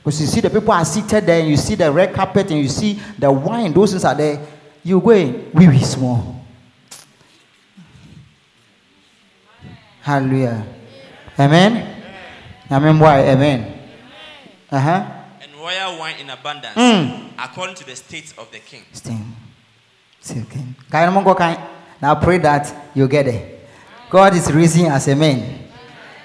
Because 0.10 0.22
you 0.22 0.28
see 0.28 0.42
the 0.42 0.50
people 0.50 0.72
are 0.72 0.84
seated 0.84 1.24
there, 1.24 1.40
and 1.40 1.50
you 1.50 1.56
see 1.56 1.76
the 1.76 1.92
red 1.92 2.16
carpet, 2.16 2.50
and 2.50 2.60
you 2.60 2.68
see 2.68 3.00
the 3.20 3.32
wine, 3.32 3.72
those 3.72 3.92
things 3.92 4.04
are 4.04 4.16
there. 4.16 4.44
You 4.84 5.00
go 5.00 5.12
and 5.12 5.54
wee 5.54 5.68
wee 5.68 5.84
small. 5.84 6.44
Hallelujah. 10.02 10.66
Amen. 11.38 12.04
Amen. 12.72 12.98
Why? 12.98 13.20
Amen. 13.20 13.80
Uh 14.72 14.80
huh. 14.80 15.06
And 15.44 15.54
royal 15.62 16.00
wine 16.00 16.16
in 16.20 16.32
abundance, 16.32 16.74
Mm. 16.74 17.30
according 17.38 17.76
to 17.76 17.86
the 17.86 17.96
state 17.96 18.34
of 18.40 18.52
the 18.52 18.58
king. 18.58 18.82
Sting. 18.92 19.36
Still 20.22 20.46
king. 20.46 20.76
Kind 20.90 21.16
of 21.16 21.38
kind. 21.38 21.60
Now 22.02 22.16
pray 22.16 22.40
that 22.40 22.74
you 22.96 23.08
get 23.08 23.28
it. 23.28 23.70
God 24.10 24.34
is 24.34 24.52
raising 24.52 24.88
as 24.88 25.08
a 25.08 25.16
man. 25.16 25.70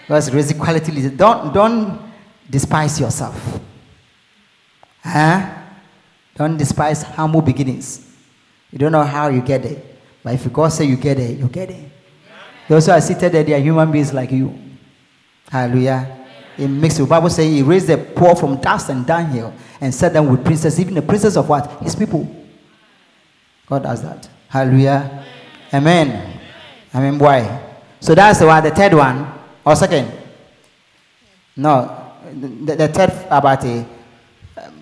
God 0.09 0.17
is 0.17 0.33
raising 0.33 0.59
quality 0.59 0.91
leaders. 0.91 1.13
Don't 1.13 1.53
don't 1.53 2.01
despise 2.49 2.99
yourself. 2.99 3.61
Huh? 5.05 5.55
Don't 6.35 6.57
despise 6.57 7.03
humble 7.03 7.43
beginnings. 7.43 8.11
You 8.73 8.79
don't 8.79 8.93
know 8.93 9.05
how 9.05 9.29
you 9.29 9.43
get 9.43 9.63
there. 9.63 9.81
But 10.23 10.35
if 10.35 10.51
God 10.53 10.69
say 10.69 10.87
you 10.87 10.97
get 10.97 11.19
there, 11.19 11.31
you 11.31 11.47
get 11.49 11.69
there. 11.69 11.85
Those 12.67 12.87
who 12.87 12.93
are 12.93 13.01
seated 13.01 13.31
there, 13.31 13.45
they 13.45 13.53
are 13.53 13.59
human 13.59 13.93
beings 13.93 14.15
like 14.15 14.33
you. 14.33 14.59
Hallelujah. 15.51 16.25
It 16.57 16.69
makes 16.69 16.97
the 16.97 17.05
Bible 17.05 17.29
say 17.29 17.49
he 17.51 17.63
raised 17.63 17.89
the 17.89 17.99
poor 17.99 18.35
from 18.35 18.61
dust 18.61 18.89
and 18.89 19.05
dunghill 19.07 19.53
and 19.81 19.95
set 19.95 20.13
them 20.15 20.29
with 20.29 20.45
princes, 20.45 20.81
even 20.81 20.95
the 20.95 21.03
princes 21.03 21.37
of 21.37 21.49
what? 21.49 21.71
His 21.83 21.95
people. 21.95 22.27
God 23.67 23.83
does 23.83 24.03
that. 24.03 24.29
Hallelujah. 24.49 25.25
Amen. 25.73 26.41
Amen. 26.95 27.19
Why? 27.19 27.61
So 28.01 28.15
that's 28.15 28.39
the 28.39 28.47
one, 28.47 28.63
the 28.63 28.71
third 28.71 28.95
one. 28.95 29.33
Or 29.65 29.77
second? 29.77 30.11
No. 31.57 32.13
The, 32.33 32.77
the 32.77 32.89
third 32.89 33.11
about 33.31 33.65
a, 33.65 33.87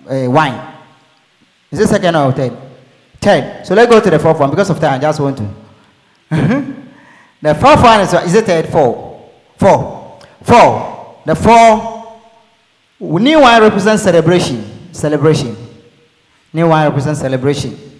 a 0.09 0.27
wine. 0.27 0.73
Is 1.71 1.79
it 1.79 1.87
second 1.87 2.15
or 2.15 2.31
third? 2.31 2.57
Third. 3.19 3.65
So 3.65 3.73
let's 3.73 3.91
go 3.91 3.99
to 3.99 4.09
the 4.09 4.19
fourth 4.19 4.39
one 4.39 4.49
because 4.49 4.69
of 4.69 4.79
time. 4.79 4.93
I 4.93 4.99
just 4.99 5.19
want 5.19 5.37
to. 5.37 5.49
the 7.41 7.55
fourth 7.55 7.81
one 7.81 8.01
is, 8.01 8.13
is 8.13 8.35
it 8.35 8.45
third? 8.45 8.67
Four. 8.67 9.31
Four. 9.57 10.19
Four. 10.43 11.21
The 11.25 11.35
four. 11.35 12.19
New 12.99 13.41
wine 13.41 13.61
represents 13.61 14.03
celebration. 14.03 14.93
Celebration. 14.93 15.55
New 16.51 16.67
wine 16.67 16.87
represents 16.87 17.21
celebration. 17.21 17.99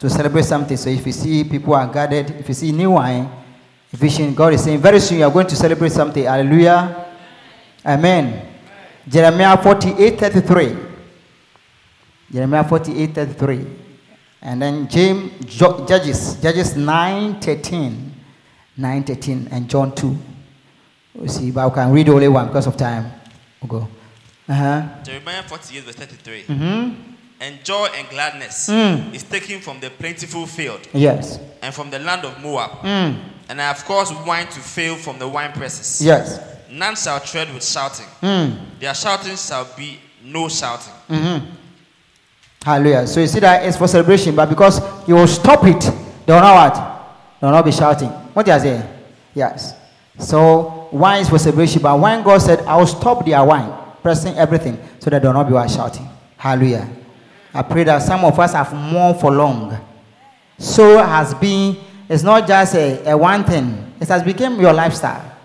To 0.00 0.10
celebrate 0.10 0.44
something. 0.44 0.76
So 0.76 0.90
if 0.90 1.06
you 1.06 1.12
see 1.12 1.44
people 1.44 1.74
are 1.74 1.86
gathered, 1.86 2.30
if 2.32 2.48
you 2.48 2.54
see 2.54 2.72
new 2.72 2.92
wine, 2.92 3.30
vision, 3.92 4.34
God 4.34 4.54
is 4.54 4.64
saying, 4.64 4.78
very 4.78 5.00
soon 5.00 5.18
you 5.18 5.24
are 5.24 5.30
going 5.30 5.46
to 5.46 5.56
celebrate 5.56 5.92
something. 5.92 6.24
Hallelujah. 6.24 7.06
Amen. 7.84 8.46
Jeremiah 9.08 9.56
48 9.56 10.18
33. 10.18 10.87
Jeremiah 12.32 12.64
48 12.64 13.14
33. 13.14 13.66
And 14.42 14.62
then 14.62 14.88
James, 14.88 15.44
Judges, 15.46 16.36
Judges 16.40 16.76
9 16.76 17.40
13. 17.40 18.14
9 18.76 19.02
13. 19.04 19.48
And 19.50 19.68
John 19.68 19.94
2. 19.94 20.16
You 21.22 21.28
see, 21.28 21.50
but 21.50 21.66
I 21.66 21.74
can 21.74 21.92
read 21.92 22.08
only 22.08 22.28
one 22.28 22.46
because 22.46 22.66
of 22.66 22.76
time. 22.76 23.10
We'll 23.62 23.80
go. 23.80 23.88
Uh-huh. 24.48 24.82
Jeremiah 25.02 25.42
48, 25.42 25.82
verse 25.84 25.94
33. 25.96 26.42
Mm-hmm. 26.44 26.94
And 27.40 27.64
joy 27.64 27.88
and 27.96 28.08
gladness 28.08 28.68
Mm. 28.68 29.14
is 29.14 29.22
taken 29.22 29.60
from 29.60 29.78
the 29.80 29.90
plentiful 29.90 30.46
field 30.46 30.80
Yes. 30.92 31.38
and 31.62 31.72
from 31.74 31.90
the 31.90 31.98
land 31.98 32.24
of 32.24 32.40
Moab. 32.42 32.70
Mm. 32.82 33.16
And 33.48 33.60
I 33.60 33.64
have 33.68 33.84
caused 33.84 34.12
wine 34.26 34.46
to 34.46 34.60
fail 34.60 34.96
from 34.96 35.18
the 35.18 35.26
wine 35.28 35.52
presses. 35.52 36.04
Yes. 36.04 36.40
None 36.70 36.96
shall 36.96 37.20
tread 37.20 37.52
with 37.54 37.64
shouting. 37.64 38.06
Mm. 38.22 38.58
Their 38.80 38.94
shouting 38.94 39.36
shall 39.36 39.66
be 39.76 39.98
no 40.24 40.48
shouting. 40.48 40.92
Mm-hmm. 41.08 41.46
Hallelujah. 42.68 43.06
So 43.06 43.20
you 43.20 43.26
see 43.26 43.40
that 43.40 43.64
it's 43.64 43.78
for 43.78 43.88
celebration, 43.88 44.36
but 44.36 44.46
because 44.46 44.78
you 45.08 45.14
will 45.14 45.26
stop 45.26 45.64
it, 45.64 45.80
they 46.26 46.34
will 46.34 46.42
not 46.42 46.54
what? 46.54 46.74
They 47.40 47.46
will 47.46 47.54
not 47.54 47.64
be 47.64 47.72
shouting. 47.72 48.10
What 48.34 48.44
do 48.44 48.52
you 48.52 48.60
say? 48.60 48.90
Yes. 49.32 49.74
So 50.18 50.86
wine 50.92 51.22
is 51.22 51.30
for 51.30 51.38
celebration, 51.38 51.80
but 51.80 51.98
when 51.98 52.22
God 52.22 52.36
said, 52.36 52.60
I 52.66 52.76
will 52.76 52.86
stop 52.86 53.24
their 53.24 53.42
wine, 53.42 53.72
pressing 54.02 54.36
everything, 54.36 54.78
so 54.98 55.08
that 55.08 55.22
they 55.22 55.28
will 55.28 55.32
not 55.32 55.46
be 55.48 55.54
what 55.54 55.70
shouting. 55.70 56.06
Hallelujah. 56.36 56.86
I 57.54 57.62
pray 57.62 57.84
that 57.84 58.02
some 58.02 58.22
of 58.22 58.38
us 58.38 58.52
have 58.52 58.70
mourned 58.74 59.18
for 59.18 59.30
long. 59.30 59.74
So 60.58 60.98
has 60.98 61.32
been, 61.32 61.74
it's 62.06 62.22
not 62.22 62.46
just 62.46 62.74
a, 62.74 63.12
a 63.12 63.16
one 63.16 63.44
thing, 63.44 63.94
it 63.98 64.08
has 64.08 64.22
become 64.22 64.60
your 64.60 64.74
lifestyle. 64.74 65.38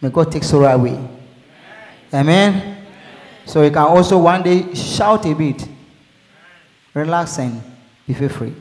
May 0.00 0.08
God 0.08 0.32
take 0.32 0.44
sorrow 0.44 0.68
away. 0.68 0.98
Amen. 2.14 2.78
So 3.44 3.60
you 3.62 3.70
can 3.70 3.82
also 3.82 4.16
one 4.16 4.42
day 4.42 4.72
shout 4.72 5.26
a 5.26 5.34
bit, 5.34 5.68
relax 6.94 7.38
and 7.38 7.62
be 8.06 8.14
feel 8.14 8.28
free. 8.28 8.54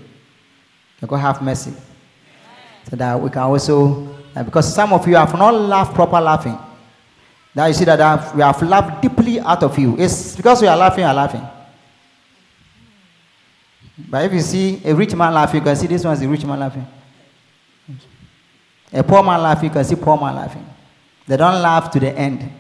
May 1.01 1.07
God 1.07 1.17
have 1.17 1.41
mercy. 1.41 1.73
So 2.89 2.95
that 2.95 3.19
we 3.19 3.29
can 3.29 3.41
also, 3.43 4.07
uh, 4.35 4.43
because 4.43 4.73
some 4.73 4.93
of 4.93 5.07
you 5.07 5.15
have 5.15 5.33
not 5.33 5.53
laughed 5.53 5.93
proper 5.93 6.19
laughing. 6.19 6.57
Now 7.53 7.65
you 7.65 7.73
see 7.73 7.85
that 7.85 7.99
uh, 7.99 8.31
we 8.33 8.41
have 8.41 8.61
laughed 8.61 9.01
deeply 9.01 9.39
out 9.39 9.63
of 9.63 9.77
you. 9.77 9.95
It's 9.97 10.35
because 10.35 10.61
we 10.61 10.67
are 10.67 10.77
laughing, 10.77 10.99
you 11.01 11.05
are 11.05 11.13
laughing. 11.13 11.45
But 14.09 14.25
if 14.25 14.33
you 14.33 14.41
see 14.41 14.81
a 14.85 14.95
rich 14.95 15.13
man 15.15 15.33
laughing, 15.33 15.59
you 15.59 15.65
can 15.65 15.75
see 15.75 15.87
this 15.87 16.03
one 16.03 16.13
is 16.13 16.21
a 16.21 16.27
rich 16.27 16.45
man 16.45 16.59
laughing. 16.59 16.87
A 18.93 19.03
poor 19.03 19.23
man 19.23 19.41
laughing, 19.41 19.65
you 19.65 19.73
can 19.73 19.83
see 19.83 19.95
poor 19.95 20.17
man 20.17 20.35
laughing. 20.35 20.65
They 21.27 21.37
don't 21.37 21.61
laugh 21.61 21.91
to 21.91 21.99
the 21.99 22.11
end. 22.17 22.51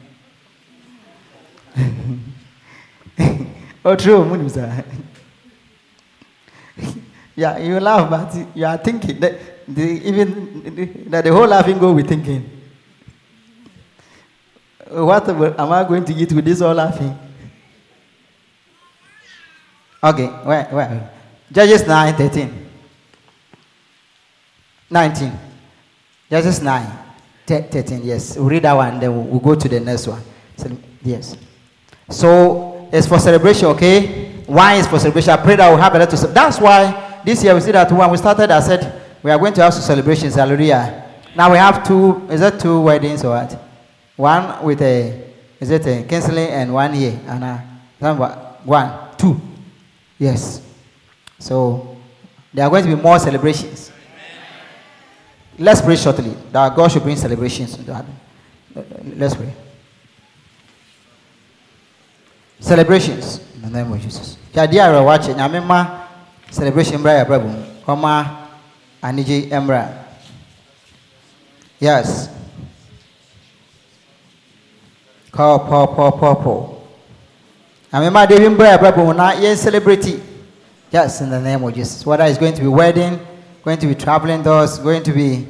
oh, 3.85 3.95
true. 3.95 4.23
yeah, 7.35 7.57
you 7.57 7.79
laugh, 7.79 8.09
but 8.09 8.55
you 8.55 8.65
are 8.65 8.77
thinking 8.77 9.19
that 9.19 9.65
the, 9.67 9.81
even 9.81 11.09
that 11.09 11.23
the 11.23 11.31
whole 11.31 11.47
laughing 11.47 11.77
go 11.77 11.93
with 11.93 12.07
thinking. 12.07 12.49
What 14.89 15.29
am 15.29 15.71
I 15.71 15.83
going 15.85 16.03
to 16.05 16.13
eat 16.13 16.31
with 16.33 16.43
this 16.43 16.61
all 16.61 16.73
laughing? 16.73 17.17
Okay, 20.03 20.25
where, 20.27 20.65
where? 20.65 21.11
Judges 21.51 21.87
9 21.87 22.15
13. 22.15 22.69
19. 24.89 25.31
Judges 26.29 26.61
9 26.61 26.99
te- 27.45 27.61
13. 27.61 28.01
Yes, 28.03 28.35
we'll 28.35 28.49
read 28.49 28.63
that 28.63 28.73
one, 28.73 28.99
then 28.99 29.13
we'll, 29.15 29.23
we'll 29.23 29.39
go 29.39 29.55
to 29.55 29.69
the 29.69 29.79
next 29.79 30.07
one. 30.07 30.21
Yes. 31.03 31.37
So 32.09 32.89
it's 32.91 33.07
for 33.07 33.19
celebration, 33.19 33.67
okay? 33.67 34.43
Wine 34.47 34.79
is 34.79 34.87
for 34.87 34.99
celebration. 34.99 35.31
I 35.31 35.37
pray 35.37 35.55
that 35.55 35.69
we'll 35.69 35.77
have 35.77 35.95
a 35.95 35.99
lot 35.99 36.09
to 36.09 36.27
That's 36.27 36.59
why 36.59 37.10
this 37.23 37.43
year 37.43 37.53
we 37.53 37.61
see 37.61 37.71
that 37.71 37.91
when 37.91 38.09
we 38.09 38.17
started, 38.17 38.51
I 38.51 38.59
said 38.59 39.01
we 39.23 39.31
are 39.31 39.37
going 39.37 39.53
to 39.53 39.61
have 39.61 39.73
some 39.73 39.83
celebrations. 39.83 40.35
Hallelujah. 40.35 41.09
Now 41.35 41.51
we 41.51 41.57
have 41.57 41.85
two, 41.87 42.27
is 42.29 42.41
that 42.41 42.59
two 42.59 42.81
weddings 42.81 43.23
or 43.23 43.29
what? 43.29 43.53
One 44.15 44.63
with 44.63 44.81
a, 44.81 45.29
is 45.59 45.69
it 45.69 45.85
a 45.85 46.03
counseling 46.03 46.49
and 46.49 46.73
one 46.73 46.93
year 46.95 47.19
And 47.27 47.43
uh, 47.43 47.59
number 47.99 48.27
one, 48.63 49.15
two. 49.17 49.39
Yes. 50.19 50.61
So 51.39 51.97
there 52.53 52.65
are 52.65 52.69
going 52.69 52.83
to 52.85 52.95
be 52.95 53.01
more 53.01 53.17
celebrations. 53.19 53.91
Let's 55.57 55.81
pray 55.81 55.95
shortly 55.95 56.35
that 56.51 56.75
God 56.75 56.91
should 56.91 57.03
bring 57.03 57.15
celebrations 57.15 57.77
into 57.77 57.93
heaven. 57.93 58.15
Let's 59.17 59.35
pray. 59.35 59.53
Celebrations 62.59 63.41
in 63.55 63.61
the 63.63 63.69
name 63.69 63.91
of 63.91 64.01
Jesus. 64.01 64.37
Celebration 66.51 67.01
bra 67.01 67.13
ya 67.13 67.25
brabu. 67.25 67.49
Oma 67.87 68.47
aniji 69.01 69.49
emra. 69.49 69.89
Yes. 71.79 72.29
Paul. 75.31 76.77
Nyamema 77.93 78.27
de 78.27 78.49
bra 78.49 78.67
ya 78.67 78.77
brabu 78.77 79.13
na 79.15 79.31
yen 79.33 79.57
celebrity. 79.57 80.21
Yes, 80.91 81.21
in 81.21 81.29
the 81.29 81.39
name 81.39 81.63
of 81.63 81.73
Jesus. 81.73 82.05
Whether 82.05 82.25
it's 82.25 82.37
going 82.37 82.53
to 82.53 82.61
be 82.61 82.67
wedding, 82.67 83.17
going 83.63 83.79
to 83.79 83.87
be 83.87 83.95
traveling 83.95 84.43
doors, 84.43 84.77
going 84.77 85.01
to 85.03 85.13
be 85.13 85.47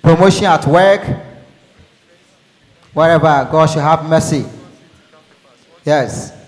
promotion 0.00 0.44
at 0.46 0.64
work, 0.66 1.02
whatever, 2.92 3.48
God 3.50 3.66
should 3.66 3.82
have 3.82 4.04
mercy. 4.04 4.44
Yes. 5.84 6.41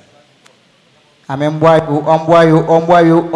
Boy, 1.26 1.76
you, 1.76 2.00
um, 2.06 2.26
boy, 2.26 3.02
you, 3.04 3.34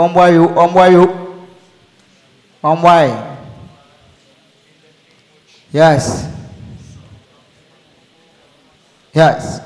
um, 2.63 2.83
boy. 2.83 3.25
Yes. 5.73 6.29
Yes. 9.15 9.61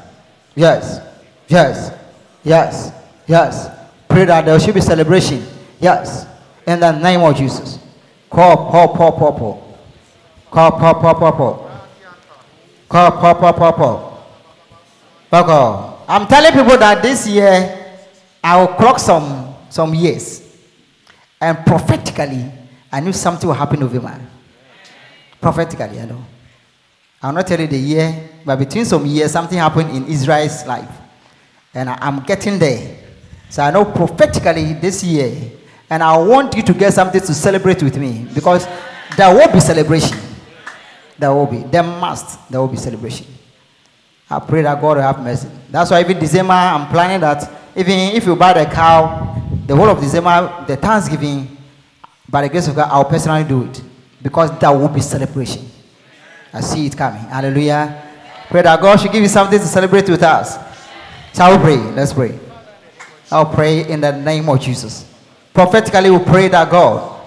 Yes. 0.55 1.01
Yes. 1.49 1.93
Yes. 2.45 2.93
Yes. 3.27 3.69
Pray 4.09 4.25
that 4.27 4.45
there 4.45 4.59
should 4.61 4.75
be 4.75 4.81
celebration. 4.81 5.45
Yes. 5.81 6.27
In 6.67 6.79
the 6.81 6.93
name 6.93 7.23
of 7.23 7.37
Jesus. 7.37 7.79
Call. 8.31 8.71
Call, 8.71 8.89
Paul, 8.95 9.13
Paul, 9.13 9.33
Paul. 9.33 9.79
Call, 10.51 10.71
Paul, 10.71 10.95
Paul, 13.35 13.53
Paul, 13.53 13.73
Paul. 15.33 16.05
I'm 16.09 16.27
telling 16.29 16.53
people 16.53 16.77
that 16.79 17.03
this 17.03 17.27
year 17.27 17.82
I 18.43 18.61
will 18.61 18.75
clock 18.75 18.99
some 18.99 19.55
some 19.71 19.95
years, 19.95 20.43
and 21.41 21.65
prophetically 21.65 22.51
I 22.91 23.01
knew 23.01 23.13
something 23.13 23.49
will 23.49 23.55
happen 23.55 23.83
over 23.83 24.01
man. 24.01 24.29
Prophetically, 25.41 26.01
I 26.01 26.05
know. 26.05 26.25
I'll 27.23 27.33
not 27.33 27.47
tell 27.47 27.61
you 27.61 27.67
the 27.67 27.79
year, 27.79 28.29
but 28.45 28.57
between 28.59 28.85
some 28.85 29.07
years 29.07 29.33
something 29.33 29.57
happened 29.57 29.97
in 29.97 30.07
Israel's 30.07 30.67
life, 30.67 30.91
and 31.73 31.89
I, 31.89 31.99
am 32.07 32.21
getting 32.25 32.59
there. 32.59 32.99
So 33.49 33.63
I 33.63 33.71
know 33.71 33.85
prophetically 33.85 34.75
this 34.75 35.05
year, 35.05 35.53
and 35.89 36.03
I 36.03 36.17
want 36.19 36.57
you 36.57 36.63
to 36.63 36.75
get 36.75 36.93
something 36.93 37.21
to 37.21 37.35
celebrate 37.35 37.83
with 37.83 37.97
me 37.97 38.27
because 38.35 38.67
there 39.17 39.35
will 39.35 39.53
be 39.53 39.61
celebration. 39.61 40.19
There 41.19 41.33
will 41.33 41.47
be. 41.47 41.59
There 41.59 41.83
must. 41.83 42.51
There 42.51 42.61
will 42.61 42.69
be 42.69 42.77
celebration. 42.77 43.27
I 44.29 44.41
pray 44.41 44.63
that 44.63 44.81
God 44.81 44.97
will 44.97 45.03
have 45.03 45.21
mercy. 45.23 45.49
That's 45.71 45.91
why 45.91 46.01
even 46.01 46.19
December, 46.19 46.55
I'm 46.55 46.89
planning 46.89 47.21
that 47.21 47.62
even 47.77 48.15
if 48.15 48.27
you 48.27 48.37
buy 48.37 48.53
the 48.53 48.65
cow, 48.71 49.41
the 49.67 49.75
whole 49.75 49.89
of 49.89 50.01
December, 50.01 50.65
the 50.67 50.77
Thanksgiving, 50.77 51.57
by 52.29 52.43
the 52.43 52.49
grace 52.49 52.69
of 52.69 52.77
God, 52.77 52.89
I'll 52.91 53.05
personally 53.05 53.45
do 53.45 53.65
it 53.65 53.83
because 54.23 54.57
that 54.59 54.71
will 54.71 54.89
be 54.89 55.01
celebration. 55.01 55.69
I 56.53 56.61
see 56.61 56.87
it 56.87 56.97
coming. 56.97 57.23
Hallelujah. 57.23 58.03
Pray 58.49 58.63
that 58.63 58.81
God 58.81 59.01
should 59.01 59.13
give 59.13 59.23
you 59.23 59.29
something 59.29 59.59
to 59.59 59.65
celebrate 59.65 60.09
with 60.09 60.23
us. 60.23 60.59
Shall 61.35 61.57
we 61.57 61.63
pray? 61.63 61.77
Let's 61.77 62.13
pray. 62.13 62.39
I'll 63.31 63.47
pray 63.47 63.89
in 63.89 64.01
the 64.01 64.13
name 64.13 64.49
of 64.49 64.61
Jesus. 64.61 65.11
Prophetically, 65.55 66.11
we 66.11 66.19
pray 66.25 66.49
that 66.49 66.71
God 66.71 67.21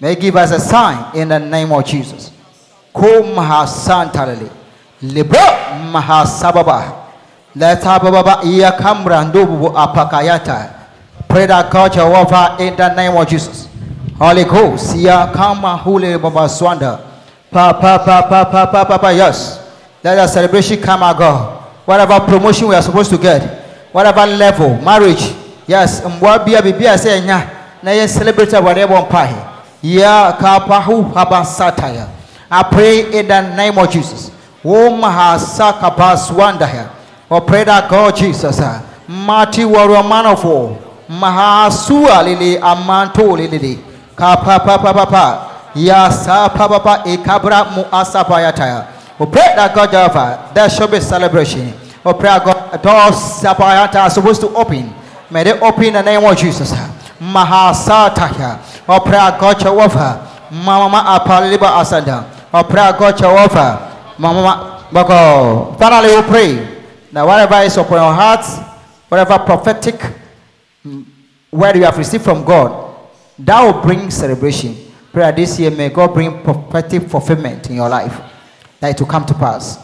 may 0.00 0.14
give 0.16 0.36
us 0.36 0.50
a 0.52 0.60
sign 0.60 1.14
in 1.14 1.28
the 1.28 1.38
name 1.38 1.72
of 1.72 1.84
Jesus. 1.84 2.32
Kum 2.94 3.36
Hasantalali. 3.36 4.50
Libra 5.02 5.38
Mahasababa. 5.92 6.99
Leta 7.54 7.98
Baba 7.98 8.40
Iya 8.44 8.72
Kamra 8.72 9.24
Ndubu 9.24 9.76
Apakayata. 9.76 10.68
Pray 11.28 11.46
that 11.46 11.70
God 11.70 11.92
Jehovah 11.92 12.56
in 12.60 12.76
the 12.76 12.94
name 12.94 13.16
of 13.16 13.28
Jesus. 13.28 13.68
Holy 14.18 14.44
Ghost, 14.44 14.96
Ya 14.96 15.32
Kama 15.32 15.76
Hule 15.78 16.18
Baba 16.20 16.48
Swanda. 16.48 17.00
Pa 17.50 17.72
pa 17.72 17.98
pa 17.98 18.22
pa 18.28 18.44
pa 18.44 18.66
pa 18.66 18.84
pa 18.84 18.98
pa 18.98 19.08
yes. 19.10 19.58
Let 20.02 20.16
the 20.16 20.26
celebration 20.26 20.80
come, 20.80 21.02
our 21.02 21.14
God. 21.14 21.60
Whatever 21.84 22.20
promotion 22.20 22.68
we 22.68 22.74
are 22.74 22.82
supposed 22.82 23.10
to 23.10 23.18
get, 23.18 23.42
whatever 23.92 24.24
level, 24.26 24.76
marriage, 24.80 25.34
yes, 25.66 26.00
mbwabia 26.02 26.62
bibia 26.62 26.98
say 26.98 27.20
nya 27.20 27.46
na 27.82 27.90
ye 27.90 28.06
celebrate 28.06 28.52
whatever 28.62 28.94
on 28.94 29.06
pie. 29.08 29.34
Ya 29.82 30.32
kapahu 30.32 31.02
habasataya. 31.14 32.08
I 32.50 32.62
pray 32.62 33.00
in 33.18 33.28
the 33.28 33.40
name 33.56 33.78
of 33.78 33.90
Jesus. 33.90 34.30
Womahasakabaswandaya. 34.64 36.99
I 37.32 37.38
pray 37.38 37.62
that 37.62 37.88
God 37.88 38.16
Jesus, 38.16 38.58
uh, 38.58 38.82
Mati 39.06 39.64
Warrior 39.64 40.02
Man 40.02 40.26
of 40.26 40.42
War, 40.44 40.76
Mahasua 41.08 42.24
Lili 42.24 42.56
Amanto 42.58 43.36
Lili, 43.38 43.78
Kapa 44.16 44.58
Papa 44.58 44.92
Papa, 44.92 45.70
Yasa 45.74 46.48
Papa 46.52 47.04
Ekabra 47.06 47.66
Muasapayataya. 47.70 48.88
We 49.20 49.26
pray 49.26 49.52
that 49.54 49.72
God 49.72 49.90
Jehovah, 49.92 50.50
there 50.52 50.68
shall 50.68 50.88
be 50.88 50.98
celebration. 50.98 51.72
We 52.04 52.12
pray 52.14 52.36
God, 52.44 52.82
doors 52.82 53.40
that 53.42 53.94
are 53.94 54.10
supposed 54.10 54.40
to 54.40 54.48
open. 54.56 54.92
May 55.30 55.44
they 55.44 55.52
open 55.60 55.92
the 55.92 56.02
name 56.02 56.24
of 56.24 56.36
Jesus. 56.36 56.72
Mahasataya. 57.20 58.58
We 58.88 58.98
pray 59.08 59.18
God 59.38 59.60
Jehovah. 59.60 60.26
Mama 60.50 61.20
Apaliba 61.20 61.78
Asanda. 61.78 62.26
We 62.52 62.62
pray 62.68 62.90
God 62.98 63.16
Jehovah. 63.16 64.16
Mama. 64.18 64.78
Finally, 65.78 66.16
we 66.16 66.22
pray 66.22 66.79
that 67.12 67.22
whatever 67.26 67.56
is 67.64 67.76
upon 67.76 67.98
your 67.98 68.12
heart, 68.12 68.44
whatever 69.08 69.38
prophetic 69.38 69.96
mm, 70.86 71.04
word 71.50 71.76
you 71.76 71.84
have 71.84 71.98
received 71.98 72.24
from 72.24 72.44
God, 72.44 72.94
that 73.38 73.62
will 73.62 73.82
bring 73.82 74.10
celebration. 74.10 74.76
Pray 75.12 75.22
that 75.22 75.36
this 75.36 75.58
year 75.58 75.70
may 75.70 75.88
God 75.88 76.14
bring 76.14 76.42
prophetic 76.42 77.02
fulfillment 77.08 77.68
in 77.68 77.76
your 77.76 77.88
life, 77.88 78.20
that 78.78 78.90
it 78.94 79.00
will 79.00 79.08
come 79.08 79.26
to 79.26 79.34
pass. 79.34 79.78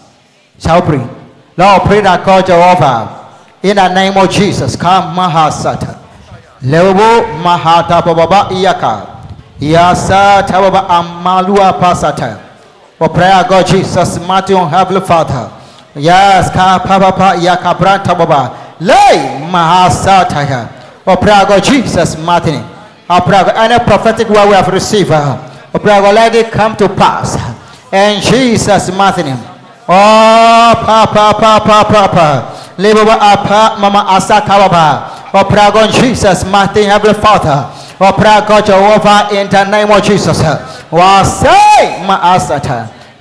Shall 0.58 0.80
we 0.80 0.86
pray? 0.96 1.08
Lord, 1.56 1.82
pray 1.82 2.00
that 2.02 2.24
God 2.24 2.46
Jehovah, 2.46 3.26
in 3.62 3.76
the 3.76 3.92
name 3.94 4.16
of 4.16 4.30
Jesus, 4.30 4.76
come 4.76 5.16
Mahasata. 5.16 6.02
Lebo 6.62 7.26
Mahata 7.42 8.04
Baba 8.04 8.54
Iyaka. 8.54 9.12
Yasa 9.58 10.46
Tababa 10.46 10.86
Amalua 10.86 11.78
Pasata. 11.80 12.42
For 12.98 13.08
prayer, 13.08 13.44
God 13.48 13.66
Jesus, 13.66 14.18
Matthew, 14.26 14.56
Heavenly 14.56 15.00
Father. 15.00 15.50
Yes, 15.96 16.50
Ka 16.52 16.78
Papa 16.78 17.40
Yaka 17.40 17.72
Branta 17.74 18.12
Baba. 18.16 18.76
Lay 18.80 19.40
Mahasata. 19.48 20.76
For 21.02 21.16
prayer, 21.16 21.46
God 21.46 21.62
Jesus, 21.64 22.18
Martin. 22.18 22.62
I 23.08 23.20
pray, 23.20 23.38
God, 23.38 23.54
any 23.54 23.78
prophetic 23.84 24.28
word 24.28 24.48
we 24.48 24.54
have 24.54 24.66
received, 24.66 25.12
uh, 25.12 25.38
I 25.72 25.78
pray, 25.78 26.00
God, 26.00 26.14
let 26.14 26.34
it 26.34 26.50
come 26.50 26.76
to 26.76 26.88
pass. 26.88 27.38
In 27.92 28.20
Jesus' 28.20 28.88
name. 28.88 29.38
Oh, 29.88 30.74
Papa, 30.74 31.32
Papa, 31.38 31.86
Papa. 31.86 32.74
Live 32.76 32.98
apa, 32.98 33.78
Mama 33.80 34.04
Asaka 34.18 34.68
Baba. 34.68 35.30
Oh, 35.32 35.44
pray, 35.44 35.70
God, 35.70 35.94
Jesus, 35.94 36.44
mighty 36.44 36.82
Heavenly 36.82 37.14
Father. 37.14 37.70
Pray, 37.96 38.42
God, 38.44 38.66
Jehovah, 38.66 39.28
in 39.32 39.48
the 39.48 39.64
name 39.70 39.90
of 39.90 40.02
Jesus. 40.02 40.42
Oh, 40.90 41.22
say, 41.22 42.04
Ma 42.04 42.36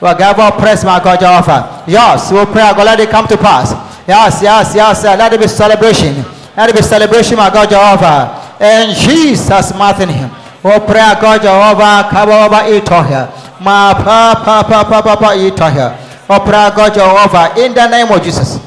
Oh, 0.02 0.52
praise 0.60 0.84
my 0.84 1.00
God, 1.00 1.20
Jehovah. 1.20 1.84
Yes, 1.88 2.32
we 2.32 2.44
pray, 2.46 2.68
God, 2.76 2.86
let 2.86 3.00
it 3.00 3.10
come 3.10 3.28
to 3.28 3.38
pass. 3.38 3.72
Yes, 4.08 4.42
yes, 4.44 4.76
yes, 4.76 5.04
let 5.04 5.32
it 5.34 5.40
be 5.40 5.48
celebration. 5.48 6.16
Let 6.56 6.70
it 6.70 6.76
be 6.76 6.82
celebration, 6.82 7.38
my 7.38 7.50
God, 7.50 7.70
Jehovah. 7.70 8.58
In 8.60 8.94
Jesus' 8.94 9.74
mighty 9.74 10.06
name. 10.06 10.30
Oh, 10.64 10.80
pray, 10.86 11.16
God, 11.22 11.42
Jehovah, 11.42 12.10
Kababa 12.12 12.68
Itohia. 12.68 13.32
Ma 13.62 13.94
pa 13.94 14.36
pa 14.44 14.64
pa 14.64 14.84
pa 14.84 15.02
pa 15.02 15.16
pa 15.16 15.30
Itohia. 15.34 15.96
Oh, 16.30 16.40
pray, 16.44 16.70
God, 16.76 16.94
Jehovah, 16.94 17.54
in 17.58 17.74
the 17.74 17.88
name 17.88 18.12
of 18.12 18.22
Jesus. 18.22 18.60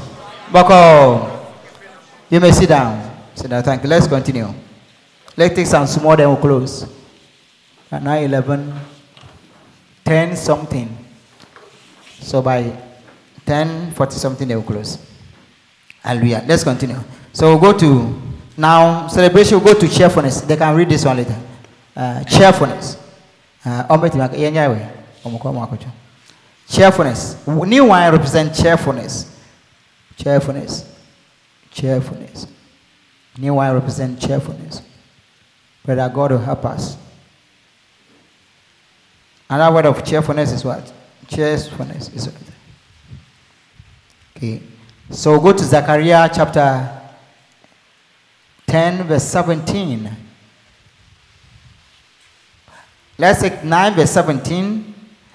Bako, 0.51 1.29
you 2.31 2.41
may 2.41 2.53
sit 2.53 2.69
down. 2.71 3.05
Sit 3.35 3.51
down, 3.51 3.63
thank 3.63 3.83
you. 3.83 3.89
Let's 3.89 4.07
continue. 4.07 4.49
Let's 5.37 5.55
take 5.55 5.67
some 5.67 5.87
small, 5.87 6.17
then 6.17 6.29
we'll 6.29 6.39
close. 6.39 6.87
At 7.93 8.03
9 8.03 8.25
11, 8.25 8.73
10 10.05 10.37
something. 10.37 11.08
So 12.21 12.43
by 12.43 12.77
10 13.47 13.93
40 13.93 14.13
something, 14.17 14.47
they 14.49 14.55
will 14.57 14.63
close. 14.63 14.99
Hallelujah. 16.03 16.45
Let's 16.47 16.65
continue. 16.65 16.99
So 17.33 17.57
we'll 17.57 17.73
go 17.73 17.79
to 17.79 18.23
now 18.57 19.09
celebration. 19.09 19.59
We'll 19.61 19.75
go 19.75 19.81
to 19.81 19.89
cheerfulness. 19.89 20.41
They 20.43 20.57
can 20.57 20.75
read 20.77 20.89
this 20.89 21.05
one 21.05 21.17
later. 21.17 21.39
Uh, 21.97 22.25
cheerfulness. 22.25 22.97
Uh. 23.65 24.09
Cheerfulness. 26.69 27.47
New 27.47 27.85
wine 27.87 28.13
represent 28.13 28.55
cheerfulness. 28.55 29.37
Cheerfulness. 30.17 30.97
Cheerfulness. 31.71 32.47
New 33.39 33.55
wine 33.55 33.75
represent 33.75 34.21
cheerfulness. 34.21 34.83
That 35.85 36.13
God 36.13 36.33
will 36.33 36.39
help 36.39 36.65
us. 36.67 36.99
Another 39.49 39.75
word 39.75 39.87
of 39.87 40.05
cheerfulness 40.05 40.53
is 40.53 40.65
what? 40.65 40.93
Cheerfulness 41.29 42.09
is 42.15 42.27
what? 42.29 42.35
Okay. 44.37 44.63
So 45.11 45.39
go 45.41 45.53
to 45.53 45.63
Zechariah 45.65 46.29
chapter 46.35 47.01
10, 48.67 49.05
verse 49.07 49.25
17. 49.25 50.11
Let's 53.19 53.41
take 53.43 53.65
9, 53.65 53.95
verse 53.95 54.11
17, 54.13 54.95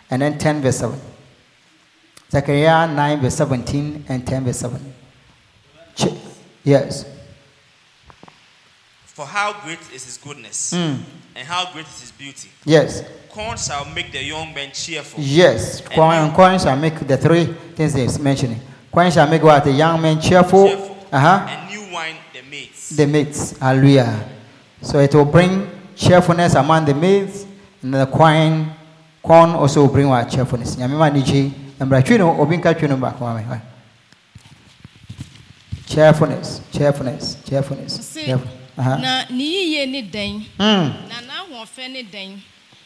and 0.09 0.21
then 0.21 0.37
10, 0.37 0.61
verse 0.61 0.77
7. 0.77 0.99
Zechariah 2.31 2.87
9, 2.93 3.19
verse 3.21 3.35
17, 3.35 4.05
and 4.07 4.25
10, 4.25 4.45
verse 4.45 4.57
7. 4.59 4.93
Ch- 5.95 6.07
yes. 6.63 7.05
For 9.05 9.25
how 9.25 9.53
great 9.63 9.79
is 9.93 10.05
his 10.05 10.17
goodness, 10.17 10.73
Mm. 10.73 11.03
and 11.35 11.47
how 11.47 11.71
great 11.73 11.85
is 11.87 12.01
his 12.01 12.11
beauty. 12.11 12.49
Yes. 12.65 13.03
Corn 13.33 13.57
shall 13.57 13.85
make 13.85 14.11
the 14.11 14.23
young 14.23 14.53
men 14.53 14.69
cheerful. 14.71 15.19
Yes. 15.23 15.81
Coin, 15.81 16.31
coin 16.33 16.59
shall 16.59 16.75
make 16.77 16.99
the 16.99 17.17
three 17.17 17.45
things 17.73 17.95
he's 17.95 18.19
mentioning. 18.19 18.59
Coin 18.91 19.09
shall 19.11 19.27
make 19.27 19.41
what? 19.41 19.63
The 19.63 19.71
young 19.71 19.99
man 19.99 20.21
cheerful. 20.21 20.67
Cheerful. 20.67 20.97
Uh 21.11 21.19
huh. 21.19 21.47
And 21.49 21.69
new 21.71 21.91
wine 21.91 22.15
the 22.31 22.43
mates. 22.43 22.89
the 22.95 23.07
mates. 23.07 23.57
Hallelujah. 23.57 24.29
So 24.83 24.99
it 24.99 25.15
will 25.15 25.25
bring 25.25 25.67
cheerfulness 25.95 26.53
among 26.53 26.85
the 26.85 26.93
mates, 26.93 27.47
and 27.81 27.93
the 27.95 28.05
corn, 28.05 28.69
corn 29.23 29.49
also 29.51 29.81
will 29.81 29.91
bring 29.93 30.09
what 30.09 30.29
cheerfulness. 30.29 30.75
Nyamima 30.75 31.09
nije, 31.09 31.51
mbratwi 31.79 32.17
no 32.19 32.39
obi 32.41 32.57
nka 32.57 32.73
twi 32.77 32.87
no 32.87 32.97
baako 32.97 33.21
ma 33.21 33.33
me. 33.37 33.61
Cheerfulness, 35.87 36.61
cheerfulness, 36.71 37.37
cheerfulness. 37.49 37.97
Ɔse, 37.99 38.25
cheerful- 38.25 38.51
Uh-huh. 38.77 38.97
na 38.97 39.23
ne 39.29 39.43
yiyie 39.43 39.85
ne 39.89 40.01
dɛn 40.01 40.45
Mm. 40.59 40.93
na 41.09 41.15
n'ahoɔfɛ 41.21 41.91
ne 41.91 42.03
dɛn 42.03 42.37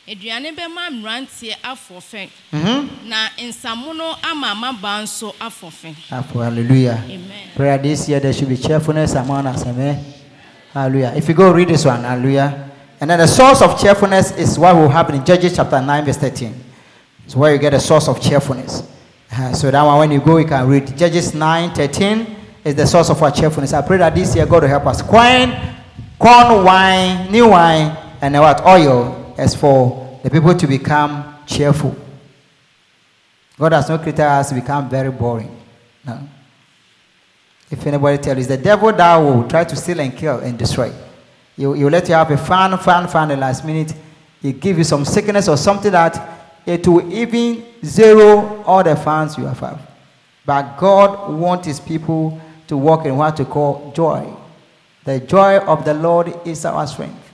aduane 0.08 0.52
bɛma 0.56 0.90
mmeranteɛ 0.92 1.56
afɔfɛ 1.64 2.30
Mhm. 2.54 2.88
na 3.10 3.30
nsamono 3.44 4.16
ama 4.24 4.56
mmabaa 4.56 5.02
nso 5.04 5.34
afɔfɛ 5.40 5.96
Apo, 6.12 6.40
Hallelujah. 6.42 7.02
amen 7.06 7.52
Prayer 7.56 7.78
this 7.78 8.08
year 8.08 8.20
there 8.20 8.32
should 8.34 8.48
be 8.50 8.58
cheerfulness 8.58 9.14
among 9.16 9.46
us. 9.48 9.66
Amen. 9.66 10.04
Hallelujah. 10.74 11.14
If 11.16 11.28
you 11.28 11.34
go 11.34 11.52
read 11.52 11.68
this 11.70 11.84
one, 11.86 12.04
hallelujah. 12.04 12.70
And 13.02 13.10
then 13.10 13.20
the 13.20 13.28
source 13.28 13.62
of 13.62 13.80
cheerfulness 13.80 14.32
is 14.38 14.58
what 14.60 14.76
will 14.76 14.90
happen 14.90 15.16
in 15.16 15.26
Judges 15.26 15.56
chapter 15.56 15.82
9, 15.82 16.06
verse 16.06 16.18
13. 16.18 16.54
It's 17.26 17.36
where 17.36 17.52
you 17.54 17.58
get 17.60 17.72
the 17.72 17.80
source 17.80 18.08
of 18.08 18.22
cheerfulness. 18.22 18.84
Uh, 19.32 19.52
so 19.54 19.70
that 19.72 19.82
one, 19.84 19.98
when 20.00 20.12
you 20.12 20.20
go, 20.20 20.38
you 20.38 20.46
can 20.46 20.68
read 20.68 20.96
Judges 20.98 21.34
9, 21.34 21.72
13 21.74 22.26
is 22.64 22.76
the 22.76 22.86
source 22.88 23.10
of 23.10 23.22
our 23.22 23.32
cheerfulness. 23.32 23.74
I 23.74 23.82
pray 23.82 23.98
that 23.98 24.16
this 24.16 24.36
year 24.36 24.46
God 24.46 24.62
will 24.64 24.70
help 24.70 24.86
us. 24.88 25.02
Corn, 25.02 25.54
corn, 26.20 26.64
wine, 26.64 27.32
new 27.32 27.50
wine, 27.50 27.96
and 28.22 28.36
what? 28.40 28.66
Oil 28.66 29.17
is 29.38 29.56
for 29.56 30.20
the 30.24 30.30
people 30.30 30.56
to 30.56 30.68
become 30.68 31.36
cheerful. 31.46 31.96
God 33.58 33.74
has 33.74 33.90
not 33.90 34.02
created 34.02 34.22
us 34.22 34.50
to 34.50 34.56
become 34.56 34.90
very 34.90 35.12
boring. 35.12 35.56
No. 36.06 36.20
If 37.70 37.86
anybody 37.86 38.18
tells 38.18 38.38
you, 38.38 38.40
it's 38.40 38.48
the 38.48 38.58
devil 38.58 38.92
that 38.94 39.18
will 39.18 39.48
try 39.48 39.64
to 39.64 39.76
steal 39.76 40.00
and 40.00 40.16
kill 40.16 40.40
and 40.40 40.58
destroy. 40.58 40.92
You, 41.58 41.74
you 41.74 41.90
let 41.90 42.08
you 42.08 42.14
have 42.14 42.30
a 42.32 42.38
fun, 42.38 42.78
fun, 42.78 43.08
fun 43.08 43.28
the 43.30 43.36
last 43.36 43.66
minute. 43.66 43.94
He 44.42 44.54
give 44.54 44.78
you 44.78 44.84
some 44.84 45.04
sickness 45.04 45.48
or 45.48 45.58
something 45.58 45.92
that 45.92 46.38
it 46.66 46.88
will 46.88 47.12
even 47.12 47.66
zero 47.84 48.64
all 48.64 48.84
the 48.84 48.96
fans 48.96 49.38
you 49.38 49.46
have. 49.46 49.60
had. 49.60 49.80
But 50.46 50.78
God 50.78 51.34
wants 51.34 51.68
his 51.68 51.80
people 51.80 52.40
to 52.68 52.78
walk 52.78 53.06
in 53.06 53.18
what 53.18 53.36
to 53.38 53.46
call 53.46 53.92
joy. 53.96 54.34
The 55.04 55.20
joy 55.20 55.58
of 55.60 55.84
the 55.84 55.94
Lord 55.94 56.34
is 56.46 56.64
our 56.64 56.86
strength. 56.86 57.27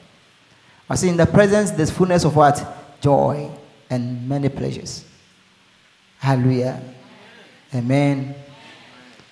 I 0.89 0.95
see 0.95 1.09
in 1.09 1.17
the 1.17 1.25
presence 1.25 1.71
there's 1.71 1.91
fullness 1.91 2.23
of 2.25 2.35
what? 2.35 2.65
Joy 3.01 3.49
and 3.89 4.27
many 4.27 4.49
pleasures. 4.49 5.05
Hallelujah. 6.19 6.81
Amen. 7.73 8.35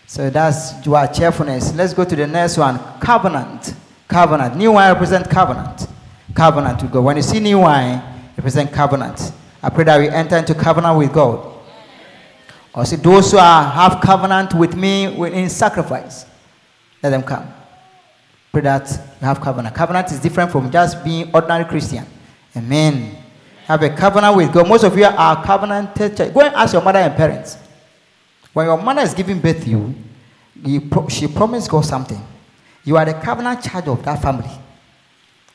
So 0.07 0.29
that's 0.29 0.85
your 0.85 1.07
cheerfulness. 1.07 1.73
Let's 1.73 1.93
go 1.93 2.03
to 2.03 2.15
the 2.15 2.27
next 2.27 2.57
one. 2.57 2.77
Covenant. 2.99 3.73
Covenant. 4.07 4.57
New 4.57 4.73
wine 4.73 4.91
represent 4.91 5.29
covenant. 5.29 5.87
Covenant 6.33 6.81
with 6.81 6.91
God. 6.91 7.03
When 7.05 7.15
you 7.17 7.23
see 7.23 7.39
new 7.39 7.59
wine, 7.59 8.01
represent 8.35 8.71
covenant. 8.71 9.31
I 9.63 9.69
pray 9.69 9.83
that 9.85 9.99
we 9.99 10.09
enter 10.09 10.37
into 10.37 10.53
covenant 10.53 10.97
with 10.97 11.13
God. 11.13 11.47
Or 12.73 12.85
see 12.85 12.95
those 12.95 13.31
who 13.31 13.37
are, 13.37 13.63
have 13.63 14.01
covenant 14.01 14.53
with 14.53 14.75
me 14.75 15.05
in 15.05 15.49
sacrifice. 15.49 16.25
Let 17.03 17.11
them 17.11 17.23
come. 17.23 17.47
Pray 18.51 18.61
that 18.61 18.89
you 18.89 19.25
have 19.27 19.39
covenant. 19.39 19.73
Covenant 19.75 20.11
is 20.11 20.19
different 20.19 20.51
from 20.51 20.69
just 20.71 21.03
being 21.03 21.29
ordinary 21.33 21.65
Christian. 21.65 22.05
Amen. 22.55 23.17
Have 23.65 23.81
a 23.83 23.89
covenant 23.89 24.35
with 24.35 24.51
God. 24.53 24.67
Most 24.67 24.83
of 24.83 24.97
you 24.97 25.05
are 25.05 25.43
covenanted. 25.43 26.17
church. 26.17 26.33
Go 26.33 26.41
and 26.41 26.53
ask 26.55 26.73
your 26.73 26.81
mother 26.81 26.99
and 26.99 27.15
parents. 27.15 27.57
When 28.53 28.65
your 28.65 28.81
mother 28.81 29.01
is 29.01 29.13
giving 29.13 29.39
birth 29.39 29.63
to 29.63 29.69
you, 29.69 29.95
you 30.65 30.81
pro- 30.81 31.07
she 31.07 31.27
promised 31.27 31.69
God 31.71 31.85
something. 31.85 32.21
You 32.83 32.97
are 32.97 33.05
the 33.05 33.13
covenant 33.13 33.63
child 33.63 33.87
of 33.87 34.03
that 34.03 34.21
family. 34.21 34.49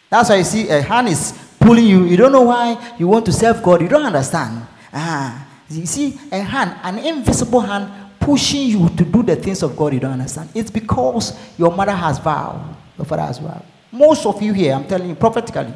That's 0.09 0.31
why 0.31 0.37
you 0.37 0.45
see 0.45 0.69
a 0.69 0.81
hand 0.81 1.09
is 1.09 1.35
pulling 1.61 1.85
you. 1.85 2.05
You 2.05 2.17
don't 2.17 2.33
know 2.33 2.43
why 2.43 2.95
you 2.99 3.09
want 3.09 3.27
to 3.27 3.33
serve 3.33 3.63
God. 3.63 3.83
You 3.83 3.89
don't 3.89 4.05
understand. 4.07 4.67
Ah, 4.93 5.47
You 5.69 5.85
see, 5.85 6.19
a 6.31 6.39
hand, 6.41 6.77
an 6.85 6.99
invisible 7.01 7.61
hand 7.61 7.91
pushing 8.21 8.69
you 8.69 8.89
to 8.91 9.05
do 9.05 9.23
the 9.23 9.37
things 9.37 9.63
of 9.63 9.77
God 9.77 9.93
you 9.93 10.01
don't 10.01 10.13
understand. 10.13 10.49
It's 10.55 10.71
because 10.71 11.37
your 11.59 11.73
mother 11.75 11.93
has 11.93 12.19
vowed, 12.19 12.76
your 12.97 13.05
father 13.05 13.23
has 13.23 13.41
well. 13.41 13.65
Most 13.93 14.27
of 14.27 14.41
you 14.43 14.53
here, 14.53 14.75
I'm 14.75 14.87
telling 14.87 15.09
you 15.09 15.15
prophetically, 15.15 15.73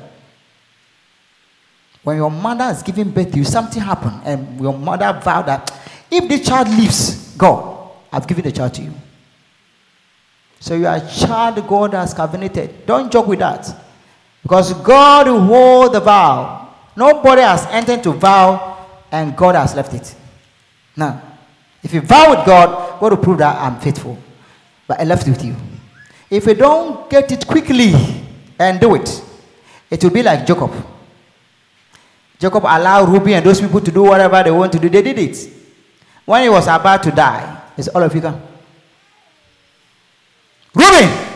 when 2.02 2.16
your 2.16 2.30
mother 2.30 2.64
is 2.64 2.82
giving 2.82 3.10
birth 3.10 3.32
to 3.32 3.38
you, 3.38 3.44
something 3.44 3.82
happened, 3.82 4.20
and 4.24 4.60
your 4.60 4.76
mother 4.76 5.18
vowed 5.22 5.46
that 5.46 5.70
if 6.10 6.28
the 6.28 6.38
child 6.40 6.68
lives, 6.68 7.34
God, 7.36 7.90
I've 8.12 8.26
given 8.26 8.44
the 8.44 8.52
child 8.52 8.74
to 8.74 8.82
you. 8.82 8.92
So 10.58 10.74
you 10.74 10.86
are 10.86 10.96
a 10.96 11.08
child 11.08 11.66
God 11.66 11.94
has 11.94 12.12
covenanted. 12.12 12.84
Don't 12.84 13.10
joke 13.10 13.26
with 13.28 13.38
that. 13.38 13.74
Because 14.42 14.74
God 14.74 15.26
will 15.26 15.40
hold 15.40 15.94
the 15.94 16.00
vow. 16.00 16.74
Nobody 16.96 17.42
has 17.42 17.66
entered 17.66 18.02
to 18.02 18.12
vow 18.12 18.86
and 19.10 19.36
God 19.36 19.54
has 19.54 19.74
left 19.74 19.94
it. 19.94 20.14
Now, 20.96 21.22
if 21.82 21.94
you 21.94 22.00
vow 22.00 22.36
with 22.36 22.44
God, 22.44 23.00
God 23.00 23.12
will 23.12 23.16
prove 23.18 23.38
that 23.38 23.56
I'm 23.56 23.80
faithful. 23.80 24.18
But 24.86 25.00
I 25.00 25.04
left 25.04 25.26
it 25.26 25.30
with 25.30 25.44
you. 25.44 25.56
If 26.30 26.46
you 26.46 26.54
don't 26.54 27.10
get 27.10 27.30
it 27.32 27.46
quickly 27.46 27.92
and 28.58 28.80
do 28.80 28.94
it, 28.94 29.22
it 29.90 30.02
will 30.02 30.10
be 30.10 30.22
like 30.22 30.46
Jacob. 30.46 30.72
Jacob 32.38 32.64
allowed 32.64 33.08
Reuben 33.08 33.32
and 33.34 33.44
those 33.44 33.60
people 33.60 33.80
to 33.80 33.90
do 33.90 34.04
whatever 34.04 34.42
they 34.42 34.50
want 34.50 34.72
to 34.72 34.78
do. 34.78 34.88
They 34.88 35.02
did 35.02 35.18
it. 35.18 35.52
When 36.24 36.42
he 36.42 36.48
was 36.48 36.68
about 36.68 37.02
to 37.02 37.10
die, 37.10 37.60
said, 37.76 37.94
All 37.94 38.02
of 38.02 38.14
you 38.14 38.20
come. 38.20 38.40
Reuben, 40.74 41.26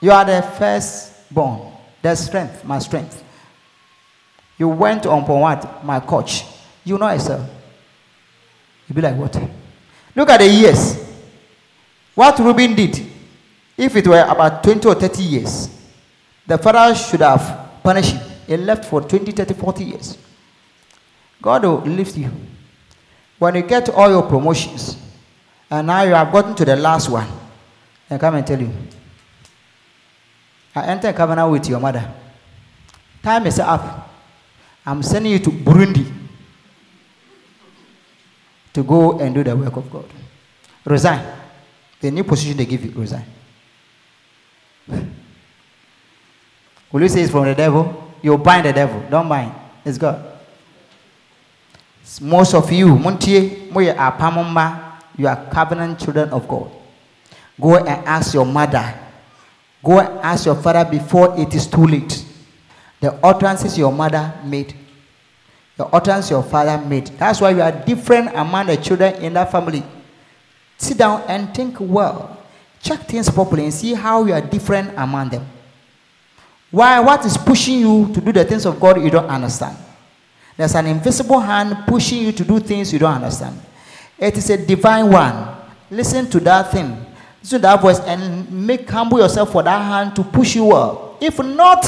you 0.00 0.10
are 0.10 0.24
the 0.24 0.42
firstborn. 0.42 1.72
The 2.02 2.14
strength, 2.16 2.64
my 2.64 2.80
strength. 2.80 3.22
You 4.58 4.68
went 4.68 5.06
on 5.06 5.24
for 5.24 5.40
what? 5.40 5.84
My 5.84 6.00
coach. 6.00 6.44
You 6.84 6.98
know 6.98 7.10
yourself. 7.10 7.48
You'll 8.88 8.96
be 8.96 9.02
like, 9.02 9.16
what? 9.16 9.40
Look 10.14 10.28
at 10.28 10.38
the 10.38 10.48
years. 10.48 11.11
What 12.14 12.38
Reuben 12.38 12.74
did, 12.74 13.06
if 13.76 13.96
it 13.96 14.06
were 14.06 14.20
about 14.28 14.62
20 14.62 14.86
or 14.88 14.94
30 14.94 15.22
years, 15.22 15.68
the 16.46 16.58
father 16.58 16.94
should 16.94 17.20
have 17.20 17.80
punished 17.82 18.14
him. 18.14 18.30
He 18.46 18.56
left 18.56 18.84
for 18.84 19.00
20, 19.00 19.32
30, 19.32 19.54
40 19.54 19.84
years. 19.84 20.18
God 21.40 21.64
will 21.64 21.80
lift 21.80 22.16
you. 22.16 22.30
When 23.38 23.54
you 23.54 23.62
get 23.62 23.88
all 23.88 24.10
your 24.10 24.22
promotions, 24.22 24.96
and 25.70 25.86
now 25.86 26.02
you 26.02 26.12
have 26.14 26.30
gotten 26.30 26.54
to 26.54 26.64
the 26.64 26.76
last 26.76 27.08
one, 27.08 27.26
I 28.10 28.18
come 28.18 28.34
and 28.34 28.46
tell 28.46 28.60
you, 28.60 28.70
I 30.74 30.86
enter 30.86 31.08
a 31.08 31.12
covenant 31.12 31.50
with 31.50 31.68
your 31.68 31.80
mother. 31.80 32.12
Time 33.22 33.46
is 33.46 33.58
up. 33.58 34.10
I'm 34.84 35.02
sending 35.02 35.32
you 35.32 35.38
to 35.38 35.50
Burundi 35.50 36.12
to 38.74 38.82
go 38.82 39.18
and 39.18 39.34
do 39.34 39.44
the 39.44 39.56
work 39.56 39.76
of 39.76 39.90
God. 39.90 40.04
Resign. 40.84 41.41
The 42.02 42.10
new 42.10 42.24
position 42.24 42.56
they 42.56 42.66
give 42.66 42.84
you, 42.84 42.90
resign. 42.90 43.24
Will 46.92 47.00
you 47.00 47.08
say 47.08 47.22
it's 47.22 47.30
from 47.30 47.46
the 47.46 47.54
devil? 47.54 48.12
You 48.20 48.36
bind 48.36 48.66
the 48.66 48.72
devil. 48.74 49.02
Don't 49.08 49.26
mind. 49.26 49.54
It's 49.84 49.96
God. 49.96 50.22
Most 52.20 52.52
of 52.54 52.70
you, 52.70 52.98
you 52.98 53.90
are 55.26 55.46
covenant 55.50 55.98
children 55.98 56.28
of 56.28 56.46
God. 56.46 56.70
Go 57.58 57.76
and 57.76 57.88
ask 57.88 58.34
your 58.34 58.44
mother 58.44 58.98
Go 59.82 59.98
and 59.98 60.08
ask 60.20 60.46
your 60.46 60.54
father 60.54 60.88
before 60.88 61.38
it 61.38 61.54
is 61.54 61.66
too 61.66 61.84
late. 61.84 62.24
The 63.00 63.12
utterances 63.24 63.76
your 63.76 63.92
mother 63.92 64.32
made, 64.44 64.76
the 65.76 65.86
utterance 65.86 66.30
your 66.30 66.42
father 66.44 66.78
made. 66.86 67.08
That's 67.18 67.40
why 67.40 67.50
you 67.50 67.62
are 67.62 67.72
different 67.72 68.30
among 68.34 68.66
the 68.68 68.76
children 68.76 69.14
in 69.16 69.32
that 69.32 69.50
family. 69.50 69.82
Sit 70.76 70.98
down 70.98 71.22
and 71.28 71.54
think 71.54 71.76
well. 71.80 72.38
Check 72.80 73.00
things 73.00 73.30
properly 73.30 73.64
and 73.64 73.74
see 73.74 73.94
how 73.94 74.24
you 74.24 74.32
are 74.32 74.40
different 74.40 74.92
among 74.96 75.30
them. 75.30 75.46
Why? 76.70 76.98
What 77.00 77.24
is 77.24 77.36
pushing 77.36 77.80
you 77.80 78.10
to 78.12 78.20
do 78.20 78.32
the 78.32 78.44
things 78.44 78.66
of 78.66 78.80
God 78.80 79.00
you 79.00 79.10
don't 79.10 79.28
understand? 79.28 79.76
There's 80.56 80.74
an 80.74 80.86
invisible 80.86 81.40
hand 81.40 81.86
pushing 81.86 82.22
you 82.22 82.32
to 82.32 82.44
do 82.44 82.58
things 82.58 82.92
you 82.92 82.98
don't 82.98 83.14
understand. 83.14 83.60
It 84.18 84.36
is 84.36 84.50
a 84.50 84.66
divine 84.66 85.10
one. 85.10 85.56
Listen 85.90 86.28
to 86.30 86.40
that 86.40 86.72
thing 86.72 87.06
Listen 87.42 87.58
to 87.58 87.62
that 87.62 87.80
voice 87.80 87.98
and 88.00 88.50
make 88.66 88.88
humble 88.88 89.18
yourself 89.18 89.50
for 89.50 89.64
that 89.64 89.82
hand 89.82 90.14
to 90.14 90.22
push 90.22 90.54
you 90.54 90.72
up. 90.72 91.20
If 91.20 91.40
not, 91.40 91.84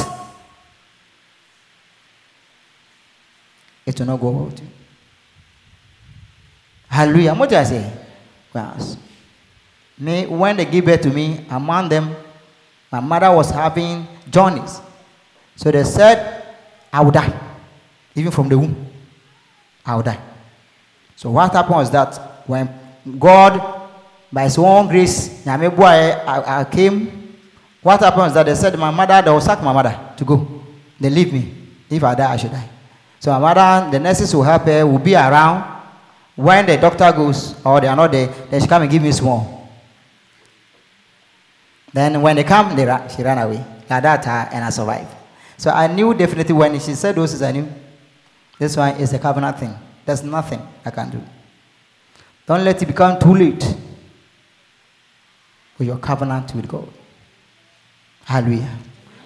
it 3.87 3.99
will 3.99 4.07
not 4.07 4.21
go 4.21 4.31
well 4.31 4.45
with 4.47 4.61
you. 4.61 4.67
Hallelujah. 6.89 7.35
What 7.35 7.49
did 7.49 7.59
I 7.59 7.65
say? 7.65 7.93
Me, 9.99 10.27
when 10.27 10.57
they 10.57 10.65
give 10.65 10.85
birth 10.85 11.03
to 11.03 11.11
me, 11.11 11.45
among 11.51 11.89
them, 11.89 12.15
my 12.91 13.01
mother 13.01 13.31
was 13.31 13.51
having 13.51 14.07
journeys. 14.31 14.81
So 15.57 15.71
they 15.71 15.85
said, 15.85 16.45
I 16.93 17.01
would 17.01 17.15
die. 17.15 17.33
Even 18.15 18.31
from 18.33 18.49
the 18.49 18.59
womb. 18.59 18.87
I 19.85 19.97
would 19.97 20.05
die. 20.05 20.21
So 21.17 21.31
what 21.31 21.53
happened 21.53 21.77
was 21.77 21.91
that 21.91 22.17
when 22.47 22.69
God 23.19 23.85
by 24.35 24.45
his 24.45 24.59
own 24.59 24.89
grace, 24.89 25.47
I, 25.47 26.61
I 26.61 26.65
came. 26.65 27.37
What 27.81 28.01
happened 28.01 28.29
is 28.29 28.35
that 28.35 28.47
they 28.47 28.55
said 28.57 28.77
my 28.77 28.91
mother, 28.91 29.23
they 29.23 29.31
will 29.31 29.41
sack 29.41 29.63
my 29.63 29.73
mother 29.73 29.97
to 30.17 30.25
go. 30.25 30.63
They 30.99 31.09
leave 31.09 31.33
me. 31.33 31.55
If 31.89 32.03
I 32.03 32.15
die, 32.17 32.33
I 32.33 32.37
should 32.37 32.51
die. 32.51 32.69
So 33.21 33.31
my 33.33 33.55
mother, 33.55 33.91
the 33.93 34.01
nurses 34.01 34.33
who 34.33 34.43
help 34.43 34.63
her, 34.63 34.85
will 34.85 34.99
be 34.99 35.15
around. 35.15 35.74
When 36.37 36.67
the 36.67 36.77
doctor 36.77 37.13
goes, 37.13 37.55
or 37.65 37.81
they 37.81 37.87
are 37.87 37.97
not 37.97 38.11
there, 38.11 38.27
then 38.51 38.61
she 38.61 38.67
come 38.67 38.83
and 38.83 38.91
give 38.91 39.03
me 39.03 39.13
small. 39.13 39.71
Then 41.93 42.21
when 42.21 42.35
they 42.35 42.43
come, 42.45 42.75
they 42.75 42.85
ran, 42.85 43.09
she 43.09 43.23
ran 43.23 43.39
away. 43.39 43.65
Like 43.89 44.03
that, 44.03 44.27
uh, 44.27 44.49
and 44.53 44.65
I 44.65 44.71
survived. 44.71 45.15
So 45.57 45.71
I 45.71 45.87
knew 45.87 46.13
definitely 46.15 46.55
when 46.55 46.73
she 46.81 46.95
said 46.95 47.15
those, 47.15 47.41
I 47.41 47.53
knew 47.53 47.69
this 48.59 48.77
one 48.77 48.97
is 48.97 49.13
a 49.13 49.19
covenant 49.19 49.59
thing. 49.61 49.75
There's 50.05 50.23
nothing 50.25 50.61
I 50.85 50.91
can 50.91 51.11
do. 51.11 51.21
Don't 52.47 52.65
let 52.65 52.83
it 52.83 52.87
become 52.87 53.19
too 53.21 53.35
late 53.35 53.65
with 55.79 55.87
your 55.89 55.99
covenant 55.99 56.55
with 56.55 56.67
God. 56.67 56.89
Hallelujah. 58.25 58.77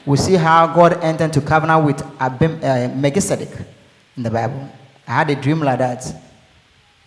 We 0.05 0.16
see 0.16 0.35
how 0.35 0.66
God 0.66 1.02
entered 1.02 1.24
into 1.24 1.40
covenant 1.40 1.85
with 1.85 1.98
Abim, 2.18 2.62
uh, 2.62 3.78
in 4.16 4.22
the 4.22 4.30
Bible. 4.30 4.68
I 5.06 5.12
had 5.12 5.30
a 5.30 5.36
dream 5.36 5.60
like 5.60 5.78
that. 5.78 6.27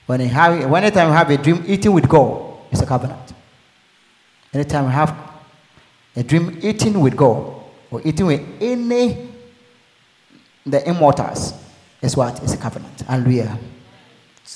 When 0.05 0.21
you 0.21 0.27
have, 0.27 0.53
anytime 0.73 1.07
you 1.07 1.13
have 1.13 1.29
a 1.29 1.37
dream, 1.37 1.63
eating 1.67 1.93
with 1.93 2.07
God 2.09 2.51
it's 2.71 2.81
a 2.81 2.85
covenant. 2.85 3.33
Anytime 4.53 4.85
you 4.85 4.91
have 4.91 5.15
a 6.15 6.23
dream 6.23 6.59
eating 6.61 6.99
with 6.99 7.15
God 7.15 7.53
or 7.91 8.01
eating 8.03 8.25
with 8.25 8.41
any 8.61 9.29
the 10.65 10.87
immortals 10.87 11.53
is 12.01 12.15
it's 12.17 12.53
a 12.53 12.57
covenant. 12.57 13.01
Hallelujah. 13.01 13.57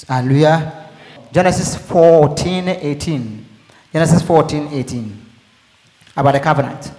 Hallelujah. 0.07 0.89
Genesis 1.31 1.75
14, 1.75 2.69
18. 2.69 3.45
Genesis 3.91 4.21
14, 4.21 4.69
18. 4.71 5.25
About 6.15 6.31
the 6.33 6.39
covenant. 6.39 6.91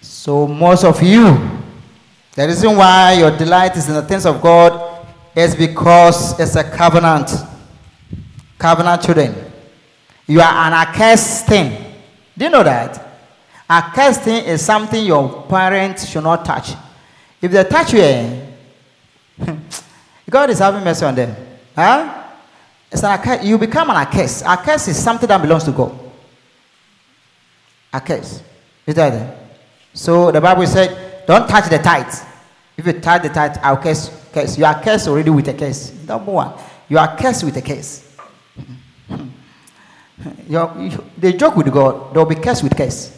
So, 0.00 0.46
most 0.46 0.84
of 0.84 1.02
you, 1.02 1.36
the 2.32 2.46
reason 2.46 2.76
why 2.76 3.14
your 3.14 3.36
delight 3.36 3.76
is 3.76 3.88
in 3.88 3.94
the 3.94 4.02
things 4.02 4.24
of 4.24 4.40
God 4.40 4.85
is 5.36 5.54
because 5.54 6.40
it's 6.40 6.56
a 6.56 6.64
covenant. 6.64 7.30
Covenant 8.58 9.02
children. 9.02 9.34
You 10.26 10.40
are 10.40 10.66
an 10.66 10.72
accursed 10.72 11.46
thing. 11.46 11.92
Do 12.36 12.46
you 12.46 12.50
know 12.50 12.62
that? 12.64 13.02
Accursed 13.68 14.22
thing 14.22 14.44
is 14.46 14.64
something 14.64 15.04
your 15.04 15.42
parents 15.42 16.08
should 16.08 16.24
not 16.24 16.44
touch. 16.44 16.70
If 17.42 17.52
they 17.52 17.62
touch 17.64 17.92
you, 17.92 18.00
eh, 18.00 18.40
God 20.30 20.48
is 20.50 20.58
having 20.58 20.82
mercy 20.82 21.04
on 21.04 21.14
them. 21.14 21.36
Huh? 21.74 22.24
It's 22.90 23.04
an 23.04 23.10
accurse. 23.18 23.44
You 23.44 23.58
become 23.58 23.90
an 23.90 23.96
accurse. 23.96 24.42
Accurse 24.42 24.88
is 24.88 25.02
something 25.02 25.28
that 25.28 25.42
belongs 25.42 25.64
to 25.64 25.72
God. 25.72 25.98
Accurse. 27.92 28.42
Is 28.86 28.94
that 28.94 29.12
it? 29.12 29.38
So 29.92 30.32
the 30.32 30.40
Bible 30.40 30.66
said, 30.66 31.26
don't 31.26 31.46
touch 31.48 31.68
the 31.68 31.78
tithe. 31.78 32.25
If 32.76 32.86
you 32.86 32.92
tie 32.94 33.18
the 33.18 33.28
tithe, 33.28 33.56
I'll 33.62 33.76
curse. 33.76 34.10
curse. 34.32 34.58
You 34.58 34.64
are 34.64 34.80
cursed 34.82 35.08
already 35.08 35.30
with 35.30 35.48
a 35.48 35.54
curse. 35.54 35.92
Number 36.06 36.32
one. 36.32 36.52
You 36.88 36.98
are 36.98 37.16
cursed 37.16 37.44
with 37.44 37.56
a 37.56 37.62
curse. 37.62 38.06
you, 40.48 40.70
you, 40.78 41.04
they 41.18 41.32
joke 41.32 41.56
with 41.56 41.72
God, 41.72 42.14
they'll 42.14 42.24
be 42.24 42.34
cursed 42.34 42.62
with 42.62 42.76
curse. 42.76 43.12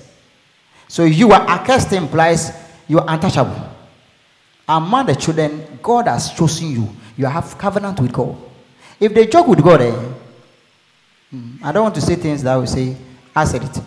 So 0.89 1.05
you 1.05 1.32
are 1.32 1.43
accursed 1.48 1.93
implies 1.93 2.52
you 2.89 2.98
are 2.98 3.05
untouchable. 3.09 3.68
Among 4.68 5.06
the 5.06 5.14
children, 5.14 5.78
God 5.82 6.06
has 6.06 6.32
chosen 6.32 6.70
you. 6.70 6.89
You 7.16 7.26
have 7.26 7.56
covenant 7.59 8.01
with 8.01 8.12
God. 8.12 8.36
If 8.98 9.14
they 9.14 9.26
joke 9.26 9.47
with 9.48 9.62
God, 9.62 9.82
eh, 9.82 9.93
hmm, 11.30 11.56
I 11.62 11.72
don't 11.72 11.85
want 11.85 11.94
to 11.94 12.01
say 12.01 12.16
things 12.16 12.43
that 12.43 12.55
will 12.55 12.66
say, 12.66 12.97
I 13.35 13.44
said 13.44 13.64
it. 13.64 13.80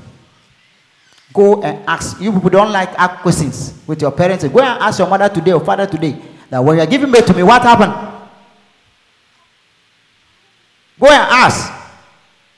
Go 1.34 1.62
and 1.62 1.88
ask. 1.88 2.20
You 2.20 2.32
people 2.34 2.50
don't 2.50 2.72
like 2.72 2.90
ask 2.98 3.22
questions 3.22 3.74
with 3.88 4.02
your 4.02 4.12
parents. 4.12 4.44
Go 4.48 4.60
and 4.60 4.82
ask 4.82 5.00
your 5.00 5.08
mother 5.08 5.30
today 5.30 5.54
or 5.54 5.64
father 5.64 5.88
today 5.88 6.20
that 6.50 6.60
when 6.60 6.78
you're 6.78 6.86
giving 6.86 7.12
birth 7.12 7.26
to 7.28 7.34
me, 7.34 7.44
what 7.44 7.62
happened? 7.62 7.94
Go 11.00 11.08
and 11.08 11.22
ask. 11.32 11.72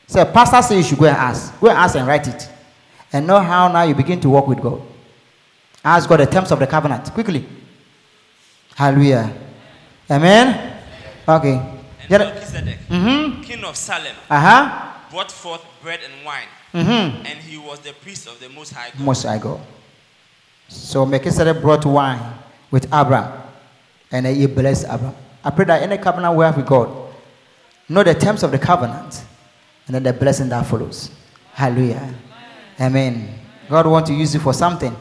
Say, 0.07 0.25
Pastor 0.25 0.61
says 0.61 0.77
you 0.77 0.83
should 0.83 0.97
go 0.99 1.05
and 1.05 1.15
ask. 1.17 1.59
Go 1.59 1.69
and 1.69 1.77
ask 1.77 1.95
and 1.95 2.07
write 2.07 2.27
it. 2.27 2.49
And 3.11 3.27
know 3.27 3.39
how 3.39 3.67
now 3.67 3.83
you 3.83 3.95
begin 3.95 4.19
to 4.21 4.29
work 4.29 4.47
with 4.47 4.59
God. 4.61 4.81
Ask 5.85 6.09
God 6.09 6.19
the 6.19 6.25
terms 6.25 6.51
of 6.51 6.59
the 6.59 6.67
covenant. 6.67 7.11
Quickly. 7.13 7.45
Hallelujah. 8.75 9.31
Amen. 10.09 10.77
Okay. 11.27 11.53
And. 12.09 12.09
Melchizedek, 12.09 12.79
Mm-hmm. 12.89 13.41
king 13.43 13.63
of 13.63 13.75
Salem, 13.77 14.15
Uh-huh. 14.29 14.91
brought 15.11 15.31
forth 15.31 15.61
bread 15.81 15.99
and 16.03 16.25
wine, 16.25 16.47
Mm-hmm. 16.73 17.25
and 17.25 17.39
he 17.39 17.57
was 17.57 17.79
the 17.81 17.93
priest 17.93 18.27
of 18.27 18.39
the 18.39 18.49
Most 18.49 18.73
High 18.73 18.89
God. 18.89 18.99
Most 18.99 19.25
I 19.25 19.37
go. 19.37 19.61
So 20.67 21.05
Melchizedek 21.05 21.61
brought 21.61 21.85
wine 21.85 22.19
with 22.71 22.85
Abraham, 22.85 23.43
and 24.11 24.25
he 24.25 24.47
blessed 24.47 24.85
Abraham. 24.85 25.15
I 25.43 25.51
pray 25.51 25.65
that 25.65 25.83
any 25.83 25.97
covenant 25.97 26.35
we 26.35 26.43
have 26.43 26.57
with 26.57 26.65
God, 26.65 27.13
know 27.87 28.03
the 28.03 28.15
terms 28.15 28.41
of 28.41 28.51
the 28.51 28.57
covenant, 28.57 29.23
and 29.85 29.95
then 29.95 30.03
the 30.03 30.13
blessing 30.13 30.49
that 30.49 30.65
follows. 30.65 31.11
Hallelujah. 31.53 32.13
Amen. 32.79 33.39
God 33.69 33.85
wants 33.85 34.09
to 34.09 34.15
use 34.15 34.33
you 34.33 34.39
for 34.39 34.53
something, 34.53 34.95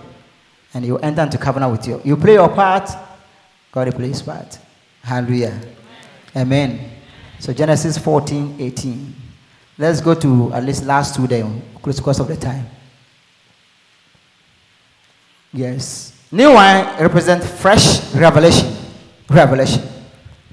and 0.74 0.84
you 0.84 0.98
enter 0.98 1.22
into 1.22 1.38
covenant 1.38 1.72
with 1.72 1.86
you. 1.88 2.02
You 2.04 2.16
play 2.16 2.34
your 2.34 2.48
part, 2.50 2.90
God 3.70 3.86
will 3.86 3.94
play 3.94 4.08
his 4.08 4.20
part. 4.20 4.58
Hallelujah. 5.02 5.58
Amen. 6.36 6.90
So 7.38 7.52
Genesis 7.54 7.96
14, 7.96 8.56
18. 8.60 9.14
Let's 9.78 10.00
go 10.00 10.14
to 10.14 10.52
at 10.52 10.64
least 10.64 10.84
last 10.84 11.14
two 11.16 11.26
days, 11.26 11.44
close 11.82 11.98
because 11.98 12.20
of 12.20 12.28
the 12.28 12.36
time. 12.36 12.66
Yes. 15.52 16.12
New 16.30 16.52
wine 16.54 16.86
represent 17.00 17.44
fresh 17.44 18.14
revelation. 18.14 18.74
Revelation. 19.28 19.82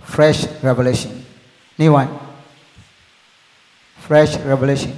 Fresh 0.01 0.45
revelation. 0.61 1.25
New 1.77 1.93
wine. 1.93 2.09
Fresh 3.97 4.37
revelation. 4.37 4.93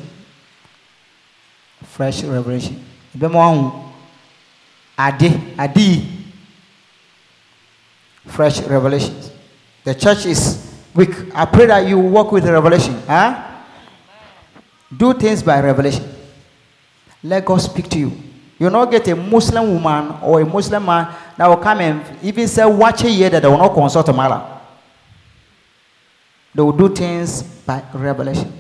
Fresh 1.84 2.24
revelation. 2.24 2.84
Ade, 4.98 5.42
ade. 5.60 6.08
Fresh 8.26 8.62
revelations. 8.62 9.32
The 9.84 9.96
church 9.96 10.26
is 10.26 10.74
weak. 10.94 11.10
I 11.34 11.46
pray 11.46 11.66
that 11.66 11.88
you 11.88 12.00
work 12.00 12.32
with 12.32 12.44
the 12.44 12.54
revelation. 12.54 13.02
Huh? 13.08 13.51
Do 14.96 15.14
things 15.14 15.42
by 15.42 15.62
revelation. 15.62 16.04
Let 17.24 17.46
God 17.46 17.58
speak 17.58 17.90
to 17.90 18.00
you. 18.00 18.12
You 18.60 18.66
will 18.66 18.72
not 18.72 18.92
get 18.92 19.08
a 19.08 19.16
Muslim 19.16 19.74
woman 19.74 20.18
or 20.22 20.42
a 20.42 20.46
Muslim 20.46 20.86
man 20.86 21.14
that 21.38 21.48
will 21.48 21.58
come 21.58 21.80
and 21.82 22.24
even 22.24 22.48
say, 22.48 22.66
Watch 22.66 23.04
a 23.04 23.10
year 23.10 23.30
that 23.30 23.42
they 23.42 23.48
will 23.48 23.58
not 23.58 23.74
consult 23.74 24.08
a 24.10 24.14
matter. 24.14 24.60
They 26.54 26.62
will 26.62 26.72
do 26.72 26.94
things 26.94 27.44
by 27.44 27.84
revelation. 27.94 28.52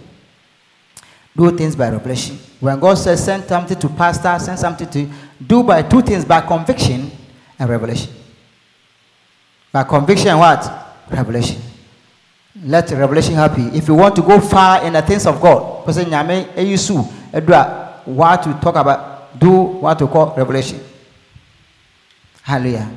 Do 1.36 1.56
things 1.56 1.76
by 1.76 1.90
revelation. 1.90 2.38
When 2.60 2.80
God 2.80 2.96
says, 2.96 3.24
Send 3.24 3.44
something 3.44 3.80
to 3.80 3.90
pastor, 3.90 4.38
send 4.40 4.58
something 4.58 4.90
to 4.90 5.10
do 5.46 5.64
by 5.64 5.84
two 5.84 6.02
things 6.02 6.26
by 6.26 6.42
conviction 6.42 7.12
and 7.60 7.70
revelation. 7.70 8.12
By 9.72 9.84
conviction 9.84 10.38
what? 10.38 11.04
Revelation. 11.10 11.62
Let 12.64 12.90
revelation 12.92 13.36
help 13.36 13.58
you. 13.58 13.70
If 13.70 13.88
you 13.88 13.96
want 13.96 14.16
to 14.16 14.22
go 14.22 14.40
far 14.40 14.84
in 14.84 14.94
the 14.94 15.02
things 15.02 15.26
of 15.26 15.40
God, 15.40 15.71
person 15.86 16.10
nyame 16.10 16.38
eh, 16.56 16.64
eyisu 16.64 17.06
edua 17.34 17.60
eh, 17.60 17.92
what 18.06 18.44
to 18.44 18.54
talk 18.62 18.76
about, 18.76 19.40
do 19.40 19.52
what 19.82 19.98
to 20.00 20.08
call 20.08 20.34
revelation. 20.36 20.80
Hallelujah. 22.42 22.90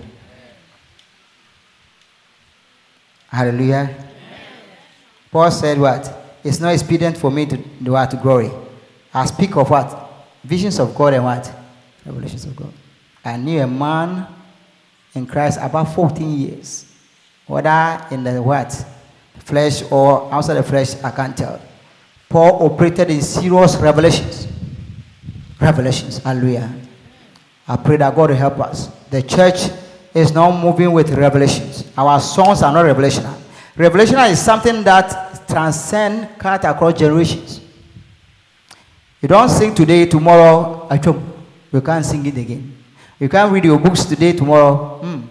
Hallelujah. 3.28 3.90
Paul 5.31 5.51
said 5.51 5.78
what? 5.78 6.12
It's 6.44 6.61
not 6.61 6.73
expedient 6.73 7.16
for 7.19 7.31
me 7.31 7.47
to 7.47 7.56
do 7.56 7.93
what 7.93 8.11
to 8.11 8.16
glory. 8.16 8.51
I 9.12 9.24
speak 9.27 9.56
of 9.56 9.70
what? 9.70 10.11
Visions 10.44 10.78
of 10.78 10.94
God 10.94 11.15
and 11.15 11.24
what? 11.24 11.52
Revelations 12.05 12.44
of 12.44 12.55
God. 12.56 12.73
I 13.24 13.36
knew 13.36 13.61
a 13.61 13.66
man 13.66 14.27
in 15.15 15.27
Christ 15.27 15.59
about 15.61 15.94
14 15.94 16.39
years. 16.39 16.86
Whether 17.47 18.06
in 18.11 18.24
the 18.24 18.43
what? 18.43 18.73
Flesh 19.39 19.82
or 19.90 20.32
outside 20.32 20.55
the 20.55 20.62
flesh, 20.62 20.94
I 21.02 21.11
can't 21.11 21.36
tell. 21.36 21.61
Paul 22.28 22.66
operated 22.66 23.10
in 23.10 23.20
serious 23.22 23.76
revelations. 23.76 24.48
Revelations. 25.60 26.18
Hallelujah. 26.18 26.74
I 27.66 27.76
pray 27.76 27.96
that 27.96 28.14
God 28.14 28.30
will 28.30 28.36
help 28.36 28.59
us. 28.60 28.88
The 29.10 29.22
church 29.22 29.70
is 30.12 30.32
now 30.32 30.51
moving 30.51 30.92
with 30.92 31.10
revelations. 31.10 31.90
Our 31.96 32.20
songs 32.20 32.62
are 32.62 32.72
not 32.72 32.84
revelational. 32.84 33.38
Revelational 33.76 34.30
is 34.30 34.40
something 34.40 34.82
that 34.84 35.46
transcends, 35.48 36.28
cut 36.38 36.64
across 36.64 36.98
generations. 36.98 37.60
You 39.20 39.28
don't 39.28 39.48
sing 39.48 39.74
today, 39.74 40.06
tomorrow. 40.06 40.88
You 41.72 41.80
can't 41.80 42.05
sing 42.05 42.24
it 42.26 42.36
again. 42.36 42.76
You 43.18 43.28
can't 43.28 43.51
read 43.52 43.64
your 43.64 43.78
books 43.78 44.05
today, 44.05 44.32
tomorrow. 44.32 44.98
Hmm. 44.98 45.22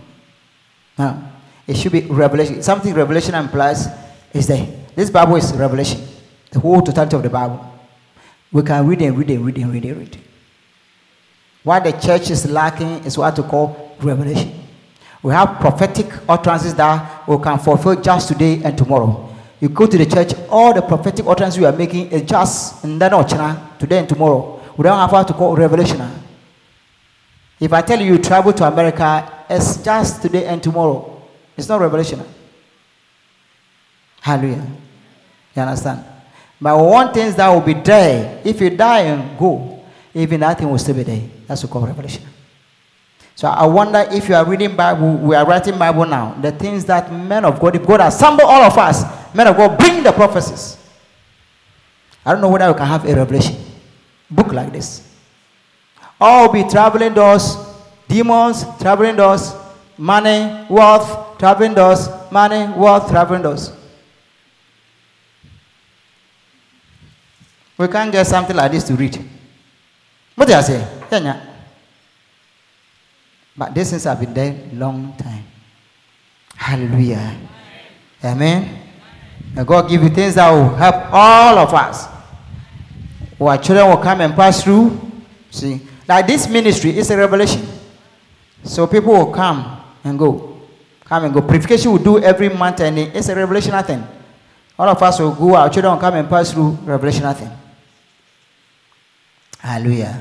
No. 0.98 1.24
It 1.68 1.78
should 1.78 1.92
be 1.92 2.02
revelation. 2.02 2.62
Something 2.62 2.94
revelation 2.94 3.36
implies 3.36 3.88
is 4.34 4.48
there. 4.48 4.68
This 4.96 5.10
Bible 5.10 5.36
is 5.36 5.54
revelation. 5.54 6.02
The 6.54 6.60
whole 6.60 6.82
totality 6.82 7.16
of 7.16 7.24
the 7.24 7.30
Bible. 7.30 7.60
We 8.52 8.62
can 8.62 8.88
read 8.88 9.02
and 9.02 9.18
read 9.18 9.32
and 9.32 9.46
read 9.46 9.58
and 9.58 9.74
read 9.74 9.86
and 9.86 9.98
read. 9.98 10.18
What 11.64 11.84
the 11.84 11.92
church 11.94 12.30
is 12.30 12.50
lacking 12.50 13.04
is 13.06 13.18
what 13.18 13.36
to 13.38 13.44
call 13.44 13.96
revelation. 14.00 14.54
We 15.24 15.34
have 15.34 15.60
prophetic 15.60 16.08
utterances 16.30 16.76
that 16.76 17.28
we 17.28 17.38
can 17.40 17.58
fulfill 17.58 18.00
just 18.00 18.28
today 18.28 18.62
and 18.64 18.78
tomorrow. 18.78 19.30
You 19.60 19.70
go 19.70 19.88
to 19.88 19.98
the 19.98 20.06
church, 20.06 20.34
all 20.50 20.74
the 20.74 20.82
prophetic 20.82 21.26
utterances 21.26 21.60
we 21.60 21.66
are 21.66 21.76
making 21.76 22.12
is 22.12 22.22
just 22.24 22.84
in 22.84 23.00
that 23.00 23.10
the 23.10 23.62
today 23.80 24.00
and 24.00 24.10
tomorrow. 24.10 24.62
We 24.78 24.84
don't 24.84 24.98
have 24.98 25.12
what 25.12 25.28
to 25.30 25.34
call 25.34 25.56
revelation. 25.56 26.02
If 27.60 27.72
I 27.72 27.82
tell 27.82 28.00
you 28.00 28.14
you 28.14 28.18
travel 28.20 28.54
to 28.54 28.68
America, 28.68 29.46
it's 29.50 29.78
just 29.78 30.22
today 30.22 30.46
and 30.46 30.62
tomorrow. 30.62 31.22
It's 31.56 31.70
not 31.70 31.80
revelation. 31.80 32.22
Hallelujah. 34.20 34.68
You 35.56 35.62
understand? 35.62 36.04
But 36.64 36.80
one 36.80 37.14
thing 37.14 37.34
that 37.34 37.50
will 37.50 37.60
be 37.60 37.74
there. 37.74 38.40
If 38.46 38.62
you 38.62 38.70
die 38.70 39.02
and 39.02 39.38
go, 39.38 39.84
even 40.14 40.40
that 40.40 40.58
thing 40.58 40.70
will 40.70 40.78
still 40.78 40.96
be 40.96 41.04
there. 41.04 41.22
That's 41.46 41.62
what 41.62 41.70
we 41.70 41.74
call 41.74 41.88
revelation. 41.88 42.24
So 43.36 43.50
I 43.50 43.66
wonder 43.66 44.08
if 44.10 44.30
you 44.30 44.36
are 44.36 44.46
reading 44.46 44.74
Bible, 44.74 45.18
we 45.18 45.36
are 45.36 45.46
writing 45.46 45.78
Bible 45.78 46.06
now. 46.06 46.40
The 46.42 46.54
things 46.54 46.86
that 46.86 47.12
men 47.12 47.44
of 47.44 47.60
God, 47.60 47.76
if 47.76 47.86
God 47.86 48.00
assemble 48.00 48.46
all 48.46 48.62
of 48.62 48.78
us, 48.78 49.04
men 49.36 49.46
of 49.48 49.58
God, 49.58 49.78
bring 49.78 50.04
the 50.04 50.14
prophecies. 50.14 50.78
I 52.26 52.32
don't 52.32 52.40
know 52.40 52.48
whether 52.50 52.72
we 52.72 52.78
can 52.78 52.88
have 52.88 53.04
a 53.04 53.14
revelation 53.14 53.58
book 54.32 54.54
like 54.54 54.72
this. 54.72 55.06
All 56.22 56.50
be 56.50 56.64
traveling 56.64 57.14
doors, 57.14 57.58
demons, 58.08 58.64
traveling 58.80 59.18
doors, 59.18 59.54
money, 59.98 60.66
wealth, 60.70 61.38
traveling 61.40 61.74
doors, 61.74 62.08
money, 62.32 62.72
wealth, 62.80 63.10
traveling 63.10 63.42
doors. 63.42 63.74
We 67.78 67.88
can't 67.88 68.12
get 68.12 68.26
something 68.28 68.56
like 68.56 68.72
this 68.72 68.84
to 68.86 68.96
read. 68.96 69.18
What 70.36 70.48
do 70.48 70.54
I 70.54 70.62
say? 70.62 70.88
Yeah, 71.12 71.20
yeah. 71.20 71.46
But 73.56 73.74
these 73.74 73.90
things 73.90 74.04
have 74.06 74.20
been 74.20 74.34
there 74.34 74.56
long 74.74 75.14
time. 75.18 75.44
Hallelujah. 76.56 77.38
Amen. 78.24 78.80
May 79.54 79.64
God 79.64 79.90
give 79.90 80.02
you 80.02 80.10
things 80.10 80.36
that 80.36 80.50
will 80.50 80.74
help 80.76 80.96
all 81.12 81.58
of 81.60 81.74
us. 81.74 82.08
Our 83.40 83.58
children 83.58 83.90
will 83.90 83.98
come 83.98 84.22
and 84.22 84.34
pass 84.34 84.64
through. 84.64 85.00
See, 85.52 85.82
like 86.08 86.26
this 86.26 86.48
ministry 86.48 86.98
is 86.98 87.10
a 87.12 87.18
revelation. 87.18 87.68
So 88.64 88.88
people 88.88 89.14
will 89.14 89.32
come 89.32 89.84
and 90.04 90.18
go. 90.18 90.62
Come 91.06 91.26
and 91.26 91.34
go. 91.34 91.42
Purification 91.42 91.92
will 91.92 92.00
do 92.00 92.24
every 92.24 92.50
month 92.50 92.80
and 92.80 92.98
it's 92.98 93.28
a 93.28 93.36
revelational 93.36 93.86
thing. 93.86 94.04
All 94.80 94.88
of 94.88 95.02
us 95.04 95.20
will 95.20 95.36
go, 95.36 95.56
our 95.56 95.70
children 95.70 95.94
will 95.94 96.02
come 96.02 96.16
and 96.16 96.30
pass 96.30 96.52
through 96.52 96.78
revelational 96.86 97.36
thing. 97.36 97.52
Hallelujah. 99.64 100.20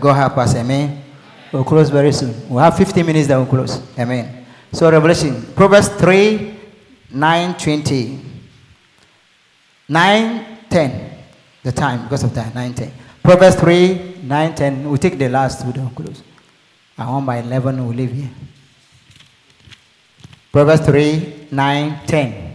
God 0.00 0.14
help 0.14 0.38
us. 0.38 0.54
Amen. 0.54 1.02
We'll 1.50 1.64
close 1.64 1.90
very 1.90 2.12
soon. 2.12 2.48
We'll 2.48 2.62
have 2.62 2.76
15 2.76 3.04
minutes, 3.04 3.26
that 3.26 3.36
we'll 3.36 3.46
close. 3.46 3.82
Amen. 3.98 4.46
So, 4.72 4.90
Revelation, 4.90 5.52
Proverbs 5.54 5.88
3 5.88 6.54
9 7.10 7.54
20. 7.58 8.20
9 9.88 10.58
10. 10.70 11.10
The 11.64 11.72
time, 11.72 12.04
because 12.04 12.22
of 12.22 12.32
time, 12.32 12.54
9 12.54 12.72
10. 12.72 12.92
Proverbs 13.22 13.56
3 13.56 14.20
9 14.22 14.54
10. 14.54 14.88
We'll 14.88 14.96
take 14.96 15.18
the 15.18 15.28
last 15.28 15.60
then 15.60 15.84
we'll 15.84 15.90
close. 15.90 16.22
And 16.96 17.08
one 17.08 17.26
by 17.26 17.38
11, 17.38 17.84
we'll 17.84 17.96
leave 17.96 18.12
here. 18.12 18.30
Proverbs 20.52 20.86
3 20.86 21.48
9 21.50 22.00
10. 22.06 22.51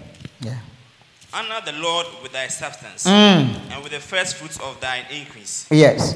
Honor 1.37 1.61
the 1.65 1.73
Lord 1.73 2.07
with 2.23 2.31
thy 2.31 2.47
substance 2.47 3.05
Mm. 3.05 3.71
and 3.71 3.83
with 3.83 3.91
the 3.91 3.99
first 3.99 4.35
fruits 4.37 4.57
of 4.59 4.79
thine 4.79 5.05
increase. 5.11 5.67
Yes. 5.69 6.15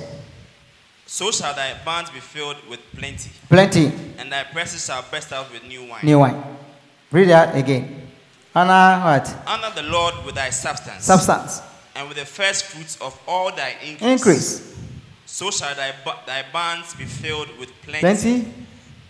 So 1.05 1.29
shall 1.31 1.53
thy 1.53 1.75
barns 1.85 2.09
be 2.09 2.19
filled 2.19 2.57
with 2.69 2.79
plenty, 2.97 3.29
Plenty. 3.49 3.91
and 4.17 4.31
thy 4.31 4.43
presses 4.45 4.83
shall 4.85 5.03
burst 5.11 5.31
out 5.31 5.51
with 5.51 5.63
new 5.63 5.83
wine. 5.85 5.99
New 6.03 6.19
wine. 6.19 6.41
Read 7.11 7.29
that 7.29 7.55
again. 7.55 8.07
Honor 8.55 9.03
what? 9.05 9.35
Honor 9.45 9.69
the 9.75 9.83
Lord 9.83 10.15
with 10.25 10.35
thy 10.35 10.49
substance, 10.49 11.05
Substance. 11.05 11.61
and 11.95 12.07
with 12.07 12.17
the 12.17 12.25
first 12.25 12.65
fruits 12.65 12.97
of 12.99 13.17
all 13.27 13.51
thy 13.51 13.75
increase. 13.83 14.01
Increase. 14.11 14.73
So 15.27 15.51
shall 15.51 15.75
thy, 15.75 15.93
thy 16.25 16.45
barns 16.51 16.95
be 16.95 17.05
filled 17.05 17.49
with 17.59 17.69
plenty, 17.83 17.99
Plenty. 18.01 18.53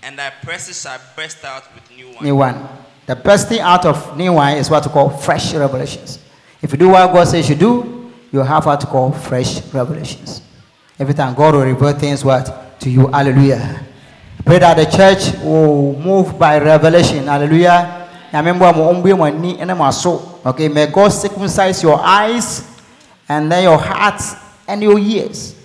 and 0.04 0.20
thy 0.20 0.32
presses 0.44 0.82
shall 0.82 1.00
burst 1.16 1.46
out 1.46 1.64
with 1.74 1.90
new 1.96 2.08
wine. 2.08 2.24
New 2.24 2.36
wine. 2.36 2.68
The 3.12 3.18
best 3.18 3.50
thing 3.50 3.60
out 3.60 3.86
of 3.86 4.16
new 4.16 4.32
wine 4.32 4.56
is 4.56 4.70
what 4.70 4.86
we 4.88 4.94
call 4.94 5.10
fresh 5.10 5.54
revelations. 5.54 6.18
If 6.62 6.72
you 6.72 6.78
do 6.78 6.88
what 6.88 7.12
God 7.12 7.26
says 7.28 7.50
you 7.50 7.56
do, 7.56 8.10
you 8.32 8.40
have 8.40 8.66
what 8.66 8.80
to 8.80 8.88
call 8.88 9.12
fresh 9.12 9.62
revelations. 9.74 10.42
Every 10.98 11.14
time 11.14 11.36
God 11.36 11.56
will 11.56 11.66
reveal 11.66 11.92
things 11.92 12.24
what 12.24 12.80
to 12.80 12.90
you. 12.90 13.08
Hallelujah. 13.08 13.86
Pray 14.46 14.60
that 14.60 14.76
the 14.78 14.86
church 14.86 15.34
will 15.44 16.00
move 16.00 16.40
by 16.40 16.58
revelation. 16.60 17.26
Hallelujah. 17.26 18.08
Okay, 20.46 20.70
may 20.70 20.88
God 20.88 21.10
circumcise 21.10 21.84
your 21.84 22.00
eyes 22.00 22.66
and 23.28 23.52
then 23.52 23.64
your 23.64 23.78
heart 23.78 24.22
and 24.70 24.82
your 24.82 24.98
ears 24.98 25.58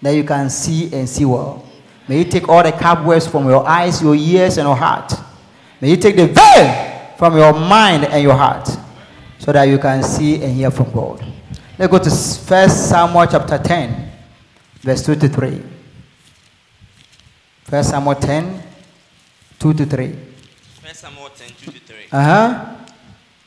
that 0.00 0.12
you 0.12 0.24
can 0.24 0.48
see 0.48 0.90
and 0.94 1.06
see 1.06 1.26
well. 1.26 1.62
May 2.08 2.20
you 2.20 2.24
take 2.24 2.48
all 2.48 2.62
the 2.62 2.72
cobwebs 2.72 3.26
from 3.26 3.46
your 3.46 3.68
eyes, 3.68 4.00
your 4.00 4.14
ears, 4.14 4.56
and 4.56 4.66
your 4.66 4.76
heart. 4.76 5.12
May 5.80 5.90
you 5.90 5.96
take 5.96 6.16
the 6.16 6.26
veil 6.26 7.14
from 7.18 7.36
your 7.36 7.52
mind 7.52 8.04
and 8.06 8.22
your 8.22 8.34
heart 8.34 8.68
so 9.38 9.52
that 9.52 9.64
you 9.64 9.78
can 9.78 10.02
see 10.02 10.42
and 10.42 10.54
hear 10.54 10.70
from 10.70 10.90
God. 10.92 11.24
Let's 11.78 11.90
go 11.90 11.98
to 11.98 12.10
First 12.10 12.88
Samuel 12.88 13.26
chapter 13.26 13.58
10, 13.58 14.10
verse 14.80 15.04
2 15.04 15.14
to 15.16 15.28
3. 15.28 15.62
First 17.64 17.90
Samuel 17.90 18.14
10, 18.14 18.62
2 19.58 19.74
to 19.74 19.84
3. 19.86 20.16
First 20.82 21.00
Samuel 21.00 21.28
10, 21.36 21.48
2 21.48 21.70
to 21.72 21.78
3. 21.80 21.96
Uh 22.12 22.22
huh. 22.24 22.76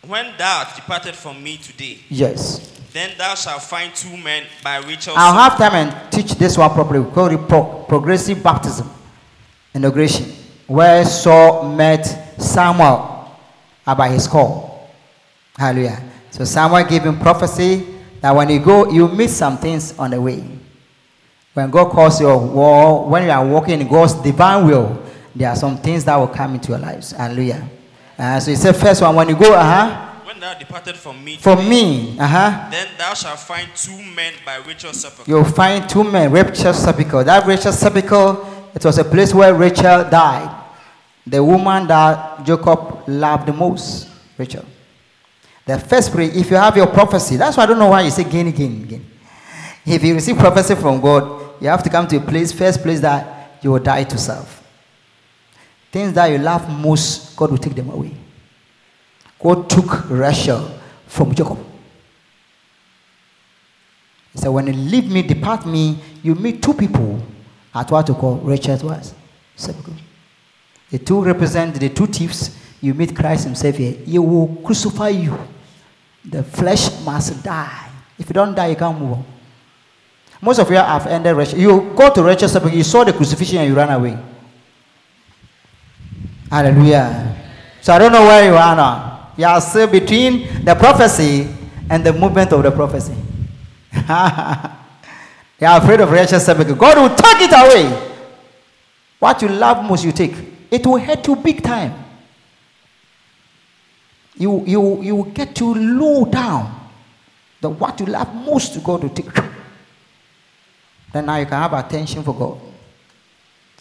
When 0.07 0.34
thou 0.38 0.60
art 0.60 0.76
departed 0.76 1.15
from 1.15 1.41
me 1.43 1.57
today, 1.57 1.99
Yes. 2.10 2.80
then 2.93 3.11
thou 3.18 3.35
shalt 3.35 3.61
find 3.64 3.93
two 3.93 4.15
men 4.18 4.43
by 4.64 4.77
Rachel's 4.77 5.18
I'll 5.18 5.34
have 5.34 5.57
time 5.57 5.73
and 5.73 6.11
teach 6.11 6.31
this 6.35 6.57
one 6.57 6.69
properly. 6.72 6.99
We 7.01 7.11
call 7.11 7.27
it 7.27 7.47
pro- 7.47 7.84
progressive 7.88 8.41
baptism, 8.41 8.89
inauguration, 9.73 10.31
where 10.69 11.03
Saul 11.03 11.75
met 11.75 12.05
Samuel 12.39 13.27
about 13.85 14.11
his 14.11 14.27
call. 14.27 14.87
Hallelujah. 15.57 16.01
So 16.29 16.45
Samuel 16.45 16.85
gave 16.85 17.03
him 17.03 17.19
prophecy 17.19 17.85
that 18.21 18.35
when 18.35 18.49
you 18.49 18.59
go, 18.59 18.89
you 18.91 19.07
meet 19.07 19.31
some 19.31 19.57
things 19.57 19.97
on 19.97 20.11
the 20.11 20.21
way. 20.21 20.43
When 21.53 21.71
God 21.71 21.89
calls 21.91 22.21
your 22.21 22.37
war, 22.37 23.09
when 23.09 23.23
you 23.23 23.31
are 23.31 23.45
walking 23.45 23.81
in 23.81 23.87
God's 23.87 24.13
divine 24.13 24.67
will, 24.67 25.03
there 25.35 25.49
are 25.49 25.55
some 25.55 25.77
things 25.77 26.05
that 26.05 26.15
will 26.15 26.27
come 26.27 26.53
into 26.53 26.69
your 26.69 26.79
lives. 26.79 27.11
Hallelujah. 27.11 27.67
Uh, 28.17 28.39
so 28.39 28.51
he 28.51 28.55
said, 28.57 28.75
first 28.75 29.01
one, 29.01 29.15
when 29.15 29.27
you 29.27 29.35
go, 29.35 29.53
uh 29.53 29.63
huh, 29.63 30.21
When 30.25 30.39
thou 30.39 30.53
departed 30.53 30.95
from 30.97 31.23
me 31.23 31.37
today, 31.37 31.69
me, 31.69 32.19
uh 32.19 32.27
huh, 32.27 32.69
then 32.69 32.87
thou 32.97 33.13
shalt 33.15 33.39
find 33.39 33.67
two 33.75 33.97
men 34.15 34.33
by 34.45 34.57
Rachel's 34.57 35.01
sepulchre. 35.01 35.31
you'll 35.31 35.43
find 35.43 35.89
two 35.89 36.03
men, 36.03 36.31
Rachel's 36.31 36.77
sepulchre. 36.77 37.23
That 37.23 37.47
Rachel's 37.47 37.79
sepulchre, 37.79 38.37
it 38.75 38.85
was 38.85 38.99
a 38.99 39.03
place 39.03 39.33
where 39.33 39.53
Rachel 39.55 40.07
died. 40.09 40.59
The 41.30 41.43
woman 41.43 41.88
that 41.88 42.43
Jacob 42.43 43.07
loved 43.07 43.47
the 43.47 43.53
most, 43.53 44.10
Rachel. 44.38 44.65
The 45.65 45.77
first 45.77 46.11
prayer, 46.11 46.31
if 46.34 46.49
you 46.49 46.56
have 46.57 46.76
your 46.76 46.88
prophecy, 46.88 47.35
that's 47.35 47.56
why 47.56 47.64
I 47.64 47.65
don't 47.68 47.77
know 47.77 47.89
why 47.89 48.01
you 48.01 48.10
say 48.10 48.23
gain, 48.23 48.49
gain, 48.51 48.88
gain. 48.88 49.06
If 49.85 50.03
you 50.03 50.15
receive 50.15 50.38
prophecy 50.38 50.73
from 50.76 50.99
God, 50.99 51.61
you 51.61 51.68
have 51.68 51.84
to 51.84 51.89
come 51.89 52.07
to 52.07 52.18
a 52.18 52.19
place, 52.19 52.51
first 52.51 52.81
place 52.81 52.99
that 53.01 53.60
you 53.61 53.72
will 53.72 53.80
die 53.80 54.06
to 54.06 54.18
serve. 54.18 54.56
Things 55.91 56.14
that 56.14 56.27
you 56.27 56.39
love 56.39 56.68
most, 56.69 57.35
God 57.35 57.51
will 57.51 57.57
take 57.57 57.76
them 57.76 57.89
away. 57.89 58.14
God 59.39 59.69
took 59.69 60.10
Rachel 60.10 60.72
from 61.06 61.34
Jacob. 61.35 61.60
He 64.34 64.39
said, 64.39 64.49
When 64.49 64.68
you 64.68 64.73
leave 64.73 65.11
me, 65.11 65.22
depart 65.22 65.65
me, 65.65 65.99
you 66.23 66.34
meet 66.35 66.64
two 66.64 66.73
people 66.73 67.22
at 67.73 67.89
what 67.91 68.07
you 68.07 68.15
call 68.15 68.38
Rachel's 68.38 68.84
was 68.84 69.14
sepulchre. 69.56 69.93
The 70.90 70.99
two 70.99 71.22
represent 71.22 71.76
the 71.76 71.90
two 71.90 72.07
thieves. 72.07 72.57
You 72.82 72.94
meet 72.94 73.16
Christ 73.16 73.44
Himself 73.45 73.76
here. 73.76 73.91
He 73.91 74.18
will 74.18 74.48
crucify 74.64 75.10
you. 75.10 75.38
The 76.26 76.44
flesh 76.44 77.02
must 77.03 77.44
die. 77.44 77.90
If 78.18 78.30
you 78.30 78.34
don't 78.34 78.56
die, 78.56 78.68
you 78.68 78.76
can't 78.76 78.99
move 78.99 79.14
on. 79.14 79.26
Most 80.41 80.60
of 80.60 80.70
you 80.70 80.78
have 80.78 81.06
ended. 81.07 81.53
You 81.53 81.94
go 81.95 82.14
to 82.14 82.24
Rachel's 82.24 82.53
sepulchre, 82.53 82.76
you 82.76 82.84
saw 82.84 83.03
the 83.03 83.14
crucifixion 83.14 83.60
and 83.60 83.70
you 83.70 83.76
ran 83.76 83.90
away. 83.90 84.18
Hallelujah. 86.49 87.36
So 87.82 87.94
I 87.94 87.99
don't 87.99 88.11
know 88.11 88.24
where 88.24 88.45
you 88.49 88.56
are 88.56 88.76
now. 88.76 89.32
You 89.38 89.45
are 89.45 89.61
still 89.61 89.88
between 89.88 90.64
the 90.66 90.76
prophecy 90.76 91.48
and 91.90 92.03
the 92.06 92.14
movement 92.14 92.52
of 92.53 92.64
the 92.64 92.72
prophecy. 92.72 93.14
you 93.94 95.68
are 95.68 95.78
afraid 95.82 96.02
of 96.02 96.11
Rachel's 96.11 96.45
sepulchre. 96.45 96.74
God 96.76 96.98
will 96.98 97.16
take 97.16 97.41
it 97.41 97.52
away. 97.53 98.11
What 99.20 99.41
you 99.41 99.49
love 99.49 99.84
most, 99.86 100.03
you 100.06 100.11
take. 100.11 100.36
It 100.71 100.85
will 100.85 100.99
hurt 100.99 101.25
you 101.27 101.35
big 101.35 101.63
time. 101.63 101.93
You, 104.35 104.63
you, 104.65 105.01
you 105.01 105.15
will 105.17 105.23
get 105.31 105.59
you 105.59 105.73
low 105.73 106.25
down. 106.25 106.75
The 107.61 107.69
what 107.69 107.99
you 107.99 108.05
love 108.05 108.33
most, 108.33 108.73
to 108.73 108.79
God 108.79 109.03
will 109.03 109.09
take. 109.09 109.27
Then 111.11 111.25
now 111.25 111.35
you 111.37 111.45
can 111.45 111.53
have 111.61 111.73
attention 111.73 112.23
for 112.23 112.33
God. 112.33 112.59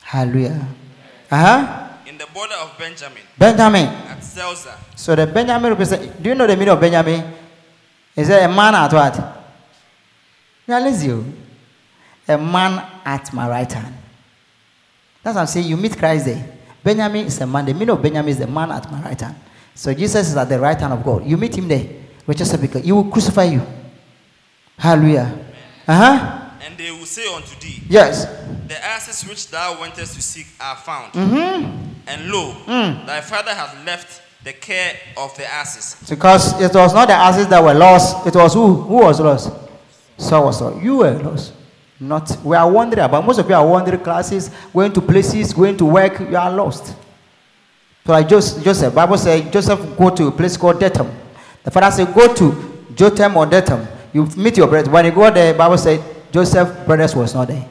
Hallelujah. 0.02 0.66
Uh 1.30 1.36
huh. 1.36 1.88
In 2.06 2.16
the 2.18 2.26
border 2.34 2.54
of 2.54 2.76
Benjamin, 2.78 3.22
Benjamin. 3.38 3.84
at 3.86 4.18
Zelzah, 4.24 4.74
So 4.96 5.14
the 5.14 5.26
Benjamin 5.26 5.70
represent. 5.70 6.20
Do 6.22 6.30
you 6.30 6.34
know 6.34 6.46
the 6.46 6.56
meaning 6.56 6.70
of 6.70 6.80
Benjamin? 6.80 7.34
Is 8.16 8.28
it 8.30 8.42
a 8.42 8.48
man 8.48 8.74
at 8.74 8.92
what? 8.92 9.44
Realize 10.66 11.04
you. 11.04 11.32
A 12.26 12.36
man 12.36 12.84
at 13.04 13.32
my 13.32 13.48
right 13.48 13.70
hand. 13.72 13.94
That's 15.22 15.34
what 15.36 15.42
I'm 15.42 15.46
saying. 15.46 15.66
You 15.66 15.76
meet 15.76 15.96
Christ 15.96 16.24
there. 16.24 16.57
Benjamin 16.82 17.26
is 17.26 17.40
a 17.40 17.46
man. 17.46 17.66
The 17.66 17.72
meaning 17.74 17.90
of 17.90 18.02
Benjamin 18.02 18.28
is 18.30 18.38
the 18.38 18.46
man 18.46 18.70
at 18.72 18.90
my 18.90 19.00
right 19.02 19.20
hand. 19.20 19.36
So 19.74 19.92
Jesus 19.94 20.28
is 20.30 20.36
at 20.36 20.48
the 20.48 20.58
right 20.58 20.78
hand 20.78 20.92
of 20.92 21.04
God. 21.04 21.24
You 21.26 21.36
meet 21.36 21.56
him 21.56 21.68
there. 21.68 21.86
Which 22.26 22.40
is 22.40 22.56
because 22.56 22.84
he 22.84 22.92
will 22.92 23.04
crucify 23.10 23.44
you. 23.44 23.62
Hallelujah. 24.76 25.46
Uh 25.86 25.94
huh. 25.94 26.50
and 26.64 26.76
they 26.76 26.90
will 26.90 27.06
say 27.06 27.26
unto 27.34 27.58
thee, 27.60 27.82
Yes. 27.88 28.26
The 28.68 28.84
asses 28.84 29.26
which 29.28 29.48
thou 29.50 29.80
wentest 29.80 30.14
to 30.14 30.22
seek 30.22 30.46
are 30.60 30.76
found. 30.76 31.12
Mm-hmm. 31.14 31.84
And 32.06 32.30
lo, 32.30 32.54
Mm. 32.66 33.06
thy 33.06 33.20
father 33.22 33.54
hath 33.54 33.74
left 33.86 34.20
the 34.44 34.52
care 34.52 34.94
of 35.16 35.34
the 35.36 35.46
asses. 35.50 35.96
Because 36.08 36.60
it 36.60 36.74
was 36.74 36.92
not 36.94 37.08
the 37.08 37.14
asses 37.14 37.48
that 37.48 37.62
were 37.62 37.74
lost. 37.74 38.26
It 38.26 38.34
was 38.34 38.52
who? 38.54 38.74
Who 38.82 38.94
was 38.96 39.20
lost? 39.20 39.50
Saul 40.18 40.44
was 40.46 40.60
lost. 40.60 40.82
You 40.82 40.96
were 40.98 41.18
lost. 41.18 41.52
Not. 42.00 42.38
We 42.44 42.56
are 42.56 42.70
wandering 42.70 43.04
about. 43.04 43.24
Most 43.26 43.38
of 43.38 43.48
you 43.48 43.54
are 43.54 43.66
wandering 43.66 44.00
classes, 44.00 44.50
going 44.72 44.92
to 44.92 45.00
places, 45.00 45.52
going 45.52 45.76
to 45.78 45.84
work. 45.84 46.20
You 46.20 46.36
are 46.36 46.50
lost. 46.50 46.94
So 48.06 48.12
like 48.12 48.28
Joseph, 48.28 48.64
Joseph 48.64 48.94
Bible 48.94 49.18
says 49.18 49.50
Joseph 49.52 49.96
go 49.96 50.10
to 50.10 50.28
a 50.28 50.30
place 50.32 50.56
called 50.56 50.78
Detham. 50.78 51.10
The 51.64 51.70
father 51.70 51.90
said 51.90 52.14
go 52.14 52.32
to 52.34 52.84
Jotham 52.94 53.36
or 53.36 53.46
Detham. 53.46 53.86
You 54.12 54.26
meet 54.36 54.56
your 54.56 54.68
brothers. 54.68 54.88
When 54.88 55.04
you 55.04 55.10
go 55.10 55.30
there, 55.30 55.52
Bible 55.54 55.76
said 55.76 56.02
Joseph 56.32 56.86
brothers 56.86 57.14
was 57.16 57.34
not 57.34 57.48
there. 57.48 57.68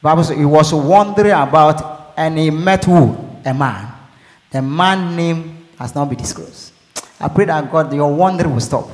Bible 0.00 0.24
said 0.24 0.38
he 0.38 0.44
was 0.44 0.72
wandering 0.72 1.32
about 1.32 2.14
and 2.16 2.38
he 2.38 2.50
met 2.50 2.84
who? 2.84 3.16
A 3.44 3.52
man. 3.52 3.92
The 4.50 4.62
man 4.62 5.14
name 5.14 5.68
has 5.78 5.94
not 5.94 6.08
been 6.08 6.18
disclosed. 6.18 6.72
I 7.20 7.28
pray 7.28 7.44
that 7.44 7.70
God, 7.70 7.92
your 7.92 8.12
wandering 8.12 8.54
will 8.54 8.60
stop. 8.60 8.88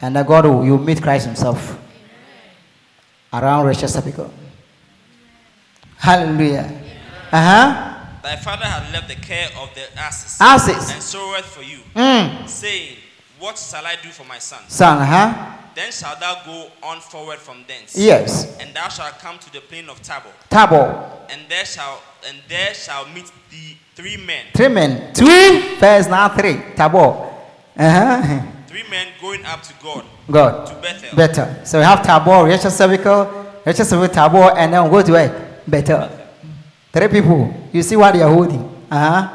And 0.00 0.14
that 0.14 0.26
God 0.26 0.46
will 0.46 0.64
you 0.64 0.78
meet 0.78 1.02
Christ 1.02 1.26
Himself 1.26 1.78
around 3.32 3.74
Sepulchre. 3.74 4.30
Hallelujah. 5.96 6.70
Uh 7.32 7.42
huh. 7.42 7.94
Thy 8.22 8.36
father 8.36 8.64
hath 8.64 8.92
left 8.92 9.08
the 9.08 9.14
care 9.16 9.48
of 9.60 9.70
the 9.74 9.82
asses, 9.98 10.38
Asses. 10.40 10.90
and 10.90 11.02
sorroweth 11.02 11.44
for 11.44 11.62
you, 11.62 11.78
Mm. 11.94 12.48
saying, 12.48 12.96
What 13.38 13.56
shall 13.56 13.86
I 13.86 13.94
do 14.02 14.08
for 14.10 14.24
my 14.24 14.38
son? 14.40 14.58
Son, 14.68 14.98
uh 14.98 15.04
huh. 15.06 15.52
Then 15.74 15.92
shalt 15.92 16.18
thou 16.18 16.42
go 16.44 16.66
on 16.82 17.00
forward 17.00 17.38
from 17.38 17.64
thence, 17.68 17.94
Yes. 17.96 18.56
and 18.58 18.74
thou 18.74 18.88
shalt 18.88 19.18
come 19.20 19.38
to 19.38 19.52
the 19.52 19.60
plain 19.60 19.88
of 19.88 20.02
Tabor, 20.02 20.32
Tabor. 20.50 21.08
and 21.30 21.42
there 21.48 21.64
shall 21.64 22.00
and 22.28 22.38
there 22.48 22.74
shall 22.74 23.06
meet 23.14 23.30
thee 23.50 23.78
three 23.94 24.16
men, 24.16 24.46
Three 24.54 24.68
men. 24.68 25.14
Three. 25.14 25.76
First 25.76 26.10
now 26.10 26.28
three. 26.30 26.60
Tabor. 26.76 27.30
Uh 27.78 27.90
huh. 27.90 28.40
three 28.78 28.90
men 28.90 29.08
going 29.20 29.44
up 29.44 29.62
to 29.62 29.74
God 29.82 30.04
God. 30.30 30.66
to 30.66 30.74
Bethel. 30.74 31.16
Better. 31.16 31.60
So 31.64 31.78
we 31.78 31.84
have 31.84 32.02
Tabor, 32.02 32.44
Rachel 32.46 32.70
sepulchre, 32.70 33.60
Rachel 33.64 33.84
sepulchre, 33.84 34.14
Tabor, 34.14 34.56
and 34.56 34.72
then 34.72 34.84
we 34.84 34.90
go 34.90 35.02
to 35.02 35.12
where? 35.12 35.60
Bethel. 35.66 36.08
Three 36.92 37.08
people. 37.08 37.54
You 37.72 37.82
see 37.82 37.96
what 37.96 38.14
they 38.14 38.22
are 38.22 38.32
holding? 38.32 38.62
Uh 38.90 39.22
huh. 39.22 39.34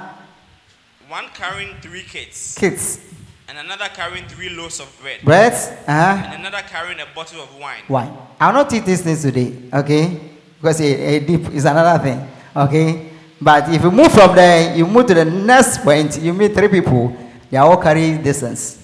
One 1.10 1.26
carrying 1.34 1.76
three 1.82 2.03
kids, 2.03 2.56
Kids. 2.57 2.99
and 3.48 3.57
another 3.60 3.86
carrying 3.94 4.28
three 4.28 4.49
loaves 4.49 4.80
of 4.80 4.88
bread, 5.02 5.22
Bread. 5.24 5.53
Uh 5.88 5.91
huh. 6.15 6.24
and 6.34 6.40
another 6.45 6.64
carrying 6.68 6.99
a 6.99 7.06
bottle 7.14 7.41
of 7.41 7.56
wine. 7.60 7.84
Wine. 7.88 8.18
I'll 8.40 8.53
not 8.53 8.74
eat 8.74 8.86
these 8.86 9.02
things 9.02 9.22
today. 9.22 9.53
Okay. 9.72 10.20
because 10.60 10.82
a, 10.82 11.20
dip 11.20 11.49
is 11.53 11.65
another 11.65 12.02
thing. 12.03 12.28
Okay, 12.56 13.10
but 13.40 13.70
if 13.70 13.84
you 13.84 13.91
move 13.91 14.11
from 14.11 14.36
there, 14.36 14.76
you 14.76 14.88
move 14.88 15.06
to 15.07 15.14
the 15.14 15.26
next 15.26 15.80
point. 15.84 16.20
You 16.20 16.34
meet 16.34 16.53
three 16.56 16.68
people. 16.70 17.15
They 17.52 17.57
are 17.57 17.68
all 17.70 17.78
carry 17.78 18.18
distance. 18.18 18.82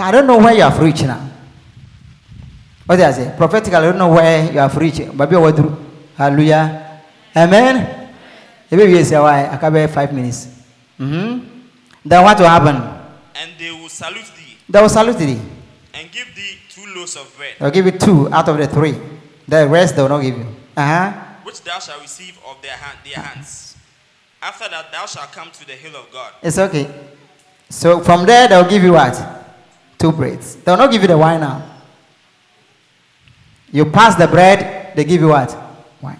I 0.00 0.10
don't 0.10 0.26
know 0.26 0.38
where 0.38 0.54
you 0.54 0.62
have 0.62 0.78
reached 0.80 1.04
now. 1.04 1.28
What 2.86 2.96
did 2.96 3.04
I 3.06 3.12
say? 3.12 3.34
Prophetically, 3.36 3.76
I 3.76 3.80
don't 3.82 3.98
know 3.98 4.08
where 4.12 4.50
you 4.52 4.58
have 4.58 4.76
reached. 4.76 5.16
But 5.16 5.30
what 5.32 5.54
do? 5.56 5.76
Hallelujah. 6.16 7.00
Amen. 7.36 8.08
Maybe 8.70 8.90
you 8.92 9.04
say 9.04 9.18
why? 9.18 9.46
I 9.46 9.56
can 9.56 9.88
five 9.88 10.12
minutes. 10.12 10.48
Mm-hmm. 10.98 11.46
Then 12.04 12.24
what 12.24 12.38
will 12.38 12.46
happen? 12.48 12.76
And 13.34 13.50
they 13.58 13.70
will 13.70 13.88
salute 13.88 14.30
thee, 14.36 14.56
They 14.68 14.80
will 14.80 14.88
salute 14.88 15.18
thee. 15.18 15.40
and 15.94 16.10
give 16.10 16.26
thee 16.34 16.58
two 16.68 16.84
loaves 16.94 17.16
of 17.16 17.32
bread, 17.36 17.54
They'll 17.58 17.70
give 17.70 17.86
you 17.86 17.92
two 17.92 18.32
out 18.32 18.48
of 18.48 18.58
the 18.58 18.66
three. 18.66 18.94
The 19.48 19.66
rest 19.68 19.96
they 19.96 20.02
will 20.02 20.08
not 20.08 20.20
give 20.22 20.36
you. 20.36 20.46
Uh 20.76 20.86
huh. 20.86 21.12
which 21.42 21.62
thou 21.62 21.78
shalt 21.78 22.00
receive 22.00 22.38
of 22.48 22.60
their, 22.62 22.72
hand, 22.76 22.98
their 23.04 23.22
hands. 23.22 23.76
After 24.42 24.68
that, 24.68 24.92
thou 24.92 25.06
shalt 25.06 25.32
come 25.32 25.50
to 25.50 25.66
the 25.66 25.72
hill 25.72 25.96
of 25.96 26.10
God. 26.12 26.32
It's 26.42 26.58
okay. 26.58 26.88
So 27.68 28.00
from 28.00 28.26
there 28.26 28.48
they'll 28.48 28.68
give 28.68 28.82
you 28.82 28.92
what? 28.92 29.39
Two 30.00 30.12
breads. 30.12 30.56
They'll 30.56 30.78
not 30.78 30.90
give 30.90 31.02
you 31.02 31.08
the 31.08 31.18
wine 31.18 31.40
now. 31.40 31.62
You 33.70 33.84
pass 33.84 34.14
the 34.16 34.26
bread, 34.26 34.96
they 34.96 35.04
give 35.04 35.20
you 35.20 35.28
what? 35.28 35.54
Wine. 36.00 36.18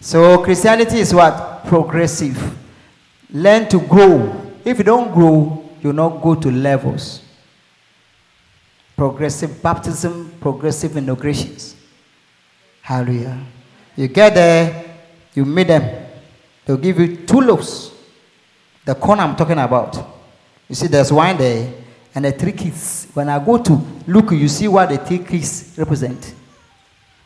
So 0.00 0.42
Christianity 0.42 0.98
is 0.98 1.14
what? 1.14 1.64
Progressive. 1.66 2.36
Learn 3.30 3.68
to 3.68 3.78
grow. 3.78 4.52
If 4.64 4.78
you 4.78 4.84
don't 4.84 5.14
grow, 5.14 5.70
you'll 5.80 5.92
not 5.92 6.20
go 6.20 6.34
to 6.34 6.50
levels. 6.50 7.22
Progressive 8.96 9.62
baptism, 9.62 10.34
progressive 10.40 10.96
inaugurations. 10.96 11.76
Hallelujah. 12.82 13.40
You 13.94 14.08
get 14.08 14.34
there, 14.34 14.96
you 15.32 15.44
meet 15.44 15.68
them. 15.68 16.08
They'll 16.64 16.76
give 16.76 16.98
you 16.98 17.18
two 17.18 17.40
loaves. 17.40 17.92
The 18.84 18.96
corner 18.96 19.22
I'm 19.22 19.36
talking 19.36 19.58
about. 19.58 19.94
You 20.68 20.74
see, 20.74 20.88
there's 20.88 21.12
wine 21.12 21.36
there 21.36 21.85
and 22.16 22.24
the 22.24 22.32
three 22.32 22.52
keys. 22.52 23.06
When 23.12 23.28
I 23.28 23.38
go 23.44 23.58
to 23.58 23.86
look, 24.06 24.32
you 24.32 24.48
see 24.48 24.66
what 24.66 24.88
the 24.88 24.96
three 24.96 25.18
keys 25.18 25.74
represent. 25.76 26.34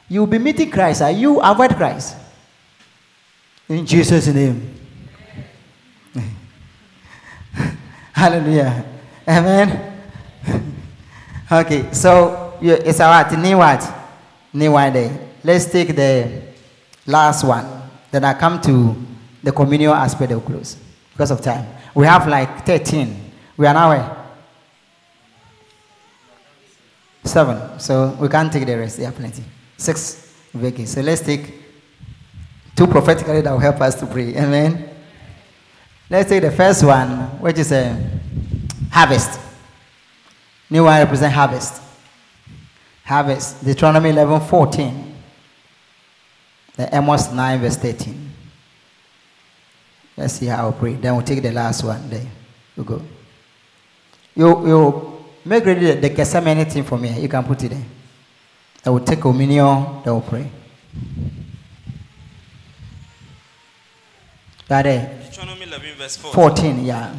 You'll 0.08 0.26
be 0.26 0.38
meeting 0.38 0.68
Christ. 0.68 1.00
Are 1.00 1.12
you 1.12 1.40
avoid 1.40 1.76
Christ? 1.76 2.16
In 3.68 3.86
Jesus' 3.86 4.26
name. 4.26 4.74
Hallelujah. 8.12 8.84
Amen. 9.26 10.02
okay, 11.52 11.92
so 11.92 12.58
it's 12.60 12.98
our 12.98 13.36
new 13.36 13.58
what? 13.58 13.94
New 14.52 14.72
wine 14.72 14.92
day. 14.92 15.16
Let's 15.44 15.66
take 15.66 15.94
the 15.94 16.42
last 17.06 17.44
one. 17.44 17.64
Then 18.10 18.24
I 18.24 18.34
come 18.34 18.60
to 18.62 18.96
the 19.40 19.52
communion 19.52 19.92
aspect 19.92 20.32
of 20.32 20.44
close 20.44 20.76
because 21.12 21.30
of 21.30 21.40
time. 21.40 21.64
We 21.94 22.06
have 22.06 22.26
like 22.26 22.66
13. 22.66 23.30
We 23.56 23.68
are 23.68 23.74
now 23.74 23.90
where? 23.90 24.16
Seven. 27.30 27.78
So 27.78 28.16
we 28.20 28.28
can't 28.28 28.52
take 28.52 28.66
the 28.66 28.76
rest. 28.76 28.96
There 28.96 29.08
are 29.08 29.12
plenty. 29.12 29.44
Six. 29.76 30.34
Okay. 30.56 30.84
So 30.84 31.00
let's 31.00 31.20
take 31.20 31.54
two 32.74 32.88
prophetically 32.88 33.40
that 33.40 33.52
will 33.52 33.60
help 33.60 33.80
us 33.80 33.94
to 34.00 34.06
pray. 34.06 34.36
Amen. 34.36 34.90
Let's 36.08 36.28
take 36.28 36.42
the 36.42 36.50
first 36.50 36.82
one, 36.82 37.08
which 37.38 37.58
is 37.58 37.70
a 37.70 37.96
harvest. 38.90 39.38
New 40.68 40.82
one 40.82 40.98
represent 40.98 41.32
harvest. 41.32 41.80
Harvest. 43.04 43.64
Deuteronomy 43.64 44.10
11 44.10 44.40
14. 44.48 45.14
The 46.74 46.96
Amos 46.96 47.30
9, 47.32 47.60
verse 47.60 47.76
13. 47.76 48.32
Let's 50.16 50.34
see 50.34 50.46
how 50.46 50.68
I 50.68 50.72
pray. 50.72 50.94
Then 50.94 51.14
we'll 51.14 51.24
take 51.24 51.42
the 51.42 51.52
last 51.52 51.84
one. 51.84 52.10
There 52.10 52.26
we 52.76 52.82
go. 52.82 53.00
You, 54.34 54.66
you 54.66 55.09
make 55.44 55.64
ready 55.64 55.86
the, 55.86 55.94
the 56.00 56.08
Gethsemane 56.10 56.64
thing 56.68 56.84
for 56.84 56.98
me. 56.98 57.20
You 57.20 57.28
can 57.28 57.44
put 57.44 57.62
it 57.64 57.68
there. 57.70 57.82
I 58.86 58.90
will 58.90 59.00
take 59.00 59.20
communion. 59.20 60.02
Then 60.04 60.12
we'll 60.14 60.20
pray. 60.22 60.50
That. 64.68 64.84
Deuteronomy 65.24 65.64
11, 65.66 65.94
verse 65.98 66.16
4. 66.16 66.32
14, 66.32 66.84
yeah. 66.84 67.12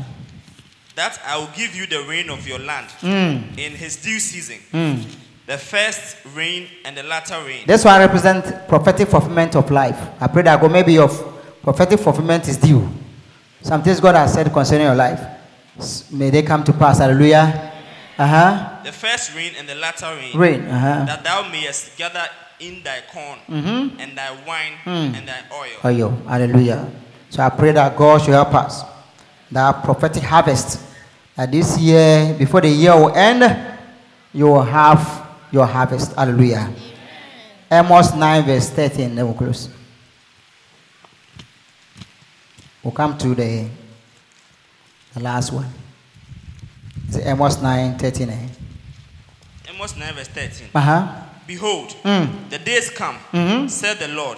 That 0.96 1.20
I 1.26 1.38
will 1.38 1.50
give 1.56 1.76
you 1.76 1.86
the 1.86 2.04
rain 2.08 2.30
of 2.30 2.48
your 2.48 2.60
land 2.60 2.88
Mm. 3.02 3.58
in 3.58 3.74
his 3.74 3.98
due 3.98 4.20
season. 4.20 4.58
Mm. 4.74 5.06
The 5.48 5.58
first 5.58 6.18
rain 6.36 6.68
and 6.86 6.96
the 6.96 7.04
latter 7.04 7.36
rain. 7.46 7.66
This 7.68 7.84
one 7.84 8.00
represents 8.00 8.52
prophetic 8.68 9.08
fulfillment 9.10 9.56
of 9.56 9.70
life. 9.72 9.98
I 10.20 10.28
pray 10.28 10.44
that 10.44 10.62
God, 10.62 10.72
maybe 10.72 10.94
your 10.94 11.10
prophetic 11.62 12.00
fulfillment 12.00 12.48
is 12.48 12.58
due. 12.58 12.88
Some 13.62 13.84
things 13.84 14.00
God 14.00 14.16
has 14.16 14.34
said 14.34 14.52
concerning 14.52 14.86
your 14.88 14.96
life. 14.96 15.20
May 16.12 16.30
they 16.30 16.44
come 16.44 16.64
to 16.64 16.74
pass. 16.74 17.00
Hallelujah. 17.00 17.71
Uh 18.22 18.28
huh. 18.28 18.84
The 18.86 18.92
first 18.92 19.34
rain 19.36 19.54
and 19.58 19.66
the 19.68 19.74
latter 19.74 20.06
rain. 20.14 20.38
Rain. 20.38 20.62
Uh 20.70 20.78
huh. 20.80 21.06
That 21.06 21.24
thou 21.24 21.50
mayest 21.50 21.98
gather 21.98 22.22
in 22.60 22.84
thy 22.84 23.02
corn 23.12 23.40
Mhm. 23.50 23.98
and 24.00 24.16
thy 24.16 24.30
wine 24.46 24.78
Mm. 24.86 25.18
and 25.18 25.28
thy 25.28 25.42
oil. 25.52 25.78
Oh, 25.84 25.90
yo. 25.90 26.10
Hallelujah. 26.30 26.86
So 27.32 27.42
I 27.42 27.50
pray 27.50 27.72
that 27.72 27.98
God 27.98 28.22
should 28.22 28.36
help 28.38 28.54
us. 28.54 28.84
That 29.52 29.82
prophetic 29.84 30.22
harvest. 30.22 30.80
That 31.36 31.52
this 31.52 31.80
year, 31.80 32.36
before 32.38 32.62
the 32.62 32.70
year 32.70 32.94
will 32.96 33.10
end, 33.16 33.42
you 34.34 34.46
will 34.46 34.62
have 34.62 35.02
your 35.52 35.66
harvest. 35.66 36.14
Hallelujah. 36.14 36.70
Amos 37.72 38.14
9, 38.14 38.44
verse 38.46 38.70
13. 38.70 39.16
Then 39.16 39.26
we'll 39.26 39.34
close. 39.34 39.68
We'll 42.84 42.94
come 42.94 43.18
to 43.18 43.34
the, 43.34 43.68
the 45.16 45.20
last 45.22 45.52
one. 45.52 45.66
It's 47.08 47.18
Amos 47.26 47.62
9, 47.62 47.98
13. 47.98 48.30
Eh? 48.30 48.48
Amos 49.74 49.96
9, 49.98 50.14
verse 50.14 50.28
13. 50.30 50.68
Uh 50.74 50.80
huh. 50.80 51.08
Behold, 51.48 51.96
Mm. 52.04 52.50
the 52.50 52.60
days 52.60 52.90
come, 52.90 53.18
Mhm. 53.34 53.70
said 53.70 53.98
the 54.00 54.08
Lord, 54.10 54.38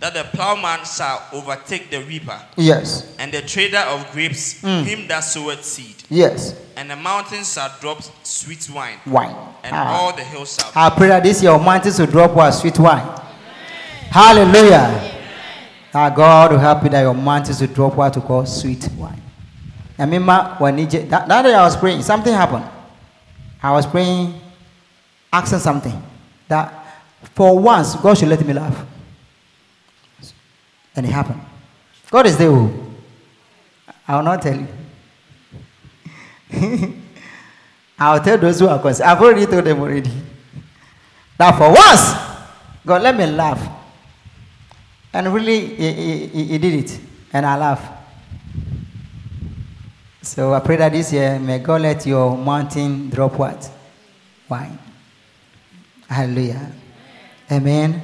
that 0.00 0.14
the 0.14 0.24
plowman 0.24 0.80
shall 0.84 1.22
overtake 1.32 1.90
the 1.90 2.00
reaper, 2.02 2.38
Yes. 2.56 3.04
and 3.18 3.32
the 3.32 3.40
trader 3.42 3.78
of 3.78 4.10
grapes, 4.12 4.56
Mm. 4.62 4.84
him 4.84 5.08
that 5.08 5.20
soweth 5.24 5.64
seed. 5.64 5.94
Yes. 6.10 6.54
And 6.76 6.90
the 6.90 6.96
mountains 6.96 7.52
shall 7.54 7.70
drop 7.80 8.02
sweet 8.22 8.68
wine, 8.70 8.98
Wine. 9.06 9.34
and 9.64 9.74
Ah. 9.74 9.92
all 9.96 10.12
the 10.12 10.22
hills 10.24 10.56
shall. 10.60 10.70
I 10.74 10.90
pray 10.90 11.08
that 11.08 11.22
this 11.22 11.42
year 11.42 11.56
mountains 11.58 11.98
will 11.98 12.06
drop 12.06 12.32
what 12.32 12.50
sweet 12.52 12.78
wine. 12.78 13.06
Hallelujah. 14.10 15.00
Our 15.94 16.10
God 16.10 16.52
will 16.52 16.58
help 16.58 16.82
you 16.84 16.90
that 16.90 17.00
your 17.00 17.14
mountains 17.14 17.60
will 17.60 17.68
drop 17.68 17.94
what 17.94 18.12
to 18.14 18.20
call 18.20 18.44
sweet 18.46 18.88
wine. 18.96 19.20
I 19.98 20.04
remember 20.04 20.56
when 20.58 20.76
that, 20.76 21.08
that 21.28 21.42
day 21.42 21.54
I 21.54 21.62
was 21.64 21.76
praying, 21.76 22.02
something 22.02 22.32
happened. 22.32 22.64
I 23.62 23.70
was 23.72 23.86
praying, 23.86 24.34
asking 25.32 25.60
something 25.60 26.02
that 26.48 26.72
for 27.34 27.58
once 27.58 27.94
God 27.96 28.18
should 28.18 28.28
let 28.28 28.44
me 28.44 28.52
laugh. 28.52 28.84
And 30.96 31.06
it 31.06 31.12
happened. 31.12 31.40
God 32.10 32.26
is 32.26 32.36
there. 32.36 32.50
oh. 32.50 32.70
I 34.06 34.16
will 34.16 34.22
not 34.22 34.42
tell 34.42 34.56
you. 34.56 34.68
I'll 37.98 38.20
tell 38.22 38.38
those 38.38 38.60
who 38.60 38.68
are 38.68 38.78
concerned. 38.80 39.08
I've 39.10 39.20
already 39.20 39.46
told 39.46 39.64
them 39.64 39.80
already. 39.80 40.10
That 41.38 41.56
for 41.56 41.68
once, 41.72 42.12
God 42.86 43.02
let 43.02 43.16
me 43.16 43.26
laugh. 43.26 43.60
And 45.12 45.32
really, 45.32 45.66
he, 45.74 45.92
he- 45.92 46.44
he- 46.44 46.58
did 46.58 46.74
it. 46.84 47.00
And 47.32 47.46
I 47.46 47.56
laugh. 47.56 48.03
So 50.24 50.54
I 50.54 50.60
pray 50.60 50.76
that 50.76 50.90
this 50.92 51.12
year, 51.12 51.38
may 51.38 51.58
God 51.58 51.82
let 51.82 52.06
your 52.06 52.34
mountain 52.34 53.10
drop 53.10 53.38
what? 53.38 53.70
Wine. 54.48 54.78
Hallelujah. 56.08 56.72
Amen. 57.52 58.00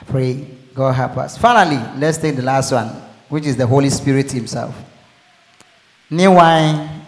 I 0.00 0.04
pray 0.04 0.48
God 0.74 0.92
help 0.92 1.16
us. 1.18 1.38
Finally, 1.38 1.80
let's 2.00 2.18
take 2.18 2.34
the 2.34 2.42
last 2.42 2.72
one, 2.72 2.88
which 3.28 3.46
is 3.46 3.56
the 3.56 3.68
Holy 3.68 3.88
Spirit 3.88 4.32
Himself. 4.32 4.74
New 6.10 6.32
wine 6.32 7.02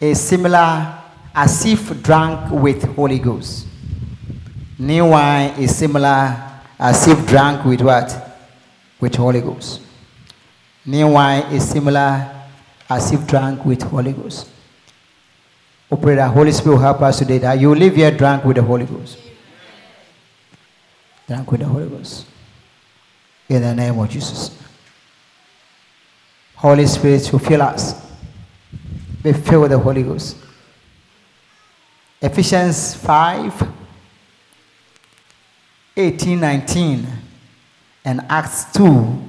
is 0.00 0.18
similar 0.18 0.98
as 1.34 1.66
if 1.66 2.02
drunk 2.02 2.50
with 2.50 2.82
Holy 2.94 3.18
Ghost. 3.18 3.66
New 4.78 5.10
wine 5.10 5.50
is 5.60 5.76
similar 5.76 6.42
as 6.78 7.06
if 7.06 7.26
drunk 7.26 7.66
with 7.66 7.82
what? 7.82 8.34
With 8.98 9.14
Holy 9.14 9.42
Ghost. 9.42 9.82
New 10.86 11.08
wine 11.08 11.52
is 11.52 11.68
similar 11.68 12.37
as 12.88 13.12
if 13.12 13.26
drunk 13.26 13.64
with 13.64 13.82
Holy 13.82 14.12
Ghost. 14.12 14.48
We 15.90 15.96
pray 15.98 16.14
that 16.16 16.32
Holy 16.32 16.52
Spirit 16.52 16.76
will 16.76 16.82
help 16.82 17.00
us 17.02 17.18
today 17.18 17.38
that 17.38 17.58
you 17.58 17.74
live 17.74 17.96
here 17.96 18.10
drunk 18.10 18.44
with 18.44 18.56
the 18.56 18.62
Holy 18.62 18.86
Ghost. 18.86 19.18
Drunk 21.26 21.50
with 21.50 21.60
the 21.60 21.66
Holy 21.66 21.88
Ghost. 21.88 22.26
In 23.48 23.62
the 23.62 23.74
name 23.74 23.98
of 23.98 24.08
Jesus. 24.08 24.58
Holy 26.56 26.86
Spirit 26.86 27.30
will 27.32 27.38
fill 27.38 27.62
us. 27.62 27.94
Be 29.22 29.32
filled 29.32 29.62
with 29.62 29.70
the 29.70 29.78
Holy 29.78 30.02
Ghost. 30.02 30.36
Ephesians 32.20 32.94
5 32.94 33.74
18, 35.96 36.38
19, 36.38 37.06
and 38.04 38.20
Acts 38.28 38.72
2, 38.72 39.20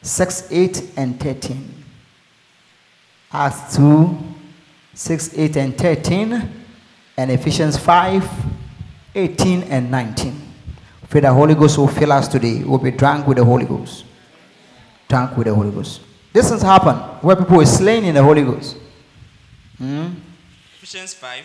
6, 0.00 0.48
8, 0.50 0.90
and 0.96 1.20
13. 1.20 1.81
Acts 3.32 3.76
2, 3.76 4.18
6, 4.94 5.38
8, 5.38 5.56
and 5.56 5.78
13, 5.78 6.50
and 7.16 7.30
Ephesians 7.30 7.78
5, 7.78 8.28
18, 9.14 9.62
and 9.64 9.90
19. 9.90 10.48
Pray 11.08 11.20
the 11.20 11.32
Holy 11.32 11.54
Ghost 11.54 11.78
will 11.78 11.88
fill 11.88 12.12
us 12.12 12.28
today. 12.28 12.62
We'll 12.62 12.78
be 12.78 12.90
drunk 12.90 13.26
with 13.26 13.38
the 13.38 13.44
Holy 13.44 13.64
Ghost. 13.64 14.04
Drunk 15.08 15.36
with 15.36 15.46
the 15.46 15.54
Holy 15.54 15.70
Ghost. 15.70 16.00
This 16.32 16.50
has 16.50 16.62
happened 16.62 16.98
where 17.22 17.36
people 17.36 17.58
were 17.58 17.66
slain 17.66 18.04
in 18.04 18.14
the 18.14 18.22
Holy 18.22 18.42
Ghost. 18.42 18.76
Hmm? 19.78 20.08
Ephesians 20.76 21.14
5, 21.14 21.44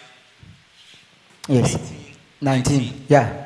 Yes. 1.50 1.76
18, 1.76 1.98
19. 2.42 3.06
Yeah. 3.08 3.46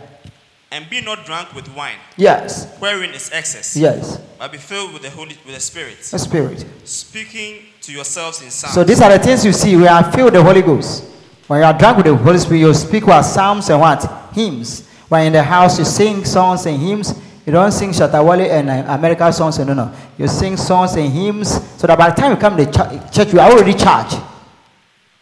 And 0.72 0.90
be 0.90 1.02
not 1.02 1.26
drunk 1.26 1.54
with 1.54 1.68
wine, 1.76 1.98
Yes. 2.18 2.68
wherein 2.80 3.12
is 3.12 3.30
excess, 3.34 3.76
Yes. 3.76 4.20
but 4.40 4.52
be 4.52 4.58
filled 4.58 4.94
with 4.94 5.02
the 5.04 5.10
Holy 5.12 5.38
with 5.46 5.54
the 5.54 5.60
Spirit, 5.60 6.02
The 6.02 6.18
Spirit. 6.20 6.66
speaking 6.88 7.64
to 7.82 7.91
yourselves 7.91 8.41
in 8.44 8.52
psalms. 8.52 8.76
So 8.76 8.84
these 8.84 9.02
are 9.02 9.10
the 9.10 9.18
things 9.18 9.44
you 9.44 9.52
see. 9.52 9.76
We 9.76 9.88
are 9.88 10.03
filled 10.12 10.26
with 10.26 10.34
the 10.36 10.44
Holy 10.44 10.62
Ghost. 10.62 11.03
When 11.48 11.60
you 11.60 11.66
are 11.66 11.78
drunk 11.78 11.98
with 11.98 12.06
the 12.06 12.16
Holy 12.16 12.38
Spirit, 12.38 12.60
you 12.60 12.74
speak 12.74 13.08
what 13.08 13.24
psalms 13.24 13.70
and 13.70 13.80
what 13.80 14.06
hymns. 14.34 14.88
When 15.10 15.28
in 15.28 15.34
the 15.34 15.44
house 15.44 15.80
you 15.80 15.86
sing 15.86 16.24
songs 16.24 16.66
and 16.66 16.80
hymns. 16.80 17.14
You 17.45 17.53
don't 17.53 17.72
sing 17.72 17.90
Shatta 17.90 18.24
Wale 18.24 18.41
and 18.41 18.70
uh, 18.70 18.94
American 18.94 19.34
songs. 19.34 19.58
And 19.58 19.68
no, 19.68 19.74
no. 19.74 19.95
You 20.16 20.28
sing 20.28 20.56
songs 20.58 20.94
and 20.95 21.12
hymns 21.12 21.49
so 21.80 21.88
that 21.88 21.98
by 21.98 22.12
the 22.12 22.16
time 22.16 22.32
you 22.32 22.38
come 22.38 22.56
to 22.56 22.66
ch- 22.66 23.14
church, 23.16 23.34
you 23.34 23.40
are 23.40 23.52
already 23.52 23.74
charged. 23.74 24.16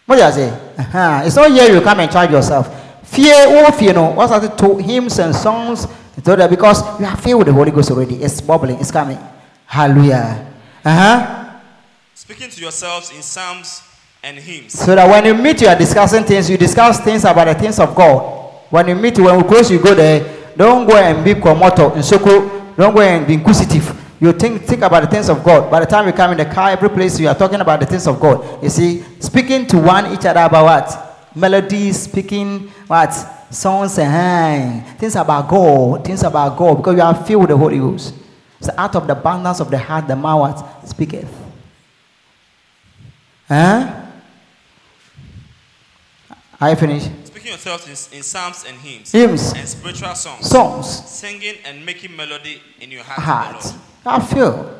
What 0.05 0.17
do 0.17 0.23
I 0.23 0.31
say? 0.31 0.49
Uh-huh. 0.49 1.21
It's 1.23 1.35
not 1.37 1.49
here 1.51 1.73
you 1.73 1.81
come 1.81 2.01
and 2.01 2.11
charge 2.11 2.31
yourself. 2.31 2.67
Fear, 3.07 3.35
oh 3.37 3.71
fear, 3.71 3.93
no. 3.93 4.11
What's 4.11 4.31
that 4.31 4.57
to 4.57 4.77
hymns 4.77 5.17
and 5.17 5.33
songs? 5.33 5.87
Because 6.15 6.99
you 6.99 7.05
are 7.05 7.15
filled 7.15 7.39
with 7.39 7.47
the 7.47 7.53
Holy 7.53 7.71
Ghost 7.71 7.89
already. 7.89 8.21
It's 8.21 8.41
bubbling. 8.41 8.79
It's 8.79 8.91
coming. 8.91 9.17
Hallelujah. 9.65 10.45
Uh 10.83 10.93
huh. 10.93 11.38
Speaking 12.29 12.51
to 12.51 12.61
yourselves 12.61 13.09
in 13.09 13.23
psalms 13.23 13.81
and 14.21 14.37
hymns, 14.37 14.73
So 14.73 14.93
that 14.93 15.09
when 15.09 15.25
you 15.25 15.33
meet, 15.33 15.61
you 15.61 15.67
are 15.67 15.75
discussing 15.75 16.23
things. 16.23 16.47
You 16.47 16.57
discuss 16.59 16.99
things 16.99 17.25
about 17.25 17.45
the 17.45 17.55
things 17.55 17.79
of 17.79 17.95
God. 17.95 18.53
When 18.69 18.87
you 18.87 18.93
meet, 18.93 19.17
when 19.17 19.35
we 19.35 19.43
close, 19.49 19.71
you 19.71 19.81
go 19.81 19.95
there. 19.95 20.53
Don't 20.55 20.87
go 20.87 20.95
and 20.95 21.25
be 21.25 21.33
komoto 21.33 21.95
in 21.95 22.03
soko. 22.03 22.75
Don't 22.75 22.93
go 22.93 23.01
and 23.01 23.25
be 23.25 23.33
inquisitive. 23.33 23.99
You 24.21 24.31
think 24.33 24.61
think 24.61 24.83
about 24.83 25.01
the 25.01 25.07
things 25.07 25.27
of 25.27 25.43
God. 25.43 25.71
By 25.71 25.79
the 25.79 25.87
time 25.87 26.05
you 26.05 26.13
come 26.13 26.33
in 26.33 26.37
the 26.37 26.45
car, 26.45 26.69
every 26.69 26.89
place 26.89 27.19
you 27.19 27.27
are 27.27 27.33
talking 27.33 27.61
about 27.61 27.79
the 27.79 27.87
things 27.87 28.05
of 28.05 28.19
God. 28.19 28.61
You 28.61 28.69
see, 28.69 29.01
speaking 29.19 29.65
to 29.65 29.79
one 29.79 30.13
each 30.13 30.25
other 30.27 30.41
about 30.41 30.65
what 30.65 31.35
melodies, 31.35 32.03
speaking 32.03 32.67
what 32.85 33.09
songs 33.49 33.97
and 33.97 34.83
hey, 34.85 34.97
things 34.99 35.15
about 35.15 35.49
God, 35.49 36.05
things 36.05 36.21
about 36.21 36.55
God, 36.55 36.75
because 36.75 36.95
you 36.95 37.01
are 37.01 37.25
filled 37.25 37.41
with 37.41 37.49
the 37.49 37.57
Holy 37.57 37.79
Ghost. 37.79 38.13
So 38.61 38.71
out 38.77 38.95
of 38.95 39.07
the 39.07 39.13
abundance 39.13 39.59
of 39.61 39.71
the 39.71 39.79
heart, 39.79 40.07
the 40.07 40.15
mouth 40.15 40.87
speaketh. 40.87 41.48
Huh? 43.49 43.95
You 46.61 46.75
finished? 46.75 47.09
speaking 47.25 47.51
yourself 47.53 47.85
in, 47.85 48.17
in 48.17 48.23
psalms 48.23 48.65
and 48.67 48.77
hymns, 48.77 49.11
Hymns. 49.11 49.53
and 49.53 49.67
spiritual 49.67 50.13
songs, 50.13 50.47
Songs. 50.47 50.87
singing 51.09 51.55
and 51.65 51.85
making 51.85 52.15
melody 52.15 52.61
in 52.79 52.91
your 52.91 53.03
heart, 53.03 53.19
Heart. 53.55 53.61
to 53.61 53.67
the 53.69 53.73
Lord. 54.09 54.21
I 54.21 54.25
feel. 54.25 54.79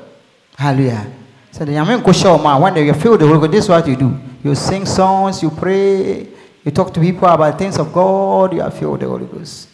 Hallelujah. 0.57 1.13
So 1.51 1.65
the 1.65 1.71
Yamin 1.71 2.13
show 2.13 2.37
man 2.37 2.61
when 2.61 2.75
you 2.85 2.93
feel 2.93 3.17
the 3.17 3.25
Holy 3.25 3.39
Ghost, 3.39 3.51
this 3.51 3.63
is 3.63 3.69
what 3.69 3.87
you 3.87 3.95
do. 3.95 4.19
You 4.43 4.53
sing 4.55 4.85
songs, 4.85 5.41
you 5.41 5.49
pray, 5.49 6.27
you 6.63 6.71
talk 6.71 6.93
to 6.93 6.99
people 6.99 7.27
about 7.27 7.57
things 7.57 7.77
of 7.79 7.91
God, 7.91 8.53
you 8.53 8.61
are 8.61 8.71
filled 8.71 8.91
with 8.93 9.01
the 9.01 9.07
Holy 9.07 9.25
Ghost. 9.25 9.69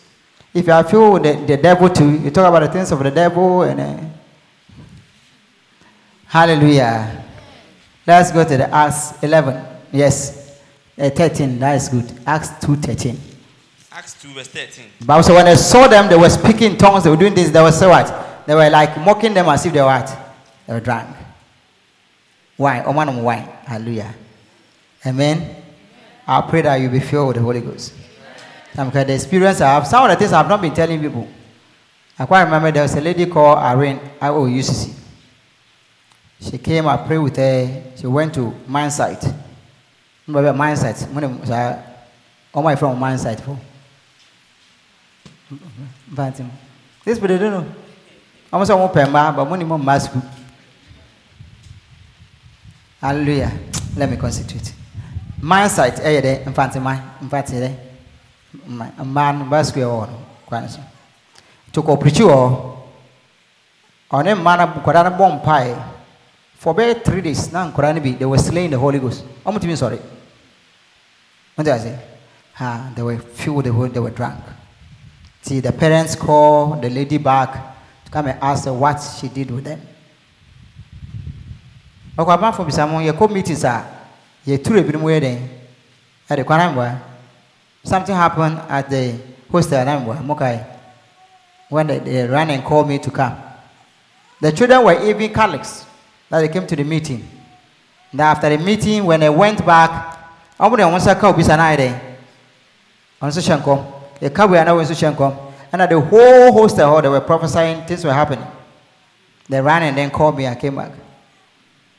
If 0.54 0.68
you 0.68 0.74
are 0.74 0.84
filled 0.84 1.22
with 1.22 1.24
the, 1.24 1.56
the 1.56 1.62
devil 1.62 1.90
too, 1.90 2.20
you 2.20 2.30
talk 2.32 2.48
about 2.48 2.60
the 2.66 2.72
things 2.72 2.92
of 2.92 3.00
the 3.00 3.12
devil 3.12 3.64
and 3.64 3.80
uh, 3.82 3.98
Hallelujah. 6.28 7.25
Let's 8.08 8.32
go 8.32 8.44
to 8.44 8.58
the 8.58 8.70
Acts 8.74 9.22
11. 9.24 9.66
Yes. 9.92 10.60
Uh, 10.98 11.10
13. 11.10 11.60
That 11.60 11.76
is 11.76 11.90
good. 11.90 12.12
Acts 12.26 12.50
2 12.66 12.76
13. 12.76 13.20
Acts 13.92 14.22
2, 14.22 14.28
verse 14.34 14.48
13. 14.50 14.86
Bible 15.06 15.24
said 15.24 15.36
when 15.36 15.48
I 15.48 15.56
saw 15.56 15.88
them, 15.88 16.10
they 16.10 16.18
were 16.18 16.30
speaking 16.30 16.72
in 16.74 16.78
tongues, 16.78 17.06
they 17.06 17.10
were 17.10 17.16
doing 17.16 17.34
this, 17.34 17.50
they 17.50 17.62
were 17.62 17.72
so 17.72 17.90
what? 17.90 18.44
They 18.46 18.54
were 18.54 18.70
like 18.70 18.98
mocking 19.00 19.34
them 19.34 19.48
as 19.48 19.66
if 19.66 19.72
they 19.72 19.80
were 19.80 19.86
what? 19.88 20.08
They 20.68 20.74
were 20.74 20.82
drunk. 20.82 21.16
Why? 22.58 22.84
Oh 22.84 22.92
man, 22.92 23.24
wine. 23.24 23.44
Hallelujah. 23.66 24.14
Amen. 25.06 25.64
I 26.28 26.42
pray 26.42 26.62
that 26.64 26.76
you 26.76 26.90
be 26.90 27.00
filled 27.00 27.28
with 27.30 27.36
the 27.38 27.42
Holy 27.42 27.62
Ghost. 27.62 27.94
Um, 28.78 28.88
Because 28.90 29.08
the 29.08 29.14
experience 29.14 29.62
I 29.62 29.70
have, 29.74 29.88
some 29.88 30.04
of 30.04 30.10
the 30.10 30.18
things 30.18 30.34
I 30.34 30.38
have 30.40 30.50
not 30.50 30.62
been 30.62 30.74
telling 30.74 31.00
people. 31.00 31.28
I 32.20 32.26
quite 32.26 32.44
remember 32.44 32.72
there 32.72 32.84
was 32.84 32.96
a 32.96 33.02
lady 33.02 33.26
called 33.28 33.60
Irene, 33.60 34.00
IO 34.22 34.46
UCC. 34.46 34.94
She 36.40 36.58
came, 36.58 36.88
I 36.88 36.98
prayed 36.98 37.20
with 37.20 37.36
her. 37.38 37.84
She 37.96 38.08
went 38.08 38.34
to 38.36 38.54
mine 38.68 38.92
site. 38.92 39.24
Remember 40.28 40.54
mine 40.54 40.76
site? 40.76 41.02
I, 41.50 41.84
all 42.54 42.64
my 42.64 42.76
from 42.76 43.00
mine 43.00 43.18
site. 43.18 43.42
But 46.12 46.42
this 47.04 47.18
people 47.20 47.28
they 47.28 47.38
don't 47.38 47.52
know. 47.52 47.76
I'm 48.52 48.60
also 48.60 48.78
one 48.78 48.92
but 49.12 49.46
money 49.46 49.66
more 49.66 49.78
mask. 49.80 50.12
Hallelujah. 53.02 53.52
Let 53.96 54.10
me 54.10 54.18
concentrate. 54.18 54.74
Man 55.42 55.70
site, 55.70 56.00
eh, 56.00 56.22
there, 56.22 56.42
in 56.42 56.54
fact, 56.54 56.76
my, 56.80 57.02
in 57.22 57.30
fact, 57.30 57.50
there, 57.50 57.78
a 58.98 59.06
man, 59.06 59.42
or 59.52 60.10
quite 60.46 60.68
so. 60.68 60.80
Took 61.72 61.90
up 61.90 62.00
preach 62.00 62.22
or 62.22 62.84
on 64.10 64.28
a 64.28 64.36
man, 64.36 64.60
Korana 64.82 65.16
bomb 65.18 65.42
pie. 65.42 65.95
For 66.66 66.72
about 66.72 67.06
three 67.06 67.22
days, 67.22 67.54
now 67.54 67.70
be, 68.00 68.14
they 68.14 68.26
were 68.26 68.40
slaying 68.40 68.72
the 68.72 68.80
Holy 68.80 68.98
Ghost. 68.98 69.24
I'm 69.46 69.54
not 69.54 69.64
even 69.64 69.78
sorry. 69.78 70.00
What 71.54 71.64
did 71.64 71.74
I 71.74 71.78
say? 71.78 72.00
Ah, 72.60 72.92
they 72.96 73.04
were 73.04 73.20
filled 73.20 73.58
with 73.58 73.66
the 73.68 73.72
Holy, 73.72 73.90
they 73.90 74.00
were 74.00 74.10
drunk. 74.10 74.40
See, 75.44 75.60
the 75.60 75.72
parents 75.72 76.16
call 76.16 76.74
the 76.82 76.90
lady 76.90 77.20
back 77.20 77.54
to 78.06 78.10
come 78.12 78.26
and 78.30 78.40
ask 78.42 78.66
her 78.66 78.74
what 78.74 78.98
she 78.98 79.28
did 79.30 79.52
with 79.52 79.64
them. 79.64 79.80
ọkọ 82.18 82.32
abanfo 82.34 82.66
bisa 82.66 82.88
mo 82.90 82.98
yɛ 83.00 83.12
kɔ 83.14 83.30
meetings 83.32 83.64
a 83.64 83.86
yɛturu 84.48 84.80
ebinom 84.82 85.04
yɛ 85.04 85.20
den 85.22 85.50
ɛde 86.30 86.46
kwan 86.46 86.60
anambra 86.62 86.98
something 87.84 88.16
happened 88.16 88.58
at 88.70 88.90
the 88.90 89.20
hostel 89.52 89.78
anambra 89.78 90.24
mokai 90.24 90.64
when 91.70 91.86
they, 91.88 92.00
they 92.00 92.26
ran 92.26 92.50
and 92.50 92.64
called 92.64 92.88
me 92.88 92.98
to 92.98 93.12
come 93.12 93.36
the 94.40 94.50
children 94.54 94.82
were 94.86 95.04
even 95.04 95.32
catholics 95.34 95.86
that 96.30 96.40
they 96.42 96.50
came 96.50 96.66
to 96.68 96.76
the 96.76 96.84
meeting 96.84 97.28
then 98.12 98.22
after 98.28 98.50
the 98.50 98.58
meeting 98.58 99.06
when 99.06 99.20
they 99.20 99.30
went 99.30 99.66
back 99.66 100.18
sa 100.58 101.56
na 101.56 101.70
ayɛ 101.72 101.78
den 101.78 102.02
ɔno 103.22 103.30
nso 103.30 103.42
hyɛ 103.42 103.62
nkɔm 103.62 103.86
yɛka 104.22 104.50
wei 104.50 104.60
ana 104.60 104.76
wei 104.76 104.84
nso 104.84 104.94
hyɛ 104.94 105.16
nkɔm 105.16 105.34
ɛna 105.74 105.90
the 105.90 106.00
whole 106.00 106.52
hostel 106.54 106.88
hall 106.90 107.02
they 107.02 107.10
were 107.10 107.22
prophesying 107.22 107.84
things 107.86 108.04
were 108.04 108.14
happening 108.14 108.46
they 109.50 109.62
ran 109.62 109.84
and 109.84 109.98
then 109.98 110.10
called 110.10 110.38
me 110.38 110.48
I 110.48 110.56
came 110.56 110.76
back 110.76 110.92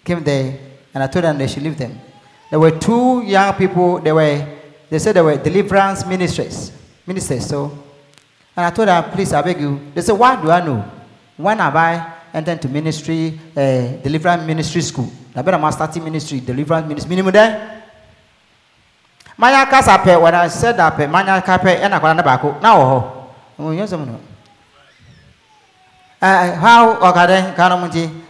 came 0.06 0.22
there 0.22 0.56
and 0.94 1.02
I 1.02 1.08
told 1.08 1.24
them 1.26 1.36
they 1.36 1.46
should 1.46 1.62
leave 1.62 1.76
them. 1.76 2.00
There 2.48 2.58
were 2.58 2.70
two 2.70 3.22
young 3.22 3.52
people, 3.54 3.98
they 3.98 4.12
were 4.12 4.46
they 4.88 4.98
said 4.98 5.16
they 5.16 5.20
were 5.20 5.36
deliverance 5.36 6.06
ministers. 6.06 6.72
Ministers. 7.06 7.44
So 7.44 7.70
and 8.56 8.64
I 8.64 8.70
told 8.70 8.88
them, 8.88 9.04
please 9.10 9.32
I 9.34 9.42
beg 9.42 9.60
you. 9.60 9.78
They 9.94 10.00
said, 10.00 10.12
Why 10.14 10.40
do 10.40 10.50
I 10.50 10.64
know? 10.64 10.90
When 11.36 11.58
have 11.58 11.76
I 11.76 12.14
entered 12.36 12.60
to 12.60 12.68
ministry, 12.68 13.40
uh, 13.56 13.96
deliverance 14.04 14.44
ministry 14.44 14.82
school? 14.82 15.10
I 15.34 15.40
better 15.40 15.56
my 15.58 15.70
starting 15.70 16.04
ministry, 16.04 16.40
deliverance 16.40 16.86
ministry. 16.86 17.08
Minimum 17.08 17.32
there. 17.32 17.82
Manya 19.36 19.64
kasa 19.66 19.96
when 20.20 20.34
I 20.34 20.48
said 20.48 20.76
that 20.76 20.96
pe 20.96 21.06
manya 21.06 21.40
kape 21.40 21.80
and 21.80 21.94
I 21.94 21.98
got 21.98 22.24
back. 22.24 22.44
Now 22.62 23.32
oh 23.58 23.70
yes 23.72 23.92
no. 23.92 24.20
Uh, 26.20 26.54
how 26.56 26.96
okay 27.10 27.26
then 27.26 28.22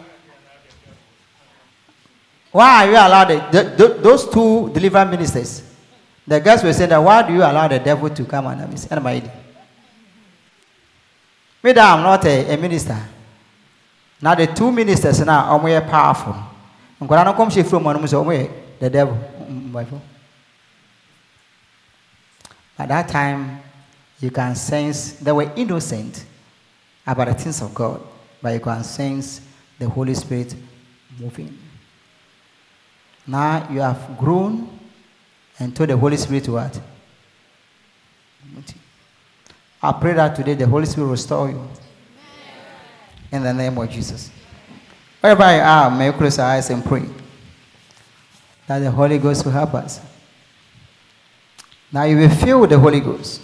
why 2.56 2.86
are 2.86 2.90
you 2.90 2.96
allowed 2.96 3.28
the, 3.28 3.36
the, 3.52 3.62
the, 3.76 3.94
those 4.00 4.28
two 4.30 4.70
deliverance 4.72 5.10
ministers? 5.10 5.62
The 6.26 6.40
guys 6.40 6.64
were 6.64 6.72
saying 6.72 6.88
that 6.88 6.98
why 6.98 7.20
do 7.20 7.34
you 7.34 7.42
allow 7.42 7.68
the 7.68 7.78
devil 7.78 8.08
to 8.08 8.24
come 8.24 8.46
and 8.46 8.70
miss 8.70 8.90
anybody? 8.90 9.28
Me 11.62 11.72
that 11.72 11.92
I'm 11.94 12.02
not 12.02 12.24
a, 12.24 12.54
a 12.54 12.56
minister. 12.56 12.96
Now 14.20 14.34
the 14.34 14.46
two 14.46 14.72
ministers 14.72 15.24
now 15.24 15.44
are 15.44 15.58
more 15.58 15.80
powerful. 15.82 16.34
And 17.00 17.08
when 17.08 17.18
I 17.18 17.32
come 17.32 17.50
she 17.50 17.62
from 17.62 17.84
one 17.84 18.00
the 18.00 18.90
devil. 18.90 19.18
At 22.78 22.88
that 22.88 23.08
time, 23.08 23.60
you 24.20 24.30
can 24.30 24.54
sense 24.54 25.12
they 25.12 25.32
were 25.32 25.50
innocent 25.56 26.24
about 27.06 27.28
the 27.28 27.34
things 27.34 27.62
of 27.62 27.74
God, 27.74 28.00
but 28.42 28.52
you 28.54 28.60
can 28.60 28.82
sense 28.84 29.40
the 29.78 29.88
Holy 29.88 30.14
Spirit 30.14 30.54
moving. 31.18 31.58
Now 33.26 33.68
you 33.70 33.80
have 33.80 34.16
grown 34.18 34.68
and 35.58 35.74
told 35.74 35.90
the 35.90 35.96
Holy 35.96 36.16
Spirit 36.16 36.48
what? 36.48 36.80
I 39.82 39.92
pray 39.92 40.14
that 40.14 40.36
today 40.36 40.54
the 40.54 40.66
Holy 40.66 40.86
Spirit 40.86 41.06
will 41.06 41.12
restore 41.12 41.50
you. 41.50 41.68
In 43.32 43.42
the 43.42 43.52
name 43.52 43.76
of 43.78 43.90
Jesus. 43.90 44.30
Wherever 45.20 45.42
you 45.54 45.60
are, 45.60 45.90
may 45.90 46.06
you 46.06 46.12
close 46.12 46.36
your 46.36 46.46
eyes 46.46 46.70
and 46.70 46.84
pray 46.84 47.02
that 48.66 48.78
the 48.80 48.90
Holy 48.90 49.18
Ghost 49.18 49.44
will 49.44 49.52
help 49.52 49.74
us. 49.74 50.00
Now 51.92 52.04
you 52.04 52.16
will 52.16 52.30
feel 52.30 52.66
the 52.66 52.78
Holy 52.78 53.00
Ghost. 53.00 53.40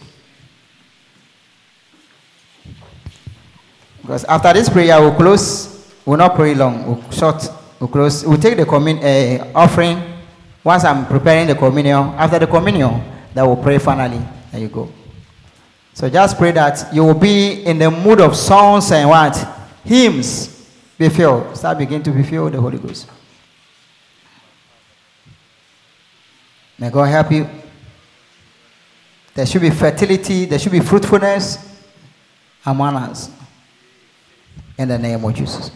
Because 4.00 4.24
after 4.24 4.52
this 4.52 4.68
prayer, 4.68 5.00
we'll 5.00 5.14
close. 5.14 5.92
We'll 6.04 6.18
not 6.18 6.34
pray 6.34 6.54
long. 6.54 6.86
We'll 6.86 7.10
short. 7.10 7.48
We'll 7.78 7.88
close. 7.88 8.26
We'll 8.26 8.38
take 8.38 8.56
the 8.56 8.66
commun- 8.66 8.98
uh, 8.98 9.50
offering. 9.54 10.02
Once 10.64 10.84
I'm 10.84 11.06
preparing 11.06 11.48
the 11.48 11.54
communion, 11.54 12.14
after 12.16 12.38
the 12.40 12.46
communion, 12.46 13.00
then 13.34 13.46
we'll 13.46 13.56
pray 13.56 13.78
finally. 13.78 14.20
There 14.50 14.60
you 14.60 14.68
go. 14.68 14.90
So 15.94 16.08
just 16.08 16.36
pray 16.38 16.52
that 16.52 16.92
you 16.92 17.04
will 17.04 17.14
be 17.14 17.64
in 17.64 17.78
the 17.78 17.90
mood 17.90 18.20
of 18.20 18.36
songs 18.36 18.90
and 18.92 19.08
what? 19.08 19.34
Hymns. 19.84 20.68
Be 20.98 21.08
filled. 21.08 21.56
Start 21.56 21.78
begin 21.78 22.02
to 22.02 22.10
be 22.10 22.22
filled 22.22 22.44
with 22.44 22.52
the 22.54 22.60
Holy 22.60 22.78
Ghost. 22.78 23.08
May 26.78 26.90
God 26.90 27.04
help 27.04 27.32
you. 27.32 27.48
There 29.34 29.46
should 29.46 29.62
be 29.62 29.70
fertility, 29.70 30.44
there 30.44 30.58
should 30.58 30.72
be 30.72 30.80
fruitfulness 30.80 31.58
among 32.66 32.96
us. 32.96 33.30
In 34.76 34.88
the 34.88 34.98
name 34.98 35.24
of 35.24 35.34
Jesus. 35.34 35.70